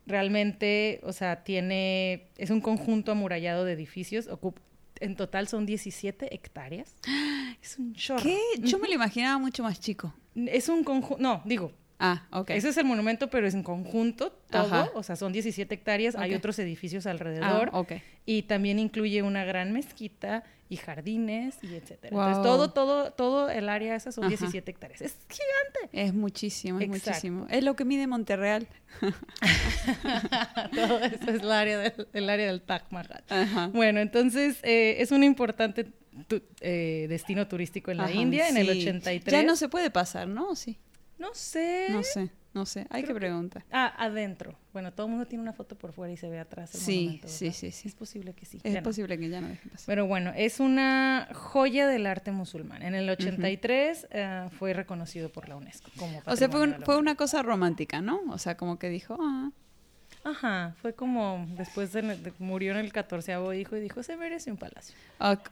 realmente, 0.08 1.00
o 1.04 1.14
sea, 1.14 1.44
tiene, 1.44 2.28
es 2.38 2.50
un 2.50 2.62
conjunto 2.62 3.12
amurallado 3.12 3.66
de 3.66 3.74
edificios, 3.74 4.28
ocup- 4.30 4.56
en 5.00 5.16
total 5.16 5.48
son 5.48 5.66
17 5.66 6.34
hectáreas. 6.34 6.96
Es 7.62 7.78
un 7.78 7.94
chorro. 7.94 8.24
¿Qué? 8.24 8.40
Yo 8.60 8.80
me 8.80 8.88
lo 8.88 8.94
imaginaba 8.94 9.38
mucho 9.38 9.64
más 9.64 9.82
chico. 9.82 10.14
Es 10.34 10.70
un 10.70 10.86
conjunto, 10.86 11.22
no, 11.22 11.42
digo, 11.44 11.74
Ah, 12.00 12.26
ok. 12.32 12.52
ese 12.52 12.70
es 12.70 12.78
el 12.78 12.86
monumento, 12.86 13.30
pero 13.30 13.46
es 13.48 13.54
en 13.54 13.64
conjunto 13.64 14.32
todo, 14.50 14.62
Ajá. 14.64 14.90
o 14.94 15.04
sea, 15.04 15.18
son 15.18 15.34
17 15.34 15.76
hectáreas, 15.76 16.16
hay 16.16 16.34
otros 16.36 16.58
edificios 16.60 17.06
Ah, 17.06 17.12
alrededor. 17.12 17.70
ok. 17.74 17.94
Y 18.26 18.44
también 18.44 18.80
incluye 18.80 19.22
una 19.24 19.44
gran 19.44 19.74
mezquita 19.74 20.46
y 20.72 20.78
jardines 20.78 21.58
y 21.64 21.74
etcétera. 21.76 22.16
Wow. 22.16 22.28
Entonces, 22.28 22.44
todo, 22.44 22.70
todo, 22.72 23.12
todo 23.12 23.50
el 23.50 23.68
área 23.70 23.96
esa 23.96 24.12
son 24.12 24.26
Ajá. 24.26 24.30
17 24.30 24.70
hectáreas. 24.70 25.02
Es 25.02 25.18
gigante. 25.28 25.90
Es 26.08 26.14
muchísimo, 26.14 26.80
es 26.80 26.86
Exacto. 26.86 27.10
muchísimo. 27.10 27.48
Es 27.50 27.64
lo 27.64 27.76
que 27.76 27.86
mide 27.86 28.06
Monterreal. 28.08 28.68
todo 30.76 31.00
eso 31.00 31.32
es 31.32 31.42
el 31.42 31.52
área 31.52 31.78
del, 31.80 32.08
el 32.14 32.30
área 32.30 32.48
del 32.48 32.62
Taj 32.62 32.84
Mahal. 32.92 33.24
Ajá. 33.30 33.68
Bueno, 33.74 34.00
entonces 34.00 34.60
eh, 34.64 34.98
es 35.00 35.12
un 35.12 35.24
importante 35.24 35.86
tu- 36.28 36.44
eh, 36.62 37.08
destino 37.10 37.48
turístico 37.48 37.92
en 37.92 37.98
la 37.98 38.04
Ajá, 38.06 38.14
India 38.14 38.50
en 38.50 38.58
el 38.58 38.68
sí. 38.68 38.82
83. 38.82 39.32
Ya 39.32 39.44
no 39.44 39.56
se 39.56 39.70
puede 39.70 39.90
pasar, 39.90 40.28
¿no? 40.28 40.56
Sí. 40.56 40.78
No 41.18 41.34
sé. 41.34 41.88
No 41.90 42.04
sé. 42.04 42.30
No 42.52 42.66
sé, 42.66 42.88
hay 42.90 43.02
que 43.04 43.08
Creo 43.10 43.16
que- 43.16 43.20
preguntar. 43.20 43.64
Ah, 43.72 43.94
adentro. 43.98 44.56
Bueno, 44.74 44.92
todo 44.92 45.06
el 45.06 45.12
mundo 45.12 45.28
tiene 45.28 45.44
una 45.44 45.54
foto 45.54 45.76
por 45.78 45.94
fuera 45.94 46.12
y 46.12 46.18
se 46.18 46.30
ve 46.30 46.40
atrás 46.40 46.74
el 46.74 46.82
Sí, 46.82 47.00
monumento, 47.02 47.28
sí, 47.28 47.52
sí, 47.52 47.72
sí. 47.72 47.88
Es 47.90 47.94
posible 47.96 48.34
que 48.34 48.46
sí. 48.48 48.60
Es 48.64 48.74
ya 48.74 48.80
no. 48.82 48.84
posible 48.84 49.18
que 49.20 49.30
ya 49.30 49.40
no 49.40 49.50
dejen 49.50 49.70
pasar. 49.70 49.86
Pero 49.86 50.08
bueno, 50.08 50.34
es 50.36 50.60
una 50.60 51.28
joya 51.34 51.88
del 51.88 52.08
arte 52.08 52.32
musulmán. 52.32 52.82
En 52.82 52.96
el 52.96 53.08
83 53.10 54.08
eh, 54.10 54.48
fue 54.58 54.74
reconocido 54.74 55.30
por 55.30 55.48
la 55.48 55.58
UNESCO 55.58 55.92
como 55.98 56.22
O 56.26 56.36
sea, 56.36 56.50
fue, 56.50 56.62
un- 56.64 56.76
fue 56.84 56.98
una 56.98 57.14
cosa 57.16 57.44
romántica, 57.44 58.02
¿no? 58.02 58.22
O 58.32 58.40
sea, 58.40 58.58
como 58.58 58.80
que 58.80 58.90
dijo, 58.90 59.16
ah, 59.22 59.52
Ajá, 60.24 60.76
fue 60.82 60.94
como 60.94 61.46
después 61.56 61.94
de, 61.94 62.02
de- 62.02 62.34
murió 62.40 62.72
en 62.74 62.80
el 62.80 62.92
14 62.92 63.32
hijo 63.56 63.78
y 63.78 63.80
dijo, 63.80 64.04
se 64.04 64.18
merece 64.18 64.52
un 64.52 64.58
palacio. 64.58 64.94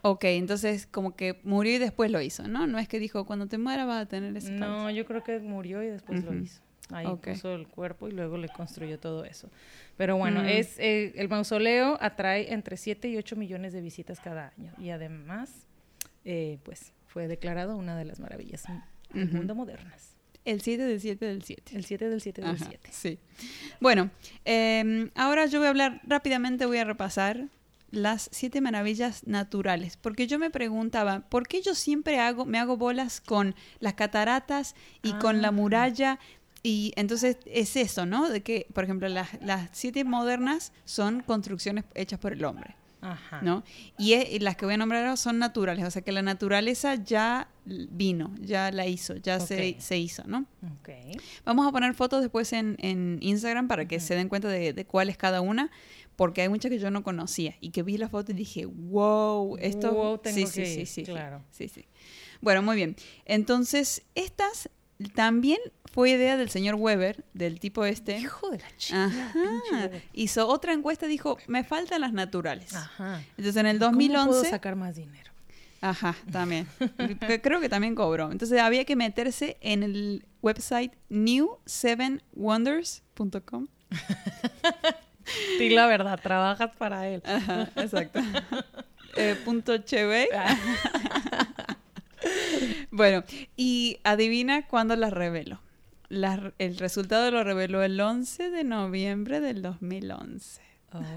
ok, 0.01 0.23
entonces 0.25 0.85
como 0.87 1.15
que 1.15 1.39
murió 1.43 1.75
y 1.75 1.77
después 1.77 2.11
lo 2.11 2.21
hizo, 2.21 2.47
¿no? 2.49 2.67
No 2.67 2.77
es 2.77 2.87
que 2.89 2.99
dijo, 2.99 3.25
cuando 3.25 3.47
te 3.47 3.57
muera 3.57 3.85
vas 3.85 4.01
a 4.01 4.05
tener 4.07 4.35
ese 4.35 4.51
No, 4.51 4.65
palacio. 4.65 4.89
yo 4.89 5.05
creo 5.05 5.23
que 5.23 5.39
murió 5.39 5.81
y 5.83 5.87
después 5.87 6.23
lo 6.23 6.31
Ujú. 6.31 6.39
hizo. 6.41 6.61
Ahí 6.89 7.05
Ok. 7.05 7.29
puso 7.29 7.53
el 7.53 7.67
cuerpo 7.67 8.07
y 8.07 8.11
luego 8.11 8.37
le 8.37 8.47
construyó 8.49 8.97
todo 8.99 9.25
eso. 9.25 9.49
Pero 9.97 10.15
bueno, 10.17 10.41
Mm. 10.43 10.47
es 10.47 10.79
eh, 10.79 11.11
el 11.15 11.27
mausoleo 11.27 11.97
atrae 12.01 12.53
entre 12.53 12.77
7 12.77 13.09
y 13.09 13.17
8 13.17 13.35
millones 13.35 13.73
de 13.73 13.81
visitas 13.81 14.19
cada 14.19 14.53
año. 14.57 14.73
Y 14.79 14.89
además, 14.91 15.67
eh, 16.23 16.59
pues, 16.63 16.93
fue 17.07 17.27
declarado 17.27 17.75
una 17.75 17.97
de 17.97 18.05
las 18.05 18.19
maravillas 18.19 18.63
del 19.13 19.25
Ujú. 19.27 19.35
mundo 19.37 19.55
modernas. 19.55 20.15
El 20.45 20.61
7 20.61 20.83
del 20.83 21.01
7 21.01 21.25
del 21.25 21.43
7. 21.43 21.75
El 21.75 21.83
7 21.83 22.07
del 22.09 22.21
7 22.21 22.41
del 22.41 22.51
Ajá, 22.51 22.65
7. 22.69 22.89
Sí. 22.93 23.19
Bueno, 23.81 24.09
eh, 24.45 25.09
ahora 25.15 25.45
yo 25.47 25.59
voy 25.59 25.67
a 25.67 25.69
hablar 25.71 25.99
rápidamente, 26.05 26.65
voy 26.65 26.77
a 26.77 26.85
repasar 26.85 27.47
las 27.91 28.27
siete 28.33 28.59
maravillas 28.59 29.25
naturales, 29.27 29.95
porque 29.95 30.27
yo 30.27 30.39
me 30.39 30.49
preguntaba, 30.49 31.21
¿por 31.29 31.47
qué 31.47 31.61
yo 31.61 31.73
siempre 31.73 32.19
hago, 32.19 32.45
me 32.45 32.59
hago 32.59 32.75
bolas 32.75 33.21
con 33.21 33.55
las 33.79 33.93
cataratas 33.93 34.75
y 35.03 35.13
con 35.13 35.41
la 35.41 35.47
Ah. 35.49 35.51
muralla? 35.51 36.19
Y 36.67 36.91
entonces 36.97 37.37
es 37.45 37.77
eso, 37.77 38.05
¿no? 38.05 38.27
De 38.27 38.43
que, 38.43 38.67
por 38.73 38.83
ejemplo, 38.83 39.07
las, 39.07 39.41
las 39.41 39.69
siete 39.71 40.03
modernas 40.03 40.73
son 40.83 41.21
construcciones 41.21 41.85
hechas 41.95 42.19
por 42.19 42.33
el 42.33 42.43
hombre. 42.43 42.75
Ajá. 42.99 43.41
¿no? 43.41 43.63
Y, 43.97 44.15
y 44.15 44.39
las 44.39 44.57
que 44.57 44.65
voy 44.65 44.73
a 44.73 44.77
nombrar 44.77 45.05
ahora 45.05 45.15
son 45.15 45.39
naturales, 45.39 45.85
o 45.85 45.91
sea 45.91 46.01
que 46.01 46.11
la 46.11 46.23
naturaleza 46.23 46.95
ya 46.95 47.47
vino, 47.63 48.35
ya 48.41 48.69
la 48.71 48.85
hizo, 48.85 49.15
ya 49.15 49.39
se, 49.39 49.77
se 49.79 49.97
hizo, 49.97 50.23
¿no? 50.25 50.45
Ok. 50.79 50.89
Vamos 51.45 51.65
a 51.65 51.71
poner 51.71 51.93
fotos 51.93 52.21
después 52.21 52.51
en, 52.51 52.75
en 52.79 53.19
Instagram 53.21 53.69
para 53.69 53.87
que 53.87 54.01
se 54.01 54.15
den 54.15 54.27
cuenta 54.27 54.49
de, 54.49 54.73
de 54.73 54.85
cuál 54.85 55.07
es 55.07 55.15
cada 55.15 55.39
una, 55.39 55.71
porque 56.17 56.41
hay 56.41 56.49
muchas 56.49 56.69
que 56.69 56.79
yo 56.79 56.91
no 56.91 57.01
conocía 57.01 57.55
y 57.61 57.69
que 57.69 57.81
vi 57.81 57.97
la 57.97 58.09
foto 58.09 58.33
y 58.33 58.35
dije, 58.35 58.65
wow, 58.65 59.55
esto... 59.61 59.93
Wow, 59.93 60.17
tengo 60.17 60.35
sí, 60.35 60.43
que 60.43 60.49
sí, 60.49 60.65
sí, 60.65 60.81
ir, 60.81 60.87
sí, 60.87 61.05
sí, 61.05 61.11
claro. 61.11 61.45
sí, 61.49 61.69
sí. 61.69 61.85
Bueno, 62.41 62.61
muy 62.61 62.75
bien. 62.75 62.97
Entonces, 63.25 64.03
estas 64.15 64.69
también 65.13 65.59
fue 65.97 66.11
idea 66.11 66.37
del 66.37 66.51
señor 66.51 66.75
Weber, 66.75 67.25
del 67.33 67.59
tipo 67.59 67.83
este. 67.83 68.19
Hijo 68.19 68.51
de 68.51 68.59
la 68.59 68.77
chica. 68.77 69.09
Hizo 70.13 70.47
otra 70.47 70.73
encuesta, 70.73 71.07
dijo, 71.07 71.39
me 71.47 71.63
faltan 71.63 72.01
las 72.01 72.13
naturales. 72.13 72.75
Ajá. 72.75 73.23
Entonces, 73.35 73.55
en 73.55 73.65
el 73.65 73.79
¿Cómo 73.79 73.97
puedo 73.97 74.09
2011... 74.09 74.49
sacar 74.51 74.75
más 74.75 74.95
dinero? 74.95 75.31
Ajá, 75.81 76.15
también. 76.31 76.67
Creo 77.41 77.59
que 77.59 77.67
también 77.67 77.95
cobró. 77.95 78.31
Entonces 78.31 78.61
había 78.61 78.85
que 78.85 78.95
meterse 78.95 79.57
en 79.59 79.81
el 79.81 80.23
website 80.43 80.93
new7wonders.com. 81.09 83.67
Sí, 85.57 85.69
la 85.71 85.87
verdad, 85.87 86.19
trabajas 86.21 86.75
para 86.77 87.07
él. 87.07 87.23
Ajá, 87.25 87.71
exacto. 87.75 88.19
Eh, 89.19 89.35
punto 89.43 89.79
cheve. 89.79 90.29
bueno, 92.91 93.23
y 93.55 93.97
adivina 94.03 94.67
cuándo 94.67 94.95
las 94.95 95.11
reveló. 95.11 95.59
El 96.09 96.77
resultado 96.77 97.29
lo 97.31 97.43
reveló 97.43 97.83
el 97.83 97.99
11 97.99 98.49
de 98.49 98.63
noviembre 98.63 99.39
del 99.41 99.61
2011. 99.61 100.61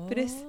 Pero 0.08 0.20
es- 0.20 0.44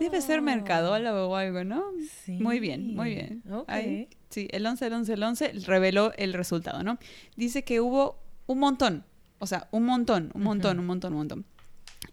Debe 0.00 0.20
ser 0.22 0.40
mercadólogo 0.40 1.26
o 1.28 1.36
algo, 1.36 1.62
¿no? 1.62 1.84
Sí. 2.24 2.32
Muy 2.32 2.58
bien, 2.58 2.96
muy 2.96 3.10
bien. 3.14 3.42
Ok. 3.52 3.68
Ahí, 3.68 4.08
sí, 4.30 4.48
el 4.50 4.66
11, 4.66 4.86
el 4.86 4.92
11, 4.94 5.12
el 5.12 5.22
11 5.22 5.52
reveló 5.66 6.12
el 6.16 6.32
resultado, 6.32 6.82
¿no? 6.82 6.98
Dice 7.36 7.62
que 7.62 7.80
hubo 7.80 8.18
un 8.46 8.58
montón, 8.58 9.04
o 9.38 9.46
sea, 9.46 9.68
un 9.70 9.84
montón, 9.84 10.32
un 10.34 10.42
montón, 10.42 10.80
un 10.80 10.86
montón, 10.86 11.12
un 11.12 11.18
montón. 11.18 11.44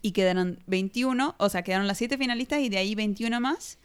Y 0.04 0.12
quedaron 0.12 0.60
21, 0.68 1.34
o 1.40 1.50
sea, 1.50 1.64
quedaron 1.64 1.88
las 1.88 1.98
7 1.98 2.18
finalistas 2.18 2.60
y 2.60 2.70
de 2.70 2.78
ahí 2.78 2.94
21 2.94 3.40
más 3.40 3.80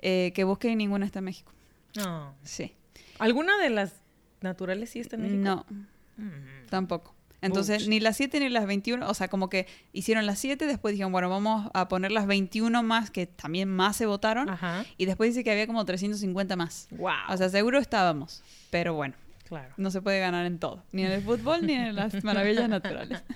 eh, 0.00 0.32
que 0.34 0.42
busqué 0.44 0.70
y 0.70 0.76
ninguna 0.76 1.06
está 1.06 1.20
en 1.20 1.26
México. 1.26 1.52
No. 1.96 2.34
Sí. 2.42 2.72
¿Alguna 3.20 3.56
de 3.58 3.70
las 3.70 3.92
naturales 4.40 4.90
sí 4.90 4.98
está 5.00 5.14
en 5.16 5.22
México? 5.22 5.42
No, 5.42 5.66
Mm. 6.16 6.66
tampoco. 6.70 7.14
Entonces, 7.40 7.88
ni 7.88 8.00
las 8.00 8.16
7 8.16 8.40
ni 8.40 8.48
las 8.48 8.66
21, 8.66 9.08
o 9.08 9.14
sea, 9.14 9.28
como 9.28 9.48
que 9.48 9.66
hicieron 9.92 10.26
las 10.26 10.38
7, 10.40 10.66
después 10.66 10.92
dijeron, 10.92 11.12
bueno, 11.12 11.28
vamos 11.30 11.70
a 11.72 11.88
poner 11.88 12.10
las 12.10 12.26
21 12.26 12.82
más, 12.82 13.10
que 13.10 13.26
también 13.26 13.68
más 13.68 13.96
se 13.96 14.06
votaron, 14.06 14.48
Ajá. 14.48 14.84
y 14.96 15.06
después 15.06 15.30
dice 15.30 15.44
que 15.44 15.52
había 15.52 15.66
como 15.66 15.84
350 15.84 16.56
más. 16.56 16.88
Wow. 16.90 17.12
O 17.28 17.36
sea, 17.36 17.48
seguro 17.48 17.78
estábamos, 17.78 18.42
pero 18.70 18.94
bueno, 18.94 19.14
claro. 19.48 19.74
no 19.76 19.90
se 19.90 20.00
puede 20.02 20.20
ganar 20.20 20.46
en 20.46 20.58
todo, 20.58 20.84
ni 20.92 21.02
en 21.04 21.12
el 21.12 21.22
fútbol 21.22 21.66
ni 21.66 21.72
en 21.74 21.94
las 21.96 22.22
maravillas 22.24 22.68
naturales. 22.68 23.22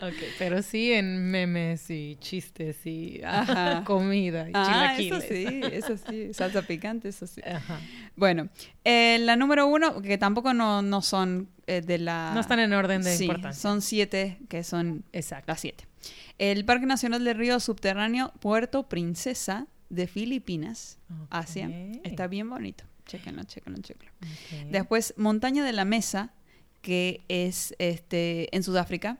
Ok, 0.00 0.14
pero 0.38 0.62
sí 0.62 0.92
en 0.92 1.28
memes 1.28 1.90
y 1.90 2.16
chistes 2.20 2.86
y 2.86 3.20
Ajá. 3.24 3.82
comida 3.84 4.48
y 4.48 4.52
Ah, 4.54 4.94
eso 4.96 5.20
chilaquiles. 5.20 5.28
sí, 5.28 5.76
eso 5.76 5.96
sí, 6.08 6.32
salsa 6.34 6.62
picante, 6.62 7.08
eso 7.08 7.26
sí. 7.26 7.40
Ajá. 7.44 7.80
Bueno, 8.14 8.48
eh, 8.84 9.18
la 9.20 9.34
número 9.34 9.66
uno, 9.66 10.00
que 10.00 10.16
tampoco 10.16 10.54
no, 10.54 10.82
no 10.82 11.02
son 11.02 11.48
eh, 11.66 11.80
de 11.80 11.98
la... 11.98 12.30
No 12.32 12.38
están 12.38 12.60
en 12.60 12.72
orden 12.74 13.02
de 13.02 13.16
sí, 13.16 13.24
importancia. 13.24 13.60
son 13.60 13.82
siete, 13.82 14.38
que 14.48 14.62
son 14.62 15.02
Exacto. 15.12 15.46
las 15.50 15.60
siete. 15.60 15.84
El 16.38 16.64
Parque 16.64 16.86
Nacional 16.86 17.24
del 17.24 17.36
Río 17.36 17.58
Subterráneo 17.58 18.32
Puerto 18.38 18.88
Princesa 18.88 19.66
de 19.90 20.06
Filipinas, 20.06 21.00
Asia. 21.28 21.68
Está 22.04 22.28
bien 22.28 22.48
bonito. 22.48 22.84
Chéquenlo, 23.08 23.42
chéquenlo, 23.42 23.80
chéquenlo. 23.80 24.12
Ok. 24.22 24.70
Después, 24.70 25.14
Montaña 25.16 25.64
de 25.64 25.72
la 25.72 25.84
Mesa, 25.84 26.32
que 26.82 27.24
es 27.28 27.74
este 27.78 28.54
en 28.54 28.62
Sudáfrica. 28.62 29.18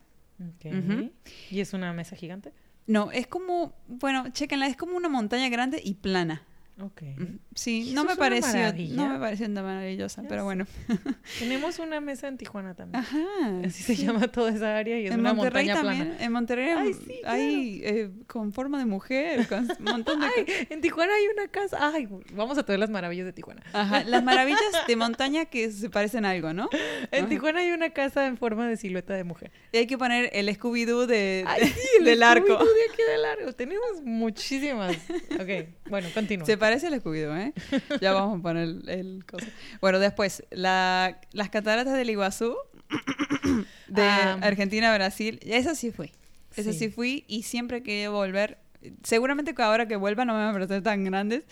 ¿Y 1.50 1.58
es 1.60 1.72
una 1.72 1.92
mesa 1.92 2.14
gigante? 2.14 2.52
No, 2.86 3.10
es 3.10 3.26
como, 3.26 3.74
bueno, 3.88 4.28
chéquenla, 4.30 4.68
es 4.68 4.76
como 4.76 4.96
una 4.96 5.08
montaña 5.08 5.48
grande 5.48 5.80
y 5.82 5.94
plana. 5.94 6.46
Ok. 6.80 7.02
Ujú. 7.20 7.38
Sí, 7.56 7.90
no 7.92 8.04
me 8.04 8.14
pareció, 8.14 8.72
no 8.94 9.08
me 9.08 9.18
pareció 9.18 9.52
tan 9.52 9.64
maravillosa, 9.64 10.22
Ya 10.22 10.28
pero 10.28 10.42
sé. 10.42 10.44
bueno. 10.44 10.66
Tenemos 11.40 11.78
una 11.80 12.00
mesa 12.00 12.28
en 12.28 12.38
Tijuana 12.38 12.74
también. 12.74 13.02
Ajá. 13.02 13.18
Así 13.64 13.82
se 13.82 13.96
sí. 13.96 14.06
llama 14.06 14.28
toda 14.28 14.50
esa 14.52 14.76
área 14.76 15.00
y 15.00 15.06
es 15.06 15.12
en 15.12 15.20
una 15.20 15.34
Monterrey 15.34 15.66
montaña 15.66 15.82
también, 15.88 16.08
plana. 16.10 16.24
en 16.24 16.32
Monterrey 16.32 16.70
Ay, 16.76 16.92
sí, 16.94 17.20
hay 17.24 17.80
eh, 17.84 18.10
con 18.28 18.52
forma 18.52 18.78
de 18.78 18.84
mujer, 18.86 19.48
con 19.48 19.68
un 19.78 19.84
montón 19.84 20.20
de 20.20 20.26
Ay, 20.26 20.44
en 20.70 20.80
Tijuana 20.80 21.14
hay 21.14 21.26
una 21.26 21.48
casa. 21.48 21.78
Ay, 21.92 22.08
vamos 22.32 22.56
a 22.58 22.62
todas 22.62 22.78
las 22.78 22.90
maravillas 22.90 23.26
de 23.26 23.32
Tijuana. 23.32 23.62
Ajá, 23.72 24.04
las 24.04 24.22
maravillas 24.22 24.60
de 24.86 24.94
montaña 24.96 25.46
que 25.46 25.72
se 25.72 25.90
parecen 25.90 26.24
a 26.24 26.30
algo, 26.30 26.52
¿no? 26.52 26.68
En 27.10 27.20
Ajá. 27.24 27.28
Tijuana 27.28 27.58
hay 27.60 27.72
una 27.72 27.90
casa 27.90 28.26
en 28.26 28.36
forma 28.36 28.68
de 28.68 28.76
silueta 28.76 29.14
de 29.14 29.24
mujer. 29.24 29.50
Y 29.72 29.78
hay 29.78 29.86
que 29.88 29.98
poner 29.98 30.30
el 30.32 30.48
Scooby-Doo 30.56 31.06
de, 31.06 31.42
Ay, 31.46 31.60
de- 31.62 31.66
sí, 31.66 31.80
el 31.98 32.04
del 32.04 32.22
arco. 32.22 32.46
Scooby-Doo 32.46 32.64
de 32.74 32.92
aquí 32.92 33.02
del 33.10 33.24
arco. 33.24 33.52
Tenemos 33.54 34.02
muchísimas. 34.04 34.96
Ok, 35.40 35.68
bueno, 35.90 36.08
continúa. 36.14 36.46
Se 36.46 36.56
parece 36.68 36.86
al 36.88 37.00
Scooby-Doo, 37.02 37.36
¿eh? 37.36 37.52
Ya 38.00 38.12
vamos 38.12 38.38
a 38.38 38.42
poner 38.42 38.62
el, 38.64 38.88
el 38.88 39.24
coso. 39.26 39.46
Bueno, 39.80 39.98
después, 39.98 40.44
la- 40.50 41.20
las 41.32 41.48
cataratas 41.50 41.94
del 41.94 42.10
Iguazú 42.10 42.54
de 43.88 44.02
Ah. 44.02 44.38
Argentina 44.42 44.92
a 44.92 44.94
Brasil. 44.94 45.38
Esa 45.42 45.74
sí 45.74 45.90
fui. 45.90 46.12
Esa 46.56 46.72
Sí. 46.72 46.78
sí 46.78 46.88
fui 46.90 47.24
y 47.28 47.42
siempre 47.42 47.82
quería 47.82 48.10
volver. 48.10 48.58
Seguramente 49.02 49.54
que 49.54 49.62
ahora 49.62 49.86
que 49.88 49.96
vuelva 49.96 50.24
no 50.24 50.34
me 50.34 50.38
van 50.40 50.50
a 50.50 50.52
parecer 50.52 50.82
tan 50.82 51.04
grandes, 51.04 51.44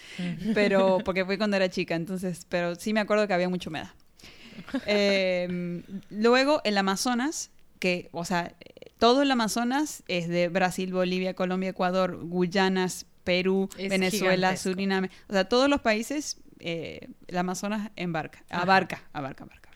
pero 0.54 0.98
porque 1.04 1.24
fui 1.24 1.36
cuando 1.38 1.56
era 1.56 1.68
chica, 1.68 1.94
entonces, 1.96 2.46
pero 2.48 2.74
sí 2.76 2.92
me 2.92 3.00
acuerdo 3.00 3.26
que 3.26 3.34
había 3.34 3.48
mucha 3.48 3.68
humedad. 3.70 3.90
Eh, 4.86 5.82
luego 6.10 6.60
el 6.64 6.78
Amazonas, 6.78 7.50
que, 7.78 8.08
o 8.12 8.24
sea, 8.24 8.54
todo 8.98 9.22
el 9.22 9.30
Amazonas 9.30 10.02
es 10.08 10.28
de 10.28 10.48
Brasil, 10.48 10.92
Bolivia, 10.92 11.34
Colombia, 11.34 11.70
Ecuador, 11.70 12.16
Guyanas, 12.22 13.06
Perú, 13.27 13.68
Es 13.77 13.91
Venezuela, 13.91 14.35
gigantesco. 14.37 14.70
Suriname, 14.70 15.11
o 15.29 15.33
sea, 15.35 15.45
todos 15.47 15.68
los 15.68 15.83
países, 15.83 16.39
eh, 16.61 17.09
el 17.27 17.37
Amazonas 17.37 17.91
embarca, 17.97 18.43
Ajá. 18.49 18.62
abarca, 18.62 19.03
abarca, 19.12 19.45
abarca. 19.45 19.70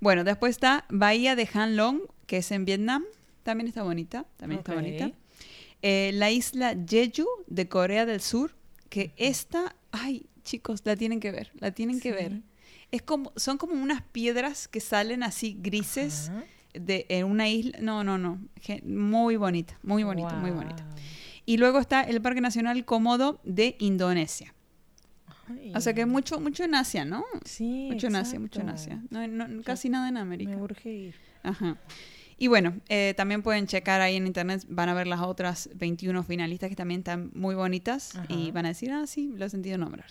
Bueno, 0.00 0.24
después 0.24 0.50
está 0.50 0.84
Bahía 0.88 1.36
de 1.36 1.48
Han 1.54 1.76
Long, 1.76 2.00
que 2.26 2.38
es 2.38 2.50
en 2.50 2.64
Vietnam, 2.64 3.04
también 3.44 3.68
está 3.68 3.82
bonita, 3.82 4.26
también 4.36 4.58
está 4.60 4.74
bonita. 4.74 5.12
Eh, 5.82 6.10
la 6.14 6.30
isla 6.30 6.74
Jeju 6.88 7.26
de 7.46 7.68
Corea 7.68 8.04
del 8.06 8.20
Sur, 8.20 8.56
que 8.88 9.12
esta, 9.16 9.76
ay, 9.92 10.26
chicos, 10.42 10.80
la 10.84 10.96
tienen 10.96 11.20
que 11.20 11.30
ver, 11.30 11.52
la 11.60 11.70
tienen 11.72 12.00
que 12.00 12.12
ver. 12.12 12.40
Es 12.90 13.02
como, 13.02 13.32
son 13.36 13.58
como 13.58 13.74
unas 13.74 14.02
piedras 14.02 14.66
que 14.66 14.80
salen 14.80 15.22
así 15.22 15.56
grises 15.60 16.30
Ajá. 16.30 16.44
de 16.74 17.06
en 17.10 17.26
una 17.26 17.48
isla. 17.48 17.78
No, 17.82 18.02
no, 18.02 18.16
no. 18.18 18.40
Muy 18.84 19.36
bonita, 19.36 19.78
muy 19.82 20.04
bonita, 20.04 20.34
muy 20.36 20.50
bonita. 20.50 20.84
Y 21.48 21.56
luego 21.56 21.78
está 21.78 22.02
el 22.02 22.20
Parque 22.20 22.42
Nacional 22.42 22.84
Komodo 22.84 23.40
de 23.42 23.74
Indonesia. 23.78 24.54
Ay. 25.48 25.72
O 25.74 25.80
sea 25.80 25.94
que 25.94 26.04
mucho, 26.04 26.40
mucho 26.40 26.62
en 26.64 26.74
Asia, 26.74 27.06
¿no? 27.06 27.24
Sí, 27.46 27.88
Mucho 27.90 28.08
en 28.08 28.16
Asia, 28.16 28.38
mucho 28.38 28.60
en. 28.60 28.68
Asia. 28.68 29.02
No, 29.08 29.26
no, 29.26 29.62
casi 29.62 29.88
nada 29.88 30.10
en 30.10 30.18
América. 30.18 30.50
Me 30.50 30.60
urge 30.60 30.92
ir. 30.92 31.14
Ajá. 31.42 31.78
Y 32.36 32.48
bueno, 32.48 32.74
eh, 32.90 33.14
también 33.16 33.42
pueden 33.42 33.66
checar 33.66 34.02
ahí 34.02 34.16
en 34.16 34.26
internet, 34.26 34.66
van 34.68 34.90
a 34.90 34.94
ver 34.94 35.06
las 35.06 35.22
otras 35.22 35.70
21 35.74 36.22
finalistas 36.22 36.68
que 36.68 36.76
también 36.76 37.00
están 37.00 37.30
muy 37.32 37.54
bonitas 37.54 38.12
y 38.28 38.50
van 38.50 38.66
a 38.66 38.68
decir, 38.68 38.92
ah, 38.92 39.06
sí, 39.06 39.32
lo 39.34 39.46
he 39.46 39.48
sentido 39.48 39.78
nombrar. 39.78 40.04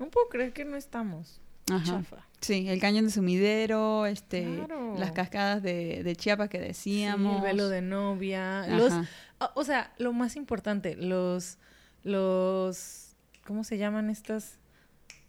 No 0.00 0.08
puedo 0.08 0.30
creer 0.30 0.54
que 0.54 0.64
no 0.64 0.78
estamos. 0.78 1.42
Ajá. 1.70 1.84
Chafa. 1.84 2.26
Sí, 2.40 2.68
el 2.68 2.80
cañón 2.80 3.04
de 3.06 3.10
sumidero, 3.10 4.06
este, 4.06 4.44
Claro. 4.44 4.94
las 4.98 5.12
cascadas 5.12 5.62
de, 5.62 6.02
de 6.04 6.16
Chiapas 6.16 6.48
que 6.48 6.58
Sí, 6.58 6.64
decíamos. 6.68 7.36
el 7.38 7.42
velo 7.42 7.68
de 7.68 7.82
novia. 7.82 8.60
Ajá. 8.60 8.76
Los, 8.76 8.92
o- 9.40 9.50
o 9.54 9.64
sea, 9.64 9.92
lo 9.98 10.12
más 10.12 10.36
importante, 10.36 10.94
los, 10.96 11.58
los, 12.04 13.16
¿cómo 13.46 13.64
se 13.64 13.78
llaman 13.78 14.10
estas? 14.10 14.58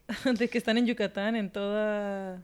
de 0.40 0.50
que 0.50 0.58
están 0.58 0.78
en 0.78 0.86
Yucatán, 0.88 1.36
en 1.36 1.50
toda... 1.52 2.42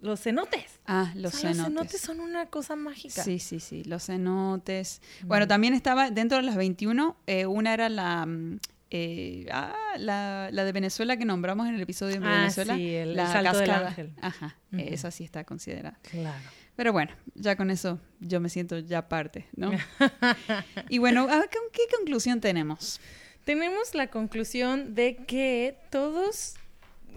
Los 0.00 0.20
cenotes. 0.20 0.80
Ah, 0.86 1.12
los 1.14 1.34
O 1.34 1.38
cenotes. 1.38 1.40
sea, 1.40 1.50
Los 1.50 1.56
cenotes 1.78 2.00
son 2.02 2.20
una 2.20 2.44
cosa 2.46 2.76
mágica. 2.76 3.22
Sí, 3.22 3.38
sí, 3.38 3.58
sí, 3.58 3.84
los 3.84 4.04
cenotes. 4.04 5.00
Bueno, 5.22 5.48
también 5.48 5.72
estaba 5.72 6.10
dentro 6.10 6.36
de 6.36 6.42
las 6.42 6.56
21, 6.56 7.16
eh, 7.26 7.46
una 7.46 7.72
era 7.72 7.88
la, 7.88 8.26
mm, 8.26 8.58
eh, 8.90 9.46
ah, 9.50 9.74
la, 9.98 10.48
la 10.52 10.64
de 10.64 10.72
Venezuela 10.72 11.16
que 11.16 11.24
nombramos 11.24 11.66
en 11.68 11.74
el 11.74 11.80
episodio 11.80 12.20
de 12.20 12.26
Ah, 12.26 12.38
Venezuela. 12.38 12.76
sí, 12.76 12.94
el 12.94 13.16
la 13.16 13.32
Salto 13.32 13.58
del. 13.58 13.70
Ángel. 13.70 14.12
Ajá, 14.20 14.56
esa 14.78 15.10
sí 15.10 15.24
está 15.24 15.44
considerada. 15.44 15.98
Claro. 16.10 16.42
Pero 16.76 16.92
bueno, 16.92 17.12
ya 17.34 17.56
con 17.56 17.70
eso 17.70 18.00
yo 18.20 18.40
me 18.40 18.48
siento 18.48 18.78
ya 18.80 19.08
parte, 19.08 19.46
¿no? 19.56 19.70
y 20.88 20.98
bueno, 20.98 21.22
a 21.22 21.38
ver, 21.38 21.50
¿con 21.50 21.62
¿qué 21.72 21.82
conclusión 21.96 22.40
tenemos? 22.40 23.00
Tenemos 23.44 23.94
la 23.94 24.08
conclusión 24.08 24.94
de 24.94 25.16
que 25.16 25.76
todos 25.90 26.54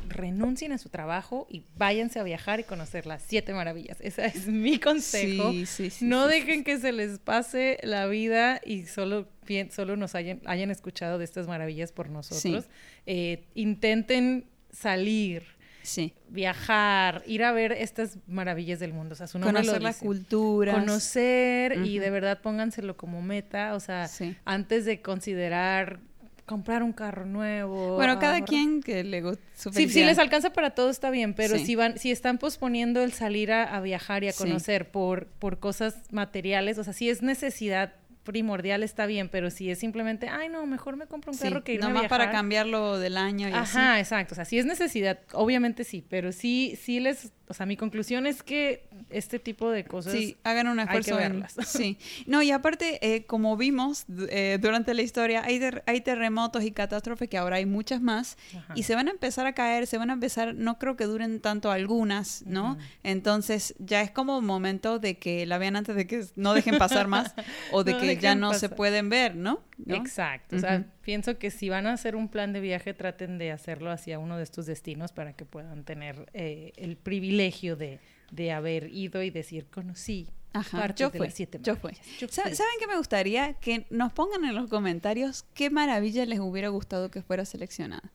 renuncien 0.09 0.71
a 0.73 0.77
su 0.77 0.89
trabajo 0.89 1.47
y 1.49 1.63
váyanse 1.77 2.19
a 2.19 2.23
viajar 2.23 2.59
y 2.59 2.63
conocer 2.65 3.05
las 3.07 3.23
siete 3.25 3.53
maravillas. 3.53 3.97
Ese 4.01 4.25
es 4.27 4.47
mi 4.47 4.79
consejo. 4.79 5.51
Sí, 5.51 5.65
sí, 5.65 5.89
sí. 5.89 6.05
no 6.05 6.27
dejen 6.27 6.63
que 6.63 6.77
se 6.79 6.91
les 6.91 7.19
pase 7.19 7.79
la 7.83 8.05
vida 8.07 8.61
y 8.63 8.85
solo, 8.85 9.27
solo 9.71 9.95
nos 9.97 10.15
hayan, 10.15 10.41
hayan 10.45 10.71
escuchado 10.71 11.17
de 11.17 11.25
estas 11.25 11.47
maravillas 11.47 11.91
por 11.91 12.09
nosotros. 12.09 12.65
Eh, 13.05 13.45
intenten 13.55 14.45
salir, 14.71 15.43
Sí. 15.83 16.13
viajar, 16.29 17.23
ir 17.27 17.43
a 17.43 17.51
ver 17.53 17.71
estas 17.71 18.17
maravillas 18.27 18.79
del 18.79 18.91
mundo. 18.93 19.13
O 19.13 19.15
sea, 19.15 19.27
su 19.27 19.39
nombre 19.39 19.61
Conocer 19.61 19.81
la 19.81 19.93
cultura. 19.93 20.73
Conocer 20.73 21.77
y 21.85 21.99
de 21.99 22.09
verdad 22.09 22.41
pónganselo 22.41 22.97
como 22.97 23.21
meta. 23.21 23.73
O 23.73 23.79
sea, 23.79 24.07
Sí. 24.07 24.35
antes 24.45 24.83
de 24.85 25.01
considerar 25.01 25.99
comprar 26.45 26.81
un 26.81 26.93
carro 26.93 27.25
nuevo. 27.25 27.95
Bueno, 27.95 28.19
cada 28.19 28.41
quien 28.41 28.81
que 28.81 29.03
le 29.03 29.21
Sí, 29.53 29.89
si 29.89 30.03
les 30.05 30.17
alcanza 30.17 30.53
para 30.53 30.69
todo 30.71 30.89
está 30.89 31.09
bien, 31.09 31.33
pero 31.33 31.57
Sí. 31.57 31.65
si 31.65 31.75
van, 31.75 31.97
si 31.97 32.09
están 32.09 32.37
posponiendo 32.37 33.03
el 33.03 33.11
salir 33.11 33.51
a, 33.51 33.63
a 33.63 33.81
viajar 33.81 34.23
y 34.23 34.29
a 34.29 34.31
Sí. 34.31 34.43
conocer 34.43 34.89
por, 34.89 35.27
por 35.27 35.59
cosas 35.59 35.95
materiales, 36.11 36.77
o 36.77 36.85
sea, 36.85 36.93
si 36.93 37.09
es 37.09 37.21
necesidad 37.21 37.95
primordial 38.27 38.83
está 38.83 39.05
bien, 39.05 39.29
pero 39.29 39.49
si 39.49 39.71
es 39.71 39.79
simplemente, 39.79 40.27
ay 40.27 40.49
no, 40.49 40.65
mejor 40.67 40.97
me 40.97 41.07
compro 41.07 41.31
un 41.31 41.37
Sí, 41.37 41.45
carro 41.47 41.63
que 41.63 41.73
irme 41.73 41.85
a 41.85 41.87
nomás 41.87 42.01
viajar. 42.03 42.19
para 42.19 42.31
cambiarlo 42.31 42.99
del 42.99 43.15
año 43.17 43.47
y 43.47 43.53
así. 43.53 43.77
Ajá, 43.77 43.99
exacto. 43.99 44.33
O 44.33 44.35
sea, 44.35 44.43
si 44.45 44.59
es 44.59 44.65
necesidad, 44.65 45.19
obviamente 45.31 45.83
sí, 45.85 46.05
pero 46.07 46.31
sí, 46.33 46.77
sí 46.79 46.99
les, 46.99 47.31
o 47.49 47.53
sea, 47.53 47.65
mi 47.65 47.77
conclusión 47.77 48.27
es 48.27 48.43
que 48.43 48.87
este 49.09 49.39
tipo 49.39 49.71
de 49.71 49.85
cosas 49.85 50.11
Sí, 50.13 50.35
hagan 50.43 50.67
un 50.67 50.79
hay 50.79 50.87
que 50.87 50.97
esfuerzo 50.99 51.19
en- 51.21 51.39
verlas. 51.39 51.55
Sí. 51.67 51.97
No, 52.25 52.41
y 52.43 52.51
aparte, 52.51 52.99
eh, 53.15 53.25
como 53.25 53.55
vimos 53.55 54.05
eh, 54.29 54.57
durante 54.61 54.93
la 54.93 55.01
historia, 55.01 55.43
hay, 55.45 55.59
ter- 55.59 55.83
hay 55.87 56.01
terremotos 56.01 56.63
y 56.63 56.71
catástrofes 56.71 57.29
que 57.29 57.37
ahora 57.37 57.55
hay 57.57 57.65
muchas 57.65 58.01
más 58.01 58.37
Ajá. 58.57 58.73
y 58.75 58.83
se 58.83 58.95
van 58.95 59.07
a 59.07 59.11
empezar 59.11 59.45
a 59.47 59.53
caer, 59.53 59.87
se 59.87 59.97
van 59.97 60.09
a 60.09 60.13
empezar, 60.13 60.55
no 60.55 60.77
creo 60.77 60.97
que 60.97 61.05
duren 61.05 61.39
tanto 61.39 61.71
algunas, 61.71 62.43
¿no? 62.45 62.77
Entonces 63.03 63.75
ya 63.79 64.01
es 64.01 64.11
como 64.11 64.41
momento 64.41 64.99
de 64.99 65.17
que 65.17 65.45
la 65.45 65.57
vean 65.57 65.75
antes 65.75 65.95
de 65.95 66.05
que 66.05 66.25
no 66.35 66.53
dejen 66.53 66.77
pasar 66.77 67.07
más 67.07 67.33
o 67.71 67.83
de 67.83 67.93
No 67.93 67.99
que 67.99 68.17
ya 68.17 68.35
no 68.35 68.53
se 68.53 68.69
pueden 68.69 69.09
ver, 69.09 69.35
¿no? 69.35 69.61
¿No? 69.77 69.95
Exacto. 69.95 70.55
O 70.57 70.59
sea. 70.59 70.85
Pienso 71.07 71.37
que 71.39 71.51
si 71.51 71.69
van 71.69 71.87
a 71.87 71.93
hacer 71.93 72.17
un 72.17 72.27
plan 72.27 72.51
de 72.51 72.59
viaje, 72.59 72.93
traten 72.93 73.37
de 73.37 73.53
hacerlo 73.53 73.91
hacia 73.91 74.19
uno 74.19 74.35
de 74.35 74.43
estos 74.43 74.65
destinos 74.65 75.13
para 75.13 75.31
que 75.31 75.45
puedan 75.45 75.85
tener 75.85 76.29
eh, 76.33 76.73
el 76.75 76.97
privilegio 76.97 77.77
de, 77.77 77.99
de 78.29 78.51
haber 78.51 78.89
ido 78.93 79.23
y 79.23 79.29
decir, 79.29 79.67
conocí 79.67 80.27
Ajá, 80.51 80.93
yo 80.95 81.09
de 81.09 81.17
fui, 81.19 81.27
las 81.27 81.33
siete 81.33 81.59
yo 81.63 81.77
fui. 81.77 81.93
¿Saben 82.29 82.53
qué 82.79 82.87
me 82.87 82.97
gustaría? 82.97 83.53
Que 83.53 83.85
nos 83.89 84.11
pongan 84.11 84.43
en 84.43 84.53
los 84.53 84.69
comentarios 84.69 85.45
qué 85.53 85.69
maravilla 85.69 86.25
les 86.25 86.39
hubiera 86.39 86.67
gustado 86.67 87.09
que 87.09 87.21
fuera 87.21 87.45
seleccionada, 87.45 88.11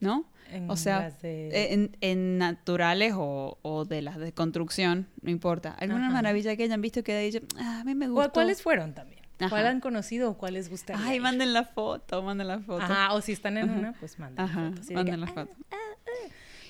¿no? 0.00 0.26
En 0.52 0.70
O 0.70 0.76
sea, 0.76 1.10
de- 1.22 1.48
eh, 1.48 1.72
en, 1.72 1.96
en 2.02 2.36
naturales 2.38 3.14
o, 3.16 3.58
o 3.62 3.84
de 3.86 4.02
las 4.02 4.18
de 4.18 4.32
construcción, 4.32 5.08
no 5.22 5.30
importa. 5.30 5.70
Alguna 5.72 6.04
Ajá. 6.08 6.16
maravilla 6.16 6.54
que 6.54 6.64
hayan 6.64 6.82
visto 6.82 7.02
que 7.02 7.12
hayan 7.16 7.44
dicho, 7.44 7.56
ah, 7.58 7.80
a 7.80 7.84
mí 7.84 7.94
me 7.94 8.06
gustó. 8.08 8.14
¿Cuál- 8.20 8.32
¿Cuáles 8.32 8.60
fueron 8.62 8.94
también? 8.94 9.15
Ajá. 9.38 9.48
¿Cuál 9.50 9.66
han 9.66 9.80
conocido 9.80 10.30
o 10.30 10.38
cuáles 10.38 10.70
gustaría? 10.70 11.04
Ay, 11.06 11.16
ir? 11.16 11.22
manden 11.22 11.52
la 11.52 11.64
foto, 11.64 12.22
manden 12.22 12.48
la 12.48 12.60
foto. 12.60 12.82
Ajá, 12.82 13.12
o 13.12 13.20
si 13.20 13.32
están 13.32 13.58
en 13.58 13.68
Ajá. 13.70 13.78
una, 13.78 13.92
pues 13.94 14.18
manden 14.18 14.44
Ajá, 14.44 14.60
la 14.62 14.68
foto. 14.70 14.80
Así 14.80 14.88
de 14.88 14.94
manden 14.94 15.14
que, 15.14 15.20
la 15.20 15.26
"Ah, 15.26 15.34
foto. 15.34 15.56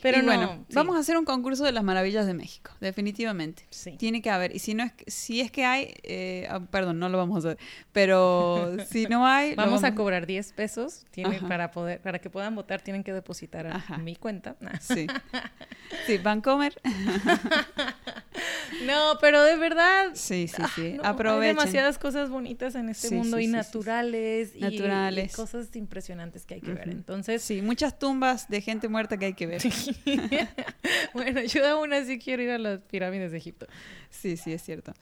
Pero 0.03 0.19
no, 0.19 0.25
bueno, 0.27 0.65
sí. 0.69 0.75
vamos 0.75 0.95
a 0.95 1.01
hacer 1.01 1.17
un 1.17 1.25
concurso 1.25 1.65
de 1.65 1.73
las 1.73 1.83
maravillas 1.83 2.27
de 2.27 2.35
México, 2.35 2.71
definitivamente. 2.81 3.67
Sí. 3.71 3.93
Tiene 3.97 4.21
que 4.23 4.31
haber. 4.31 4.55
Y 4.55 4.59
si 4.61 4.75
no 4.75 4.85
es, 4.85 4.93
que- 4.93 5.11
si 5.11 5.41
es 5.41 5.51
que 5.51 5.65
hay, 5.65 5.95
eh, 6.05 6.47
ah, 6.51 6.61
perdón, 6.71 6.99
no 7.01 7.09
lo 7.09 7.19
vamos 7.19 7.37
a 7.45 7.49
hacer. 7.49 7.59
Pero 7.93 8.77
si 8.91 9.07
no 9.07 9.27
hay, 9.27 9.55
Vamos 9.55 9.83
a 9.85 9.95
cobrar 9.95 10.27
10 10.27 10.53
pesos. 10.53 11.05
Para 11.49 11.71
poder 11.73 12.01
para 12.03 12.19
que 12.21 12.31
puedan 12.31 12.55
votar, 12.55 12.83
tienen 12.83 13.03
que 13.03 13.13
depositar 13.13 13.67
a 13.67 13.77
Ajá. 13.77 13.99
mi 13.99 14.15
cuenta. 14.17 14.55
Sí. 14.81 15.07
Sí, 16.07 16.19
Vancomer. 16.19 16.75
No, 18.83 19.17
pero 19.21 19.43
de 19.43 19.57
verdad. 19.57 20.11
Sí, 20.15 20.49
sí, 20.49 20.63
ah, 20.63 20.71
sí. 20.75 20.93
no, 20.95 21.05
Aprovechen. 21.05 21.43
Hay 21.43 21.49
demasiadas 21.49 21.99
cosas 21.99 22.29
bonitas 22.31 22.75
en 22.75 22.89
este 22.89 23.09
Sí, 23.09 23.15
mundo 23.15 23.39
sí, 23.39 23.45
y 23.45 23.47
sí, 23.47 23.53
naturales, 23.53 24.53
y- 24.55 24.61
Naturales. 24.61 25.33
Y, 25.33 25.37
cosas 25.37 25.75
impresionantes 25.77 26.45
que 26.45 26.55
hay 26.55 26.61
que 26.61 26.73
ver. 26.75 26.89
Entonces, 26.89 27.43
Sí, 27.43 27.63
muchas 27.63 27.99
tumbas 27.99 28.49
de 28.49 28.61
gente 28.61 28.89
muerta 28.89 29.17
que 29.17 29.27
hay 29.27 29.35
que 29.35 29.47
ver. 29.47 29.63
bueno, 31.15 31.43
yo 31.43 31.67
aún 31.69 31.93
así 31.93 32.19
quiero 32.19 32.43
ir 32.43 32.51
a 32.51 32.59
las 32.59 32.81
pirámides 32.81 33.33
de 33.33 33.39
Egipto. 33.39 33.67
Sí, 34.11 34.37
sí, 34.37 34.53
es 34.53 34.63
cierto. 34.63 34.93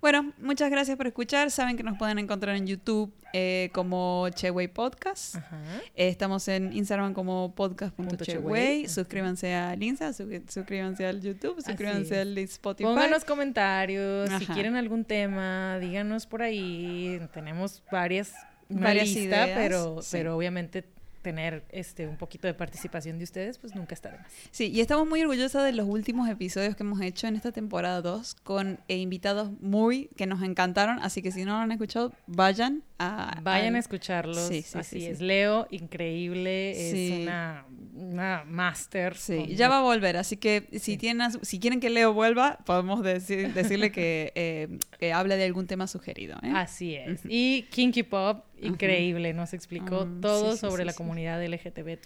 Bueno, 0.00 0.32
muchas 0.38 0.70
gracias 0.70 0.96
por 0.96 1.08
escuchar. 1.08 1.50
Saben 1.50 1.76
que 1.76 1.82
nos 1.82 1.98
pueden 1.98 2.20
encontrar 2.20 2.54
en 2.54 2.66
YouTube 2.68 3.12
eh, 3.32 3.68
como 3.74 4.28
Cheway 4.30 4.68
Podcast. 4.68 5.34
Ajá. 5.36 5.56
Eh, 5.96 6.08
estamos 6.08 6.46
en 6.46 6.72
Instagram 6.72 7.14
como 7.14 7.52
Punto 7.52 7.74
podcast.cheway. 7.74 8.26
Cheway. 8.26 8.88
Suscríbanse 8.88 9.52
al 9.54 9.82
Insta, 9.82 10.12
su- 10.12 10.30
suscríbanse 10.48 11.04
al 11.04 11.20
YouTube, 11.20 11.60
suscríbanse 11.60 12.20
al 12.20 12.38
Spotify. 12.38 12.84
Pónganos 12.84 13.24
comentarios, 13.24 14.30
si 14.38 14.46
quieren 14.46 14.76
algún 14.76 15.04
tema, 15.04 15.78
díganos 15.80 16.26
por 16.26 16.42
ahí. 16.42 17.20
Tenemos 17.34 17.82
varias, 17.90 18.32
Varias 18.68 19.08
lista, 19.08 19.20
ideas, 19.46 19.50
pero, 19.56 20.00
sí. 20.02 20.08
pero 20.12 20.36
obviamente 20.36 20.84
tener 21.28 21.62
este 21.68 22.08
un 22.08 22.16
poquito 22.16 22.46
de 22.46 22.54
participación 22.54 23.18
de 23.18 23.24
ustedes, 23.24 23.58
pues 23.58 23.74
nunca 23.74 23.94
está 23.94 24.10
de 24.10 24.16
más. 24.16 24.32
Sí, 24.50 24.70
y 24.72 24.80
estamos 24.80 25.06
muy 25.06 25.20
orgullosas 25.20 25.62
de 25.62 25.72
los 25.72 25.86
últimos 25.86 26.26
episodios 26.26 26.74
que 26.74 26.84
hemos 26.84 27.02
hecho 27.02 27.26
en 27.26 27.36
esta 27.36 27.52
temporada 27.52 28.00
2 28.00 28.34
con 28.36 28.80
eh, 28.88 28.96
invitados 28.96 29.50
muy 29.60 30.08
que 30.16 30.26
nos 30.26 30.42
encantaron, 30.42 31.00
así 31.00 31.20
que 31.20 31.30
si 31.30 31.44
no 31.44 31.52
lo 31.52 31.58
han 31.58 31.72
escuchado, 31.72 32.14
vayan 32.26 32.82
a... 32.98 33.38
Vayan 33.42 33.76
a 33.76 33.78
escucharlos. 33.78 34.38
Sí, 34.48 34.62
sí, 34.62 34.78
Así 34.78 35.00
sí, 35.00 35.06
es. 35.06 35.20
Leo, 35.20 35.66
increíble. 35.70 36.70
Es 36.72 37.22
una, 37.22 37.64
una 37.94 38.44
máster. 38.46 39.16
Sí, 39.16 39.36
con- 39.36 39.46
ya 39.48 39.68
va 39.68 39.78
a 39.78 39.82
volver, 39.82 40.16
así 40.16 40.36
que 40.36 40.68
si, 40.78 40.96
tienen, 40.96 41.30
si 41.44 41.58
quieren 41.60 41.80
que 41.80 41.90
Leo 41.90 42.12
vuelva, 42.12 42.58
podemos 42.66 43.02
decir, 43.02 43.52
decirle 43.54 43.92
que, 43.92 44.32
eh, 44.34 44.78
que 44.98 45.12
hable 45.12 45.36
de 45.36 45.44
algún 45.44 45.66
tema 45.66 45.86
sugerido. 45.86 46.36
¿eh? 46.42 46.52
Así 46.54 46.94
es. 46.94 47.20
Y 47.28 47.62
Kinky 47.70 48.02
Pop, 48.02 48.44
increíble. 48.60 49.32
Nos 49.34 49.52
explicó 49.54 50.04
Mm, 50.06 50.20
todo 50.20 50.56
sobre 50.56 50.84
la 50.84 50.92
comunidad 50.92 51.42
LGTB. 51.42 51.98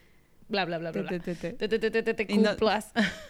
Bla, 0.53 0.67
bla, 0.67 0.79
bla, 0.79 0.93
bla. 0.93 1.03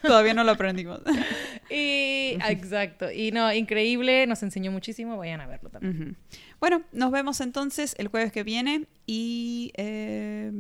Todavía 0.02 0.34
no 0.34 0.44
lo 0.44 0.52
aprendimos. 0.52 1.00
Y 1.70 2.36
exacto. 2.48 3.10
Y 3.10 3.30
no, 3.32 3.50
increíble, 3.50 4.26
nos 4.26 4.42
enseñó 4.42 4.70
muchísimo, 4.70 5.16
vayan 5.16 5.40
a 5.40 5.46
verlo 5.46 5.70
también. 5.70 6.18
Bueno, 6.60 6.82
nos 6.92 7.10
vemos 7.10 7.40
entonces 7.40 7.94
el 7.96 8.08
jueves 8.08 8.30
que 8.30 8.42
viene 8.42 8.86
y 9.06 9.72
eh, 9.76 10.50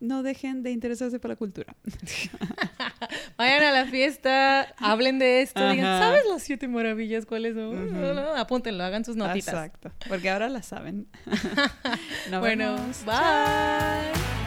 no 0.00 0.22
dejen 0.22 0.62
de 0.62 0.72
interesarse 0.72 1.20
por 1.20 1.28
la 1.28 1.36
cultura. 1.36 1.76
Vayan 3.36 3.62
a 3.62 3.70
la 3.70 3.86
fiesta, 3.86 4.74
hablen 4.78 5.18
de 5.18 5.42
esto, 5.42 5.60
digan. 5.70 6.00
¿sabes 6.00 6.22
las 6.28 6.42
siete 6.42 6.66
maravillas 6.68 7.26
cuáles 7.26 7.54
son? 7.54 8.04
Apúntenlo, 8.36 8.82
hagan 8.82 9.04
sus 9.04 9.16
notitas. 9.16 9.48
Exacto, 9.54 9.92
porque 10.08 10.30
ahora 10.30 10.48
la 10.48 10.62
saben. 10.62 11.06
Nos 12.30 12.40
bueno, 12.40 12.76
vemos. 12.76 13.04
bye. 13.04 14.39